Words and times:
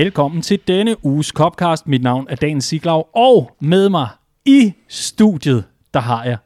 Velkommen 0.00 0.42
til 0.42 0.60
denne 0.68 1.04
uges 1.04 1.26
Copcast. 1.26 1.86
Mit 1.86 2.02
navn 2.02 2.26
er 2.30 2.36
Dan 2.36 2.60
Siglaug, 2.60 3.08
og 3.14 3.56
med 3.60 3.88
mig 3.88 4.08
i 4.44 4.72
studiet, 4.88 5.64
der 5.94 6.00
har 6.00 6.24
jeg 6.24 6.36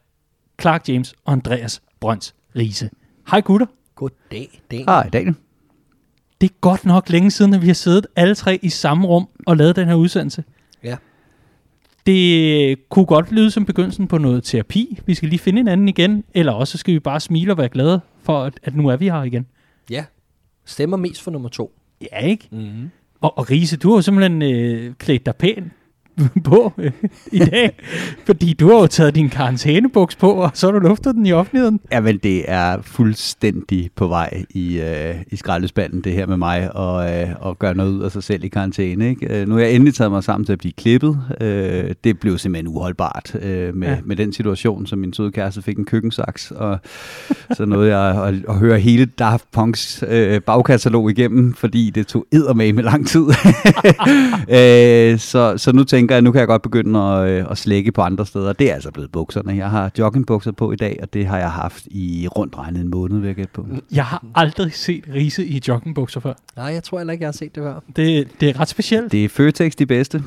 Clark 0.61 0.89
James 0.89 1.13
og 1.25 1.33
Andreas 1.33 1.81
Brøns 1.99 2.35
Riese. 2.55 2.89
Hej 3.31 3.41
gutter. 3.41 3.67
Goddag, 3.95 4.61
Dan. 4.71 4.83
Hej, 4.85 5.09
Daniel. 5.13 5.35
Det 6.41 6.49
er 6.49 6.53
godt 6.61 6.85
nok 6.85 7.09
længe 7.09 7.31
siden, 7.31 7.53
at 7.53 7.61
vi 7.61 7.67
har 7.67 7.73
siddet 7.73 8.07
alle 8.15 8.35
tre 8.35 8.59
i 8.61 8.69
samme 8.69 9.07
rum 9.07 9.27
og 9.47 9.57
lavet 9.57 9.75
den 9.75 9.87
her 9.87 9.95
udsendelse. 9.95 10.43
Ja. 10.83 10.97
Det 12.05 12.89
kunne 12.89 13.05
godt 13.05 13.31
lyde 13.31 13.51
som 13.51 13.65
begyndelsen 13.65 14.07
på 14.07 14.17
noget 14.17 14.43
terapi. 14.43 14.99
Vi 15.05 15.13
skal 15.13 15.29
lige 15.29 15.39
finde 15.39 15.59
hinanden 15.59 15.87
igen, 15.87 16.23
eller 16.33 16.51
også 16.51 16.77
skal 16.77 16.93
vi 16.93 16.99
bare 16.99 17.19
smile 17.19 17.51
og 17.51 17.57
være 17.57 17.69
glade 17.69 18.01
for, 18.21 18.43
at, 18.43 18.59
at 18.63 18.75
nu 18.75 18.87
er 18.87 18.95
vi 18.95 19.05
her 19.05 19.23
igen. 19.23 19.47
Ja. 19.89 20.05
Stemmer 20.65 20.97
mest 20.97 21.21
for 21.21 21.31
nummer 21.31 21.49
to. 21.49 21.71
Ja, 22.01 22.19
ikke? 22.19 22.47
Mm-hmm. 22.51 22.89
Og, 23.25 23.37
og 23.37 23.51
Riese, 23.51 23.77
du 23.77 23.89
har 23.89 23.97
jo 23.97 24.01
simpelthen 24.01 24.41
øh, 24.41 24.93
klædt 24.93 25.25
dig 25.25 25.35
pænt. 25.35 25.73
på 26.43 26.73
øh, 26.77 26.91
i 27.31 27.39
dag, 27.39 27.71
fordi 28.25 28.53
du 28.53 28.67
har 28.71 28.75
jo 28.79 28.87
taget 28.87 29.15
din 29.15 29.29
karantænebuks 29.29 30.15
på, 30.15 30.31
og 30.31 30.51
så 30.53 30.67
har 30.67 30.71
du 30.71 30.79
luftet 30.79 31.15
den 31.15 31.25
i 31.25 31.31
offentligheden. 31.31 31.79
Jamen, 31.91 32.17
det 32.17 32.43
er 32.47 32.77
fuldstændig 32.81 33.89
på 33.95 34.07
vej 34.07 34.43
i, 34.49 34.79
øh, 34.79 35.15
i 35.31 35.35
skraldespanden, 35.35 36.01
det 36.01 36.13
her 36.13 36.27
med 36.27 36.37
mig, 36.37 36.75
og, 36.75 37.13
øh, 37.21 37.27
og 37.39 37.59
gøre 37.59 37.73
noget 37.75 37.91
ud 37.91 38.01
af 38.01 38.11
sig 38.11 38.23
selv 38.23 38.43
i 38.43 38.47
karantæne. 38.47 39.09
Ikke? 39.09 39.41
Øh, 39.41 39.47
nu 39.47 39.53
har 39.55 39.61
jeg 39.61 39.71
endelig 39.71 39.93
taget 39.93 40.11
mig 40.11 40.23
sammen 40.23 40.45
til 40.45 40.53
at 40.53 40.59
blive 40.59 40.73
klippet. 40.73 41.19
Øh, 41.41 41.93
det 42.03 42.19
blev 42.19 42.37
simpelthen 42.37 42.67
uholdbart 42.75 43.35
øh, 43.41 43.75
med, 43.75 43.87
Ja. 43.87 43.97
med 44.05 44.15
den 44.15 44.33
situation, 44.33 44.85
som 44.87 44.99
min 44.99 45.13
søde 45.13 45.31
kæreste 45.31 45.61
fik 45.61 45.77
en 45.77 45.85
køkkensaks, 45.85 46.51
og 46.51 46.79
så 47.57 47.65
nåede 47.65 47.97
jeg 47.97 48.23
at, 48.23 48.33
at 48.49 48.55
høre 48.55 48.79
hele 48.79 49.05
Daft 49.05 49.45
Punks 49.51 50.03
øh, 50.07 50.41
bagkatalog 50.41 51.11
igennem, 51.11 51.53
fordi 51.53 51.89
det 51.89 52.07
tog 52.07 52.25
eddermame 52.31 52.81
lang 52.81 53.07
tid. 53.07 53.21
øh, 54.49 55.19
så, 55.19 55.53
så 55.57 55.71
nu 55.73 55.83
tænker 55.83 56.04
jeg, 56.13 56.21
nu 56.21 56.31
kan 56.31 56.39
jeg 56.39 56.47
godt 56.47 56.61
begynde 56.61 56.99
at, 56.99 57.29
øh, 57.29 57.45
at 57.51 57.57
slække 57.57 57.91
på 57.91 58.01
andre 58.01 58.25
steder. 58.25 58.53
Det 58.53 58.69
er 58.69 58.73
altså 58.73 58.91
blevet 58.91 59.11
bukserne. 59.11 59.55
Jeg 59.55 59.69
har 59.69 59.91
joggingbukser 59.99 60.51
på 60.51 60.71
i 60.71 60.75
dag, 60.75 60.99
og 61.01 61.13
det 61.13 61.25
har 61.25 61.37
jeg 61.37 61.51
haft 61.51 61.85
i 61.85 62.27
rundt 62.27 62.57
regnet 62.57 62.81
en 62.81 62.89
måned, 62.89 63.19
vil 63.19 63.35
jeg 63.37 63.47
på. 63.53 63.67
Jeg 63.91 64.05
har 64.05 64.25
aldrig 64.35 64.73
set 64.73 65.03
Riese 65.13 65.45
i 65.45 65.61
joggingbukser 65.67 66.19
før. 66.19 66.33
Nej, 66.55 66.65
jeg 66.65 66.83
tror 66.83 66.97
heller 66.97 67.13
ikke, 67.13 67.23
jeg 67.23 67.27
har 67.27 67.33
set 67.33 67.55
det 67.55 67.63
før. 67.63 67.79
Det, 67.95 68.27
det 68.39 68.49
er 68.49 68.59
ret 68.59 68.69
specielt. 68.69 69.11
Det 69.11 69.25
er 69.25 69.29
Føtex 69.29 69.73
de 69.75 69.85
bedste. 69.85 70.23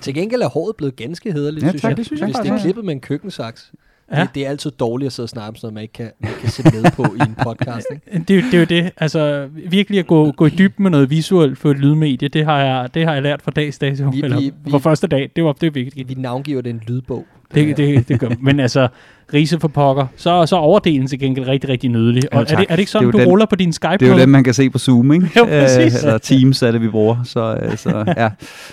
Til 0.00 0.14
gengæld 0.14 0.42
er 0.42 0.48
håret 0.48 0.76
blevet 0.76 0.96
ganske 0.96 1.32
hederligt, 1.32 1.64
Ja, 1.64 1.68
synes 1.70 1.82
tak, 1.82 1.88
jeg. 1.88 1.96
det 1.96 2.06
synes 2.06 2.20
jeg 2.20 2.26
Hvis 2.26 2.36
det 2.36 2.50
er 2.50 2.58
klippet 2.58 2.84
med 2.84 2.94
en 2.94 3.00
køkkensaks. 3.00 3.72
Ja. 4.12 4.20
Det, 4.20 4.28
det, 4.34 4.46
er 4.46 4.50
altid 4.50 4.70
dårligt 4.70 5.06
at 5.06 5.12
sidde 5.12 5.24
og 5.24 5.28
snakke 5.30 5.48
om 5.48 5.54
sådan 5.56 5.66
noget, 5.66 5.74
man 5.74 5.82
ikke 5.82 5.92
kan, 5.92 6.10
man 6.20 6.30
kan 6.40 6.50
se 6.50 6.62
med 6.62 6.90
på 6.96 7.02
i 7.02 7.18
en 7.28 7.36
podcast. 7.44 7.86
Ikke? 8.12 8.24
Det, 8.28 8.30
er 8.36 8.40
jo- 8.40 8.46
det 8.46 8.54
er 8.54 8.58
jo 8.58 8.82
det. 8.84 8.90
Altså, 8.96 9.48
virkelig 9.70 9.98
at 9.98 10.06
gå, 10.06 10.32
gå 10.32 10.46
i 10.46 10.50
dybden 10.50 10.82
med 10.82 10.90
noget 10.90 11.10
visuelt 11.10 11.58
for 11.58 11.70
et 11.70 11.78
lydmedie, 11.78 12.28
det 12.28 12.44
har 12.44 12.58
jeg, 12.58 12.88
det 12.94 13.06
har 13.06 13.12
jeg 13.14 13.22
lært 13.22 13.42
fra 13.42 13.50
dags 13.50 13.78
dato. 13.78 14.08
Vi- 14.10 14.22
eller 14.22 14.40
vi- 14.40 14.52
vi- 14.64 14.70
fra 14.70 14.78
første 14.78 15.06
dag. 15.06 15.30
Det 15.36 15.44
var 15.44 15.52
det 15.52 15.74
vigtigt. 15.74 16.08
Vi 16.08 16.14
navngiver 16.14 16.62
det 16.62 16.70
en 16.70 16.82
lydbog. 16.86 17.26
Det, 17.54 17.76
det, 17.76 18.08
det 18.08 18.20
gør. 18.20 18.28
Men 18.40 18.60
altså, 18.60 18.88
Riese 19.34 19.60
for 19.60 19.68
pokker, 19.68 20.06
så, 20.16 20.46
så 20.46 20.56
er 20.56 20.60
overdelen 20.60 21.06
til 21.06 21.18
gengæld 21.18 21.46
rigtig, 21.46 21.70
rigtig 21.70 21.90
nydelig. 21.90 22.22
Og 22.32 22.36
Jo, 22.36 22.40
er, 22.40 22.44
det, 22.44 22.66
er 22.68 22.74
det 22.74 22.78
ikke 22.78 22.90
sådan, 22.90 23.06
Det 23.06 23.12
du 23.14 23.18
den- 23.18 23.28
ruller 23.28 23.46
på 23.46 23.56
din 23.56 23.72
Skype? 23.72 23.92
Det 24.00 24.08
er 24.08 24.12
jo 24.12 24.18
dem, 24.18 24.28
man 24.28 24.44
kan 24.44 24.54
se 24.54 24.70
på 24.70 24.78
Zoom, 24.78 25.12
ikke? 25.12 25.30
Jo, 25.38 25.44
præcis. 25.44 26.02
eller 26.02 26.18
Teams 26.18 26.62
er 26.62 26.70
det, 26.72 26.80
vi 26.82 26.88
bruger. 26.88 27.16
Så, 27.24 27.58
øh, 27.62 27.76
så 27.76 28.04
ja. 28.16 28.28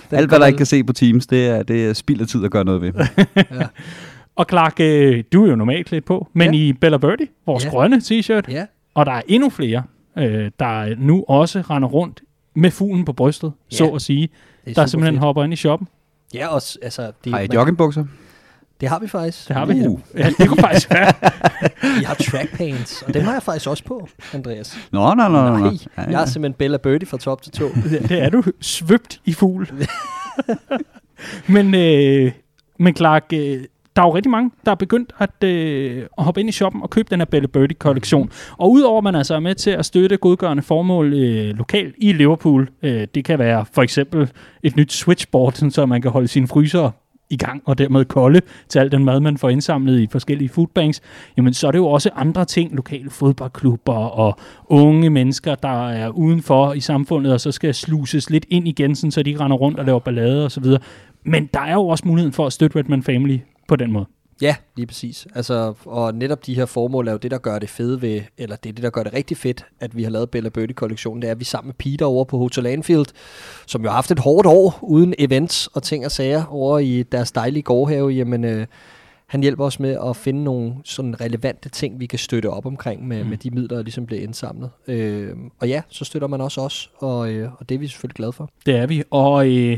Den 0.10 0.18
Alt, 0.18 0.30
hvad 0.30 0.40
der 0.40 0.46
ikke 0.46 0.58
kan 0.58 0.66
se 0.66 0.84
på 0.84 0.94
Teams, 0.94 1.28
det 1.28 1.48
er, 1.48 1.64
det 1.64 1.86
er 1.86 1.94
spild 1.94 2.22
af 2.22 2.28
tid 2.28 2.46
at 2.46 2.52
gøre 2.52 2.66
noget 2.66 2.82
ved. 2.82 2.92
Ja. 3.36 3.44
Og 4.36 4.46
Clark, 4.50 4.80
øh, 4.80 5.24
du 5.34 5.46
er 5.46 5.50
jo 5.50 5.56
normalt 5.56 5.88
klædt 5.88 6.06
på, 6.06 6.28
men 6.34 6.54
Ja. 6.54 6.60
i 6.60 6.74
Bella 6.74 6.98
Birdie, 6.98 7.28
vores 7.46 7.66
Ja. 7.66 7.70
grønne 7.70 7.98
t-shirt, 7.98 8.52
ja. 8.52 8.66
og 8.94 9.06
der 9.06 9.12
er 9.12 9.22
endnu 9.28 9.50
flere, 9.50 9.84
øh, 10.18 10.52
der 10.60 10.96
nu 10.98 11.26
også 11.28 11.62
render 11.62 11.90
rundt 11.90 12.22
med 12.54 12.72
fuglen 12.72 13.06
på 13.06 13.14
brystet, 13.14 13.54
Ja. 13.72 13.78
så 13.78 13.88
at 13.90 14.02
sige, 14.02 14.30
Det 14.66 14.76
der 14.76 14.86
simpelthen 14.86 15.16
fedt. 15.16 15.24
hopper 15.24 15.44
ind 15.44 15.54
i 15.54 15.56
shoppen. 15.56 15.88
Ja, 16.34 16.48
også, 16.48 16.80
altså, 16.82 17.12
det, 17.24 17.34
Har 17.34 17.40
I 17.40 17.48
joggingbukser? 17.54 18.06
det 18.82 18.90
har 18.90 19.00
vi 19.00 19.08
faktisk. 19.08 19.48
Det 19.48 19.56
har 19.56 19.66
vi. 19.66 19.88
Uh. 19.88 20.00
Ja, 20.16 20.30
det 20.38 20.48
kunne 20.48 20.62
faktisk 20.62 20.90
være. 20.90 21.14
Vi 22.00 22.04
har 22.04 22.14
track 22.14 22.58
pants, 22.58 23.02
og 23.02 23.14
dem 23.14 23.24
har 23.24 23.34
jeg 23.34 23.44
faktisk 23.44 23.70
også 23.70 23.84
på, 23.84 24.08
Andreas. 24.34 24.78
Nå, 24.92 25.14
nå, 25.14 25.28
nå, 25.28 25.50
nå. 25.50 25.58
Nej, 25.58 25.72
Ja, 25.98 26.02
jeg 26.02 26.22
er 26.22 26.26
simpelthen 26.26 26.54
Bella 26.58 26.78
Birdie 26.78 27.08
fra 27.08 27.18
top 27.18 27.42
til 27.42 27.52
to. 27.52 27.70
Det, 27.70 28.06
det 28.10 28.22
er 28.24 28.30
du 28.30 28.44
svøbt 28.62 29.22
i 29.26 29.34
fugl. 29.34 29.70
men, 31.48 31.76
øh, 31.76 32.32
men 32.80 32.96
Clark, 32.96 33.26
øh, 33.34 33.64
der 33.96 34.02
er 34.02 34.06
jo 34.06 34.16
rigtig 34.16 34.32
mange, 34.32 34.52
der 34.66 34.72
er 34.72 34.76
begyndt 34.76 35.14
at, 35.20 35.44
øh, 35.44 36.06
at 36.18 36.24
hoppe 36.24 36.40
ind 36.40 36.50
i 36.50 36.52
shoppen 36.52 36.82
og 36.82 36.90
købe 36.90 37.08
den 37.10 37.20
her 37.20 37.26
Belle 37.26 37.48
Birdie-kollektion. 37.48 38.30
Og 38.58 38.72
udover 38.72 38.98
at 38.98 39.04
man 39.04 39.16
altså 39.16 39.36
er 39.36 39.40
med 39.40 39.56
til 39.56 39.72
at 39.72 39.86
støtte 39.86 40.18
godgørende 40.18 40.64
formål 40.64 41.14
øh, 41.14 41.58
lokalt 41.58 41.96
i 41.98 42.14
Liverpool, 42.14 42.70
øh, 42.84 43.08
det 43.16 43.26
kan 43.26 43.40
være 43.40 43.66
for 43.74 43.82
eksempel 43.82 44.32
et 44.64 44.76
nyt 44.76 44.94
switchboard, 44.94 45.54
sådan, 45.54 45.72
så 45.72 45.86
man 45.86 46.02
kan 46.02 46.12
holde 46.12 46.28
sine 46.28 46.48
fryser 46.48 46.92
i 47.30 47.38
gang 47.38 47.62
og 47.66 47.78
dermed 47.78 48.06
kolde 48.06 48.42
til 48.70 48.80
al 48.80 48.92
den 48.92 49.06
mad, 49.06 49.20
man 49.20 49.38
får 49.38 49.50
indsamlet 49.50 50.00
i 50.00 50.08
forskellige 50.12 50.50
foodbanks, 50.50 51.02
jamen 51.38 51.54
så 51.54 51.68
er 51.68 51.72
det 51.72 51.78
jo 51.78 51.88
også 51.88 52.10
andre 52.16 52.46
ting, 52.46 52.76
lokale 52.76 53.10
fodboldklubber 53.10 53.94
og 53.94 54.38
unge 54.66 55.10
mennesker, 55.10 55.56
der 55.56 55.90
er 55.90 56.10
udenfor 56.10 56.74
i 56.74 56.80
samfundet, 56.80 57.34
og 57.34 57.42
så 57.42 57.52
skal 57.52 57.74
sluses 57.74 58.30
lidt 58.30 58.46
ind 58.50 58.68
igen, 58.68 58.96
sådan, 58.96 59.12
så 59.12 59.24
de 59.24 59.30
ikke 59.30 59.40
render 59.40 59.58
rundt 59.58 59.80
og 59.80 59.86
laver 59.86 60.00
ballade 60.00 60.46
og 60.46 60.52
så 60.52 60.60
videre. 60.60 60.80
Men 61.24 61.50
der 61.54 61.60
er 61.60 61.74
jo 61.74 61.88
også 61.88 62.08
muligheden 62.08 62.34
for 62.34 62.46
at 62.46 62.54
støtte 62.54 62.80
Redman 62.80 63.04
Family 63.04 63.38
på 63.68 63.76
den 63.76 63.92
måde. 63.92 64.06
Ja, 64.42 64.56
lige 64.76 64.88
præcis. 64.88 65.28
Altså, 65.36 65.74
og 65.86 66.16
netop 66.16 66.46
de 66.46 66.56
her 66.56 66.66
formål 66.66 67.08
er 67.08 67.12
jo 67.12 67.18
det, 67.18 67.32
der 67.32 67.38
gør 67.38 67.60
det 67.60 67.70
fede 67.70 68.02
ved, 68.02 68.22
eller 68.38 68.56
det 68.56 68.70
er 68.70 68.74
det, 68.74 68.84
der 68.84 68.90
gør 68.90 69.04
det 69.04 69.14
rigtig 69.14 69.38
fedt, 69.38 69.66
at 69.80 69.98
vi 69.98 70.04
har 70.04 70.10
lavet 70.10 70.30
Bella 70.30 70.50
Birdie-kollektionen. 70.50 71.22
Det 71.22 71.28
er, 71.28 71.32
at 71.32 71.40
vi 71.40 71.46
sammen 71.46 71.68
med 71.68 71.74
Peter 71.74 72.06
over 72.06 72.26
på 72.26 72.38
Hotel 72.38 72.66
Anfield, 72.66 73.06
som 73.68 73.82
jo 73.82 73.88
har 73.88 73.96
haft 73.96 74.12
et 74.12 74.20
hårdt 74.20 74.48
år 74.48 74.80
uden 74.82 75.14
events 75.18 75.68
og 75.68 75.84
ting 75.84 76.06
og 76.06 76.12
sager 76.12 76.46
over 76.46 76.80
i 76.80 77.04
deres 77.04 77.32
dejlige 77.32 77.64
gårdhave, 77.64 78.10
jamen 78.10 78.44
øh, 78.44 78.68
han 79.28 79.42
hjælper 79.42 79.66
os 79.66 79.80
med 79.80 79.98
at 80.10 80.16
finde 80.16 80.44
nogle 80.44 80.74
sådan 80.84 81.22
relevante 81.22 81.70
ting, 81.70 82.00
vi 82.00 82.06
kan 82.06 82.20
støtte 82.20 82.50
op 82.50 82.66
omkring 82.66 83.08
med, 83.08 83.24
mm. 83.24 83.30
med 83.30 83.38
de 83.38 83.50
midler, 83.50 83.76
der 83.78 83.84
ligesom 83.84 84.06
bliver 84.06 84.22
indsamlet. 84.22 84.70
Øh, 84.88 85.30
og 85.60 85.68
ja, 85.68 85.82
så 85.90 86.06
støtter 86.06 86.28
man 86.28 86.42
også 86.42 86.62
os, 86.62 86.92
og, 86.98 87.32
øh, 87.32 87.50
og 87.60 87.70
det 87.70 87.76
er 87.76 87.80
vi 87.80 87.88
selvfølgelig 87.88 88.16
glade 88.16 88.34
for. 88.34 88.50
Det 88.66 88.76
er 88.76 88.88
vi. 88.88 89.04
Og 89.12 89.50
øh, 89.58 89.78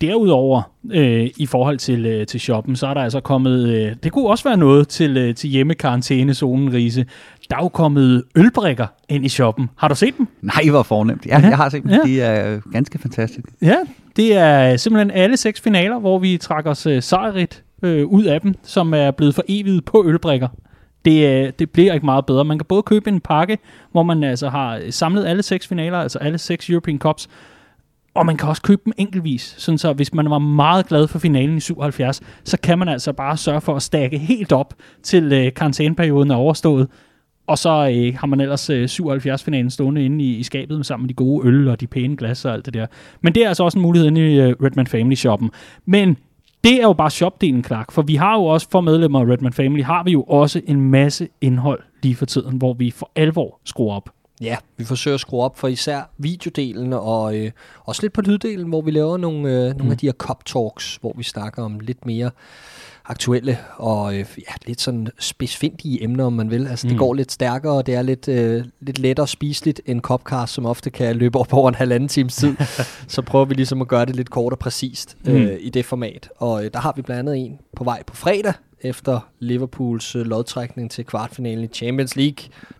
derudover, 0.00 0.62
øh, 0.92 1.30
i 1.36 1.46
forhold 1.46 1.78
til, 1.78 2.06
øh, 2.06 2.26
til 2.26 2.40
shoppen, 2.40 2.76
så 2.76 2.86
er 2.86 2.94
der 2.94 3.00
altså 3.00 3.20
kommet, 3.20 3.68
øh, 3.68 3.96
det 4.02 4.12
kunne 4.12 4.26
også 4.28 4.44
være 4.44 4.56
noget 4.56 4.88
til, 4.88 5.16
øh, 5.16 5.34
til 5.34 5.50
hjemmekarantænezonen, 5.50 6.72
Riese. 6.72 7.06
Der 7.50 7.56
er 7.56 7.62
jo 7.62 7.68
kommet 7.68 8.22
ølbrikker 8.36 8.86
ind 9.08 9.24
i 9.26 9.28
shoppen. 9.28 9.70
Har 9.76 9.88
du 9.88 9.94
set 9.94 10.18
dem? 10.18 10.26
Nej, 10.42 10.70
hvor 10.70 10.82
fornemt. 10.82 11.26
Ja, 11.26 11.40
Ja. 11.40 11.46
jeg 11.48 11.56
har 11.56 11.68
set 11.68 11.82
dem. 11.82 11.90
Ja. 11.90 11.98
De 12.04 12.20
er 12.20 12.60
ganske 12.72 12.98
fantastiske. 12.98 13.50
Ja, 13.62 13.76
det 14.16 14.36
er 14.36 14.76
simpelthen 14.76 15.10
alle 15.10 15.36
seks 15.36 15.60
finaler, 15.60 15.98
hvor 15.98 16.18
vi 16.18 16.36
trækker 16.36 16.70
os 16.70 16.86
øh, 16.86 17.02
sejrigt 17.02 17.64
øh, 17.84 18.06
ud 18.06 18.24
af 18.24 18.40
dem, 18.40 18.54
som 18.62 18.94
er 18.94 19.10
blevet 19.10 19.34
for 19.34 19.42
evigt 19.48 19.84
på 19.84 20.04
ølbrikker. 20.06 20.48
Det, 21.04 21.28
øh, 21.28 21.52
det 21.58 21.70
bliver 21.70 21.94
ikke 21.94 22.06
meget 22.06 22.26
bedre. 22.26 22.44
Man 22.44 22.58
kan 22.58 22.66
både 22.66 22.82
købe 22.82 23.10
en 23.10 23.20
pakke, 23.20 23.58
hvor 23.92 24.02
man 24.02 24.24
altså 24.24 24.48
har 24.48 24.80
samlet 24.90 25.26
alle 25.26 25.42
seks 25.42 25.68
finaler, 25.68 25.98
altså 25.98 26.18
alle 26.18 26.38
seks 26.38 26.70
European 26.70 26.98
Cups, 26.98 27.28
og 28.14 28.26
man 28.26 28.36
kan 28.36 28.48
også 28.48 28.62
købe 28.62 28.82
dem 28.84 28.92
enkeltvis, 28.96 29.54
sådan 29.58 29.78
så 29.78 29.92
hvis 29.92 30.14
man 30.14 30.30
var 30.30 30.38
meget 30.38 30.86
glad 30.86 31.08
for 31.08 31.18
finalen 31.18 31.56
i 31.56 31.60
77, 31.60 32.20
så 32.44 32.58
kan 32.62 32.78
man 32.78 32.88
altså 32.88 33.12
bare 33.12 33.36
sørge 33.36 33.60
for 33.60 33.76
at 33.76 33.82
stakke 33.82 34.18
helt 34.18 34.52
op 34.52 34.74
til 35.02 35.32
øh, 35.32 35.54
karantæneperioden 35.54 36.30
er 36.30 36.34
overstået, 36.34 36.88
og 37.46 37.58
så 37.58 37.70
øh, 37.70 38.14
har 38.18 38.26
man 38.26 38.40
ellers 38.40 38.70
øh, 38.70 38.84
77-finalen 38.84 39.70
stående 39.70 40.04
inde 40.04 40.24
i, 40.24 40.36
i 40.36 40.42
skabet 40.42 40.76
med 40.78 40.84
sammen 40.84 41.04
med 41.04 41.08
de 41.08 41.14
gode 41.14 41.48
øl 41.48 41.68
og 41.68 41.80
de 41.80 41.86
pæne 41.86 42.16
glas 42.16 42.44
og 42.44 42.52
alt 42.52 42.66
det 42.66 42.74
der. 42.74 42.86
Men 43.20 43.34
det 43.34 43.44
er 43.44 43.48
altså 43.48 43.64
også 43.64 43.78
en 43.78 43.82
mulighed 43.82 44.08
inde 44.08 44.32
i 44.32 44.40
øh, 44.40 44.54
Redman 44.62 44.86
Family 44.86 45.14
shoppen. 45.14 45.50
Men 45.86 46.16
det 46.64 46.72
er 46.78 46.82
jo 46.82 46.92
bare 46.92 47.10
shopdelen, 47.10 47.64
Clark, 47.64 47.92
for 47.92 48.02
vi 48.02 48.14
har 48.14 48.34
jo 48.34 48.44
også 48.44 48.66
for 48.70 48.80
medlemmer 48.80 49.20
af 49.20 49.24
Redman 49.32 49.52
Family, 49.52 49.82
har 49.84 50.02
vi 50.04 50.10
jo 50.12 50.22
også 50.22 50.60
en 50.66 50.80
masse 50.80 51.28
indhold 51.40 51.80
lige 52.02 52.14
for 52.14 52.26
tiden, 52.26 52.56
hvor 52.56 52.74
vi 52.74 52.90
for 52.90 53.10
alvor 53.16 53.60
skruer 53.64 53.94
op. 53.94 54.10
Ja, 54.40 54.56
vi 54.76 54.84
forsøger 54.84 55.14
at 55.14 55.20
skrue 55.20 55.42
op 55.42 55.58
for 55.58 55.68
især 55.68 56.10
videodelen 56.18 56.92
og 56.92 57.36
øh, 57.36 57.50
også 57.84 58.02
lidt 58.02 58.12
på 58.12 58.20
lyddelen, 58.20 58.68
hvor 58.68 58.80
vi 58.82 58.90
laver 58.90 59.16
nogle, 59.16 59.48
øh, 59.52 59.64
nogle 59.68 59.84
Mm. 59.84 59.90
af 59.90 59.98
de 59.98 60.06
her 60.06 60.12
cop 60.12 60.44
talks, 60.44 60.96
hvor 61.00 61.12
vi 61.16 61.22
snakker 61.22 61.62
om 61.62 61.80
lidt 61.80 62.06
mere 62.06 62.30
aktuelle 63.06 63.58
og 63.76 64.14
øh, 64.14 64.26
ja, 64.38 64.52
lidt 64.66 64.80
sådan 64.80 65.08
spidsfindige 65.18 66.02
emner, 66.04 66.24
om 66.24 66.32
man 66.32 66.50
vil. 66.50 66.66
Altså, 66.66 66.86
mm. 66.86 66.88
Det 66.88 66.98
går 66.98 67.14
lidt 67.14 67.32
stærkere, 67.32 67.72
og 67.72 67.86
det 67.86 67.94
er 67.94 68.02
lidt, 68.02 68.28
øh, 68.28 68.64
lidt 68.80 68.98
lettere 68.98 69.28
spiseligt 69.28 69.80
end 69.86 70.00
Copcast, 70.00 70.52
som 70.54 70.66
ofte 70.66 70.90
kan 70.90 71.16
løbe 71.16 71.38
op 71.38 71.52
over 71.52 71.68
en 71.68 71.74
halvanden 71.74 72.08
times 72.08 72.36
tid. 72.36 72.56
så 73.08 73.22
prøver 73.22 73.44
vi 73.44 73.54
ligesom 73.54 73.80
at 73.80 73.88
gøre 73.88 74.04
det 74.06 74.16
lidt 74.16 74.30
kort 74.30 74.52
og 74.52 74.58
præcist 74.58 75.16
øh, 75.26 75.34
Mm. 75.34 75.48
i 75.60 75.70
det 75.70 75.84
format. 75.84 76.28
Og 76.36 76.64
øh, 76.64 76.70
der 76.72 76.78
har 76.80 76.92
vi 76.96 77.02
blandt 77.02 77.18
andet 77.18 77.46
en 77.46 77.58
på 77.76 77.84
vej 77.84 78.02
på 78.06 78.16
fredag, 78.16 78.52
efter 78.80 79.28
Liverpools 79.38 80.16
øh, 80.16 80.26
lodtrækning 80.26 80.90
til 80.90 81.04
kvartfinalen 81.04 81.64
i 81.64 81.66
Champions 81.66 82.16
League. 82.16 82.36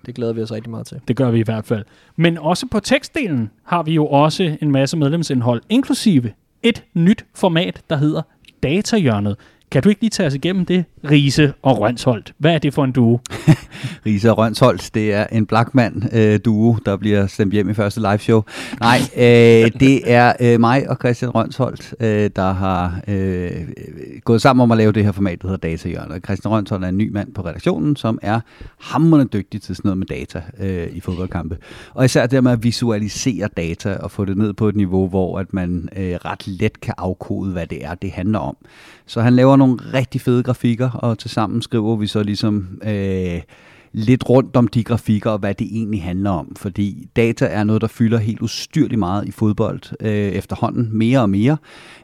Det 0.07 0.15
glæder 0.15 0.33
vi 0.33 0.43
os 0.43 0.53
rigtig 0.53 0.71
meget 0.71 0.87
til. 0.87 1.01
Det 1.09 1.17
gør 1.17 1.31
vi 1.31 1.39
i 1.39 1.43
hvert 1.43 1.65
fald. 1.65 1.85
Men 2.17 2.39
også 2.39 2.67
på 2.71 2.81
tekstdelen 2.81 3.51
har 3.65 3.83
vi 3.83 3.93
jo 3.95 4.07
også 4.07 4.57
en 4.63 4.71
masse 4.71 4.97
medlemsindhold, 4.97 5.63
inklusive 5.69 6.31
et 6.63 6.85
nyt 6.95 7.27
format, 7.35 7.83
der 7.91 7.97
hedder 7.97 8.23
Datahjørnet. 8.63 9.37
Kan 9.75 9.83
du 9.83 9.89
ikke 9.89 10.01
lige 10.01 10.11
tage 10.11 10.27
os 10.27 10.35
igennem 10.35 10.67
det, 10.67 10.85
Riese 11.11 11.53
og 11.63 11.81
Rønsholdt? 11.81 12.35
Hvad 12.39 12.55
er 12.55 12.59
det 12.59 12.75
for 12.75 12.85
en 12.85 12.93
duo? 12.93 13.21
Riese 14.07 14.31
og 14.31 14.39
Rønsholdt, 14.39 14.91
det 14.95 15.13
er 15.13 15.27
en 15.33 15.47
Blackman-duo, 15.47 16.73
øh, 16.73 16.79
der 16.87 16.97
bliver 16.97 17.27
stemt 17.27 17.53
hjem 17.53 17.71
i 17.71 17.75
første 17.75 18.01
live 18.01 18.19
show. 18.19 18.43
Nej, 18.81 18.99
øh, 19.17 19.71
det 19.81 20.13
er 20.13 20.33
øh, 20.41 20.61
mig 20.61 20.91
og 20.91 20.97
Christian 20.97 21.31
Rønsholdt, 21.31 21.95
øh, 22.01 22.31
der 22.37 22.53
har 22.53 23.01
øh, 23.09 23.51
gået 24.25 24.43
sammen 24.43 24.63
om 24.63 24.71
at 24.71 24.79
lave 24.79 24.93
det 24.93 25.05
her 25.05 25.13
format, 25.13 25.43
der 25.43 25.49
hedder 25.49 25.69
Datahjørnet. 25.69 26.25
Christian 26.25 26.53
Rønsholdt 26.53 26.85
er 26.85 26.89
en 26.89 26.99
ny 26.99 27.11
mand 27.13 27.35
på 27.35 27.43
redaktionen, 27.43 27.97
som 27.97 28.19
er 28.23 28.41
hammerende 28.81 29.29
dygtig 29.33 29.63
til 29.63 29.77
sådan 29.77 29.89
noget 29.89 29.99
med 29.99 30.07
data 30.07 30.43
øh, 30.61 30.89
i 30.93 31.01
fodboldkampe. 31.01 31.57
Og 31.95 32.05
især 32.05 32.27
det 32.27 32.45
med 32.45 32.53
at 32.53 32.65
visualisere 32.65 33.49
data 33.57 33.97
og 33.97 34.11
få 34.11 34.25
det 34.25 34.37
ned 34.37 34.53
på 34.53 34.69
et 34.69 34.77
niveau, 34.77 35.09
hvor 35.09 35.39
at 35.39 35.55
man 35.55 35.89
øh, 35.97 36.15
ret 36.25 36.47
let 36.47 36.81
kan 36.81 36.95
afkode, 36.99 37.53
hvad 37.53 37.67
det 37.67 37.85
er, 37.85 37.95
det 37.95 38.11
handler 38.11 38.39
om. 38.39 38.57
Så 39.07 39.21
han 39.21 39.37
laver 39.37 39.57
nogle 39.57 39.79
rigtig 39.95 40.21
fede 40.21 40.43
grafikker, 40.43 40.91
og 40.91 41.19
til 41.19 41.31
sammen 41.31 41.63
skriver 41.63 41.97
vi 41.97 42.07
så 42.07 42.23
ligesom 42.23 42.79
øh, 42.87 43.41
lidt 43.95 44.29
rundt 44.29 44.57
om 44.57 44.69
de 44.69 44.85
grafikker 44.85 45.31
og 45.31 45.39
hvad 45.39 45.55
det 45.55 45.67
egentlig 45.71 46.03
handler 46.03 46.31
om. 46.31 46.57
Fordi 46.57 47.09
data 47.17 47.47
er 47.47 47.65
noget, 47.65 47.83
der 47.83 47.89
fylder 47.89 48.19
helt 48.19 48.41
ustyrligt 48.41 48.99
meget 48.99 49.29
i 49.29 49.31
fodbold 49.31 49.81
øh, 50.01 50.11
efterhånden, 50.11 50.89
mere 50.93 51.21
og 51.21 51.31
mere. 51.31 51.57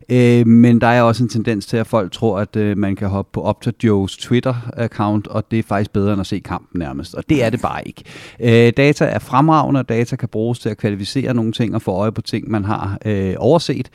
Øh, 0.08 0.46
men 0.46 0.80
der 0.80 0.86
er 0.86 1.02
også 1.02 1.22
en 1.22 1.28
tendens 1.28 1.66
til, 1.66 1.76
at 1.76 1.86
folk 1.86 2.12
tror, 2.12 2.38
at 2.38 2.56
øh, 2.56 2.78
man 2.78 2.96
kan 2.96 3.08
hoppe 3.08 3.30
på 3.32 3.42
Opta 3.42 3.70
Joes 3.84 4.16
Twitter-account, 4.16 5.28
og 5.30 5.50
det 5.50 5.58
er 5.58 5.62
faktisk 5.62 5.92
bedre 5.92 6.12
end 6.12 6.20
at 6.20 6.26
se 6.26 6.38
kampen 6.38 6.78
nærmest. 6.78 7.14
Og 7.14 7.24
det 7.28 7.44
er 7.44 7.50
det 7.50 7.60
bare 7.62 7.88
ikke. 7.88 8.04
Øh, 8.40 8.72
data 8.76 9.04
er 9.04 9.18
fremragende, 9.18 9.80
og 9.80 9.88
data 9.88 10.16
kan 10.16 10.28
bruges 10.28 10.58
til 10.58 10.68
at 10.68 10.78
kvalificere 10.78 11.34
nogle 11.34 11.52
ting 11.52 11.74
og 11.74 11.82
få 11.82 11.90
øje 11.90 12.12
på 12.12 12.22
ting, 12.22 12.50
man 12.50 12.64
har 12.64 12.98
øh, 13.04 13.34
overset. 13.38 13.90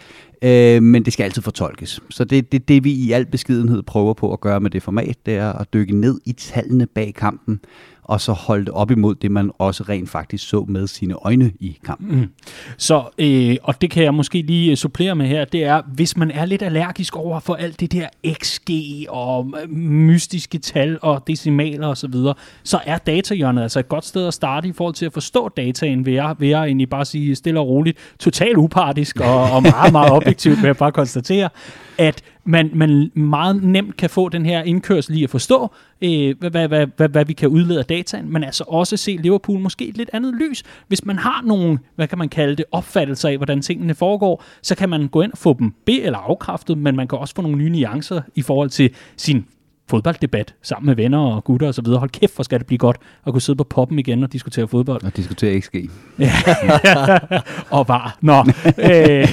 Øh, 0.45 0.83
men 0.83 1.05
det 1.05 1.13
skal 1.13 1.23
altid 1.23 1.41
fortolkes. 1.41 1.99
Så 2.09 2.23
det, 2.23 2.51
det, 2.51 2.67
det 2.67 2.83
vi 2.83 2.91
i 2.91 3.11
al 3.11 3.25
beskedenhed 3.25 3.83
prøver 3.83 4.13
på 4.13 4.33
at 4.33 4.41
gøre 4.41 4.59
med 4.59 4.69
det 4.69 4.83
format, 4.83 5.17
det 5.25 5.35
er 5.35 5.53
at 5.53 5.73
dykke 5.73 5.95
ned 5.95 6.19
i 6.25 6.31
tallene 6.31 6.85
bag 6.87 7.13
kampen, 7.13 7.59
og 8.05 8.21
så 8.21 8.31
holde 8.31 8.65
det 8.65 8.73
op 8.73 8.91
imod 8.91 9.15
det, 9.15 9.31
man 9.31 9.51
også 9.57 9.83
rent 9.83 10.09
faktisk 10.09 10.49
så 10.49 10.65
med 10.67 10.87
sine 10.87 11.13
øjne 11.13 11.51
i 11.59 11.77
kampen. 11.85 12.19
Mm. 12.19 12.27
Så, 12.77 13.03
øh, 13.17 13.55
og 13.63 13.81
det 13.81 13.91
kan 13.91 14.03
jeg 14.03 14.13
måske 14.13 14.41
lige 14.41 14.71
øh, 14.71 14.77
supplere 14.77 15.15
med 15.15 15.27
her, 15.27 15.45
det 15.45 15.63
er, 15.63 15.81
hvis 15.93 16.17
man 16.17 16.31
er 16.31 16.45
lidt 16.45 16.61
allergisk 16.61 17.15
over 17.15 17.39
for 17.39 17.55
alt 17.55 17.79
det 17.79 17.91
der 17.91 18.07
XG 18.43 18.69
og 19.09 19.53
øh, 19.61 19.69
mystiske 19.77 20.57
tal 20.57 20.99
og 21.01 21.23
decimaler 21.27 21.87
osv., 21.87 21.95
så, 21.95 22.07
videre, 22.07 22.33
så 22.63 22.79
er 22.85 22.97
datahjørnet 22.97 23.61
altså 23.61 23.79
et 23.79 23.87
godt 23.87 24.05
sted 24.05 24.27
at 24.27 24.33
starte 24.33 24.67
i 24.67 24.71
forhold 24.71 24.95
til 24.95 25.05
at 25.05 25.13
forstå 25.13 25.49
dataen, 25.49 26.05
ved 26.05 26.13
jeg, 26.13 26.35
ved 26.39 26.47
jeg 26.47 26.63
egentlig 26.63 26.89
bare 26.89 27.05
sige 27.05 27.35
stille 27.35 27.59
og 27.59 27.67
roligt, 27.67 27.97
totalt 28.19 28.57
upartisk 28.57 29.19
og, 29.19 29.51
og 29.51 29.61
meget, 29.61 29.91
meget 29.91 30.11
objektivt, 30.11 30.57
vil 30.61 30.65
jeg 30.65 30.77
bare 30.77 30.91
konstatere, 30.91 31.49
at 31.97 32.21
man, 32.43 32.71
man 32.73 33.11
meget 33.13 33.63
nemt 33.63 33.97
kan 33.97 34.09
få 34.09 34.29
den 34.29 34.45
her 34.45 34.63
indkørsel 34.63 35.17
i 35.17 35.23
at 35.23 35.29
forstå, 35.29 35.71
øh, 36.01 36.35
hvad, 36.39 36.49
hvad, 36.49 36.67
hvad, 36.67 36.87
hvad, 36.97 37.09
hvad 37.09 37.25
vi 37.25 37.33
kan 37.33 37.49
udlede 37.49 37.79
af 37.79 37.85
dataen, 37.85 38.33
men 38.33 38.43
altså 38.43 38.63
også 38.67 38.97
se 38.97 39.17
Liverpool 39.21 39.59
måske 39.59 39.87
et 39.87 39.97
lidt 39.97 40.09
andet 40.13 40.33
lys. 40.33 40.63
Hvis 40.87 41.05
man 41.05 41.17
har 41.17 41.41
nogle, 41.45 41.79
hvad 41.95 42.07
kan 42.07 42.17
man 42.17 42.29
kalde 42.29 42.55
det, 42.55 42.65
opfattelser 42.71 43.29
af, 43.29 43.37
hvordan 43.37 43.61
tingene 43.61 43.95
foregår, 43.95 44.43
så 44.61 44.75
kan 44.75 44.89
man 44.89 45.07
gå 45.07 45.21
ind 45.21 45.31
og 45.31 45.37
få 45.37 45.55
dem 45.59 45.73
be- 45.85 46.01
eller 46.01 46.19
afkræftet, 46.19 46.77
men 46.77 46.95
man 46.95 47.07
kan 47.07 47.19
også 47.19 47.35
få 47.35 47.41
nogle 47.41 47.57
nye 47.57 47.69
nuancer 47.69 48.21
i 48.35 48.41
forhold 48.41 48.69
til 48.69 48.89
sin 49.17 49.45
fodbolddebat 49.89 50.55
sammen 50.61 50.85
med 50.85 50.95
venner 50.95 51.19
og 51.19 51.43
gutter 51.43 51.67
osv. 51.67 51.87
Hold 51.87 52.09
kæft, 52.09 52.35
hvor 52.35 52.43
skal 52.43 52.59
det 52.59 52.67
blive 52.67 52.77
godt 52.77 52.97
at 53.27 53.33
kunne 53.33 53.41
sidde 53.41 53.57
på 53.57 53.63
poppen 53.63 53.99
igen 53.99 54.23
og 54.23 54.33
diskutere 54.33 54.67
fodbold. 54.67 55.03
Og 55.03 55.17
diskutere 55.17 55.61
XG. 55.61 55.75
Ja, 56.19 56.31
og 57.77 57.87
var. 57.87 58.17
Nå. 58.21 58.39
øh, 58.89 59.27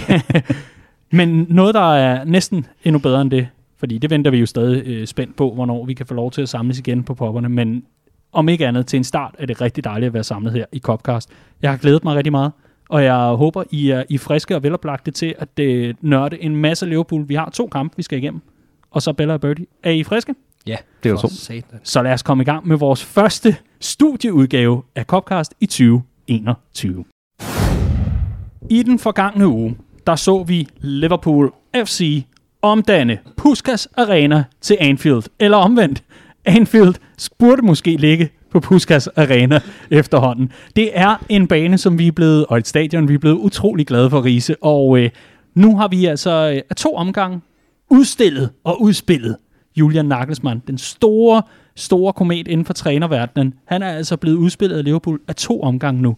men 1.12 1.46
noget, 1.48 1.74
der 1.74 1.94
er 1.94 2.24
næsten 2.24 2.66
endnu 2.84 2.98
bedre 2.98 3.20
end 3.22 3.30
det, 3.30 3.48
fordi 3.78 3.98
det 3.98 4.10
venter 4.10 4.30
vi 4.30 4.38
jo 4.38 4.46
stadig 4.46 4.86
øh, 4.86 5.06
spændt 5.06 5.36
på, 5.36 5.54
hvornår 5.54 5.84
vi 5.84 5.94
kan 5.94 6.06
få 6.06 6.14
lov 6.14 6.30
til 6.30 6.42
at 6.42 6.48
samles 6.48 6.78
igen 6.78 7.02
på 7.04 7.14
popperne, 7.14 7.48
men 7.48 7.84
om 8.32 8.48
ikke 8.48 8.66
andet 8.66 8.86
til 8.86 8.96
en 8.96 9.04
start 9.04 9.34
er 9.38 9.46
det 9.46 9.60
rigtig 9.60 9.84
dejligt 9.84 10.06
at 10.06 10.14
være 10.14 10.24
samlet 10.24 10.52
her 10.52 10.64
i 10.72 10.78
Copcast. 10.78 11.28
Jeg 11.62 11.70
har 11.70 11.76
glædet 11.78 12.04
mig 12.04 12.16
rigtig 12.16 12.30
meget, 12.32 12.52
og 12.88 13.04
jeg 13.04 13.14
håber, 13.16 13.64
I 13.70 13.90
er, 13.90 14.02
I 14.08 14.14
er 14.14 14.18
friske 14.18 14.56
og 14.56 14.62
veloplagte 14.62 15.10
til 15.10 15.34
at 15.38 15.58
øh, 15.60 15.94
nørde 16.00 16.42
en 16.42 16.56
masse 16.56 16.86
Liverpool. 16.86 17.28
Vi 17.28 17.34
har 17.34 17.50
to 17.50 17.66
kampe, 17.66 17.96
vi 17.96 18.02
skal 18.02 18.18
igennem, 18.18 18.40
og 18.90 19.02
så 19.02 19.12
Bella 19.12 19.34
og 19.34 19.40
Birdie. 19.40 19.66
Er 19.82 19.90
I 19.90 20.02
friske? 20.02 20.34
Ja, 20.66 20.76
Det 21.02 21.08
er 21.08 21.12
jo 21.12 21.18
så. 21.18 21.40
Så 21.82 22.02
lad 22.02 22.12
os 22.12 22.22
komme 22.22 22.42
i 22.42 22.44
gang 22.44 22.68
med 22.68 22.76
vores 22.76 23.04
første 23.04 23.56
studieudgave 23.80 24.82
af 24.96 25.04
Copcast 25.04 25.54
i 25.60 25.66
2021. 25.66 27.04
I 28.70 28.82
den 28.82 28.98
forgangne 28.98 29.46
uge, 29.48 29.76
der 30.06 30.16
så 30.16 30.42
vi 30.42 30.68
Liverpool 30.80 31.52
FC 31.84 32.24
omdanne 32.62 33.18
Puskas 33.36 33.88
Arena 33.96 34.44
til 34.60 34.76
Anfield. 34.80 35.22
Eller 35.40 35.56
omvendt, 35.56 36.02
Anfield 36.44 36.94
burde 37.38 37.62
måske 37.62 37.96
ligge 37.96 38.30
på 38.50 38.60
Puskas 38.60 39.06
Arena 39.06 39.60
efterhånden. 39.90 40.52
Det 40.76 40.90
er 40.94 41.24
en 41.28 41.46
bane, 41.46 41.78
som 41.78 41.98
vi 41.98 42.06
er 42.06 42.12
blevet, 42.12 42.46
og 42.46 42.58
et 42.58 42.68
stadion, 42.68 43.08
vi 43.08 43.14
er 43.14 43.18
blevet 43.18 43.36
utrolig 43.36 43.86
glade 43.86 44.10
for, 44.10 44.24
Riese. 44.24 44.56
Og 44.60 44.98
øh, 44.98 45.10
nu 45.54 45.76
har 45.76 45.88
vi 45.88 46.06
altså 46.06 46.52
øh, 46.54 46.76
to 46.76 46.94
omgange 46.94 47.40
udstillet 47.90 48.50
og 48.64 48.82
udspillet 48.82 49.36
Julian 49.76 50.04
Nagelsmann, 50.04 50.62
den 50.66 50.78
store, 50.78 51.42
store 51.76 52.12
komet 52.12 52.48
inden 52.48 52.66
for 52.66 52.72
trænerverdenen. 52.72 53.54
Han 53.64 53.82
er 53.82 53.88
altså 53.88 54.16
blevet 54.16 54.36
udspillet 54.36 54.76
af 54.76 54.84
Liverpool 54.84 55.20
af 55.28 55.34
to 55.36 55.62
omgange 55.62 56.02
nu. 56.02 56.16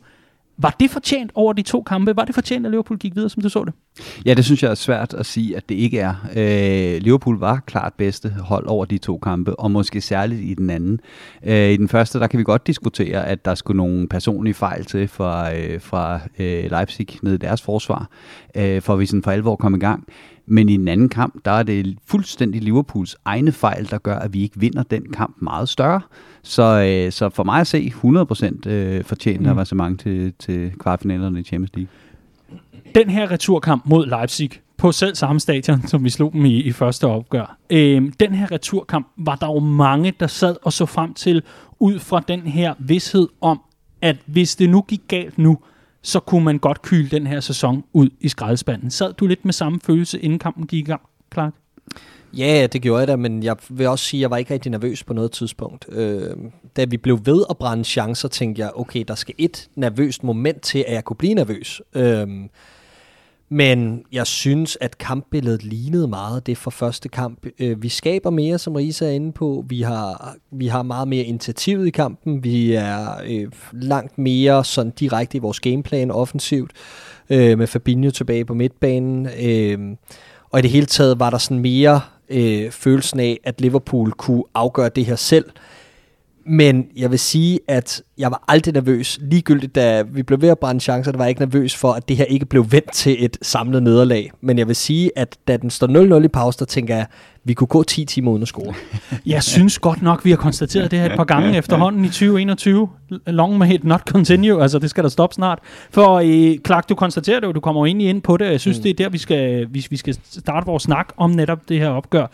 Var 0.58 0.76
det 0.80 0.90
fortjent 0.90 1.32
over 1.34 1.52
de 1.52 1.62
to 1.62 1.82
kampe? 1.82 2.16
Var 2.16 2.24
det 2.24 2.34
fortjent, 2.34 2.66
at 2.66 2.72
Liverpool 2.72 2.98
gik 2.98 3.14
videre, 3.14 3.30
som 3.30 3.42
du 3.42 3.48
så 3.48 3.64
det? 3.64 3.74
Ja, 4.26 4.34
det 4.34 4.44
synes 4.44 4.62
jeg 4.62 4.70
er 4.70 4.74
svært 4.74 5.14
at 5.14 5.26
sige, 5.26 5.56
at 5.56 5.68
det 5.68 5.74
ikke 5.74 5.98
er. 5.98 6.14
Øh, 6.36 7.02
Liverpool 7.02 7.38
var 7.38 7.62
klart 7.66 7.92
bedste 7.94 8.30
hold 8.30 8.66
over 8.66 8.84
de 8.84 8.98
to 8.98 9.18
kampe, 9.18 9.60
og 9.60 9.70
måske 9.70 10.00
særligt 10.00 10.40
i 10.40 10.54
den 10.54 10.70
anden. 10.70 11.00
Øh, 11.44 11.70
I 11.70 11.76
den 11.76 11.88
første, 11.88 12.18
der 12.18 12.26
kan 12.26 12.38
vi 12.38 12.44
godt 12.44 12.66
diskutere, 12.66 13.26
at 13.26 13.44
der 13.44 13.54
skulle 13.54 13.76
nogle 13.76 14.08
personlige 14.08 14.54
fejl 14.54 14.84
til 14.84 15.08
fra, 15.08 15.54
øh, 15.54 15.80
fra 15.80 16.20
øh, 16.38 16.70
Leipzig 16.70 17.08
ned 17.22 17.34
i 17.34 17.36
deres 17.36 17.62
forsvar, 17.62 18.08
øh, 18.54 18.82
for 18.82 18.92
at 18.92 18.98
vi 18.98 19.06
sådan 19.06 19.22
for 19.22 19.30
alvor 19.30 19.56
kom 19.56 19.74
i 19.74 19.78
gang. 19.78 20.06
Men 20.46 20.68
i 20.68 20.76
den 20.76 20.88
anden 20.88 21.08
kamp, 21.08 21.44
der 21.44 21.50
er 21.50 21.62
det 21.62 21.99
fuldstændig 22.06 22.62
Liverpools 22.62 23.16
egne 23.25 23.52
fejl, 23.52 23.90
der 23.90 23.99
gør, 23.99 24.16
at 24.16 24.34
vi 24.34 24.42
ikke 24.42 24.61
vinder 24.61 24.82
den 24.82 25.12
kamp 25.12 25.37
meget 25.42 25.68
større. 25.68 26.00
Så, 26.44 26.62
øh, 26.62 27.12
så 27.12 27.28
for 27.28 27.44
mig 27.44 27.60
at 27.60 27.66
se 27.66 27.92
100% 28.66 28.68
øh, 28.70 29.04
fortjent 29.04 29.40
mm. 29.40 29.48
avancement 29.48 30.00
til, 30.00 30.32
til 30.38 30.72
kvartfinalerne 30.78 31.40
i 31.40 31.42
Champions 31.42 31.70
League. 31.74 31.90
Den 32.94 33.10
her 33.10 33.30
returkamp 33.30 33.82
mod 33.86 34.06
Leipzig 34.06 34.50
på 34.76 34.92
selv 34.92 35.14
samme 35.14 35.40
stadion, 35.40 35.86
som 35.86 36.04
vi 36.04 36.10
slog 36.10 36.32
dem 36.32 36.44
i, 36.44 36.60
i 36.60 36.72
første 36.72 37.06
opgør. 37.06 37.56
Øh, 37.70 38.12
den 38.20 38.34
her 38.34 38.52
returkamp 38.52 39.06
var 39.16 39.36
der 39.36 39.46
jo 39.46 39.58
mange, 39.58 40.12
der 40.20 40.26
sad 40.26 40.56
og 40.62 40.72
så 40.72 40.86
frem 40.86 41.14
til, 41.14 41.42
ud 41.80 41.98
fra 41.98 42.20
den 42.28 42.40
her 42.40 42.74
vidshed 42.78 43.28
om, 43.40 43.60
at 44.02 44.16
hvis 44.26 44.56
det 44.56 44.70
nu 44.70 44.82
gik 44.82 45.00
galt 45.08 45.38
nu, 45.38 45.58
så 46.02 46.20
kunne 46.20 46.44
man 46.44 46.58
godt 46.58 46.82
kyle 46.82 47.08
den 47.08 47.26
her 47.26 47.40
sæson 47.40 47.84
ud 47.92 48.08
i 48.20 48.28
skraldespanden. 48.28 48.90
Sad 48.90 49.12
du 49.12 49.26
lidt 49.26 49.44
med 49.44 49.52
samme 49.52 49.80
følelse, 49.84 50.20
inden 50.20 50.38
kampen 50.38 50.66
gik 50.66 50.88
i 50.88 50.90
gang, 50.90 51.02
Clark? 51.34 51.52
Ja, 52.38 52.67
det 52.73 52.83
gjorde 52.83 53.00
jeg 53.00 53.09
da, 53.09 53.17
men 53.17 53.43
jeg 53.43 53.57
vil 53.69 53.88
også 53.88 54.05
sige, 54.05 54.19
at 54.19 54.23
jeg 54.23 54.31
var 54.31 54.37
ikke 54.37 54.55
rigtig 54.55 54.71
nervøs 54.71 55.05
på 55.05 55.12
noget 55.12 55.33
tidspunkt. 55.33 55.87
Øh, 55.88 56.37
da 56.76 56.85
vi 56.85 56.97
blev 56.97 57.21
ved 57.25 57.45
at 57.50 57.59
brænde 57.59 57.85
chancer, 57.85 58.29
tænkte 58.29 58.62
jeg, 58.62 58.71
okay, 58.75 59.05
der 59.09 59.14
skal 59.14 59.35
et 59.38 59.69
nervøst 59.76 60.25
moment 60.25 60.62
til, 60.62 60.85
at 60.88 60.95
jeg 60.95 61.05
kunne 61.05 61.17
blive 61.17 61.35
nervøs. 61.35 61.83
Øh, 61.95 62.29
men 63.49 64.03
jeg 64.12 64.26
synes, 64.26 64.79
at 64.81 64.99
kampbilledet 64.99 65.64
lignede 65.64 66.09
meget 66.09 66.47
det 66.47 66.59
for 66.59 66.71
første 66.71 67.09
kamp. 67.09 67.47
Øh, 67.59 67.83
vi 67.83 67.88
skaber 67.88 68.31
mere, 68.31 68.59
som 68.59 68.75
Risa 68.75 69.07
er 69.07 69.11
inde 69.11 69.33
på. 69.33 69.64
Vi 69.69 69.83
har, 69.83 70.37
vi 70.50 70.67
har 70.67 70.83
meget 70.83 71.09
mere 71.09 71.25
initiativ 71.25 71.87
i 71.87 71.91
kampen. 71.91 72.45
Vi 72.45 72.73
er 72.73 73.09
øh, 73.26 73.53
langt 73.73 74.19
mere 74.19 74.64
sådan 74.64 74.93
direkte 74.93 75.37
i 75.37 75.41
vores 75.41 75.61
gameplan 75.61 76.11
offensivt, 76.11 76.73
øh, 77.31 77.59
med 77.59 77.67
Fabinho 77.67 78.11
tilbage 78.11 78.45
på 78.45 78.55
midtbanen. 78.55 79.29
Øh, 79.43 79.97
og 80.50 80.59
i 80.59 80.62
det 80.62 80.71
hele 80.71 80.87
taget 80.87 81.21
var 81.21 81.31
der 81.31 81.38
sådan 81.38 81.59
mere 81.59 82.00
øh, 82.28 82.71
følelsen 82.71 83.21
af, 83.21 83.40
at 83.45 83.61
Liverpool 83.61 84.12
kunne 84.12 84.45
afgøre 84.54 84.88
det 84.88 85.04
her 85.04 85.16
selv. 85.16 85.45
Men 86.46 86.86
jeg 86.96 87.10
vil 87.10 87.18
sige, 87.18 87.60
at 87.68 88.02
jeg 88.18 88.30
var 88.30 88.44
aldrig 88.48 88.74
nervøs. 88.74 89.18
Ligegyldigt, 89.22 89.74
da 89.74 90.02
vi 90.02 90.22
blev 90.22 90.40
ved 90.40 90.48
at 90.48 90.58
brænde 90.58 90.80
chancer, 90.80 91.12
der 91.12 91.18
var 91.18 91.24
jeg 91.24 91.28
ikke 91.28 91.40
nervøs 91.40 91.76
for, 91.76 91.92
at 91.92 92.08
det 92.08 92.16
her 92.16 92.24
ikke 92.24 92.46
blev 92.46 92.72
vendt 92.72 92.92
til 92.92 93.24
et 93.24 93.36
samlet 93.42 93.82
nederlag. 93.82 94.30
Men 94.40 94.58
jeg 94.58 94.68
vil 94.68 94.76
sige, 94.76 95.10
at 95.16 95.36
da 95.48 95.56
den 95.56 95.70
står 95.70 96.18
0-0 96.20 96.24
i 96.24 96.28
pause, 96.28 96.58
der 96.58 96.64
tænker 96.64 96.94
jeg, 96.94 97.02
at 97.02 97.08
vi 97.44 97.54
kunne 97.54 97.68
gå 97.68 97.82
10 97.82 98.04
timer 98.04 98.30
uden 98.30 98.42
at 98.42 98.48
score. 98.48 98.74
Jeg 99.26 99.42
synes 99.42 99.78
godt 99.78 100.02
nok, 100.02 100.24
vi 100.24 100.30
har 100.30 100.36
konstateret 100.36 100.90
det 100.90 100.98
her 100.98 101.06
et 101.06 101.16
par 101.16 101.24
gange 101.24 101.58
efterhånden 101.58 102.04
i 102.04 102.08
2021. 102.08 102.88
Long 103.26 103.58
may 103.58 103.72
it 103.72 103.84
not 103.84 104.00
continue. 104.00 104.62
Altså, 104.62 104.78
det 104.78 104.90
skal 104.90 105.04
der 105.04 105.10
stoppe 105.10 105.34
snart. 105.34 105.58
For 105.90 106.14
øh, 106.14 106.58
Clark, 106.66 106.88
du 106.88 106.94
konstaterer 106.94 107.40
det 107.40 107.46
jo, 107.46 107.52
du 107.52 107.60
kommer 107.60 107.80
jo 107.80 107.86
egentlig 107.86 108.08
ind 108.08 108.22
på 108.22 108.36
det. 108.36 108.44
Jeg 108.44 108.60
synes, 108.60 108.78
mm. 108.78 108.82
det 108.82 108.90
er 108.90 108.94
der, 108.94 109.08
vi 109.08 109.18
skal, 109.18 109.66
vi, 109.70 109.86
vi 109.90 109.96
skal 109.96 110.16
starte 110.30 110.66
vores 110.66 110.82
snak 110.82 111.08
om 111.16 111.30
netop 111.30 111.68
det 111.68 111.78
her 111.78 111.88
opgør. 111.88 112.26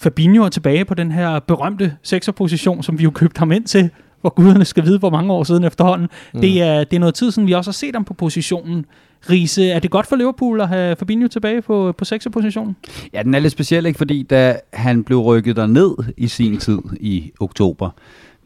Fabinho 0.00 0.44
er 0.44 0.48
tilbage 0.48 0.84
på 0.84 0.94
den 0.94 1.12
her 1.12 1.38
berømte 1.38 1.96
sekserposition, 2.02 2.82
som 2.82 2.98
vi 2.98 3.04
jo 3.04 3.10
købte 3.10 3.38
ham 3.38 3.52
ind 3.52 3.64
til, 3.64 3.90
hvor 4.20 4.30
guderne 4.30 4.64
skal 4.64 4.84
vide, 4.84 4.98
hvor 4.98 5.10
mange 5.10 5.32
år 5.32 5.44
siden 5.44 5.64
efterhånden. 5.64 6.08
Mm. 6.34 6.40
Det, 6.40 6.62
er, 6.62 6.84
det 6.84 6.96
er 6.96 7.00
noget 7.00 7.14
tid 7.14 7.30
siden, 7.30 7.48
vi 7.48 7.52
også 7.52 7.70
har 7.70 7.72
set 7.72 7.94
ham 7.94 8.04
på 8.04 8.14
positionen. 8.14 8.86
Riese, 9.30 9.70
er 9.70 9.78
det 9.78 9.90
godt 9.90 10.06
for 10.06 10.16
Liverpool 10.16 10.60
at 10.60 10.68
have 10.68 10.96
Fabinho 10.96 11.28
tilbage 11.28 11.62
på, 11.62 11.94
på 11.98 12.04
6. 12.04 12.28
positionen? 12.32 12.76
Ja, 13.12 13.22
den 13.22 13.34
er 13.34 13.38
lidt 13.38 13.52
speciel, 13.52 13.86
ikke? 13.86 13.98
Fordi 13.98 14.22
da 14.22 14.60
han 14.72 15.04
blev 15.04 15.18
rykket 15.18 15.70
ned 15.70 15.94
i 16.16 16.28
sin 16.28 16.58
tid 16.58 16.78
i 17.00 17.32
oktober, 17.40 17.90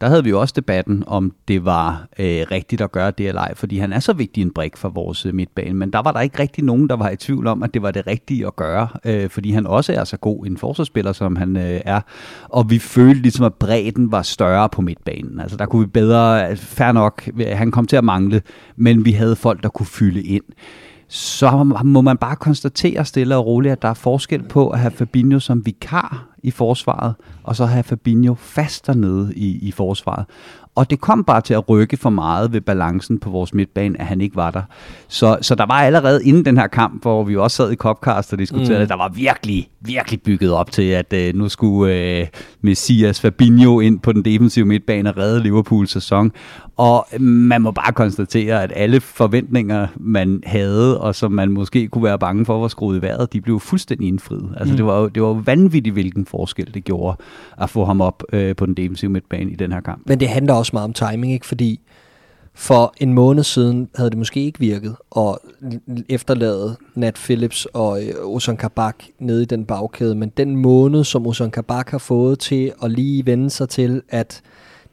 der 0.05 0.11
havde 0.11 0.25
vi 0.25 0.31
jo 0.31 0.41
også 0.41 0.55
debatten, 0.57 1.05
om 1.07 1.33
det 1.49 1.65
var 1.65 2.07
øh, 2.19 2.47
rigtigt 2.51 2.81
at 2.81 2.93
gøre 2.93 3.11
det 3.11 3.29
eller 3.29 3.41
ej, 3.41 3.55
fordi 3.55 3.79
han 3.79 3.93
er 3.93 4.01
så 4.01 4.13
vigtig 4.13 4.43
en 4.43 4.51
brik 4.51 4.77
for 4.77 4.89
vores 4.89 5.27
øh, 5.27 5.35
midtbane. 5.35 5.75
Men 5.75 5.93
der 5.93 6.03
var 6.03 6.13
der 6.13 6.21
ikke 6.21 6.39
rigtig 6.39 6.65
nogen, 6.65 6.89
der 6.89 6.97
var 6.97 7.11
i 7.11 7.17
tvivl 7.17 7.47
om, 7.47 7.63
at 7.63 7.75
det 7.75 7.83
var 7.83 7.91
det 7.91 8.07
rigtige 8.07 8.47
at 8.47 8.57
gøre, 8.57 8.89
øh, 9.05 9.31
fordi 9.31 9.51
han 9.51 9.67
også 9.67 9.93
er 9.93 10.05
så 10.05 10.17
god 10.17 10.47
en 10.47 10.57
forsvarsspiller, 10.57 11.13
som 11.13 11.37
han 11.37 11.57
øh, 11.57 11.81
er. 11.85 12.01
Og 12.49 12.71
vi 12.71 12.79
følte 12.79 13.23
ligesom, 13.23 13.47
at 13.47 13.55
bredden 13.55 14.13
var 14.13 14.23
større 14.23 14.69
på 14.69 14.83
midtbanen. 14.83 15.41
Altså 15.41 15.57
der 15.57 15.67
kunne 15.67 15.87
vi 15.87 15.91
bedre, 15.91 16.57
fair 16.57 16.93
nok, 16.93 17.29
han 17.41 17.71
kom 17.71 17.87
til 17.87 17.97
at 17.97 18.05
mangle, 18.05 18.43
men 18.77 19.05
vi 19.05 19.13
havde 19.13 19.37
folk, 19.37 19.63
der 19.63 19.69
kunne 19.69 19.87
fylde 19.87 20.23
ind 20.23 20.45
så 21.09 21.65
må 21.85 22.01
man 22.01 22.17
bare 22.17 22.37
konstatere 22.37 23.05
stille 23.05 23.37
og 23.37 23.47
roligt, 23.47 23.73
at 23.73 23.83
der 23.83 23.89
er 23.89 23.95
forskel 23.95 24.43
på 24.43 24.69
at 24.69 24.79
have 24.79 24.91
Fabinho 24.91 25.39
som 25.41 25.67
vikar 25.67 26.34
i 26.45 26.51
forsvaret, 26.51 27.15
og 27.43 27.57
så 27.57 27.67
have 27.67 27.83
Fabinho 27.83 28.35
fast 28.35 28.87
dernede 28.87 29.33
i, 29.37 29.69
i 29.69 29.71
forsvaret. 29.71 30.25
Og 30.77 30.91
det 30.91 31.01
kom 31.01 31.25
bare 31.25 31.41
til 31.41 31.55
at 31.55 31.69
rykke 31.69 31.97
for 31.97 32.11
meget 32.11 32.53
ved 32.53 32.61
balancen 32.61 33.19
på 33.19 33.31
vores 33.31 33.55
midtbane, 33.55 34.01
at 34.01 34.07
han 34.07 34.21
ikke 34.21 34.37
var 34.37 34.51
der. 34.51 34.63
Så, 35.09 35.39
så 35.41 35.55
der 35.55 35.67
var 35.67 35.75
allerede 35.75 36.25
inden 36.25 36.45
den 36.45 36.57
her 36.57 36.67
kamp, 36.67 37.03
hvor 37.03 37.25
vi 37.25 37.37
også 37.37 37.57
sad 37.57 37.73
i 37.73 37.77
Copcast 37.77 38.33
og 38.33 38.39
diskuterede, 38.39 38.85
mm. 38.85 38.89
der 38.89 38.97
var 38.97 39.09
virkelig, 39.09 39.69
virkelig 39.81 40.23
bygget 40.23 40.53
op 40.53 40.71
til, 40.71 40.83
at 40.83 41.13
øh, 41.13 41.35
nu 41.35 41.49
skulle 41.49 41.95
øh, 41.95 42.27
Messias 42.61 43.21
Fabinho 43.21 43.81
ind 43.81 44.01
på 44.01 44.13
den 44.13 44.25
defensive 44.25 44.65
midtbane 44.65 45.11
og 45.11 45.17
redde 45.17 45.43
Liverpools 45.43 45.91
sæson. 45.91 46.33
Og 46.77 47.07
man 47.21 47.63
må 47.63 47.71
bare 47.71 47.93
konstatere, 47.93 48.63
at 48.63 48.73
alle 48.75 49.01
forventninger, 49.01 49.87
man 49.97 50.43
havde, 50.47 51.01
og 51.01 51.15
som 51.15 51.33
man 51.33 51.51
måske 51.51 51.89
kunne 51.89 52.05
være 52.05 52.19
bange 52.19 52.45
for, 52.45 52.61
var 52.61 52.69
skruet 52.69 52.99
i 52.99 53.03
vejret, 53.03 53.33
de 53.33 53.41
blev 53.41 53.61
fuldstændig 53.61 54.09
indfriet. 54.09 54.55
Altså 54.57 54.73
mm. 54.73 54.77
det, 54.77 54.87
var 54.87 55.01
jo, 55.01 55.09
det 55.09 55.23
var 55.23 55.29
jo 55.29 55.43
vanvittigt, 55.45 55.93
hvilken 55.93 56.27
forskel 56.27 56.75
det 56.75 56.85
gjorde 56.85 57.17
at 57.61 57.71
få 57.71 57.85
ham 57.85 58.01
op 58.01 58.23
øh, 58.33 58.57
på 58.57 58.67
den 58.67 58.75
defensive 58.75 59.11
midtbane 59.11 59.51
i 59.51 59.55
den 59.55 59.73
her 59.73 59.81
kamp. 59.81 60.03
Men 60.07 60.21
det 60.21 60.29
handler 60.29 60.55
også 60.55 60.71
meget 60.73 60.85
om 60.85 60.93
timing, 60.93 61.33
ikke? 61.33 61.47
Fordi 61.47 61.81
for 62.55 62.95
en 62.97 63.13
måned 63.13 63.43
siden 63.43 63.89
havde 63.95 64.11
det 64.11 64.19
måske 64.19 64.41
ikke 64.41 64.59
virket 64.59 64.97
at 65.17 65.39
efterlade 66.09 66.77
Nat 66.95 67.15
Phillips 67.15 67.67
og 67.67 68.03
øh, 68.03 68.15
Ozan 68.23 68.57
Kabak 68.57 69.05
nede 69.19 69.43
i 69.43 69.45
den 69.45 69.65
bagkæde, 69.65 70.15
men 70.15 70.33
den 70.37 70.57
måned, 70.57 71.05
som 71.05 71.27
Ozan 71.27 71.51
Kabak 71.51 71.91
har 71.91 71.99
fået 71.99 72.39
til 72.39 72.73
at 72.83 72.91
lige 72.91 73.27
vende 73.27 73.51
sig 73.51 73.69
til, 73.69 74.03
at 74.09 74.43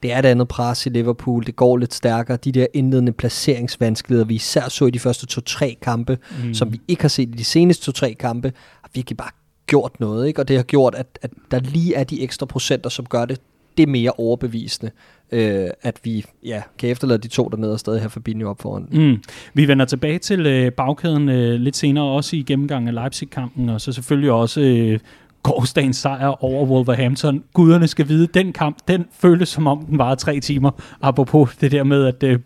det 0.02 0.12
er 0.12 0.18
et 0.18 0.24
andet 0.24 0.48
pres 0.48 0.86
i 0.86 0.88
Liverpool, 0.88 1.46
det 1.46 1.56
går 1.56 1.76
lidt 1.76 1.94
stærkere, 1.94 2.36
de 2.36 2.52
der 2.52 2.66
indledende 2.74 3.12
placeringsvanskeligheder, 3.12 4.26
vi 4.26 4.34
især 4.34 4.68
så 4.68 4.86
i 4.86 4.90
de 4.90 4.98
første 4.98 5.26
to-tre 5.26 5.76
kampe, 5.82 6.18
mm. 6.44 6.54
som 6.54 6.72
vi 6.72 6.80
ikke 6.88 7.02
har 7.02 7.08
set 7.08 7.28
i 7.28 7.32
de 7.32 7.44
seneste 7.44 7.84
to-tre 7.84 8.14
kampe, 8.14 8.52
har 8.82 8.90
virkelig 8.94 9.16
bare 9.16 9.30
gjort 9.66 10.00
noget, 10.00 10.26
ikke? 10.28 10.40
og 10.40 10.48
det 10.48 10.56
har 10.56 10.62
gjort, 10.62 10.94
at, 10.94 11.18
at 11.22 11.30
der 11.50 11.60
lige 11.60 11.94
er 11.94 12.04
de 12.04 12.22
ekstra 12.22 12.46
procenter, 12.46 12.90
som 12.90 13.06
gør 13.06 13.24
det 13.24 13.40
det 13.76 13.88
mere 13.88 14.10
overbevisende, 14.10 14.90
øh, 15.32 15.68
at 15.82 16.00
vi 16.04 16.24
ja, 16.44 16.62
kan 16.78 16.90
efterlade 16.90 17.18
de 17.18 17.28
to 17.28 17.48
dernede 17.48 17.72
og 17.72 17.80
stadig 17.80 18.00
have 18.00 18.10
Fabinho 18.10 18.50
op 18.50 18.62
foran. 18.62 18.86
Mm. 18.92 19.22
Vi 19.54 19.68
vender 19.68 19.84
tilbage 19.84 20.18
til 20.18 20.46
øh, 20.46 20.72
bagkæden 20.72 21.28
øh, 21.28 21.60
lidt 21.60 21.76
senere, 21.76 22.04
også 22.04 22.36
i 22.36 22.42
gennemgang 22.42 22.88
af 22.88 22.94
Leipzig-kampen, 22.94 23.68
og 23.68 23.80
så 23.80 23.92
selvfølgelig 23.92 24.32
også 24.32 24.60
øh, 24.60 24.98
gårdsdagens 25.42 25.96
sejr 25.96 26.44
over 26.44 26.66
Wolverhampton. 26.66 27.44
Guderne 27.54 27.86
skal 27.86 28.08
vide, 28.08 28.26
den 28.26 28.52
kamp, 28.52 28.78
den 28.88 29.04
føles 29.20 29.48
som 29.48 29.66
om 29.66 29.86
den 29.86 29.98
var 29.98 30.14
tre 30.14 30.40
timer. 30.40 30.70
Apropos 31.00 31.56
det 31.56 31.72
der 31.72 31.84
med 31.84 32.06
at 32.06 32.22
øh, 32.22 32.38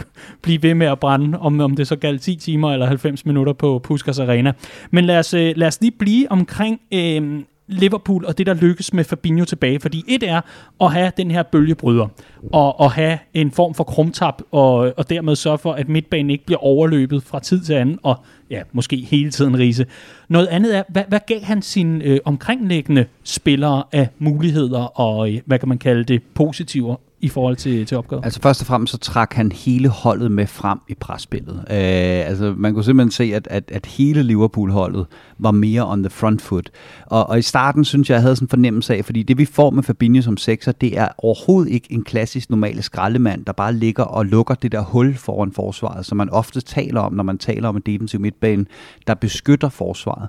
blive 0.43 0.63
ved 0.63 0.75
med 0.75 0.87
at 0.87 1.01
brænde, 1.01 1.39
om, 1.39 1.61
om 1.61 1.77
det 1.77 1.89
så 1.89 1.97
galt 1.97 2.23
10 2.23 2.37
timer 2.37 2.73
eller 2.73 2.87
90 2.87 3.27
minutter 3.27 3.53
på 3.53 3.79
Puskas 3.85 4.19
Arena. 4.19 4.53
Men 4.91 5.05
lad 5.05 5.19
os, 5.19 5.35
øh, 5.35 5.53
lad 5.57 5.69
os 5.69 5.81
lige 5.81 5.93
blive 5.99 6.33
omkring 6.33 6.81
øh, 6.95 7.41
Liverpool 7.69 8.25
og 8.25 8.39
det, 8.39 8.47
der 8.47 8.55
lykkes 8.55 8.93
med 8.93 9.05
Fabinho 9.05 9.45
tilbage. 9.45 9.81
Fordi 9.81 10.05
et 10.09 10.23
er 10.23 10.41
at 10.81 10.93
have 10.93 11.13
den 11.17 11.31
her 11.31 11.43
bølgebryder, 11.43 12.09
og 12.53 12.85
at 12.85 12.93
have 12.93 13.19
en 13.35 13.51
form 13.51 13.75
for 13.75 13.85
krumtap, 13.85 14.43
og, 14.51 14.93
og 14.97 15.11
dermed 15.11 15.37
sørge 15.37 15.59
for, 15.59 15.73
at 15.73 15.89
midtbanen 15.89 16.31
ikke 16.31 16.47
bliver 16.47 16.59
overløbet 16.59 17.23
fra 17.23 17.41
tid 17.41 17.61
til 17.61 17.73
anden, 17.73 17.99
og 18.03 18.17
ja, 18.51 18.63
måske 18.73 18.97
hele 18.97 19.31
tiden 19.31 19.59
rise. 19.59 19.87
Noget 20.29 20.47
andet 20.47 20.77
er, 20.77 20.83
hvad, 20.89 21.05
hvad 21.09 21.21
gav 21.27 21.43
han 21.43 21.63
sine 21.63 22.05
øh, 22.05 22.21
omkringliggende 22.25 23.07
spillere 23.25 23.83
af 23.93 24.09
muligheder 24.19 25.01
og, 25.01 25.33
øh, 25.33 25.41
hvad 25.47 25.59
kan 25.59 25.69
man 25.69 25.79
kalde 25.79 26.05
det, 26.05 26.23
positiver 26.35 26.97
i 27.21 27.29
forhold 27.29 27.57
til, 27.57 27.87
til 27.87 27.97
opgaven? 27.97 28.25
Altså 28.25 28.41
først 28.43 28.61
og 28.61 28.67
fremmest 28.67 28.91
så 28.91 28.99
trak 28.99 29.33
han 29.33 29.53
hele 29.53 29.89
holdet 29.89 30.33
med 30.33 30.47
frem 30.47 30.79
i 30.89 30.95
presspillet. 30.95 31.55
Øh, 31.71 32.29
altså 32.29 32.55
man 32.57 32.75
kunne 32.75 32.85
simpelthen 32.85 33.11
se, 33.11 33.35
at, 33.35 33.49
at, 33.51 33.71
at 33.73 33.87
hele 33.87 34.23
Liverpool-holdet 34.23 35.07
var 35.39 35.51
mere 35.51 35.91
on 35.91 36.03
the 36.03 36.11
front 36.11 36.43
foot. 36.43 36.71
Og, 37.07 37.29
og 37.29 37.39
i 37.39 37.43
starten 37.43 37.85
synes 37.85 38.11
jeg, 38.11 38.15
jeg 38.15 38.23
havde 38.23 38.37
sådan 38.37 38.45
en 38.45 38.49
fornemmelse 38.49 38.95
af, 38.95 39.05
fordi 39.05 39.23
det 39.23 39.39
vi 39.39 39.45
får 39.45 39.71
med 39.71 39.83
Fabinho 39.83 40.23
som 40.23 40.37
sekser, 40.37 40.73
det 40.73 40.99
er 40.99 41.09
overhovedet 41.19 41.73
ikke 41.73 41.93
en 41.93 42.05
klassisk 42.05 42.51
normal 42.51 42.83
skraldemand, 42.83 43.45
der 43.45 43.53
bare 43.53 43.75
ligger 43.75 44.05
og 44.05 44.27
lukker 44.27 44.55
det 44.55 44.73
der 44.73 44.81
hul 44.81 45.15
foran 45.15 45.53
forsvaret, 45.53 46.07
som 46.07 46.19
man 46.19 46.31
ofte 46.31 46.61
taler 46.61 47.01
om, 47.01 47.13
når 47.13 47.23
man 47.23 47.39
taler 47.39 47.69
om 47.69 47.77
en 47.77 47.83
defensiv 47.87 48.21
midtbane, 48.21 48.67
der 49.07 49.15
beskytter 49.15 49.69
forsvaret. 49.69 50.29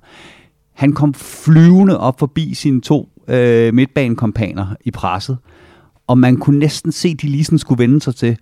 Han 0.73 0.93
kom 0.93 1.13
flyvende 1.13 1.99
op 1.99 2.19
forbi 2.19 2.53
sine 2.53 2.81
to 2.81 3.09
øh, 3.27 3.73
midtbanekompaner 3.73 4.75
i 4.85 4.91
presset, 4.91 5.37
og 6.07 6.17
man 6.17 6.37
kunne 6.37 6.59
næsten 6.59 6.91
se, 6.91 7.07
at 7.07 7.21
de 7.21 7.27
lige 7.27 7.43
sådan 7.43 7.59
skulle 7.59 7.79
vende 7.79 8.01
sig 8.01 8.15
til, 8.15 8.37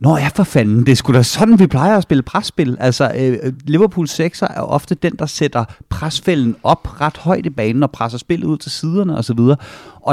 Nå 0.00 0.16
ja, 0.16 0.28
for 0.34 0.44
fanden, 0.44 0.86
det 0.86 0.98
skulle 0.98 1.14
sgu 1.14 1.18
da 1.18 1.22
sådan, 1.22 1.58
vi 1.58 1.66
plejer 1.66 1.96
at 1.96 2.02
spille 2.02 2.22
presspil. 2.22 2.76
Altså, 2.80 3.12
øh, 3.16 3.38
øh 3.42 3.52
Liverpool 3.64 4.06
6'er 4.06 4.54
er 4.56 4.60
ofte 4.60 4.94
den, 4.94 5.12
der 5.18 5.26
sætter 5.26 5.64
presfælden 5.88 6.56
op 6.62 7.00
ret 7.00 7.16
højt 7.16 7.46
i 7.46 7.50
banen 7.50 7.82
og 7.82 7.90
presser 7.90 8.18
spillet 8.18 8.46
ud 8.46 8.58
til 8.58 8.70
siderne 8.70 9.18
osv. 9.18 9.38
Og 9.38 9.58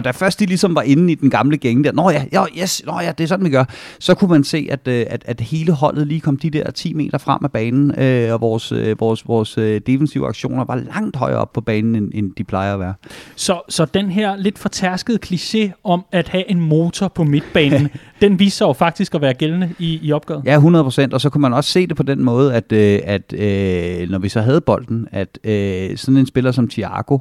da 0.04 0.12
først 0.12 0.40
de 0.40 0.46
ligesom 0.46 0.75
var 0.75 0.82
inde 0.82 1.12
i 1.12 1.16
den 1.16 1.30
gamle 1.30 1.58
gænge 1.58 1.84
der, 1.84 1.92
nå 1.92 2.10
ja, 2.10 2.25
ja, 2.32 2.46
yes, 2.62 2.82
nå 2.86 3.00
ja, 3.00 3.12
det 3.12 3.24
er 3.24 3.28
sådan, 3.28 3.46
vi 3.46 3.50
gør, 3.50 3.66
så 4.00 4.16
kunne 4.16 4.30
man 4.32 4.44
se, 4.44 4.68
at, 4.72 4.88
øh, 4.88 5.06
at, 5.10 5.24
at 5.25 5.42
hele 5.42 5.72
holdet 5.72 6.08
lige 6.08 6.20
kom 6.20 6.38
de 6.38 6.50
der 6.50 6.72
10 6.72 6.94
meter 6.94 7.18
frem 7.18 7.40
af 7.44 7.52
banen, 7.52 8.00
øh, 8.00 8.34
og 8.34 8.42
vores, 8.42 8.72
øh, 8.72 9.00
vores, 9.00 9.28
vores 9.28 9.58
øh, 9.58 9.82
defensive 9.88 10.28
aktioner 10.28 10.66
var 10.66 10.75
langt 10.75 11.16
højere 11.16 11.38
op 11.38 11.54
på 11.54 11.62
banen, 11.62 11.96
end, 11.96 12.12
end 12.14 12.32
de 12.38 12.44
plejer 12.44 12.74
at 12.74 12.80
være. 12.80 12.94
Så, 13.36 13.62
så 13.70 13.86
den 13.86 14.12
her 14.12 14.36
lidt 14.36 14.60
fortærskede 14.60 15.20
kliché 15.25 15.72
om 15.84 16.06
at 16.12 16.28
have 16.28 16.52
en 16.52 16.60
motor 16.60 17.08
på 17.08 17.24
midtbanen, 17.24 17.90
den 18.22 18.40
viser 18.40 18.66
jo 18.66 18.74
faktisk 18.74 19.16
at 19.16 19.22
være 19.22 19.34
gældende 19.34 19.74
i, 19.80 20.00
i 20.04 20.12
opgøret. 20.12 20.42
Ja, 20.46 20.56
100 20.56 20.84
procent, 20.84 21.14
og 21.14 21.22
så 21.22 21.30
kunne 21.30 21.42
man 21.42 21.54
også 21.54 21.70
se 21.70 21.88
det 21.88 21.98
på 21.98 22.04
den 22.04 22.24
måde, 22.24 22.54
at, 22.54 22.72
øh, 22.72 23.00
at 23.04 23.34
øh, 23.34 24.10
når 24.10 24.20
vi 24.20 24.30
så 24.30 24.42
havde 24.42 24.62
bolden, 24.62 25.08
at 25.12 25.40
øh, 25.44 25.98
sådan 25.98 26.18
en 26.18 26.25
spiller 26.25 26.52
som 26.52 26.68
Thiago, 26.68 27.18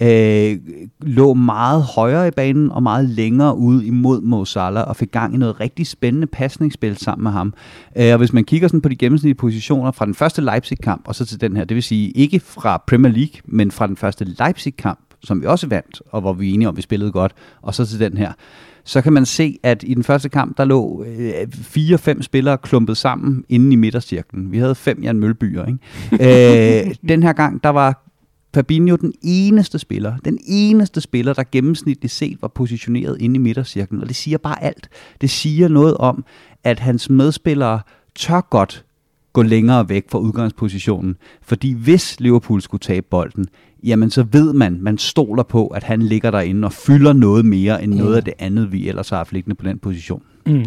øh, 0.00 0.58
lå 1.00 1.34
meget 1.34 1.82
højere 1.82 2.28
i 2.28 2.30
banen 2.30 2.70
og 2.70 2.82
meget 2.82 3.08
længere 3.08 3.56
ud 3.56 3.82
imod 3.82 4.20
Mo 4.20 4.44
Salah 4.44 4.88
og 4.88 4.96
fik 4.96 5.10
gang 5.10 5.34
i 5.34 5.38
noget 5.38 5.60
rigtig 5.60 5.86
spændende 5.86 6.26
pasningsspil 6.26 6.96
sammen 6.96 7.22
med 7.22 7.30
ham. 7.30 7.54
Øh, 7.96 8.12
og 8.12 8.18
hvis 8.18 8.32
man 8.32 8.44
kigger 8.44 8.68
sådan 8.68 8.80
på 8.80 8.88
de 8.88 8.96
gennemsnitlige 8.96 9.34
positioner 9.34 9.90
fra 9.90 10.06
den 10.06 10.14
første 10.14 10.42
Leipzig-kamp 10.42 11.08
og 11.08 11.14
så 11.14 11.26
til 11.26 11.40
den 11.40 11.56
her, 11.56 11.64
det 11.64 11.74
vil 11.74 11.82
sige 11.82 12.10
ikke 12.10 12.40
fra 12.40 12.82
Premier 12.86 13.12
League, 13.12 13.40
men 13.44 13.70
fra 13.70 13.86
den 13.86 13.96
første 13.96 14.24
Leipzig-kamp, 14.24 15.00
som 15.24 15.42
vi 15.42 15.46
også 15.46 15.66
vandt, 15.66 16.02
og 16.10 16.20
hvor 16.20 16.32
vi 16.32 16.50
er 16.50 16.54
enige 16.54 16.68
om, 16.68 16.76
vi 16.76 16.82
spillede 16.82 17.12
godt, 17.12 17.32
og 17.62 17.74
så 17.74 17.86
til 17.86 18.00
den 18.00 18.16
her, 18.16 18.32
så 18.84 19.02
kan 19.02 19.12
man 19.12 19.26
se, 19.26 19.58
at 19.62 19.84
i 19.86 19.94
den 19.94 20.04
første 20.04 20.28
kamp, 20.28 20.56
der 20.56 20.64
lå 20.64 21.04
øh, 21.06 21.32
fire-fem 21.52 22.22
spillere 22.22 22.58
klumpet 22.58 22.96
sammen 22.96 23.44
inde 23.48 23.72
i 23.72 23.76
midtercirklen. 23.76 24.52
Vi 24.52 24.58
havde 24.58 24.74
fem 24.74 25.02
Jan 25.02 25.20
Mølbyer. 25.20 25.66
Ikke? 25.66 25.78
øh, 26.86 26.94
den 27.08 27.22
her 27.22 27.32
gang, 27.32 27.64
der 27.64 27.70
var 27.70 28.09
Fabinho 28.54 28.96
den 28.96 29.12
eneste 29.22 29.78
spiller, 29.78 30.16
den 30.16 30.38
eneste 30.46 31.00
spiller, 31.00 31.32
der 31.32 31.44
gennemsnitligt 31.52 32.12
set 32.12 32.42
var 32.42 32.48
positioneret 32.48 33.20
inde 33.20 33.34
i 33.34 33.38
midtercirklen, 33.38 34.00
og 34.00 34.08
det 34.08 34.16
siger 34.16 34.38
bare 34.38 34.62
alt. 34.62 34.88
Det 35.20 35.30
siger 35.30 35.68
noget 35.68 35.96
om, 35.96 36.24
at 36.64 36.80
hans 36.80 37.10
medspillere 37.10 37.80
tør 38.14 38.40
godt 38.40 38.84
gå 39.32 39.42
længere 39.42 39.88
væk 39.88 40.04
fra 40.10 40.18
udgangspositionen, 40.18 41.16
fordi 41.42 41.72
hvis 41.72 42.20
Liverpool 42.20 42.62
skulle 42.62 42.80
tabe 42.80 43.06
bolden, 43.10 43.46
jamen 43.82 44.10
så 44.10 44.26
ved 44.32 44.52
man, 44.52 44.78
man 44.80 44.98
stoler 44.98 45.42
på, 45.42 45.66
at 45.66 45.82
han 45.82 46.02
ligger 46.02 46.30
derinde 46.30 46.66
og 46.66 46.72
fylder 46.72 47.12
noget 47.12 47.44
mere 47.44 47.84
end 47.84 47.94
noget 47.94 48.16
af 48.16 48.24
det 48.24 48.34
andet, 48.38 48.72
vi 48.72 48.88
ellers 48.88 49.08
har 49.08 49.16
haft 49.16 49.32
liggende 49.32 49.54
på 49.54 49.64
den 49.64 49.78
position. 49.78 50.22
Mm. 50.52 50.64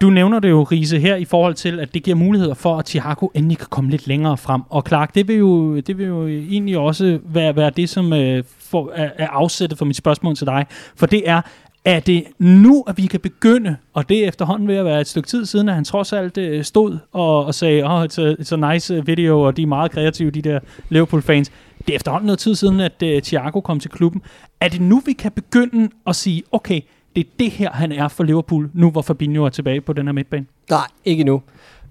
Du 0.00 0.10
nævner 0.10 0.40
det 0.40 0.50
jo, 0.50 0.62
Riese, 0.62 0.98
her 0.98 1.16
i 1.16 1.24
forhold 1.24 1.54
til, 1.54 1.80
at 1.80 1.94
det 1.94 2.02
giver 2.02 2.16
muligheder 2.16 2.54
for, 2.54 2.78
at 2.78 2.84
Thiago 2.84 3.26
endelig 3.34 3.58
kan 3.58 3.66
komme 3.70 3.90
lidt 3.90 4.06
længere 4.06 4.36
frem. 4.36 4.62
Og 4.68 4.84
Clark, 4.88 5.14
det 5.14 5.28
vil 5.28 5.36
jo, 5.36 5.80
det 5.80 5.98
vil 5.98 6.06
jo 6.06 6.26
egentlig 6.26 6.78
også 6.78 7.18
være, 7.24 7.56
være 7.56 7.70
det, 7.70 7.88
som 7.88 8.12
øh, 8.12 8.44
for, 8.58 8.92
er, 8.94 9.10
er 9.18 9.28
afsættet 9.28 9.78
for 9.78 9.84
mit 9.84 9.96
spørgsmål 9.96 10.36
til 10.36 10.46
dig. 10.46 10.66
For 10.96 11.06
det 11.06 11.28
er, 11.28 11.40
er 11.84 12.00
det 12.00 12.24
nu, 12.38 12.84
at 12.86 12.96
vi 12.96 13.06
kan 13.06 13.20
begynde, 13.20 13.76
og 13.94 14.08
det 14.08 14.24
er 14.24 14.28
efterhånden 14.28 14.68
ved 14.68 14.76
at 14.76 14.84
være 14.84 15.00
et 15.00 15.06
stykke 15.06 15.28
tid 15.28 15.46
siden, 15.46 15.68
at 15.68 15.74
han 15.74 15.84
trods 15.84 16.12
alt 16.12 16.38
øh, 16.38 16.64
stod 16.64 16.98
og, 17.12 17.44
og 17.44 17.54
sagde, 17.54 17.82
oh, 17.82 18.04
it's, 18.04 18.20
a, 18.20 18.34
it's 18.40 18.54
a 18.54 18.72
nice 18.72 18.94
øh, 18.94 19.06
video, 19.06 19.40
og 19.40 19.56
de 19.56 19.62
er 19.62 19.66
meget 19.66 19.90
kreative, 19.90 20.30
de 20.30 20.42
der 20.42 20.58
Liverpool-fans. 20.88 21.52
Det 21.86 21.92
er 21.92 21.96
efterhånden 21.96 22.26
noget 22.26 22.38
tid 22.38 22.54
siden, 22.54 22.80
at 22.80 23.02
øh, 23.02 23.22
Thiago 23.22 23.60
kom 23.60 23.80
til 23.80 23.90
klubben. 23.90 24.22
Er 24.60 24.68
det 24.68 24.80
nu, 24.80 25.02
vi 25.06 25.12
kan 25.12 25.32
begynde 25.32 25.88
at 26.06 26.16
sige, 26.16 26.42
okay, 26.52 26.80
det 27.16 27.26
er 27.26 27.30
det 27.38 27.50
her, 27.50 27.70
han 27.70 27.92
er 27.92 28.08
for 28.08 28.24
Liverpool, 28.24 28.70
nu 28.74 28.90
hvor 28.90 29.02
Fabinho 29.02 29.44
er 29.44 29.48
tilbage 29.48 29.80
på 29.80 29.92
den 29.92 30.06
her 30.06 30.12
midtbane? 30.12 30.46
Nej, 30.70 30.86
ikke 31.04 31.24
nu. 31.24 31.42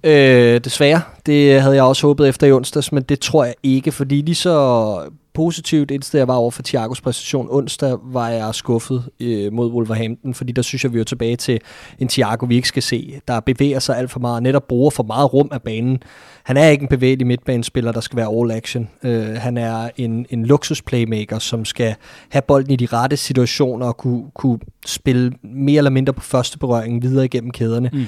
Øh, 0.03 0.61
desværre. 0.63 1.01
Det 1.25 1.61
havde 1.61 1.75
jeg 1.75 1.83
også 1.83 2.07
håbet 2.07 2.29
efter 2.29 2.47
i 2.47 2.51
onsdags, 2.51 2.91
men 2.91 3.03
det 3.03 3.19
tror 3.19 3.45
jeg 3.45 3.53
ikke, 3.63 3.91
fordi 3.91 4.21
lige 4.21 4.35
så 4.35 4.99
positivt 5.33 5.91
indstillet 5.91 6.19
jeg 6.19 6.27
var 6.27 6.35
over 6.35 6.51
for 6.51 6.61
Thiagos 6.63 7.01
præstation 7.01 7.47
onsdag, 7.49 7.97
var 8.03 8.29
jeg 8.29 8.55
skuffet 8.55 9.09
øh, 9.19 9.53
mod 9.53 9.71
Wolverhampton, 9.71 10.33
fordi 10.33 10.51
der 10.51 10.61
synes 10.61 10.83
jeg, 10.83 10.93
vi 10.93 10.99
er 10.99 11.03
tilbage 11.03 11.35
til 11.35 11.59
en 11.99 12.07
Thiago, 12.07 12.45
vi 12.45 12.55
ikke 12.55 12.67
skal 12.67 12.83
se, 12.83 13.19
der 13.27 13.39
bevæger 13.39 13.79
sig 13.79 13.97
alt 13.97 14.11
for 14.11 14.19
meget, 14.19 14.43
netop 14.43 14.67
bruger 14.67 14.91
for 14.91 15.03
meget 15.03 15.33
rum 15.33 15.49
af 15.51 15.61
banen. 15.61 16.03
Han 16.43 16.57
er 16.57 16.69
ikke 16.69 16.81
en 16.81 16.87
bevægelig 16.87 17.27
midtbanespiller, 17.27 17.91
der 17.91 18.01
skal 18.01 18.17
være 18.17 18.39
all 18.39 18.51
action. 18.51 18.89
Øh, 19.03 19.35
han 19.35 19.57
er 19.57 19.89
en, 19.97 20.25
en 20.29 20.45
luksus 20.45 20.81
playmaker, 20.81 21.39
som 21.39 21.65
skal 21.65 21.95
have 22.29 22.41
bolden 22.41 22.71
i 22.71 22.75
de 22.75 22.85
rette 22.85 23.17
situationer 23.17 23.85
og 23.85 23.97
kunne, 23.97 24.23
kunne 24.35 24.59
spille 24.85 25.31
mere 25.43 25.77
eller 25.77 25.91
mindre 25.91 26.13
på 26.13 26.21
første 26.21 26.57
berøring 26.57 27.01
videre 27.01 27.25
igennem 27.25 27.51
kæderne. 27.51 27.89
Mm. 27.93 28.05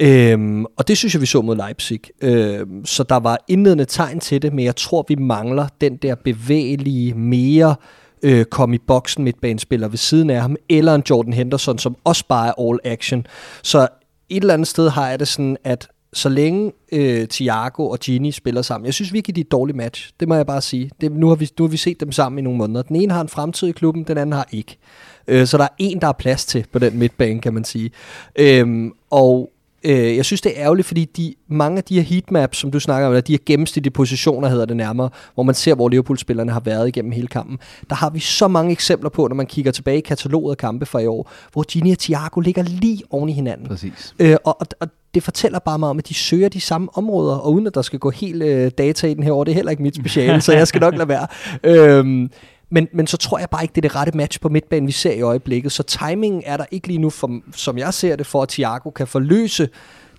Øhm, 0.00 0.64
og 0.64 0.88
det 0.88 0.98
synes 0.98 1.14
jeg, 1.14 1.20
vi 1.20 1.26
så 1.26 1.42
mod 1.42 1.56
Leipzig. 1.56 2.00
Øhm, 2.20 2.86
så 2.86 3.02
der 3.02 3.16
var 3.16 3.38
indledende 3.48 3.84
tegn 3.84 4.20
til 4.20 4.42
det, 4.42 4.52
men 4.52 4.64
jeg 4.64 4.76
tror, 4.76 5.04
vi 5.08 5.14
mangler 5.14 5.68
den 5.80 5.96
der 5.96 6.14
bevægelige, 6.14 7.14
mere 7.14 7.74
øh, 8.22 8.44
komme 8.44 8.74
i 8.74 8.78
boksen 8.86 9.24
midtbanespiller 9.24 9.88
ved 9.88 9.98
siden 9.98 10.30
af 10.30 10.40
ham, 10.40 10.56
eller 10.68 10.94
en 10.94 11.02
Jordan 11.10 11.32
Henderson, 11.32 11.78
som 11.78 11.96
også 12.04 12.24
bare 12.28 12.48
er 12.48 12.68
all 12.68 12.78
action. 12.84 13.26
Så 13.62 13.88
et 14.28 14.40
eller 14.40 14.54
andet 14.54 14.68
sted 14.68 14.88
har 14.88 15.08
jeg 15.08 15.18
det 15.18 15.28
sådan, 15.28 15.56
at 15.64 15.88
så 16.12 16.28
længe 16.28 16.72
øh, 16.92 17.26
Thiago 17.26 17.88
og 17.88 17.98
Gini 17.98 18.32
spiller 18.32 18.62
sammen, 18.62 18.86
jeg 18.86 18.94
synes 18.94 19.12
virkelig, 19.12 19.36
de 19.36 19.40
er 19.40 19.44
et 19.44 19.52
dårligt 19.52 19.76
match. 19.76 20.10
Det 20.20 20.28
må 20.28 20.34
jeg 20.34 20.46
bare 20.46 20.60
sige. 20.60 20.90
Det, 21.00 21.12
nu, 21.12 21.28
har 21.28 21.34
vi, 21.34 21.48
nu 21.58 21.64
har 21.64 21.70
vi 21.70 21.76
set 21.76 22.00
dem 22.00 22.12
sammen 22.12 22.38
i 22.38 22.42
nogle 22.42 22.58
måneder. 22.58 22.82
Den 22.82 22.96
ene 22.96 23.12
har 23.12 23.20
en 23.20 23.28
fremtid 23.28 23.68
i 23.68 23.72
klubben, 23.72 24.04
den 24.04 24.18
anden 24.18 24.32
har 24.32 24.48
ikke. 24.52 24.76
Øh, 25.28 25.46
så 25.46 25.58
der 25.58 25.64
er 25.64 25.74
en, 25.78 26.00
der 26.00 26.08
er 26.08 26.12
plads 26.12 26.46
til 26.46 26.66
på 26.72 26.78
den 26.78 26.98
midtbane, 26.98 27.40
kan 27.40 27.54
man 27.54 27.64
sige. 27.64 27.90
Øhm, 28.36 28.92
og 29.10 29.50
Øh, 29.84 30.16
jeg 30.16 30.24
synes, 30.24 30.40
det 30.40 30.58
er 30.58 30.64
ærgerligt, 30.64 30.88
fordi 30.88 31.04
de, 31.04 31.34
mange 31.48 31.78
af 31.78 31.84
de 31.84 31.94
her 31.94 32.02
heatmaps, 32.02 32.58
som 32.58 32.70
du 32.70 32.80
snakker 32.80 33.06
om, 33.06 33.12
eller 33.12 33.20
de 33.20 33.32
her 33.32 33.38
gennemsnitlige 33.46 33.92
positioner, 33.92 34.48
hedder 34.48 34.64
det 34.64 34.76
nærmere, 34.76 35.10
hvor 35.34 35.42
man 35.42 35.54
ser, 35.54 35.74
hvor 35.74 35.88
Liverpool-spillerne 35.88 36.52
har 36.52 36.60
været 36.60 36.88
igennem 36.88 37.12
hele 37.12 37.26
kampen, 37.26 37.58
der 37.90 37.96
har 37.96 38.10
vi 38.10 38.20
så 38.20 38.48
mange 38.48 38.72
eksempler 38.72 39.10
på, 39.10 39.28
når 39.28 39.34
man 39.34 39.46
kigger 39.46 39.72
tilbage 39.72 39.98
i 39.98 40.00
kataloget 40.00 40.50
af 40.50 40.56
kampe 40.56 40.86
fra 40.86 40.98
i 40.98 41.06
år, 41.06 41.30
hvor 41.52 41.62
Gini 41.62 41.90
og 41.90 41.98
Thiago 41.98 42.40
ligger 42.40 42.62
lige 42.62 43.02
oven 43.10 43.28
i 43.28 43.32
hinanden. 43.32 43.66
Præcis. 43.66 44.14
Øh, 44.18 44.36
og, 44.44 44.60
og, 44.60 44.66
og 44.80 44.88
det 45.14 45.22
fortæller 45.22 45.58
bare 45.58 45.78
mig 45.78 45.88
om, 45.88 45.98
at 45.98 46.08
de 46.08 46.14
søger 46.14 46.48
de 46.48 46.60
samme 46.60 46.88
områder, 46.94 47.36
og 47.36 47.52
uden 47.52 47.66
at 47.66 47.74
der 47.74 47.82
skal 47.82 47.98
gå 47.98 48.10
helt 48.10 48.42
øh, 48.42 48.70
data 48.78 49.06
i 49.06 49.14
den 49.14 49.22
her 49.22 49.32
år, 49.32 49.44
det 49.44 49.50
er 49.52 49.54
heller 49.54 49.70
ikke 49.70 49.82
mit 49.82 49.96
speciale, 49.96 50.40
så 50.46 50.52
jeg 50.52 50.68
skal 50.68 50.80
nok 50.80 50.96
lade 50.96 51.08
være. 51.08 51.26
Øhm, 51.64 52.30
men, 52.70 52.88
men 52.92 53.06
så 53.06 53.16
tror 53.16 53.38
jeg 53.38 53.50
bare 53.50 53.62
ikke, 53.62 53.72
det 53.72 53.84
er 53.84 53.88
det 53.88 53.96
rette 53.96 54.16
match 54.16 54.40
på 54.40 54.48
midtbanen, 54.48 54.86
vi 54.86 54.92
ser 54.92 55.12
i 55.12 55.20
øjeblikket. 55.20 55.72
Så 55.72 55.82
timingen 55.82 56.42
er 56.46 56.56
der 56.56 56.64
ikke 56.70 56.86
lige 56.86 56.98
nu, 56.98 57.10
for, 57.10 57.40
som 57.56 57.78
jeg 57.78 57.94
ser 57.94 58.16
det, 58.16 58.26
for 58.26 58.42
at 58.42 58.48
Thiago 58.48 58.90
kan 58.90 59.06
forløse 59.06 59.68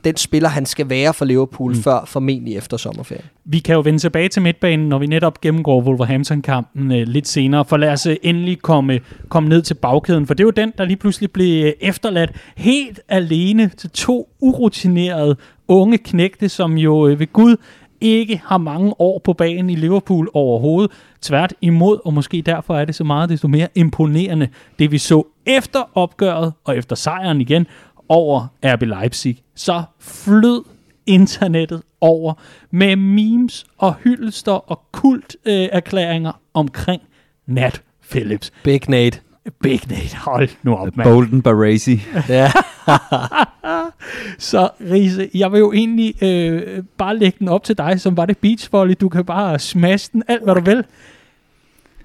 den 0.03 0.17
spiller, 0.17 0.49
han 0.49 0.65
skal 0.65 0.89
være 0.89 1.13
for 1.13 1.25
Liverpool 1.25 1.71
mm. 1.71 1.81
før, 1.81 2.05
formentlig 2.05 2.57
efter 2.57 2.77
sommerferien. 2.77 3.25
Vi 3.45 3.59
kan 3.59 3.75
jo 3.75 3.81
vende 3.81 3.99
tilbage 3.99 4.29
til 4.29 4.41
midtbanen, 4.41 4.89
når 4.89 4.99
vi 4.99 5.05
netop 5.05 5.41
gennemgår 5.41 5.81
Wolverhampton-kampen 5.81 6.91
øh, 6.91 7.07
lidt 7.07 7.27
senere, 7.27 7.65
for 7.65 7.77
lad 7.77 7.91
os 7.91 8.05
øh, 8.05 8.15
endelig 8.23 8.61
komme, 8.61 8.99
komme 9.29 9.49
ned 9.49 9.61
til 9.61 9.73
bagkæden, 9.73 10.27
for 10.27 10.33
det 10.33 10.43
er 10.43 10.47
jo 10.47 10.51
den, 10.51 10.73
der 10.77 10.85
lige 10.85 10.97
pludselig 10.97 11.31
blev 11.31 11.65
øh, 11.65 11.73
efterladt 11.81 12.31
helt 12.57 12.99
alene 13.09 13.71
til 13.77 13.89
to 13.89 14.29
urutinerede 14.39 15.35
unge 15.67 15.97
knægte, 15.97 16.49
som 16.49 16.77
jo 16.77 17.07
øh, 17.07 17.19
ved 17.19 17.33
Gud 17.33 17.55
ikke 18.01 18.41
har 18.45 18.57
mange 18.57 18.93
år 18.99 19.21
på 19.23 19.33
banen 19.33 19.69
i 19.69 19.75
Liverpool 19.75 20.29
overhovedet. 20.33 20.91
Tvært 21.21 21.53
imod, 21.61 21.99
og 22.05 22.13
måske 22.13 22.41
derfor 22.41 22.75
er 22.77 22.85
det 22.85 22.95
så 22.95 23.03
meget 23.03 23.29
desto 23.29 23.47
mere 23.47 23.67
imponerende, 23.75 24.47
det 24.79 24.91
vi 24.91 24.97
så 24.97 25.27
efter 25.45 25.97
opgøret 25.97 26.53
og 26.63 26.77
efter 26.77 26.95
sejren 26.95 27.41
igen 27.41 27.67
over 28.09 28.47
RB 28.65 28.81
Leipzig. 28.81 29.37
Så 29.55 29.83
flød 29.99 30.63
internettet 31.05 31.81
over 32.01 32.33
med 32.71 32.95
memes 32.95 33.65
og 33.77 33.95
hyldester 34.03 34.71
og 34.71 34.81
kulterklæringer 34.91 36.31
øh, 36.31 36.39
omkring 36.53 37.01
Nat 37.47 37.81
Phillips. 38.11 38.51
Big 38.63 38.81
Nate. 38.89 39.19
Big 39.63 39.81
Nate, 39.89 40.17
hold 40.17 40.49
nu 40.63 40.75
op, 40.75 40.97
mand. 40.97 41.09
Bolden 41.09 41.41
Baresi. 41.41 42.01
Ja. 42.29 42.51
Så 44.49 44.69
Riese, 44.91 45.29
jeg 45.33 45.51
vil 45.51 45.59
jo 45.59 45.71
egentlig 45.71 46.23
øh, 46.23 46.83
bare 46.97 47.17
lægge 47.17 47.35
den 47.39 47.47
op 47.47 47.63
til 47.63 47.77
dig, 47.77 48.01
som 48.01 48.17
var 48.17 48.25
det 48.25 48.37
beachvolley. 48.37 48.95
Du 49.01 49.09
kan 49.09 49.25
bare 49.25 49.59
smash 49.59 50.11
den 50.11 50.23
alt, 50.27 50.43
hvad 50.43 50.55
du 50.55 50.61
vil. 50.61 50.85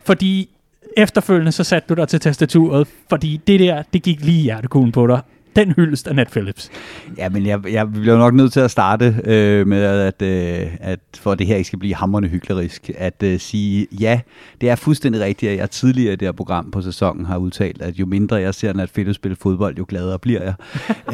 Fordi 0.04 0.48
efterfølgende 0.96 1.52
så 1.52 1.64
satte 1.64 1.88
du 1.88 1.94
dig 1.94 2.08
til 2.08 2.20
tastaturet, 2.20 2.88
fordi 3.08 3.40
det 3.46 3.60
der, 3.60 3.82
det 3.92 4.02
gik 4.02 4.24
lige 4.24 4.38
i 4.38 4.42
hjertekuglen 4.42 4.92
på 4.92 5.06
dig 5.06 5.20
den 5.56 5.72
hyldest 5.72 6.08
af 6.08 6.16
Nat 6.16 6.28
Phillips. 6.28 6.70
Ja, 7.18 7.28
men 7.28 7.46
jeg, 7.46 7.72
jeg 7.72 7.92
bliver 7.92 8.18
nok 8.18 8.34
nødt 8.34 8.52
til 8.52 8.60
at 8.60 8.70
starte 8.70 9.16
øh, 9.24 9.66
med, 9.66 9.82
at, 9.82 10.22
øh, 10.22 10.76
at 10.80 11.00
for 11.18 11.32
at 11.32 11.38
det 11.38 11.46
her 11.46 11.56
ikke 11.56 11.66
skal 11.66 11.78
blive 11.78 11.94
hammerende 11.94 12.28
hyklerisk, 12.28 12.90
at 12.98 13.22
øh, 13.22 13.40
sige, 13.40 13.86
ja, 14.00 14.20
det 14.60 14.70
er 14.70 14.74
fuldstændig 14.74 15.20
rigtigt, 15.20 15.52
at 15.52 15.58
jeg 15.58 15.70
tidligere 15.70 16.12
i 16.12 16.16
det 16.16 16.28
her 16.28 16.32
program 16.32 16.70
på 16.70 16.82
sæsonen 16.82 17.26
har 17.26 17.36
udtalt, 17.36 17.82
at 17.82 17.94
jo 17.94 18.06
mindre 18.06 18.36
jeg 18.36 18.54
ser 18.54 18.72
Nat 18.72 18.90
Phillips 18.90 19.16
spille 19.16 19.36
fodbold, 19.36 19.78
jo 19.78 19.84
gladere 19.88 20.18
bliver 20.18 20.42
jeg. 20.42 20.54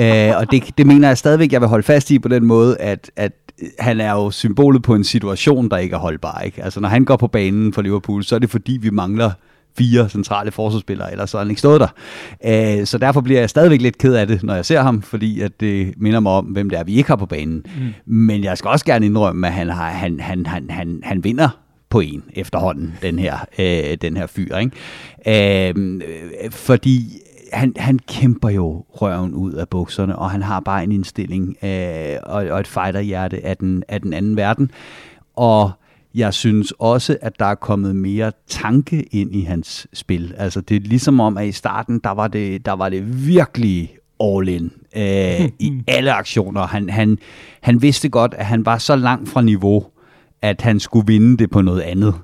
Æh, 0.01 0.37
og 0.41 0.51
det, 0.51 0.79
det 0.79 0.87
mener 0.87 1.09
jeg 1.09 1.19
stadigvæk, 1.19 1.53
jeg 1.53 1.61
vil 1.61 1.69
holde 1.69 1.83
fast 1.83 2.11
i 2.11 2.19
på 2.19 2.29
den 2.29 2.45
måde, 2.45 2.79
at, 2.79 3.11
at 3.17 3.33
han 3.79 4.01
er 4.01 4.13
jo 4.13 4.31
symbolet 4.31 4.83
på 4.83 4.95
en 4.95 5.05
situation, 5.05 5.69
der 5.69 5.77
ikke 5.77 5.95
er 5.95 5.99
holdbar. 5.99 6.41
Ikke? 6.41 6.65
Altså, 6.65 6.81
når 6.81 6.89
han 6.89 7.05
går 7.05 7.17
på 7.17 7.27
banen 7.27 7.73
for 7.73 7.83
Liverpool, 7.83 8.25
så 8.25 8.35
er 8.35 8.39
det 8.39 8.51
fordi, 8.51 8.79
vi 8.83 8.91
mangler 8.91 9.31
fire 9.79 10.09
centrale 10.09 10.51
forsvarsspillere, 10.51 11.13
ellers 11.13 11.31
så 11.31 11.37
har 11.37 11.45
han 11.45 11.51
ikke 11.51 11.59
stået 11.59 11.81
der. 11.81 11.89
Øh, 12.81 12.87
så 12.87 12.99
derfor 12.99 13.21
bliver 13.21 13.41
jeg 13.41 13.51
stadigvæk 13.51 13.81
lidt 13.81 13.99
ked 13.99 14.15
af 14.15 14.27
det, 14.27 14.43
når 14.43 14.55
jeg 14.55 14.65
ser 14.65 14.83
ham, 14.83 15.03
fordi 15.03 15.41
at 15.41 15.61
det 15.61 15.95
minder 15.97 16.21
mig 16.21 16.33
om, 16.33 16.45
hvem 16.45 16.71
det 16.71 16.79
er, 16.79 16.85
vi 16.85 16.95
ikke 16.95 17.09
har 17.09 17.17
på 17.17 17.27
banen. 17.27 17.67
Mm. 18.07 18.15
Men 18.15 18.45
jeg 18.45 18.59
skal 18.59 18.69
også 18.69 18.85
gerne 18.85 19.07
indrømme, 19.07 19.47
at 19.47 19.53
han, 19.53 19.69
har, 19.69 19.91
han, 19.91 20.21
han, 20.21 20.47
han, 20.47 20.71
han, 20.71 21.01
han 21.03 21.25
vinder 21.25 21.49
på 21.91 22.01
en 22.01 22.23
efterhånden, 22.35 22.95
den 23.03 23.19
her, 23.19 23.37
øh, 23.59 23.97
den 24.03 24.17
her 24.17 24.27
fyr. 24.27 24.57
Ikke? 24.57 25.75
Øh, 25.77 26.01
fordi 26.51 27.19
han, 27.53 27.73
han 27.77 27.99
kæmper 27.99 28.49
jo 28.49 28.85
røven 28.89 29.35
ud 29.35 29.53
af 29.53 29.69
bukserne, 29.69 30.17
og 30.17 30.31
han 30.31 30.43
har 30.43 30.61
bare 30.61 30.85
en 30.85 30.93
indstilling 30.93 31.57
øh, 31.65 32.17
og, 32.23 32.45
og 32.47 32.61
et 32.61 32.67
fighterhjerte 32.67 33.45
af 33.47 33.57
den, 33.57 33.83
af 33.89 34.01
den 34.01 34.13
anden 34.13 34.37
verden. 34.37 34.71
Og 35.37 35.71
jeg 36.15 36.35
synes 36.35 36.73
også, 36.79 37.17
at 37.21 37.39
der 37.39 37.47
er 37.47 37.55
kommet 37.55 37.97
mere 37.97 38.33
tanke 38.49 39.03
ind 39.03 39.35
i 39.35 39.41
hans 39.41 39.87
spil. 39.93 40.35
Altså 40.39 40.61
det 40.61 40.77
er 40.77 40.81
ligesom 40.81 41.21
om, 41.21 41.37
at 41.37 41.47
i 41.47 41.53
starten, 41.53 42.01
der 42.05 42.11
var 42.11 42.29
det, 42.29 42.67
der 42.67 42.73
var 42.73 42.89
det 42.89 43.27
virkelig 43.27 43.97
all 44.21 44.49
in 44.49 44.73
øh, 44.97 45.49
i 45.59 45.83
alle 45.89 46.13
aktioner. 46.13 46.67
Han, 46.67 46.91
han, 46.91 47.19
han 47.61 47.83
vidste 47.83 48.09
godt, 48.09 48.35
at 48.35 48.47
han 48.47 48.67
var 48.67 48.79
så 48.79 48.97
langt 48.97 49.29
fra 49.29 49.43
niveau, 49.43 49.85
at 50.43 50.63
han 50.63 50.81
skulle 50.81 51.07
vinde 51.07 51.37
det 51.37 51.51
på 51.51 51.63
noget 51.63 51.81
andet. 51.81 52.15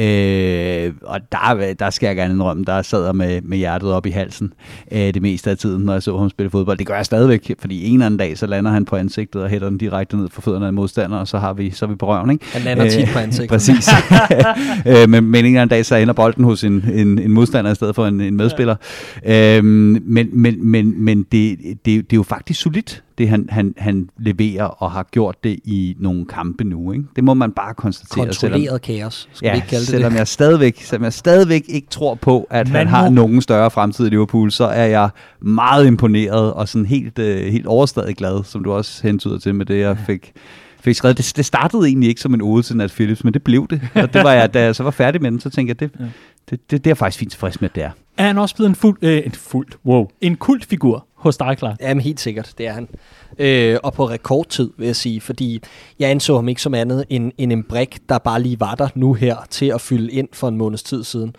Øh, 0.00 0.92
og 1.02 1.20
der, 1.32 1.74
der 1.78 1.90
skal 1.90 2.06
jeg 2.06 2.16
gerne 2.16 2.34
indrømme, 2.34 2.64
der 2.64 2.82
sad 2.82 3.04
jeg 3.04 3.16
med, 3.16 3.40
med 3.42 3.58
hjertet 3.58 3.92
op 3.92 4.06
i 4.06 4.10
halsen 4.10 4.52
øh, 4.92 5.14
det 5.14 5.22
meste 5.22 5.50
af 5.50 5.58
tiden, 5.58 5.84
når 5.84 5.92
jeg 5.92 6.02
så 6.02 6.18
ham 6.18 6.30
spille 6.30 6.50
fodbold. 6.50 6.78
Det 6.78 6.86
gør 6.86 6.96
jeg 6.96 7.06
stadigvæk, 7.06 7.54
fordi 7.58 7.86
en 7.86 7.92
eller 7.92 8.06
anden 8.06 8.18
dag, 8.18 8.38
så 8.38 8.46
lander 8.46 8.70
han 8.70 8.84
på 8.84 8.96
ansigtet 8.96 9.42
og 9.42 9.48
hætter 9.48 9.68
den 9.68 9.78
direkte 9.78 10.16
ned 10.16 10.28
for 10.28 10.42
fødderne 10.42 10.66
af 10.66 10.72
modstander, 10.72 11.16
og 11.18 11.28
så, 11.28 11.38
har 11.38 11.52
vi, 11.52 11.70
så 11.70 11.84
er 11.84 12.24
vi. 12.24 12.32
Ikke? 12.32 12.46
Han 12.52 12.62
lander 12.62 12.88
tit 12.88 13.08
på 13.12 13.18
øh, 13.18 13.24
ansigtet. 13.24 13.48
Præcis. 13.48 13.88
øh, 14.86 15.08
men, 15.08 15.24
men 15.24 15.34
en 15.34 15.44
eller 15.44 15.62
anden 15.62 15.68
dag, 15.68 15.86
så 15.86 15.96
ender 15.96 16.14
bolden 16.14 16.44
hos 16.44 16.64
en, 16.64 16.84
en, 16.94 17.18
en 17.18 17.32
modstander 17.32 17.72
i 17.72 17.74
stedet 17.74 17.94
for 17.94 18.06
en, 18.06 18.20
en 18.20 18.36
medspiller. 18.36 18.76
Ja. 19.24 19.58
Øh, 19.58 19.64
men 19.64 20.28
men, 20.32 20.66
men, 20.70 21.04
men 21.04 21.22
det, 21.22 21.58
det, 21.58 21.84
det 21.84 21.98
er 21.98 22.16
jo 22.16 22.22
faktisk 22.22 22.60
solidt 22.60 23.02
det 23.22 23.30
han, 23.30 23.46
han, 23.48 23.74
han 23.78 24.08
leverer 24.18 24.64
og 24.64 24.90
har 24.90 25.08
gjort 25.10 25.44
det 25.44 25.58
i 25.64 25.96
nogle 25.98 26.26
kampe 26.26 26.64
nu. 26.64 26.92
Ikke? 26.92 27.04
Det 27.16 27.24
må 27.24 27.34
man 27.34 27.52
bare 27.52 27.74
konstatere. 27.74 28.24
Kontrolleret 28.24 28.64
selvom, 28.64 28.78
kaos, 28.78 29.28
skal 29.32 29.46
ja, 29.46 29.52
vi 29.52 29.56
ikke 29.56 29.68
kalde 29.68 29.80
det 29.80 29.88
selvom 29.88 30.12
det. 30.12 30.18
Jeg 30.18 30.28
stadigvæk, 30.28 30.82
selvom 30.82 31.04
jeg 31.04 31.12
stadigvæk 31.12 31.64
ikke 31.68 31.88
tror 31.90 32.14
på, 32.14 32.46
at 32.50 32.68
man 32.68 32.76
han 32.76 32.86
har 32.88 33.10
må... 33.10 33.14
nogen 33.14 33.42
større 33.42 33.70
fremtid 33.70 34.06
i 34.06 34.10
Liverpool, 34.10 34.50
så 34.50 34.64
er 34.64 34.86
jeg 34.86 35.10
meget 35.40 35.86
imponeret 35.86 36.52
og 36.52 36.68
sådan 36.68 36.86
helt, 36.86 37.18
uh, 37.18 37.24
helt 37.24 37.66
overstadig 37.66 38.16
glad, 38.16 38.44
som 38.44 38.64
du 38.64 38.72
også 38.72 39.02
hentyder 39.02 39.38
til 39.38 39.54
med 39.54 39.66
det, 39.66 39.78
jeg 39.78 39.98
fik 40.06 40.32
fik 40.80 40.96
skrevet. 40.96 41.16
Det, 41.16 41.32
det 41.36 41.44
startede 41.44 41.86
egentlig 41.86 42.08
ikke 42.08 42.20
som 42.20 42.34
en 42.34 42.42
ode 42.42 42.62
til 42.62 42.76
Nat 42.76 42.90
Phillips, 42.90 43.24
men 43.24 43.34
det 43.34 43.42
blev 43.42 43.66
det. 43.70 43.80
Og 43.94 44.14
det 44.14 44.24
var 44.24 44.32
jeg, 44.32 44.54
da 44.54 44.62
jeg 44.62 44.76
så 44.76 44.82
var 44.82 44.90
færdig 44.90 45.22
med 45.22 45.30
den, 45.30 45.40
så 45.40 45.50
tænkte 45.50 45.70
jeg, 45.70 45.80
det, 45.80 46.00
ja. 46.00 46.04
det, 46.50 46.70
det, 46.70 46.84
det 46.84 46.90
er 46.90 46.94
faktisk 46.94 47.18
fint 47.18 47.30
tilfreds 47.30 47.60
med, 47.60 47.70
at 47.70 47.74
det 47.74 47.82
er. 47.82 47.90
Er 48.16 48.26
han 48.26 48.38
også 48.38 48.54
blevet 48.54 48.68
en, 48.68 48.74
fuld, 48.74 48.98
øh, 49.02 49.22
en, 49.24 49.32
fuld, 49.32 49.66
wow, 49.86 50.08
en 50.20 50.36
kultfigur 50.36 51.06
hos 51.22 51.36
dig, 51.36 51.58
klar? 51.58 51.76
Jamen 51.80 52.02
helt 52.02 52.20
sikkert, 52.20 52.54
det 52.58 52.66
er 52.66 52.72
han. 52.72 52.88
Øh, 53.38 53.78
og 53.82 53.92
på 53.92 54.08
rekordtid, 54.08 54.70
vil 54.76 54.86
jeg 54.86 54.96
sige, 54.96 55.20
fordi 55.20 55.62
jeg 55.98 56.10
anså 56.10 56.34
ham 56.34 56.48
ikke 56.48 56.62
som 56.62 56.74
andet 56.74 57.04
end, 57.08 57.32
end 57.38 57.52
en 57.52 57.64
brik, 57.64 57.98
der 58.08 58.18
bare 58.18 58.42
lige 58.42 58.60
var 58.60 58.74
der 58.74 58.88
nu 58.94 59.12
her 59.14 59.36
til 59.50 59.66
at 59.66 59.80
fylde 59.80 60.12
ind 60.12 60.28
for 60.32 60.48
en 60.48 60.56
måneds 60.56 60.82
tid 60.82 61.04
siden. 61.04 61.34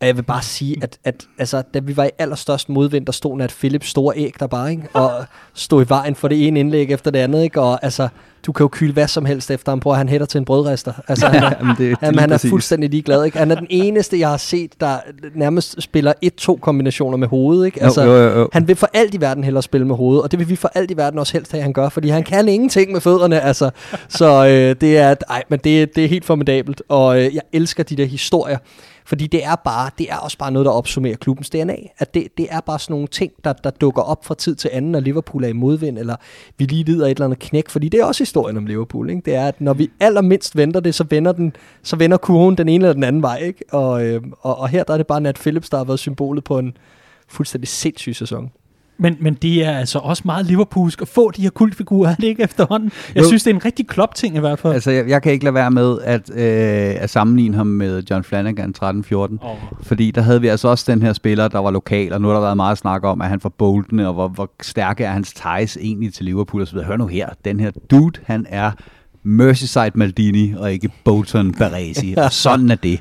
Og 0.00 0.06
jeg 0.06 0.16
vil 0.16 0.22
bare 0.22 0.42
sige, 0.42 0.76
at, 0.82 0.98
at 1.04 1.26
altså, 1.38 1.62
da 1.74 1.78
vi 1.78 1.96
var 1.96 2.04
i 2.04 2.10
allerstørst 2.18 2.68
modvind, 2.68 3.06
der 3.06 3.12
stod 3.12 3.36
Nat 3.36 3.54
Philips 3.58 3.88
store 3.88 4.16
æg 4.16 4.34
der 4.40 4.46
bare, 4.46 4.70
ikke? 4.70 4.82
og 4.94 5.24
stod 5.54 5.84
i 5.84 5.88
vejen 5.88 6.14
for 6.14 6.28
det 6.28 6.46
ene 6.46 6.60
indlæg 6.60 6.90
efter 6.90 7.10
det 7.10 7.18
andet. 7.18 7.42
Ikke? 7.42 7.60
Og 7.60 7.84
altså, 7.84 8.08
du 8.46 8.52
kan 8.52 8.64
jo 8.64 8.68
kyle 8.68 8.92
hvad 8.92 9.08
som 9.08 9.24
helst 9.24 9.50
efter 9.50 9.72
ham 9.72 9.80
på, 9.80 9.90
at 9.90 9.98
han 9.98 10.08
hætter 10.08 10.26
til 10.26 10.38
en 10.38 10.44
brødrester. 10.44 10.92
Altså, 11.08 11.26
han 11.32 11.42
er, 11.42 11.50
det, 11.50 11.78
det 11.78 11.96
Jamen, 12.02 12.18
han 12.18 12.32
er 12.32 12.38
fuldstændig 12.38 12.90
ligeglad. 12.90 13.24
Ikke? 13.24 13.38
Han 13.38 13.50
er 13.50 13.54
den 13.54 13.66
eneste, 13.70 14.18
jeg 14.18 14.28
har 14.28 14.36
set, 14.36 14.80
der 14.80 14.96
nærmest 15.34 15.82
spiller 15.82 16.12
et-to 16.22 16.56
kombinationer 16.56 17.16
med 17.16 17.28
hovedet. 17.28 17.66
Ikke? 17.66 17.82
Altså, 17.82 18.02
jo, 18.02 18.12
jo, 18.12 18.38
jo. 18.38 18.48
Han 18.52 18.68
vil 18.68 18.76
for 18.76 18.88
alt 18.94 19.14
i 19.14 19.20
verden 19.20 19.44
hellere 19.44 19.62
spille 19.62 19.86
med 19.86 19.96
hovedet, 19.96 20.22
og 20.22 20.30
det 20.30 20.38
vil 20.38 20.48
vi 20.48 20.56
for 20.56 20.70
alt 20.74 20.90
i 20.90 20.96
verden 20.96 21.18
også 21.18 21.32
helst 21.32 21.52
have, 21.52 21.58
at 21.58 21.64
han 21.64 21.72
gør, 21.72 21.88
fordi 21.88 22.08
han 22.08 22.22
kan 22.22 22.48
ingenting 22.48 22.92
med 22.92 23.00
fødderne. 23.00 23.40
Altså. 23.40 23.70
Så 24.08 24.46
øh, 24.46 24.76
det 24.80 24.98
er, 24.98 25.14
ej, 25.30 25.42
men 25.48 25.60
det, 25.64 25.96
det 25.96 26.04
er 26.04 26.08
helt 26.08 26.24
formidabelt, 26.24 26.82
og 26.88 27.18
øh, 27.18 27.34
jeg 27.34 27.42
elsker 27.52 27.82
de 27.82 27.96
der 27.96 28.06
historier. 28.06 28.58
Fordi 29.06 29.26
det 29.26 29.44
er 29.44 29.56
bare, 29.56 29.90
det 29.98 30.10
er 30.10 30.16
også 30.16 30.38
bare 30.38 30.50
noget, 30.50 30.66
der 30.66 30.72
opsummerer 30.72 31.16
klubbens 31.16 31.50
DNA. 31.50 31.76
At 31.98 32.14
det, 32.14 32.28
det 32.38 32.46
er 32.50 32.60
bare 32.60 32.78
sådan 32.78 32.92
nogle 32.92 33.06
ting, 33.06 33.32
der, 33.44 33.52
der 33.52 33.70
dukker 33.70 34.02
op 34.02 34.24
fra 34.24 34.34
tid 34.34 34.54
til 34.54 34.70
anden, 34.72 34.92
når 34.92 35.00
Liverpool 35.00 35.44
er 35.44 35.48
i 35.48 35.52
modvind, 35.52 35.98
eller 35.98 36.16
vi 36.58 36.64
lige 36.64 36.84
lider 36.84 37.06
et 37.06 37.10
eller 37.10 37.24
andet 37.24 37.38
knæk. 37.38 37.68
Fordi 37.68 37.88
det 37.88 38.00
er 38.00 38.04
også 38.04 38.20
historien 38.20 38.56
om 38.56 38.66
Liverpool. 38.66 39.10
Ikke? 39.10 39.22
Det 39.24 39.34
er, 39.34 39.48
at 39.48 39.60
når 39.60 39.74
vi 39.74 39.90
allermindst 40.00 40.56
venter 40.56 40.80
det, 40.80 40.94
så 40.94 41.04
vender, 41.10 41.32
den, 41.32 41.56
så 41.82 41.96
vender 41.96 42.16
kurven 42.16 42.58
den 42.58 42.68
ene 42.68 42.84
eller 42.84 42.94
den 42.94 43.04
anden 43.04 43.22
vej. 43.22 43.38
Ikke? 43.38 43.64
Og, 43.72 44.06
øh, 44.06 44.22
og, 44.40 44.58
og 44.58 44.68
her 44.68 44.84
der 44.84 44.92
er 44.92 44.96
det 44.96 45.06
bare 45.06 45.20
Nat 45.20 45.36
Phillips, 45.36 45.70
der 45.70 45.76
har 45.76 45.84
været 45.84 45.98
symbolet 45.98 46.44
på 46.44 46.58
en 46.58 46.76
fuldstændig 47.28 47.68
sindssyg 47.68 48.16
sæson. 48.16 48.50
Men, 48.98 49.16
men 49.20 49.34
det 49.34 49.64
er 49.64 49.78
altså 49.78 49.98
også 49.98 50.22
meget 50.26 50.46
Liverpoolsk 50.46 51.02
at 51.02 51.08
få 51.08 51.30
de 51.30 51.42
her 51.42 51.50
kultfigurer, 51.50 52.10
er 52.10 52.14
det 52.14 52.24
ikke 52.24 52.42
efterhånden? 52.42 52.92
Jeg 53.14 53.22
Jo. 53.22 53.28
synes, 53.28 53.42
det 53.42 53.50
er 53.50 53.54
en 53.54 53.64
rigtig 53.64 53.86
klop-ting 53.86 54.36
i 54.36 54.40
hvert 54.40 54.58
fald. 54.58 54.72
Altså, 54.74 54.90
jeg, 54.90 55.08
jeg 55.08 55.22
kan 55.22 55.32
ikke 55.32 55.44
lade 55.44 55.54
være 55.54 55.70
med 55.70 55.98
at, 56.04 56.30
øh, 56.30 57.02
at 57.02 57.10
sammenligne 57.10 57.56
ham 57.56 57.66
med 57.66 58.02
John 58.10 58.24
Flanagan 58.24 58.74
13-14. 58.84 58.84
Åh. 59.16 59.28
Fordi 59.82 60.10
der 60.10 60.20
havde 60.20 60.40
vi 60.40 60.48
altså 60.48 60.68
også 60.68 60.92
den 60.92 61.02
her 61.02 61.12
spiller, 61.12 61.48
der 61.48 61.58
var 61.58 61.70
lokal, 61.70 62.12
og 62.12 62.20
nu 62.20 62.28
har 62.28 62.34
der 62.34 62.40
været 62.40 62.56
meget 62.56 62.78
snak 62.78 63.04
om, 63.04 63.20
at 63.20 63.28
han 63.28 63.40
får 63.40 63.48
boldene, 63.48 64.08
og 64.08 64.14
hvor, 64.14 64.28
hvor 64.28 64.50
stærke 64.62 65.04
er 65.04 65.10
hans 65.12 65.32
ties 65.32 65.76
egentlig 65.80 66.14
til 66.14 66.24
Liverpool 66.24 66.62
og 66.62 66.68
så 66.68 66.72
videre. 66.74 66.86
Hør 66.86 66.96
nu 66.96 67.06
her, 67.06 67.28
den 67.44 67.60
her 67.60 67.70
dude, 67.90 68.20
han 68.24 68.46
er 68.48 68.70
Merseyside 69.26 69.90
Maldini, 69.94 70.54
og 70.56 70.72
ikke 70.72 70.90
Bolton 71.04 71.52
Baresi, 71.52 72.14
og 72.16 72.32
sådan 72.44 72.70
er 72.70 72.74
det. 72.74 73.00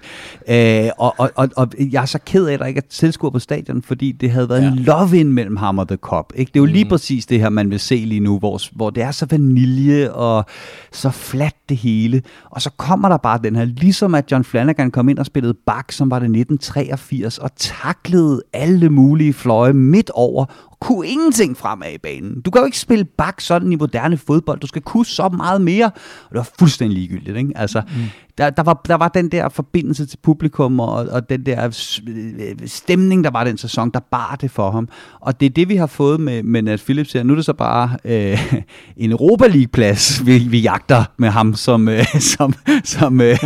Øh, 0.50 0.90
og, 0.98 1.16
og, 1.18 1.32
og, 1.36 1.50
og 1.56 1.70
jeg 1.80 2.02
er 2.02 2.06
så 2.06 2.20
ked 2.26 2.46
af, 2.46 2.54
at 2.54 2.60
der 2.60 2.66
ikke 2.66 2.78
er 2.78 2.90
tilskuer 2.90 3.30
på 3.30 3.40
stadion, 3.40 3.82
fordi 3.82 4.12
det 4.12 4.32
havde 4.32 4.50
været 4.50 4.62
ja. 4.62 4.68
en 4.68 4.76
love-in 4.80 5.34
mellem 5.34 5.56
ham 5.56 5.80
og 5.80 5.88
The 5.88 5.98
Cop. 5.98 6.34
Ikke? 6.36 6.50
Det 6.50 6.60
er 6.60 6.62
jo 6.62 6.66
lige 6.66 6.90
præcis 6.90 7.26
det 7.26 7.40
her, 7.40 7.50
man 7.50 7.70
vil 7.70 7.80
se 7.80 7.96
lige 7.96 8.20
nu, 8.20 8.40
hvor, 8.40 8.60
hvor 8.76 8.90
det 8.90 9.04
er 9.04 9.12
så 9.12 9.26
vanilje 9.30 10.12
og 10.12 10.46
så 10.92 11.10
fladt 11.10 11.56
det 11.70 11.78
hele. 11.78 12.22
Og 12.50 12.62
så 12.62 12.70
kommer 12.78 13.10
der 13.10 13.18
bare 13.18 13.40
den 13.44 13.56
her, 13.56 13.66
ligesom 13.66 14.16
at 14.16 14.32
John 14.32 14.44
Flanagan 14.44 14.92
kom 14.92 15.10
ind 15.10 15.20
og 15.20 15.26
spillede 15.26 15.54
bak, 15.66 15.92
som 15.92 16.12
var 16.12 16.20
det 16.20 16.26
1983, 16.26 17.38
og 17.38 17.50
taklede 17.56 18.42
alle 18.54 18.90
mulige 18.90 19.34
fløje 19.34 19.74
midt 19.74 20.10
over, 20.14 20.46
kunne 20.86 21.08
ingenting 21.08 21.58
fremad 21.58 21.94
i 21.94 21.98
banen. 21.98 22.42
Du 22.42 22.52
kan 22.52 22.62
jo 22.62 22.66
ikke 22.66 22.80
spille 22.80 23.06
bak 23.06 23.42
sådan 23.42 23.72
i 23.72 23.76
moderne 23.76 24.18
fodbold. 24.18 24.60
Du 24.60 24.68
skal 24.68 24.82
kunne 24.82 25.06
så 25.06 25.30
meget 25.30 25.62
mere. 25.62 25.86
Og 25.86 26.30
det 26.30 26.38
var 26.38 26.50
fuldstændig 26.60 26.98
ligegyldigt. 26.98 27.38
Ikke? 27.38 27.52
Altså, 27.56 27.82
mm. 27.82 28.04
der, 28.38 28.50
der, 28.50 28.64
var, 28.64 28.82
der 28.88 28.96
var 28.96 29.08
den 29.08 29.32
der 29.32 29.50
forbindelse 29.50 30.06
til 30.06 30.18
publikum, 30.24 30.80
og, 30.80 30.90
og 30.90 31.30
den 31.30 31.46
der 31.46 31.66
øh, 31.66 32.56
stemning, 32.66 33.24
der 33.24 33.30
var 33.32 33.44
den 33.44 33.58
sæson, 33.58 33.90
der 33.90 34.00
bar 34.00 34.38
det 34.42 34.52
for 34.52 34.72
ham. 34.72 34.90
Og 35.20 35.40
det 35.40 35.46
er 35.46 35.50
det, 35.50 35.70
vi 35.70 35.76
har 35.76 35.88
fået 35.88 36.20
med, 36.20 36.44
med 36.44 36.62
Nat 36.62 36.82
Phillips 36.82 37.14
her. 37.14 37.24
Nu 37.24 37.34
er 37.34 37.36
det 37.36 37.46
så 37.46 37.54
bare 37.54 37.98
øh, 38.06 38.54
en 38.98 39.12
Europa 39.12 39.48
League-plads, 39.48 40.26
vi, 40.26 40.38
vi 40.38 40.60
jagter 40.60 41.04
med 41.18 41.30
ham 41.30 41.54
som, 41.54 41.88
øh, 41.88 42.06
som, 42.20 42.54
som, 42.84 43.22
øh, 43.22 43.38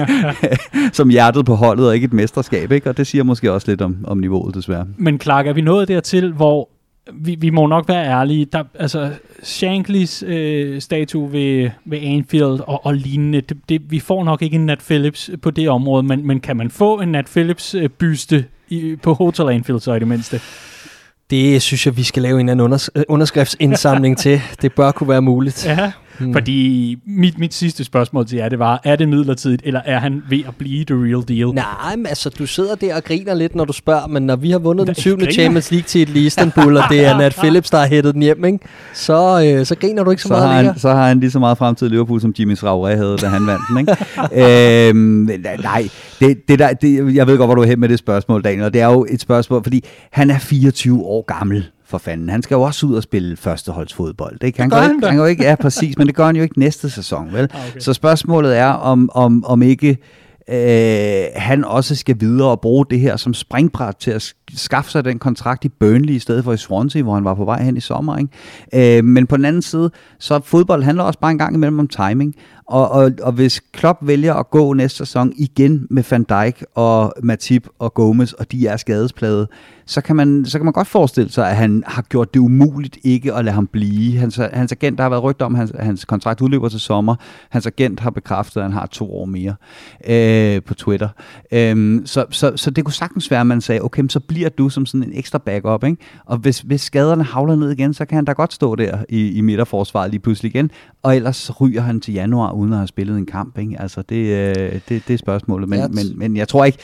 som 0.93 1.09
hjertet 1.09 1.45
på 1.45 1.55
holdet, 1.55 1.87
og 1.87 1.95
ikke 1.95 2.05
et 2.05 2.13
mesterskab. 2.13 2.71
Ikke? 2.71 2.89
Og 2.89 2.97
det 2.97 3.07
siger 3.07 3.23
måske 3.23 3.51
også 3.51 3.71
lidt 3.71 3.81
om, 3.81 3.97
om 4.03 4.17
niveauet, 4.17 4.55
desværre. 4.55 4.85
Men 4.97 5.19
Clark, 5.19 5.47
er 5.47 5.53
vi 5.53 5.61
nået 5.61 5.87
dertil, 5.87 6.33
hvor 6.33 6.78
vi, 7.13 7.35
vi 7.35 7.49
må 7.49 7.67
nok 7.67 7.87
være 7.87 8.05
ærlige. 8.05 8.45
Der, 8.45 8.63
altså, 8.79 9.11
Shanklys 9.43 10.23
øh, 10.27 10.81
statue 10.81 11.31
ved, 11.31 11.69
ved 11.85 11.99
Anfield 12.01 12.59
og, 12.67 12.85
og 12.85 12.93
lignende, 12.93 13.41
det, 13.41 13.57
det, 13.69 13.81
vi 13.91 13.99
får 13.99 14.23
nok 14.23 14.41
ikke 14.41 14.55
en 14.55 14.65
Nat 14.65 14.79
Phillips 14.79 15.29
på 15.41 15.51
det 15.51 15.69
område, 15.69 16.03
men, 16.03 16.27
men 16.27 16.39
kan 16.39 16.57
man 16.57 16.71
få 16.71 16.99
en 17.01 17.09
Nat 17.09 17.25
Phillips 17.25 17.75
øh, 17.75 17.89
byste 17.89 18.45
i, 18.69 18.95
på 19.03 19.13
Hotel 19.13 19.49
Anfield 19.49 19.79
så 19.79 19.93
i 19.93 19.99
det 19.99 20.07
mindste? 20.07 20.41
Det 21.29 21.61
synes 21.61 21.85
jeg, 21.85 21.97
vi 21.97 22.03
skal 22.03 22.23
lave 22.23 22.39
en 22.39 22.49
anden 22.49 22.73
unders- 22.73 22.89
øh, 22.95 23.03
underskriftsindsamling 23.07 24.17
til. 24.17 24.41
Det 24.61 24.73
bør 24.73 24.91
kunne 24.91 25.09
være 25.09 25.21
muligt. 25.21 25.65
Ja, 25.65 25.91
hmm. 26.19 26.33
fordi 26.33 26.97
mit, 27.05 27.39
mit 27.39 27.53
sidste 27.53 27.83
spørgsmål 27.83 28.25
til 28.25 28.37
jer, 28.37 28.49
det 28.49 28.59
var, 28.59 28.81
er 28.83 28.95
det 28.95 29.09
midlertidigt, 29.09 29.61
eller 29.65 29.81
er 29.85 29.99
han 29.99 30.23
ved 30.29 30.41
at 30.47 30.55
blive 30.55 30.85
the 30.85 30.95
real 30.95 31.27
deal? 31.27 31.47
Nej, 31.55 31.95
men 31.95 32.07
altså, 32.07 32.29
du 32.29 32.45
sidder 32.45 32.75
der 32.75 32.95
og 32.95 33.03
griner 33.03 33.33
lidt, 33.33 33.55
når 33.55 33.65
du 33.65 33.73
spørger, 33.73 34.07
men 34.07 34.23
når 34.23 34.35
vi 34.35 34.51
har 34.51 34.59
vundet 34.59 34.87
den 34.87 34.91
Nej, 34.91 35.01
syvende 35.01 35.25
griner. 35.25 35.33
Champions 35.33 35.71
League 35.71 35.87
til 35.87 36.17
i 36.17 36.25
Istanbul, 36.25 36.77
og 36.77 36.83
det 36.89 37.05
er 37.05 37.17
Nat 37.17 37.35
Phillips, 37.41 37.69
der 37.69 37.77
har 37.77 37.87
hættet 37.87 38.13
den 38.13 38.21
hjem, 38.21 38.45
ikke? 38.45 38.59
Så, 38.93 39.43
øh, 39.45 39.65
så 39.65 39.75
griner 39.75 40.03
du 40.03 40.11
ikke 40.11 40.21
så, 40.21 40.27
så 40.27 40.33
meget 40.33 40.47
har, 40.47 40.55
længere. 40.55 40.73
han, 40.73 40.79
så 40.79 40.89
har 40.89 41.07
han 41.07 41.19
lige 41.19 41.31
så 41.31 41.39
meget 41.39 41.57
fremtid 41.57 41.87
i 41.87 41.89
Liverpool, 41.89 42.21
som 42.21 42.33
Jimmy 42.39 42.55
Traoré 42.55 42.95
havde, 42.95 43.17
da 43.17 43.27
han 43.27 43.47
vandt 43.47 43.61
den. 43.69 43.77
Ikke? 43.79 44.89
øhm, 44.89 45.29
nej, 45.63 45.89
det, 46.19 46.47
det 46.47 46.59
der, 46.59 46.73
det, 46.73 47.15
jeg 47.15 47.27
ved 47.27 47.37
godt, 47.37 47.47
hvor 47.47 47.55
du 47.55 47.61
er 47.61 47.65
hen 47.65 47.79
med 47.79 47.89
det 47.89 47.99
spørgsmål, 47.99 48.43
Daniel, 48.43 48.63
og 48.63 48.73
det 48.73 48.81
er 48.81 48.87
jo 48.87 49.05
et 49.09 49.21
spørgsmål, 49.21 49.63
fordi 49.63 49.83
han 50.11 50.29
er 50.29 50.39
24 50.39 51.03
år 51.05 51.21
gammel 51.21 51.65
for 51.89 51.97
fanden. 51.97 52.29
Han 52.29 52.41
skal 52.41 52.55
jo 52.55 52.61
også 52.61 52.85
ud 52.85 52.95
og 52.95 53.03
spille 53.03 53.37
førsteholdsfodbold. 53.37 54.43
Ikke? 54.43 54.61
Han, 54.61 54.69
gør 54.69 54.77
går 54.77 54.81
han 54.81 54.91
ikke, 54.91 55.01
da. 55.01 55.07
han 55.09 55.17
går 55.17 55.25
ikke, 55.25 55.43
ja, 55.43 55.55
præcis, 55.55 55.97
men 55.97 56.07
det 56.07 56.15
gør 56.15 56.25
han 56.25 56.35
jo 56.35 56.43
ikke 56.43 56.59
næste 56.59 56.89
sæson, 56.89 57.33
vel? 57.33 57.49
Ah, 57.53 57.67
okay. 57.69 57.79
Så 57.79 57.93
spørgsmålet 57.93 58.57
er, 58.57 58.67
om, 58.67 59.09
om, 59.13 59.45
om 59.45 59.61
ikke 59.61 59.97
øh, 60.49 61.23
han 61.35 61.65
også 61.65 61.95
skal 61.95 62.15
videre 62.19 62.49
og 62.49 62.61
bruge 62.61 62.85
det 62.89 62.99
her 62.99 63.17
som 63.17 63.33
springbræt 63.33 63.95
til 63.95 64.11
at 64.11 64.23
sk- 64.23 64.57
skaffe 64.57 64.91
sig 64.91 65.05
den 65.05 65.19
kontrakt 65.19 65.65
i 65.65 65.69
Burnley 65.69 66.13
i 66.13 66.19
stedet 66.19 66.43
for 66.43 66.53
i 66.53 66.57
Swansea, 66.57 67.01
hvor 67.01 67.13
han 67.13 67.23
var 67.23 67.33
på 67.33 67.45
vej 67.45 67.63
hen 67.63 67.77
i 67.77 67.79
sommer. 67.79 68.17
Ikke? 68.17 68.97
Øh, 68.97 69.03
men 69.05 69.27
på 69.27 69.37
den 69.37 69.45
anden 69.45 69.61
side, 69.61 69.91
så 70.19 70.39
fodbold 70.43 70.83
handler 70.83 71.03
også 71.03 71.19
bare 71.19 71.31
en 71.31 71.37
gang 71.37 71.55
imellem 71.55 71.79
om 71.79 71.87
timing. 71.87 72.35
Og, 72.67 72.91
og, 72.91 73.11
og 73.21 73.31
hvis 73.31 73.61
Klopp 73.73 73.99
vælger 74.01 74.33
at 74.33 74.49
gå 74.49 74.73
næste 74.73 74.97
sæson 74.97 75.33
igen 75.35 75.87
med 75.89 76.03
Van 76.09 76.23
Dijk 76.23 76.63
og 76.75 77.13
Matip 77.23 77.67
og 77.79 77.93
Gomez, 77.93 78.31
og 78.31 78.51
de 78.51 78.67
er 78.67 78.77
skadesplade, 78.77 79.47
så 79.89 80.01
kan, 80.01 80.15
man, 80.15 80.45
så 80.45 80.57
kan 80.59 80.65
man 80.65 80.73
godt 80.73 80.87
forestille 80.87 81.31
sig, 81.31 81.49
at 81.49 81.55
han 81.55 81.83
har 81.87 82.01
gjort 82.01 82.33
det 82.33 82.39
umuligt 82.39 82.97
ikke 83.03 83.33
at 83.33 83.45
lade 83.45 83.55
ham 83.55 83.67
blive. 83.67 84.19
Hans, 84.19 84.39
hans 84.53 84.71
agent, 84.71 84.97
der 84.97 85.03
har 85.03 85.09
været 85.09 85.23
rygter 85.23 85.45
om, 85.45 85.55
hans, 85.55 85.71
hans 85.79 86.05
kontrakt 86.05 86.41
udløber 86.41 86.69
til 86.69 86.79
sommer. 86.79 87.15
Hans 87.49 87.67
agent 87.67 87.99
har 87.99 88.09
bekræftet, 88.09 88.57
at 88.57 88.63
han 88.63 88.73
har 88.73 88.85
to 88.85 89.13
år 89.13 89.25
mere 89.25 89.55
øh, 90.07 90.61
på 90.63 90.73
Twitter. 90.73 91.09
Øhm, 91.51 92.01
så, 92.05 92.25
så, 92.29 92.51
så 92.55 92.71
det 92.71 92.83
kunne 92.85 92.93
sagtens 92.93 93.31
være, 93.31 93.39
at 93.39 93.47
man 93.47 93.61
sagde, 93.61 93.81
okay, 93.81 94.03
så 94.09 94.19
bliver 94.19 94.49
du 94.49 94.69
som 94.69 94.85
sådan 94.85 95.03
en 95.03 95.13
ekstra 95.13 95.37
backup. 95.37 95.83
Ikke? 95.83 95.97
Og 96.25 96.37
hvis, 96.37 96.59
hvis 96.59 96.81
skaderne 96.81 97.23
havler 97.23 97.55
ned 97.55 97.71
igen, 97.71 97.93
så 97.93 98.05
kan 98.05 98.15
han 98.15 98.25
da 98.25 98.31
godt 98.31 98.53
stå 98.53 98.75
der 98.75 98.97
i, 99.09 99.31
i 99.31 99.41
midterforsvaret 99.41 100.11
lige 100.11 100.21
pludselig 100.21 100.55
igen. 100.55 100.71
Og 101.03 101.15
ellers 101.15 101.61
ryger 101.61 101.81
han 101.81 102.01
til 102.01 102.13
januar, 102.13 102.51
uden 102.51 102.73
at 102.73 102.79
have 102.79 102.87
spillet 102.87 103.17
en 103.17 103.25
kamp. 103.25 103.57
Ikke? 103.57 103.75
Altså, 103.81 104.01
det, 104.01 104.15
øh, 104.15 104.55
det, 104.89 105.07
det 105.07 105.13
er 105.13 105.17
spørgsmålet. 105.17 105.69
Men, 105.69 105.79
Ja. 105.79 105.87
men, 105.87 106.05
men 106.15 106.37
jeg 106.37 106.47
tror 106.47 106.65
ikke, 106.65 106.77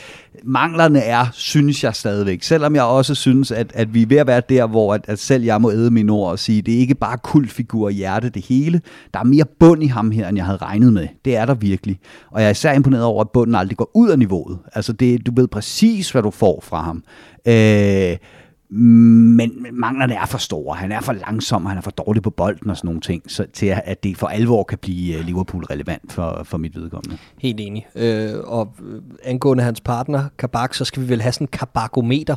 manglerne 0.44 0.98
er, 0.98 1.26
synes 1.32 1.84
jeg 1.84 1.94
stadigvæk. 1.94 2.42
Selvom 2.42 2.74
jeg 2.74 2.84
også 2.96 3.14
synes, 3.14 3.50
at, 3.50 3.72
at 3.74 3.94
vi 3.94 4.02
er 4.02 4.06
ved 4.06 4.16
at 4.16 4.26
være 4.26 4.42
der, 4.48 4.66
hvor 4.66 4.94
at, 4.94 5.00
at 5.08 5.18
selv 5.18 5.44
jeg 5.44 5.60
må 5.60 5.72
æde 5.72 5.90
mine 5.90 6.12
ord 6.12 6.30
og 6.30 6.38
sige, 6.38 6.62
det 6.62 6.74
er 6.74 6.78
ikke 6.78 6.94
bare 6.94 7.18
kultfigur 7.18 7.88
i 7.88 7.92
hjerte 7.92 8.28
det 8.28 8.44
hele. 8.44 8.80
Der 9.14 9.20
er 9.20 9.24
mere 9.24 9.44
bund 9.60 9.82
i 9.82 9.86
ham 9.86 10.10
her, 10.10 10.28
end 10.28 10.36
jeg 10.36 10.44
havde 10.44 10.58
regnet 10.58 10.92
med. 10.92 11.08
Det 11.24 11.36
er 11.36 11.46
der 11.46 11.54
virkelig. 11.54 11.98
Og 12.30 12.40
jeg 12.40 12.46
er 12.46 12.50
især 12.50 12.72
imponeret 12.72 13.04
over, 13.04 13.20
at 13.20 13.30
bunden 13.30 13.54
aldrig 13.54 13.76
går 13.76 13.90
ud 13.94 14.08
af 14.08 14.18
niveauet. 14.18 14.58
Altså, 14.72 14.92
det, 14.92 15.26
du 15.26 15.32
ved 15.36 15.48
præcis, 15.48 16.10
hvad 16.10 16.22
du 16.22 16.30
får 16.30 16.60
fra 16.62 16.82
ham. 16.82 17.02
Øh, 17.46 18.16
men 18.68 19.66
manglerne 19.72 20.14
er 20.14 20.26
for 20.26 20.38
store. 20.38 20.76
Han 20.76 20.92
er 20.92 21.00
for 21.00 21.12
langsom, 21.12 21.66
han 21.66 21.78
er 21.78 21.80
for 21.80 21.90
dårlig 21.90 22.22
på 22.22 22.30
bolden 22.30 22.70
og 22.70 22.76
sådan 22.76 22.88
nogle 22.88 23.00
ting, 23.00 23.22
så 23.26 23.46
til 23.52 23.66
at 23.84 24.02
det 24.04 24.16
for 24.16 24.26
alvor 24.26 24.62
kan 24.62 24.78
blive 24.78 25.18
øh, 25.18 25.24
Liverpool 25.24 25.64
relevant 25.64 26.12
for, 26.12 26.40
for 26.44 26.58
mit 26.58 26.76
vedkommende. 26.76 27.18
Helt 27.38 27.60
enig. 27.60 27.86
Øh, 27.94 28.32
og 28.44 28.74
øh, 28.82 29.00
angående 29.24 29.64
hans 29.64 29.80
partner, 29.80 30.24
Kabak, 30.38 30.74
så 30.74 30.84
skal 30.84 31.02
vi 31.02 31.08
vel 31.08 31.22
have 31.22 31.32
sådan 31.32 31.44
en 31.44 31.48
kabakometer, 31.48 32.36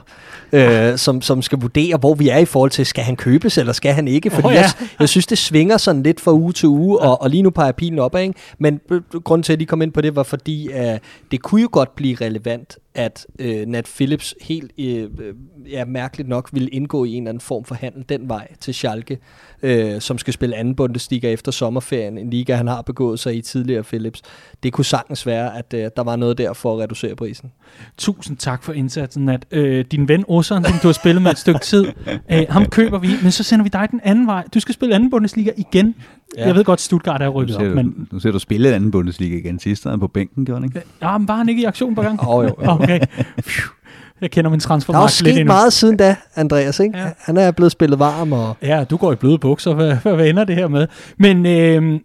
øh, 0.53 0.97
som, 0.97 1.21
som 1.21 1.41
skal 1.41 1.59
vurdere, 1.59 1.97
hvor 1.97 2.13
vi 2.13 2.29
er 2.29 2.37
i 2.37 2.45
forhold 2.45 2.71
til, 2.71 2.85
skal 2.85 3.03
han 3.03 3.15
købes, 3.15 3.57
eller 3.57 3.73
skal 3.73 3.93
han 3.93 4.07
ikke? 4.07 4.29
Fordi 4.29 4.47
oh, 4.47 4.53
ja. 4.53 4.59
jeg, 4.59 4.69
jeg 4.99 5.09
synes, 5.09 5.27
det 5.27 5.37
svinger 5.37 5.77
sådan 5.77 6.03
lidt 6.03 6.21
fra 6.21 6.33
uge 6.33 6.53
til 6.53 6.69
uge, 6.69 6.99
og, 6.99 7.21
og 7.21 7.29
lige 7.29 7.43
nu 7.43 7.49
peger 7.49 7.71
pilen 7.71 7.99
opad. 7.99 8.21
Ikke? 8.21 8.33
Men 8.57 8.79
øh, 8.91 9.01
grunden 9.23 9.43
til, 9.43 9.53
at 9.53 9.59
de 9.59 9.65
kom 9.65 9.81
ind 9.81 9.91
på 9.91 10.01
det, 10.01 10.15
var 10.15 10.23
fordi, 10.23 10.69
at 10.71 11.01
det 11.31 11.41
kunne 11.41 11.61
jo 11.61 11.69
godt 11.71 11.95
blive 11.95 12.15
relevant, 12.21 12.77
at 12.95 13.27
øh, 13.39 13.65
Nat 13.65 13.85
Phillips 13.95 14.35
helt 14.41 14.71
øh, 14.79 15.03
øh, 15.19 15.33
ja, 15.71 15.85
mærkeligt 15.85 16.29
nok 16.29 16.49
ville 16.53 16.69
indgå 16.69 17.05
i 17.05 17.13
en 17.13 17.23
eller 17.23 17.29
anden 17.29 17.41
form 17.41 17.63
for 17.63 17.75
handel 17.75 18.05
den 18.09 18.29
vej 18.29 18.47
til 18.59 18.73
Schalke, 18.73 19.17
øh, 19.61 20.01
som 20.01 20.17
skal 20.17 20.33
spille 20.33 20.55
anden 20.55 20.75
Bundesliga 20.75 21.31
efter 21.31 21.51
sommerferien, 21.51 22.17
en 22.17 22.29
liga, 22.29 22.55
han 22.55 22.67
har 22.67 22.81
begået 22.81 23.19
sig 23.19 23.35
i 23.35 23.41
tidligere 23.41 23.83
Phillips. 23.83 24.21
Det 24.63 24.73
kunne 24.73 24.85
sagtens 24.85 25.25
være, 25.25 25.57
at 25.57 25.73
øh, 25.73 25.89
der 25.95 26.03
var 26.03 26.15
noget 26.15 26.37
der 26.37 26.53
for 26.53 26.73
at 26.73 26.79
reducere 26.79 27.15
prisen. 27.15 27.51
Tusind 27.97 28.37
tak 28.37 28.63
for 28.63 28.73
indsatsen, 28.73 29.25
Nat. 29.25 29.45
Øh, 29.51 29.85
din 29.91 30.07
ven 30.07 30.25
Osson, 30.27 30.63
som 30.63 30.73
du 30.83 30.87
har 30.87 30.93
spillet 30.93 31.21
med 31.21 31.31
et 31.31 31.37
stykke 31.37 31.59
tid, 31.59 31.85
øh, 32.31 32.45
ham 32.49 32.65
køber 32.77 32.99
vi, 32.99 33.09
men 33.23 33.31
så 33.31 33.43
sender 33.43 33.63
vi 33.63 33.69
dig 33.69 33.87
den 33.91 34.01
anden 34.03 34.27
vej. 34.27 34.47
Du 34.53 34.59
skal 34.59 34.73
spille 34.73 34.95
anden 34.95 35.09
Bundesliga 35.09 35.51
igen. 35.57 35.95
Ja. 36.37 36.47
Jeg 36.47 36.55
ved 36.55 36.63
godt, 36.63 36.81
Stuttgart 36.81 37.21
er 37.21 37.27
rykket 37.27 37.55
op, 37.55 37.61
du, 37.61 37.69
men 37.75 38.07
nu 38.11 38.19
ser 38.19 38.31
du 38.31 38.39
spille 38.39 38.75
anden 38.75 38.91
Bundesliga 38.91 39.37
igen. 39.37 39.59
Sidst 39.59 39.83
havde 39.83 39.93
han 39.93 39.99
på 39.99 40.07
bænken, 40.07 40.45
gjorde 40.45 40.61
han 40.61 40.69
ikke? 40.69 40.81
ja, 41.01 41.17
men 41.17 41.27
var 41.27 41.35
han 41.35 41.49
ikke 41.49 41.61
i 41.61 41.65
aktion 41.65 41.95
på 41.95 42.01
gang? 42.01 42.27
Åh, 42.29 42.45
jo, 42.45 42.55
jo. 42.63 42.71
Okay. 42.71 42.99
Phew. 43.41 43.73
Jeg 44.21 44.31
kender 44.31 44.51
min 44.51 44.59
Der 44.59 44.65
er 44.65 44.67
jo 44.67 44.69
transfermark 44.69 45.03
lidt 45.03 45.11
sket 45.11 45.39
endnu. 45.39 45.53
meget 45.53 45.73
siden 45.73 45.97
da, 45.97 46.15
Andreas. 46.35 46.79
Ikke? 46.79 46.97
Ja. 46.97 47.05
Han 47.17 47.37
er 47.37 47.51
blevet 47.51 47.71
spillet 47.71 47.99
varm. 47.99 48.33
Og 48.33 48.57
Ja, 48.61 48.83
du 48.83 48.97
går 48.97 49.11
i 49.11 49.15
bløde 49.15 49.37
bukser. 49.37 49.73
Hvad, 49.73 49.95
hvad, 49.95 50.15
hvad 50.15 50.27
ender 50.29 50.43
det 50.43 50.55
her 50.55 50.67
med? 50.67 50.87
Men 51.17 51.45
øh, 51.45 51.99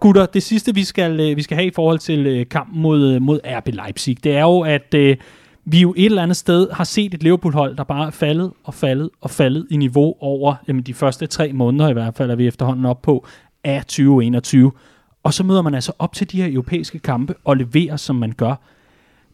gutter, 0.00 0.26
det 0.26 0.42
sidste, 0.42 0.74
vi 0.74 0.84
skal, 0.84 1.20
øh, 1.20 1.36
vi 1.36 1.42
skal 1.42 1.56
have 1.56 1.66
i 1.66 1.72
forhold 1.74 1.98
til 1.98 2.26
øh, 2.26 2.46
kampen 2.50 2.82
mod, 2.82 3.12
øh, 3.14 3.22
mod 3.22 3.40
RB 3.46 3.68
Leipzig, 3.68 4.24
det 4.24 4.36
er 4.36 4.40
jo, 4.40 4.60
at 4.60 4.94
øh, 4.94 5.16
vi 5.64 5.80
jo 5.80 5.94
et 5.96 6.04
eller 6.06 6.22
andet 6.22 6.36
sted 6.36 6.68
har 6.72 6.84
set 6.84 7.14
et 7.14 7.22
Liverpool-hold, 7.22 7.76
der 7.76 7.84
bare 7.84 8.06
er 8.06 8.10
faldet 8.10 8.50
og 8.64 8.74
faldet 8.74 9.10
og 9.20 9.30
faldet 9.30 9.66
i 9.70 9.76
niveau 9.76 10.14
over 10.20 10.54
jamen, 10.68 10.82
de 10.82 10.94
første 10.94 11.26
tre 11.26 11.52
måneder 11.52 11.88
i 11.88 11.92
hvert 11.92 12.14
fald, 12.16 12.30
er 12.30 12.36
vi 12.36 12.46
efterhånden 12.46 12.84
op 12.86 13.02
på, 13.02 13.26
af 13.64 13.84
2021. 13.84 14.72
Og 15.22 15.34
så 15.34 15.44
møder 15.44 15.62
man 15.62 15.74
altså 15.74 15.92
op 15.98 16.14
til 16.14 16.32
de 16.32 16.42
her 16.42 16.52
europæiske 16.52 16.98
kampe 16.98 17.34
og 17.44 17.56
leverer, 17.56 17.96
som 17.96 18.16
man 18.16 18.32
gør. 18.32 18.54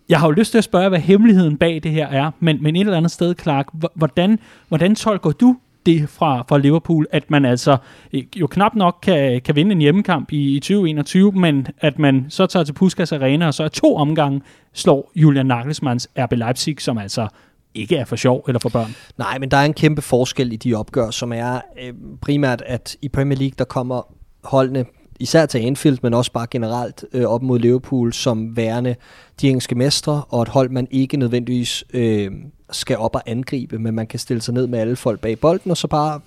Jeg 0.09 0.21
har 0.21 0.27
jo 0.27 0.31
lyst 0.31 0.51
til 0.51 0.59
at 0.59 0.65
spørge, 0.65 0.89
hvad 0.89 0.99
hemmeligheden 0.99 1.57
bag 1.57 1.81
det 1.83 1.91
her 1.93 2.07
er, 2.07 2.31
men, 2.41 2.62
men 2.62 2.77
et 2.77 2.81
eller 2.81 2.97
andet 2.97 3.11
sted, 3.11 3.35
Clark, 3.43 3.67
hvordan, 3.95 4.39
hvordan 4.69 4.95
tolker 4.95 5.31
du 5.31 5.57
det 5.87 6.09
fra, 6.09 6.45
fra 6.49 6.59
Liverpool, 6.59 7.07
at 7.12 7.31
man 7.31 7.45
altså 7.45 7.77
øh, 8.12 8.23
jo 8.37 8.47
knap 8.47 8.75
nok 8.75 8.99
kan, 9.03 9.41
kan 9.41 9.57
vinde 9.57 9.73
en 9.73 9.81
hjemmekamp 9.81 10.33
i, 10.33 10.57
i 10.57 10.61
2021, 10.61 11.33
men 11.33 11.67
at 11.79 11.99
man 11.99 12.27
så 12.29 12.47
tager 12.47 12.65
til 12.65 12.73
Puskas 12.73 13.12
Arena, 13.12 13.47
og 13.47 13.55
så 13.55 13.65
er 13.65 13.69
to 13.69 13.97
omgange 13.97 14.43
slår 14.73 15.12
Julian 15.17 15.47
Nagelsmanns 15.47 16.09
RB 16.19 16.33
Leipzig, 16.33 16.81
som 16.81 16.99
altså 16.99 17.29
ikke 17.75 17.97
er 17.97 18.05
for 18.05 18.17
sjov 18.17 18.45
eller 18.49 18.59
for 18.59 18.69
børn. 18.69 18.91
Nej, 19.19 19.39
men 19.39 19.51
der 19.51 19.57
er 19.57 19.65
en 19.65 19.75
kæmpe 19.75 20.03
forskel 20.03 20.53
i 20.53 20.57
de 20.57 20.75
opgør, 20.75 21.11
som 21.11 21.33
er 21.33 21.61
øh, 21.83 21.93
primært, 22.23 22.62
at 22.67 22.97
i 23.03 23.09
Premier 23.09 23.39
League, 23.39 23.55
der 23.59 23.65
kommer 23.65 24.16
holdene 24.47 24.85
især 25.21 25.47
til 25.47 25.59
Anfield, 25.59 25.99
men 26.03 26.15
også 26.15 26.33
bare 26.33 26.47
generelt 26.51 27.05
øh, 27.13 27.25
op 27.25 27.43
mod 27.43 27.59
Liverpool 27.59 28.13
som 28.13 28.57
værende 28.57 28.97
de 29.41 29.49
engelske 29.49 29.75
mestre, 29.75 30.23
og 30.29 30.43
et 30.43 30.49
hold, 30.49 30.71
man 30.71 30.89
ikke 30.91 31.17
nødvendigvis 31.17 31.85
øh, 31.93 32.31
skal 32.71 32.99
op 32.99 33.15
og 33.15 33.23
angribe, 33.27 33.79
men 33.79 33.95
man 33.95 34.07
kan 34.07 34.19
stille 34.19 34.43
sig 34.43 34.55
ned 34.55 34.67
med 34.67 34.79
alle 34.79 34.97
folk 34.97 35.21
bag 35.21 35.39
bolden, 35.39 35.71
og 35.71 35.77
så 35.77 35.89
bare 35.89 36.21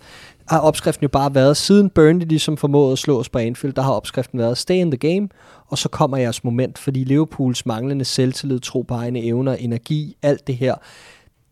har 0.47 0.60
opskriften 0.60 1.03
jo 1.03 1.08
bare 1.08 1.36
været, 1.36 1.58
siden 1.58 1.89
Burnley 1.89 2.25
ligesom 2.25 2.58
formåede 2.58 2.91
at 2.91 2.97
slå 2.97 3.19
os 3.19 3.29
på 3.29 3.39
Anfield, 3.39 3.75
der 3.75 3.82
har 3.82 3.91
opskriften 3.91 4.39
været, 4.39 4.58
stay 4.58 4.75
in 4.75 4.91
the 4.91 5.13
game, 5.13 5.29
og 5.67 5.77
så 5.77 5.89
kommer 5.89 6.17
jeres 6.17 6.43
moment, 6.43 6.77
fordi 6.77 7.03
Liverpools 7.03 7.65
manglende 7.65 8.05
selvtillid, 8.05 8.60
tro 8.60 8.82
på 8.82 8.93
egne 8.93 9.23
evner, 9.23 9.53
energi, 9.53 10.17
alt 10.21 10.47
det 10.47 10.58
her, 10.58 10.75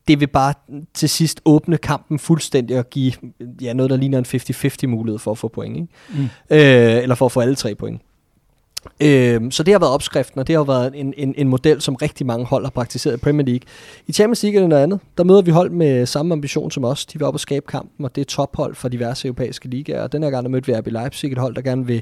det 0.08 0.20
vil 0.20 0.28
bare 0.28 0.54
til 0.94 1.10
sidst 1.10 1.42
åbne 1.46 1.78
kampen 1.78 2.20
fuldstændig 2.20 2.80
og 2.80 2.90
give 2.90 3.14
ja, 3.62 3.74
noget, 3.74 3.90
der 3.90 3.98
ligner 3.98 4.18
en 4.18 4.26
50-50 4.86 4.88
mulighed 4.88 5.20
for 5.20 5.32
at 5.32 5.38
få 5.38 5.48
point. 5.48 5.76
Ikke? 5.76 5.88
Mm. 6.10 6.24
Øh, 6.50 7.04
eller 7.04 7.16
for 7.16 7.26
at 7.26 7.32
få 7.32 7.40
alle 7.40 7.56
tre 7.56 7.76
point. 7.76 8.02
Øh, 9.02 9.42
så 9.52 9.64
det 9.64 9.74
har 9.74 9.80
været 9.80 9.94
opskriften, 9.94 10.40
og 10.40 10.48
det 10.48 10.56
har 10.56 10.64
været 10.64 10.92
en, 10.96 11.14
en, 11.18 11.34
en 11.38 11.48
model, 11.48 11.82
som 11.82 11.96
rigtig 11.96 12.26
mange 12.26 12.46
hold 12.46 12.66
har 12.66 12.70
praktiseret 12.70 13.14
i 13.14 13.18
Premier 13.18 13.46
League. 13.46 13.62
I 14.08 14.14
Champions 14.14 14.44
League 14.44 14.58
er 14.58 14.62
det 14.62 14.70
noget 14.70 14.84
andet. 14.84 15.00
Der 15.18 15.24
møder 15.24 15.42
vi 15.42 15.52
hold 15.52 15.70
med 15.70 16.06
samme 16.06 16.34
ambition 16.34 16.72
som 16.72 16.84
os. 16.84 17.06
De 17.06 17.20
vil 17.20 17.28
op 17.28 17.34
og 17.34 17.40
skabe 17.40 17.66
kampen, 17.70 18.06
og 18.06 18.16
det 18.16 18.22
er 18.22 18.26
tophold 18.26 18.76
for 18.76 18.90
diverse 18.90 19.28
europæiske 19.28 19.68
ligaer. 19.68 20.04
Og 20.04 20.12
den 20.12 20.24
her 20.24 20.30
gang 20.30 20.44
der 20.44 20.50
mødte 20.50 20.68
vi 20.68 20.80
RB 20.80 20.88
Leipzig, 20.88 21.32
et 21.32 21.38
hold, 21.38 21.56
der 21.56 21.62
gerne 21.62 21.86
vil, 21.86 22.02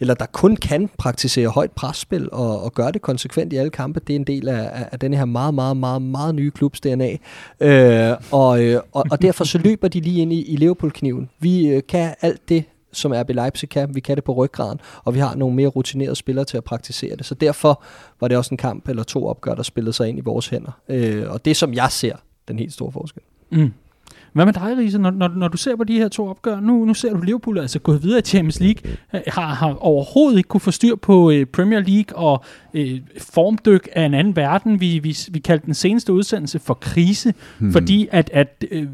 eller 0.00 0.14
der 0.14 0.26
kun 0.26 0.56
kan 0.56 0.90
praktisere 0.98 1.48
højt 1.48 1.70
presspil 1.70 2.28
og, 2.32 2.62
og 2.62 2.72
gøre 2.72 2.92
det 2.92 3.02
konsekvent 3.02 3.52
i 3.52 3.56
alle 3.56 3.70
kampe. 3.70 4.00
Det 4.00 4.12
er 4.12 4.18
en 4.18 4.24
del 4.24 4.48
af, 4.48 4.70
af, 4.72 4.88
af 4.92 4.98
den 4.98 5.14
her 5.14 5.24
meget, 5.24 5.54
meget, 5.54 5.76
meget, 5.76 6.02
meget 6.02 6.34
nye 6.34 6.50
klubs 6.50 6.80
DNA. 6.80 7.16
Øh, 7.60 8.16
og, 8.30 8.64
øh, 8.64 8.80
og, 8.92 9.04
og 9.10 9.22
derfor 9.22 9.44
så 9.44 9.58
løber 9.58 9.88
de 9.88 10.00
lige 10.00 10.22
ind 10.22 10.32
i, 10.32 10.42
i 10.42 10.56
Liverpool-kniven. 10.56 11.30
Vi 11.40 11.66
øh, 11.66 11.82
kan 11.88 12.14
alt 12.20 12.48
det, 12.48 12.64
som 12.92 13.12
RB 13.12 13.30
Leipzig 13.30 13.68
kan. 13.68 13.94
Vi 13.94 14.00
kan 14.00 14.16
det 14.16 14.24
på 14.24 14.32
ryggraden, 14.32 14.80
og 15.04 15.14
vi 15.14 15.18
har 15.18 15.34
nogle 15.34 15.56
mere 15.56 15.68
rutinerede 15.68 16.16
spillere 16.16 16.44
til 16.44 16.56
at 16.56 16.64
praktisere 16.64 17.16
det. 17.16 17.26
Så 17.26 17.34
derfor 17.34 17.82
var 18.20 18.28
det 18.28 18.36
også 18.36 18.54
en 18.54 18.58
kamp 18.58 18.88
eller 18.88 19.02
to 19.02 19.26
opgør, 19.26 19.54
der 19.54 19.62
spillede 19.62 19.92
sig 19.92 20.08
ind 20.08 20.18
i 20.18 20.22
vores 20.22 20.48
hænder. 20.48 20.72
Øh, 20.88 21.30
og 21.30 21.44
det, 21.44 21.56
som 21.56 21.74
jeg 21.74 21.92
ser, 21.92 22.16
den 22.48 22.58
helt 22.58 22.72
store 22.72 22.92
forskel. 22.92 23.22
Mm. 23.50 23.72
Hvad 24.32 24.44
med 24.44 24.52
dig, 24.52 24.78
Riese, 24.78 24.98
når, 24.98 25.10
når, 25.10 25.28
når 25.28 25.48
du 25.48 25.56
ser 25.56 25.76
på 25.76 25.84
de 25.84 25.98
her 25.98 26.08
to 26.08 26.28
opgør? 26.28 26.60
Nu, 26.60 26.84
nu 26.84 26.94
ser 26.94 27.12
du 27.12 27.20
Liverpool 27.20 27.58
altså 27.58 27.78
gået 27.78 28.02
videre 28.02 28.18
i 28.18 28.22
Champions 28.22 28.60
League, 28.60 28.92
har, 29.26 29.54
har 29.54 29.74
overhovedet 29.74 30.38
ikke 30.38 30.48
kunne 30.48 30.60
få 30.60 30.70
styr 30.70 30.96
på 30.96 31.30
øh, 31.30 31.46
Premier 31.46 31.80
League 31.80 32.16
og 32.18 32.44
øh, 32.74 33.00
formdyk 33.20 33.88
af 33.92 34.04
en 34.04 34.14
anden 34.14 34.36
verden. 34.36 34.80
Vi, 34.80 34.98
vi, 34.98 35.16
vi 35.30 35.38
kaldte 35.38 35.66
den 35.66 35.74
seneste 35.74 36.12
udsendelse 36.12 36.58
for 36.58 36.74
krise, 36.74 37.34
hmm. 37.58 37.72
fordi 37.72 38.08
at, 38.10 38.30
at 38.32 38.64
øh, 38.70 38.86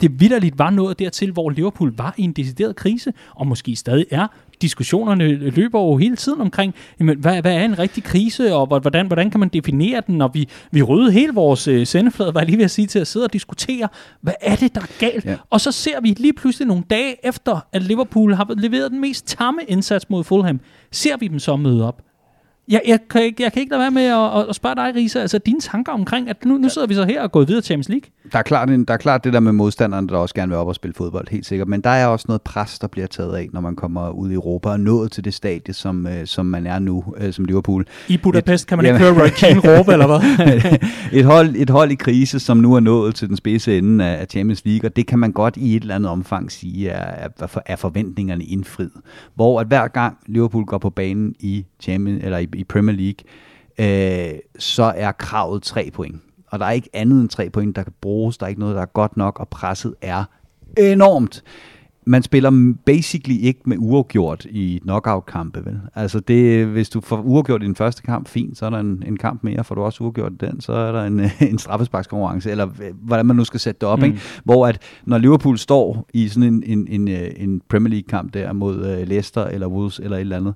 det 0.00 0.20
vidderligt 0.20 0.58
var 0.58 0.70
noget 0.70 0.98
dertil, 0.98 1.32
hvor 1.32 1.50
Liverpool 1.50 1.94
var 1.96 2.14
i 2.16 2.22
en 2.22 2.32
decideret 2.32 2.76
krise, 2.76 3.12
og 3.34 3.46
måske 3.46 3.76
stadig 3.76 4.06
er. 4.10 4.26
Diskussionerne 4.62 5.50
løber 5.50 5.80
jo 5.80 5.96
hele 5.96 6.16
tiden 6.16 6.40
omkring, 6.40 6.74
jamen, 7.00 7.18
hvad, 7.18 7.40
hvad 7.40 7.54
er 7.54 7.64
en 7.64 7.78
rigtig 7.78 8.04
krise, 8.04 8.54
og 8.54 8.66
hvordan, 8.66 9.06
hvordan 9.06 9.30
kan 9.30 9.40
man 9.40 9.48
definere 9.48 10.02
den, 10.06 10.20
og 10.20 10.30
vi, 10.34 10.48
vi 10.70 10.82
rydde 10.82 11.12
hele 11.12 11.32
vores 11.32 11.68
øh, 11.68 11.86
sendeflade, 11.86 12.34
var 12.34 12.40
jeg 12.40 12.46
lige 12.46 12.58
ved 12.58 12.64
at 12.64 12.70
sige, 12.70 12.86
til 12.86 12.98
at 12.98 13.06
sidde 13.06 13.24
og 13.24 13.32
diskutere, 13.32 13.88
hvad 14.20 14.34
er 14.40 14.56
det, 14.56 14.74
der 14.74 14.80
er 14.80 14.98
galt? 14.98 15.24
Ja. 15.24 15.36
Og 15.50 15.60
så 15.60 15.72
ser 15.72 16.00
vi 16.00 16.08
lige 16.08 16.32
pludselig 16.32 16.68
nogle 16.68 16.84
dage 16.90 17.26
efter, 17.26 17.66
at 17.72 17.82
Liverpool 17.82 18.34
har 18.34 18.54
leveret 18.56 18.90
den 18.90 19.00
mest 19.00 19.26
tamme 19.26 19.60
indsats 19.68 20.10
mod 20.10 20.24
Fulham, 20.24 20.60
ser 20.92 21.16
vi 21.16 21.28
dem 21.28 21.38
så 21.38 21.56
møde 21.56 21.88
op. 21.88 22.02
Jeg, 22.68 22.82
jeg, 22.86 22.98
kan 23.10 23.22
ikke, 23.22 23.42
jeg 23.42 23.52
kan 23.52 23.60
ikke 23.60 23.70
lade 23.70 23.80
være 23.80 23.90
med 23.90 24.02
at, 24.02 24.48
at 24.48 24.54
spørge 24.54 24.74
dig, 24.74 24.92
Risa, 24.94 25.20
altså 25.20 25.38
dine 25.38 25.60
tanker 25.60 25.92
omkring, 25.92 26.28
at 26.28 26.44
nu, 26.44 26.58
nu 26.58 26.68
sidder 26.68 26.88
vi 26.88 26.94
så 26.94 27.04
her 27.04 27.22
og 27.22 27.32
går 27.32 27.44
videre 27.44 27.60
til 27.60 27.66
Champions 27.66 27.88
League. 27.88 28.10
Der 28.32 28.38
er, 28.38 28.42
klart, 28.42 28.68
der 28.68 28.94
er 28.94 28.96
klart 28.96 29.24
det 29.24 29.32
der 29.32 29.40
med 29.40 29.52
modstanderne, 29.52 30.08
der 30.08 30.16
også 30.16 30.34
gerne 30.34 30.50
vil 30.50 30.58
op 30.58 30.66
og 30.66 30.74
spille 30.74 30.94
fodbold, 30.94 31.28
helt 31.30 31.46
sikkert. 31.46 31.68
Men 31.68 31.80
der 31.80 31.90
er 31.90 32.06
også 32.06 32.24
noget 32.28 32.42
pres, 32.42 32.78
der 32.78 32.86
bliver 32.86 33.06
taget 33.06 33.36
af, 33.36 33.48
når 33.52 33.60
man 33.60 33.76
kommer 33.76 34.10
ud 34.10 34.30
i 34.30 34.34
Europa 34.34 34.68
og 34.68 34.80
nået 34.80 35.12
til 35.12 35.24
det 35.24 35.34
stadie, 35.34 35.74
som, 35.74 36.06
øh, 36.06 36.26
som 36.26 36.46
man 36.46 36.66
er 36.66 36.78
nu, 36.78 37.04
øh, 37.16 37.32
som 37.32 37.44
Liverpool. 37.44 37.86
I 38.08 38.16
Budapest 38.16 38.64
et, 38.64 38.68
kan 38.68 38.78
man 38.78 38.86
ikke 38.86 38.98
høre 38.98 39.22
Roy 39.22 39.28
Keane 39.28 39.60
råbe, 39.60 39.92
eller 39.92 40.06
hvad? 40.06 40.78
et, 41.20 41.24
hold, 41.24 41.54
et 41.56 41.70
hold 41.70 41.90
i 41.90 41.94
krise, 41.94 42.40
som 42.40 42.56
nu 42.56 42.74
er 42.74 42.80
nået 42.80 43.14
til 43.14 43.28
den 43.28 43.36
spidse 43.36 43.78
ende 43.78 44.04
af 44.04 44.26
Champions 44.30 44.64
League, 44.64 44.90
og 44.90 44.96
det 44.96 45.06
kan 45.06 45.18
man 45.18 45.32
godt 45.32 45.56
i 45.56 45.76
et 45.76 45.82
eller 45.82 45.94
andet 45.94 46.10
omfang 46.10 46.52
sige, 46.52 46.88
er, 46.88 47.28
er, 47.38 47.60
er 47.66 47.76
forventningerne 47.76 48.44
indfriet. 48.44 48.90
Hvor 49.34 49.60
at 49.60 49.66
hver 49.66 49.88
gang 49.88 50.16
Liverpool 50.26 50.64
går 50.64 50.78
på 50.78 50.90
banen 50.90 51.34
i, 51.40 51.64
Champions, 51.80 52.24
eller 52.24 52.38
i, 52.38 52.48
i 52.54 52.64
Premier 52.64 52.96
League, 52.96 53.24
øh, 53.78 54.38
så 54.58 54.92
er 54.96 55.12
kravet 55.12 55.62
tre 55.62 55.90
point. 55.94 56.22
Og 56.46 56.58
der 56.58 56.66
er 56.66 56.70
ikke 56.70 56.90
andet 56.92 57.20
end 57.20 57.28
tre 57.28 57.50
point, 57.50 57.76
der 57.76 57.82
kan 57.82 57.92
bruges. 58.00 58.38
Der 58.38 58.44
er 58.44 58.48
ikke 58.48 58.60
noget, 58.60 58.74
der 58.74 58.82
er 58.82 58.86
godt 58.86 59.16
nok, 59.16 59.40
og 59.40 59.48
presset 59.48 59.94
er 60.02 60.24
enormt. 60.76 61.42
Man 62.06 62.22
spiller 62.22 62.74
basically 62.84 63.38
ikke 63.40 63.60
med 63.64 63.76
uafgjort 63.80 64.44
i 64.50 64.80
knockout-kampe, 64.82 65.64
vel? 65.64 65.80
Altså, 65.94 66.20
det, 66.20 66.66
hvis 66.66 66.88
du 66.88 67.00
får 67.00 67.20
uafgjort 67.20 67.62
i 67.62 67.66
den 67.66 67.76
første 67.76 68.02
kamp, 68.02 68.28
fint, 68.28 68.58
så 68.58 68.66
er 68.66 68.70
der 68.70 68.78
en, 68.78 69.02
en 69.06 69.16
kamp 69.16 69.44
mere, 69.44 69.64
får 69.64 69.74
du 69.74 69.82
også 69.82 70.04
uafgjort 70.04 70.32
den, 70.40 70.60
så 70.60 70.72
er 70.72 70.92
der 70.92 71.04
en, 71.04 71.20
en 71.50 71.58
straffesparkskonkurrence, 71.58 72.50
eller 72.50 72.68
hvordan 72.92 73.26
man 73.26 73.36
nu 73.36 73.44
skal 73.44 73.60
sætte 73.60 73.80
det 73.80 73.88
op, 73.88 73.98
mm. 73.98 74.04
ikke? 74.04 74.20
Hvor 74.44 74.66
at, 74.66 74.78
når 75.04 75.18
Liverpool 75.18 75.58
står 75.58 76.08
i 76.12 76.28
sådan 76.28 76.54
en, 76.54 76.62
en, 76.66 76.86
en, 76.88 77.08
øh, 77.08 77.30
en 77.36 77.62
Premier 77.68 77.90
League-kamp 77.90 78.34
der 78.34 78.52
mod 78.52 78.76
uh, 78.76 79.08
Leicester 79.08 79.44
eller 79.44 79.66
Wolves 79.66 79.98
eller 79.98 80.16
et 80.16 80.20
eller 80.20 80.36
andet, 80.36 80.54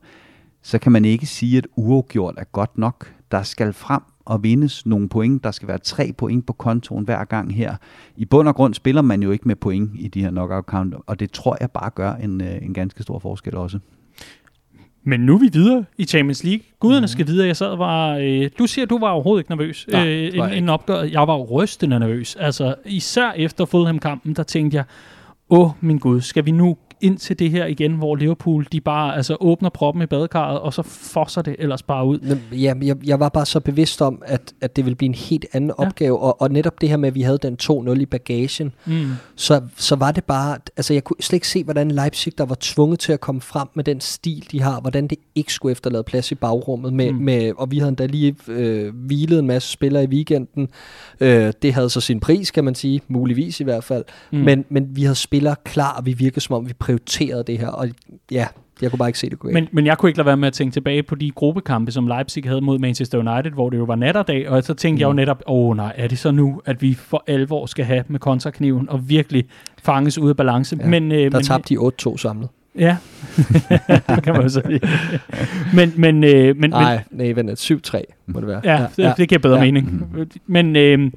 så 0.68 0.78
kan 0.78 0.92
man 0.92 1.04
ikke 1.04 1.26
sige, 1.26 1.58
at 1.58 1.66
uafgjort 1.76 2.34
er 2.38 2.44
godt 2.44 2.78
nok. 2.78 3.12
Der 3.30 3.42
skal 3.42 3.72
frem 3.72 4.02
og 4.24 4.42
vindes 4.42 4.86
nogle 4.86 5.08
point. 5.08 5.44
Der 5.44 5.50
skal 5.50 5.68
være 5.68 5.78
tre 5.78 6.12
point 6.18 6.46
på 6.46 6.52
kontoen 6.52 7.04
hver 7.04 7.24
gang 7.24 7.54
her. 7.54 7.76
I 8.16 8.24
bund 8.24 8.48
og 8.48 8.54
grund 8.54 8.74
spiller 8.74 9.02
man 9.02 9.22
jo 9.22 9.30
ikke 9.30 9.48
med 9.48 9.56
point 9.56 9.90
i 9.94 10.08
de 10.08 10.20
her 10.20 10.30
knockout 10.30 10.64
count, 10.64 10.94
og 11.06 11.20
det 11.20 11.32
tror 11.32 11.56
jeg 11.60 11.70
bare 11.70 11.90
gør 11.90 12.12
en, 12.12 12.40
øh, 12.40 12.62
en 12.62 12.74
ganske 12.74 13.02
stor 13.02 13.18
forskel 13.18 13.54
også. 13.54 13.78
Men 15.04 15.20
nu 15.20 15.34
er 15.34 15.38
vi 15.38 15.50
videre 15.52 15.84
i 15.98 16.04
Champions 16.04 16.44
League. 16.44 16.62
Guderne 16.80 17.04
mm. 17.04 17.08
skal 17.08 17.26
videre. 17.26 17.46
Jeg 17.46 17.56
sad 17.56 17.76
var... 17.76 18.16
Øh, 18.16 18.50
du 18.58 18.66
siger, 18.66 18.86
du 18.86 18.98
var 18.98 19.10
overhovedet 19.10 19.40
ikke 19.40 19.50
nervøs 19.50 19.86
Nej, 19.92 20.08
øh, 20.08 20.34
en, 20.34 20.52
en 20.52 20.68
opgør. 20.68 21.02
Jeg 21.02 21.28
var 21.28 21.36
rystende 21.36 21.98
nervøs. 21.98 22.36
Altså, 22.36 22.74
især 22.86 23.32
efter 23.32 23.64
Fulham-kampen, 23.64 24.34
der 24.34 24.42
tænkte 24.42 24.76
jeg, 24.76 24.84
åh, 25.50 25.70
min 25.80 25.98
Gud, 25.98 26.20
skal 26.20 26.46
vi 26.46 26.50
nu 26.50 26.76
ind 27.00 27.18
til 27.18 27.38
det 27.38 27.50
her 27.50 27.66
igen, 27.66 27.92
hvor 27.92 28.16
Liverpool 28.16 28.66
de 28.72 28.80
bare 28.80 29.16
altså, 29.16 29.36
åbner 29.40 29.68
proppen 29.70 30.02
i 30.02 30.06
badekarret, 30.06 30.60
og 30.60 30.74
så 30.74 30.82
fosser 30.82 31.42
det 31.42 31.56
ellers 31.58 31.82
bare 31.82 32.06
ud. 32.06 32.38
Ja, 32.52 32.74
jeg, 32.82 32.96
jeg 33.06 33.20
var 33.20 33.28
bare 33.28 33.46
så 33.46 33.60
bevidst 33.60 34.02
om, 34.02 34.22
at, 34.26 34.52
at 34.60 34.76
det 34.76 34.84
ville 34.84 34.96
blive 34.96 35.08
en 35.08 35.14
helt 35.14 35.46
anden 35.52 35.72
ja. 35.78 35.86
opgave, 35.86 36.18
og, 36.18 36.42
og 36.42 36.50
netop 36.50 36.80
det 36.80 36.88
her 36.88 36.96
med, 36.96 37.08
at 37.08 37.14
vi 37.14 37.22
havde 37.22 37.38
den 37.38 37.56
2-0 37.62 38.00
i 38.00 38.06
bagagen, 38.06 38.72
mm. 38.86 39.10
så, 39.36 39.60
så 39.76 39.96
var 39.96 40.12
det 40.12 40.24
bare, 40.24 40.58
altså 40.76 40.94
jeg 40.94 41.04
kunne 41.04 41.16
slet 41.20 41.36
ikke 41.36 41.48
se, 41.48 41.64
hvordan 41.64 41.90
Leipzig, 41.90 42.38
der 42.38 42.44
var 42.44 42.56
tvunget 42.60 42.98
til 42.98 43.12
at 43.12 43.20
komme 43.20 43.40
frem 43.40 43.68
med 43.74 43.84
den 43.84 44.00
stil, 44.00 44.46
de 44.52 44.62
har, 44.62 44.80
hvordan 44.80 45.08
det 45.08 45.18
ikke 45.34 45.52
skulle 45.52 45.72
efterlade 45.72 46.02
plads 46.02 46.32
i 46.32 46.34
bagrummet, 46.34 46.92
med, 46.92 47.12
mm. 47.12 47.18
med, 47.18 47.52
og 47.58 47.70
vi 47.70 47.78
havde 47.78 47.94
da 47.94 48.06
lige 48.06 48.36
øh, 48.48 48.94
hvilet 48.94 49.38
en 49.38 49.46
masse 49.46 49.72
spillere 49.72 50.04
i 50.04 50.06
weekenden. 50.06 50.68
Øh, 51.20 51.52
det 51.62 51.74
havde 51.74 51.90
så 51.90 52.00
sin 52.00 52.20
pris, 52.20 52.50
kan 52.50 52.64
man 52.64 52.74
sige, 52.74 53.00
muligvis 53.08 53.60
i 53.60 53.64
hvert 53.64 53.84
fald, 53.84 54.04
mm. 54.32 54.38
men, 54.38 54.64
men 54.68 54.96
vi 54.96 55.02
havde 55.02 55.14
spillere 55.14 55.56
klar, 55.64 55.92
og 55.92 56.06
vi 56.06 56.12
virkede 56.12 56.40
som 56.40 56.56
om, 56.56 56.68
vi 56.68 56.74
prioriteret 56.88 57.46
det 57.46 57.58
her, 57.58 57.68
og 57.68 57.88
ja, 58.30 58.46
jeg 58.82 58.90
kunne 58.90 58.98
bare 58.98 59.08
ikke 59.08 59.18
se 59.18 59.30
det 59.30 59.38
gå 59.38 59.50
men, 59.52 59.68
men 59.72 59.86
jeg 59.86 59.98
kunne 59.98 60.10
ikke 60.10 60.18
lade 60.18 60.26
være 60.26 60.36
med 60.36 60.48
at 60.48 60.54
tænke 60.54 60.72
tilbage 60.72 61.02
på 61.02 61.14
de 61.14 61.30
gruppekampe, 61.30 61.92
som 61.92 62.06
Leipzig 62.06 62.44
havde 62.44 62.60
mod 62.60 62.78
Manchester 62.78 63.18
United, 63.18 63.52
hvor 63.52 63.70
det 63.70 63.78
jo 63.78 63.84
var 63.84 63.96
natterdag, 63.96 64.48
og 64.48 64.64
så 64.64 64.74
tænkte 64.74 64.98
mm. 64.98 65.00
jeg 65.00 65.06
jo 65.06 65.12
mm. 65.12 65.16
netop, 65.16 65.42
åh 65.46 65.68
oh, 65.68 65.76
nej, 65.76 65.92
er 65.96 66.08
det 66.08 66.18
så 66.18 66.30
nu, 66.30 66.60
at 66.64 66.82
vi 66.82 66.94
for 66.94 67.24
alvor 67.26 67.66
skal 67.66 67.84
have 67.84 68.04
med 68.08 68.20
kontrakniven 68.20 68.88
og 68.88 69.08
virkelig 69.08 69.44
fanges 69.82 70.18
ud 70.18 70.28
af 70.30 70.36
balance? 70.36 70.76
Ja, 70.80 70.86
men, 70.86 71.12
øh, 71.12 71.32
der 71.32 71.40
tabte 71.40 71.74
de 71.74 71.80
8-2 72.02 72.16
samlet. 72.16 72.48
Ja, 72.78 72.96
det 74.16 74.22
kan 74.24 74.32
man 74.32 74.42
jo 74.42 74.48
sige. 74.48 74.80
men, 75.74 75.92
men, 75.96 76.24
øh, 76.24 76.56
men, 76.56 76.70
nej, 76.70 77.02
nej, 77.10 77.32
vent, 77.32 77.72
7-3 77.72 78.02
må 78.26 78.40
det 78.40 78.48
være. 78.48 78.60
Ja, 78.64 78.86
ja, 78.98 79.08
det, 79.08 79.16
det 79.16 79.28
giver 79.28 79.38
bedre 79.38 79.56
ja. 79.56 79.64
mening. 79.64 80.12
Men 80.46 80.76
øh, 80.76 81.10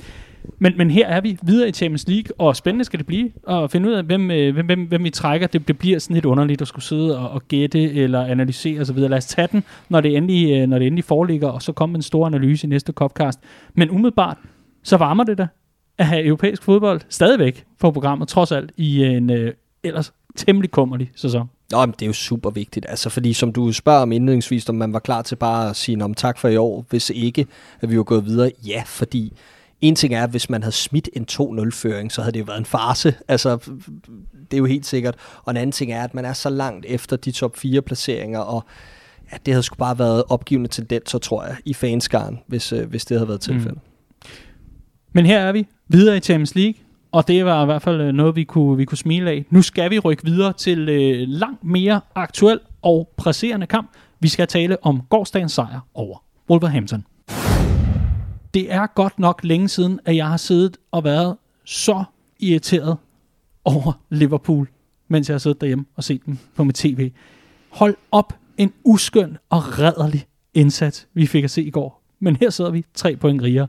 men, 0.60 0.74
men 0.78 0.92
her 0.92 1.08
er 1.08 1.22
vi 1.22 1.38
videre 1.42 1.70
i 1.70 1.72
Champions 1.72 2.08
League, 2.08 2.32
og 2.38 2.56
spændende 2.56 2.86
skal 2.86 3.00
det 3.00 3.08
blive 3.08 3.32
at 3.50 3.72
finde 3.72 3.90
ud 3.90 3.94
af, 3.94 4.04
hvem, 4.04 4.32
øh, 4.32 4.54
hvem, 4.54 4.66
hvem, 4.66 4.84
hvem 4.84 5.04
vi 5.04 5.10
trækker. 5.10 5.48
Det, 5.48 5.68
det 5.68 5.78
bliver 5.78 6.00
sådan 6.00 6.14
lidt 6.14 6.26
underligt 6.26 6.62
at 6.62 6.68
skulle 6.68 6.86
sidde 6.86 7.20
og, 7.20 7.30
og 7.30 7.48
gætte 7.48 7.94
eller 7.94 8.26
analysere 8.26 8.82
osv. 8.82 8.98
Lad 8.98 9.18
os 9.18 9.26
tage 9.26 9.48
den, 9.52 9.64
når 9.90 10.02
det, 10.02 10.18
endelig, 10.18 10.52
øh, 10.52 10.68
når 10.68 10.80
det 10.80 10.88
endelig 10.88 11.04
foreligger, 11.04 11.48
og 11.48 11.62
så 11.62 11.72
kommer 11.72 11.96
en 11.96 12.02
stor 12.02 12.26
analyse 12.26 12.68
i 12.68 12.70
næste 12.70 12.94
Copcast. 12.94 13.40
Men 13.74 13.90
umiddelbart, 13.90 14.38
så 14.84 14.98
varmer 14.98 15.24
det 15.24 15.38
da 15.38 15.48
at 15.98 16.06
have 16.06 16.26
europæisk 16.26 16.64
fodbold 16.64 17.02
stadigvæk 17.10 17.66
på 17.80 17.92
programmet, 17.92 18.28
trods 18.28 18.52
alt 18.52 18.72
i 18.78 19.04
en 19.04 19.30
øh, 19.30 19.54
ellers 19.84 20.14
temmelig 20.36 20.72
kummerlig 20.72 21.12
sæson. 21.16 21.50
Nå, 21.72 21.86
men 21.86 21.92
det 21.92 22.02
er 22.02 22.08
jo 22.08 22.14
super 22.14 22.50
vigtigt, 22.50 22.86
altså 22.90 23.10
fordi 23.10 23.34
som 23.34 23.54
du 23.54 23.72
spørger 23.72 24.02
om 24.02 24.12
indledningsvis, 24.12 24.70
om 24.70 24.76
man 24.76 24.94
var 24.94 25.00
klar 25.00 25.22
til 25.22 25.36
bare 25.36 25.70
at 25.70 25.76
sige 25.76 26.04
om 26.04 26.14
tak 26.14 26.38
for 26.38 26.48
i 26.48 26.58
år, 26.58 26.86
hvis 26.90 27.10
ikke, 27.10 27.46
at 27.82 27.90
vi 27.90 27.98
var 27.98 28.04
gået 28.04 28.26
videre. 28.26 28.52
Ja, 28.68 28.84
fordi 28.86 29.34
en 29.82 29.96
ting 29.96 30.14
er, 30.14 30.24
at 30.24 30.30
hvis 30.30 30.50
man 30.50 30.64
havde 30.64 30.76
smidt 30.76 31.10
en 31.14 31.26
2-0-føring, 31.32 32.12
så 32.12 32.22
havde 32.22 32.34
det 32.34 32.40
jo 32.40 32.46
været 32.48 32.60
en 32.60 32.66
farse. 32.66 33.14
Altså, 33.28 33.58
det 34.52 34.54
er 34.54 34.58
jo 34.58 34.66
helt 34.66 34.86
sikkert. 34.86 35.16
Og 35.44 35.52
en 35.52 35.58
anden 35.58 35.72
ting 35.72 35.92
er, 35.92 36.04
at 36.04 36.14
man 36.14 36.26
er 36.26 36.34
så 36.34 36.50
langt 36.50 36.86
efter 36.90 37.16
de 37.16 37.32
top 37.32 37.58
4 37.58 37.82
placeringer, 37.82 38.40
og 38.40 38.64
ja, 39.32 39.38
det 39.46 39.54
havde 39.54 39.64
sgu 39.64 39.76
bare 39.76 40.00
været 40.00 40.24
opgivende 40.30 40.70
tendenser, 40.70 41.20
tror 41.20 41.44
jeg, 41.44 41.56
i 41.66 41.74
fanskaren, 41.74 42.40
hvis, 42.48 42.74
øh, 42.74 42.90
hvis 42.90 43.06
det 43.06 43.18
havde 43.18 43.28
været 43.28 43.42
tilfældet. 43.42 43.80
Mm. 43.84 44.30
Men 45.14 45.26
her 45.26 45.40
er 45.40 45.52
vi 45.52 45.68
videre 45.88 46.18
i 46.18 46.20
Champions 46.20 46.56
League, 46.56 46.74
og 47.12 47.28
det 47.28 47.46
var 47.46 47.64
i 47.64 47.66
hvert 47.66 47.82
fald 47.82 48.02
øh, 48.02 48.14
noget, 48.14 48.36
vi 48.36 48.44
kunne, 48.44 48.78
vi 48.78 48.86
kunne 48.86 48.98
smile 48.98 49.32
af. 49.32 49.46
Nu 49.50 49.62
skal 49.62 49.92
vi 49.92 50.00
rykke 50.00 50.26
videre 50.26 50.54
til 50.54 50.90
øh, 50.90 51.28
langt 51.28 51.64
mere 51.64 52.02
aktuel 52.16 52.60
og 52.82 53.10
presserende 53.18 53.68
kamp. 53.68 53.90
Vi 54.20 54.28
skal 54.28 54.48
tale 54.48 54.86
om 54.86 55.02
gårdsdagens 55.10 55.52
sejr 55.52 55.80
over 55.94 56.24
Wolverhampton. 56.50 57.06
Det 58.54 58.72
er 58.74 58.88
godt 58.88 59.20
nok 59.20 59.40
længe 59.44 59.70
siden, 59.70 60.00
at 60.06 60.16
jeg 60.16 60.28
har 60.28 60.38
siddet 60.38 60.78
og 60.92 61.04
været 61.04 61.38
så 61.66 62.04
irriteret 62.40 62.98
over 63.66 64.00
Liverpool, 64.10 64.68
mens 65.08 65.30
jeg 65.30 65.34
har 65.34 65.40
siddet 65.40 65.62
derhjemme 65.62 65.86
og 65.96 66.04
set 66.04 66.26
dem 66.26 66.38
på 66.56 66.64
mit 66.64 66.76
tv. 66.76 67.12
Hold 67.70 67.96
op 68.12 68.34
en 68.58 68.74
uskøn 68.84 69.38
og 69.50 69.80
redderlig 69.80 70.26
indsats, 70.54 71.08
vi 71.14 71.26
fik 71.26 71.44
at 71.44 71.52
se 71.52 71.64
i 71.64 71.70
går. 71.70 72.02
Men 72.20 72.36
her 72.36 72.50
sidder 72.50 72.72
vi 72.72 72.86
tre 72.94 73.16
point 73.16 73.42
rigere. 73.42 73.68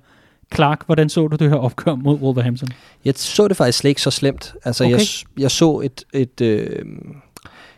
Clark, 0.55 0.87
hvordan 0.87 1.09
så 1.09 1.29
du 1.29 1.37
det 1.37 1.51
her 1.51 1.57
opgør 1.57 1.95
mod 1.95 2.19
Wolverhampton? 2.19 2.69
Jeg 3.05 3.15
så 3.17 3.49
det 3.49 3.57
faktisk 3.57 3.79
slet 3.79 3.89
ikke 3.89 4.03
så 4.03 4.11
slemt. 4.11 4.55
Altså, 4.65 4.85
okay. 4.85 4.93
jeg, 4.93 5.01
jeg 5.39 5.51
så 5.51 5.81
et, 5.81 6.05
et, 6.15 6.41
øh, 6.41 6.85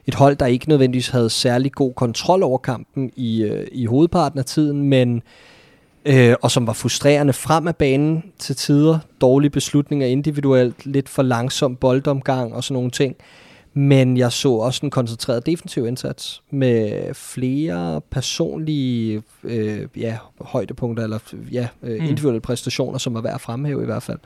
et 0.07 0.15
hold, 0.15 0.37
der 0.37 0.47
ikke 0.47 0.69
nødvendigvis 0.69 1.09
havde 1.09 1.31
særlig 1.31 1.73
god 1.73 1.95
kontrol 1.95 2.43
over 2.43 2.59
kampen 2.59 3.11
i, 3.17 3.43
øh, 3.43 3.67
i 3.73 3.87
hovedparten 3.87 4.39
af 4.39 4.45
tiden, 4.45 4.83
men 4.83 5.23
øh, 6.05 6.35
og 6.43 6.51
som 6.51 6.67
var 6.67 6.73
frustrerende 6.73 7.33
frem 7.33 7.69
af 7.69 7.77
banen 7.77 8.25
til 8.39 8.57
tider. 8.57 8.99
Dårlige 9.21 9.51
beslutninger 9.51 10.07
individuelt, 10.07 10.87
lidt 10.87 11.09
for 11.09 11.23
langsom 11.23 11.77
boldomgang 11.77 12.55
og 12.55 12.65
sådan 12.65 12.75
nogle 12.75 12.91
ting. 12.91 13.17
Men 13.77 14.17
jeg 14.17 14.33
så 14.33 14.53
også 14.53 14.81
en 14.87 14.91
koncentreret 14.91 15.47
defensiv 15.47 15.87
indsats 15.87 16.43
med 16.51 17.15
flere 17.15 18.01
personlige 18.11 19.23
øh, 19.45 19.87
ja, 19.97 20.17
højdepunkter, 20.41 21.05
eller 21.05 21.19
ja, 21.53 21.69
øh, 21.83 21.99
mm. 21.99 22.05
individuelle 22.05 22.41
præstationer, 22.41 22.99
som 22.99 23.15
var 23.15 23.21
værd 23.21 23.35
at 23.35 23.41
fremhæve 23.41 23.83
i 23.83 23.87
hvert 23.87 24.03
fald. 24.03 24.19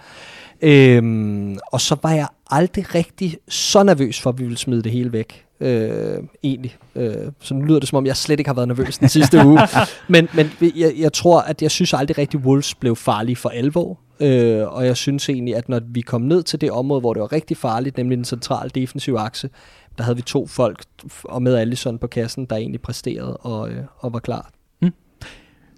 Øhm, 0.62 1.58
og 1.72 1.80
så 1.80 1.96
var 2.02 2.12
jeg 2.12 2.28
aldrig 2.50 2.94
rigtig 2.94 3.36
så 3.48 3.82
nervøs 3.82 4.20
for, 4.20 4.30
at 4.30 4.38
vi 4.38 4.44
ville 4.44 4.58
smide 4.58 4.82
det 4.82 4.92
hele 4.92 5.12
væk. 5.12 5.44
Øh, 5.60 6.18
egentlig. 6.42 6.76
Øh, 6.94 7.14
så 7.40 7.54
nu 7.54 7.64
lyder 7.64 7.78
det 7.78 7.88
som 7.88 7.96
om, 7.96 8.06
jeg 8.06 8.16
slet 8.16 8.40
ikke 8.40 8.48
har 8.48 8.54
været 8.54 8.68
nervøs 8.68 8.98
den 8.98 9.08
sidste 9.08 9.38
uge. 9.46 9.60
Men, 10.08 10.28
men 10.34 10.50
jeg, 10.76 10.92
jeg 10.98 11.12
tror, 11.12 11.40
at 11.40 11.62
jeg 11.62 11.70
synes 11.70 11.94
aldrig 11.94 12.18
rigtig, 12.18 12.40
Wolves 12.40 12.74
blev 12.74 12.96
farlige 12.96 13.36
for 13.36 13.48
alvor. 13.48 13.98
Øh, 14.20 14.72
og 14.72 14.86
jeg 14.86 14.96
synes 14.96 15.28
egentlig, 15.28 15.56
at 15.56 15.68
når 15.68 15.80
vi 15.84 16.00
kom 16.00 16.22
ned 16.22 16.42
til 16.42 16.60
det 16.60 16.70
område, 16.70 17.00
hvor 17.00 17.14
det 17.14 17.20
var 17.20 17.32
rigtig 17.32 17.56
farligt, 17.56 17.96
nemlig 17.96 18.16
den 18.16 18.24
centrale 18.24 18.70
defensive 18.70 19.18
akse, 19.18 19.50
der 19.98 20.04
havde 20.04 20.16
vi 20.16 20.22
to 20.22 20.46
folk, 20.46 20.82
og 21.24 21.42
med 21.42 21.54
Allison 21.54 21.98
på 21.98 22.06
kassen, 22.06 22.44
der 22.44 22.56
egentlig 22.56 22.80
præsterede 22.80 23.36
og, 23.36 23.70
øh, 23.70 23.82
og 23.98 24.12
var 24.12 24.18
klar. 24.18 24.50
Mm. 24.82 24.92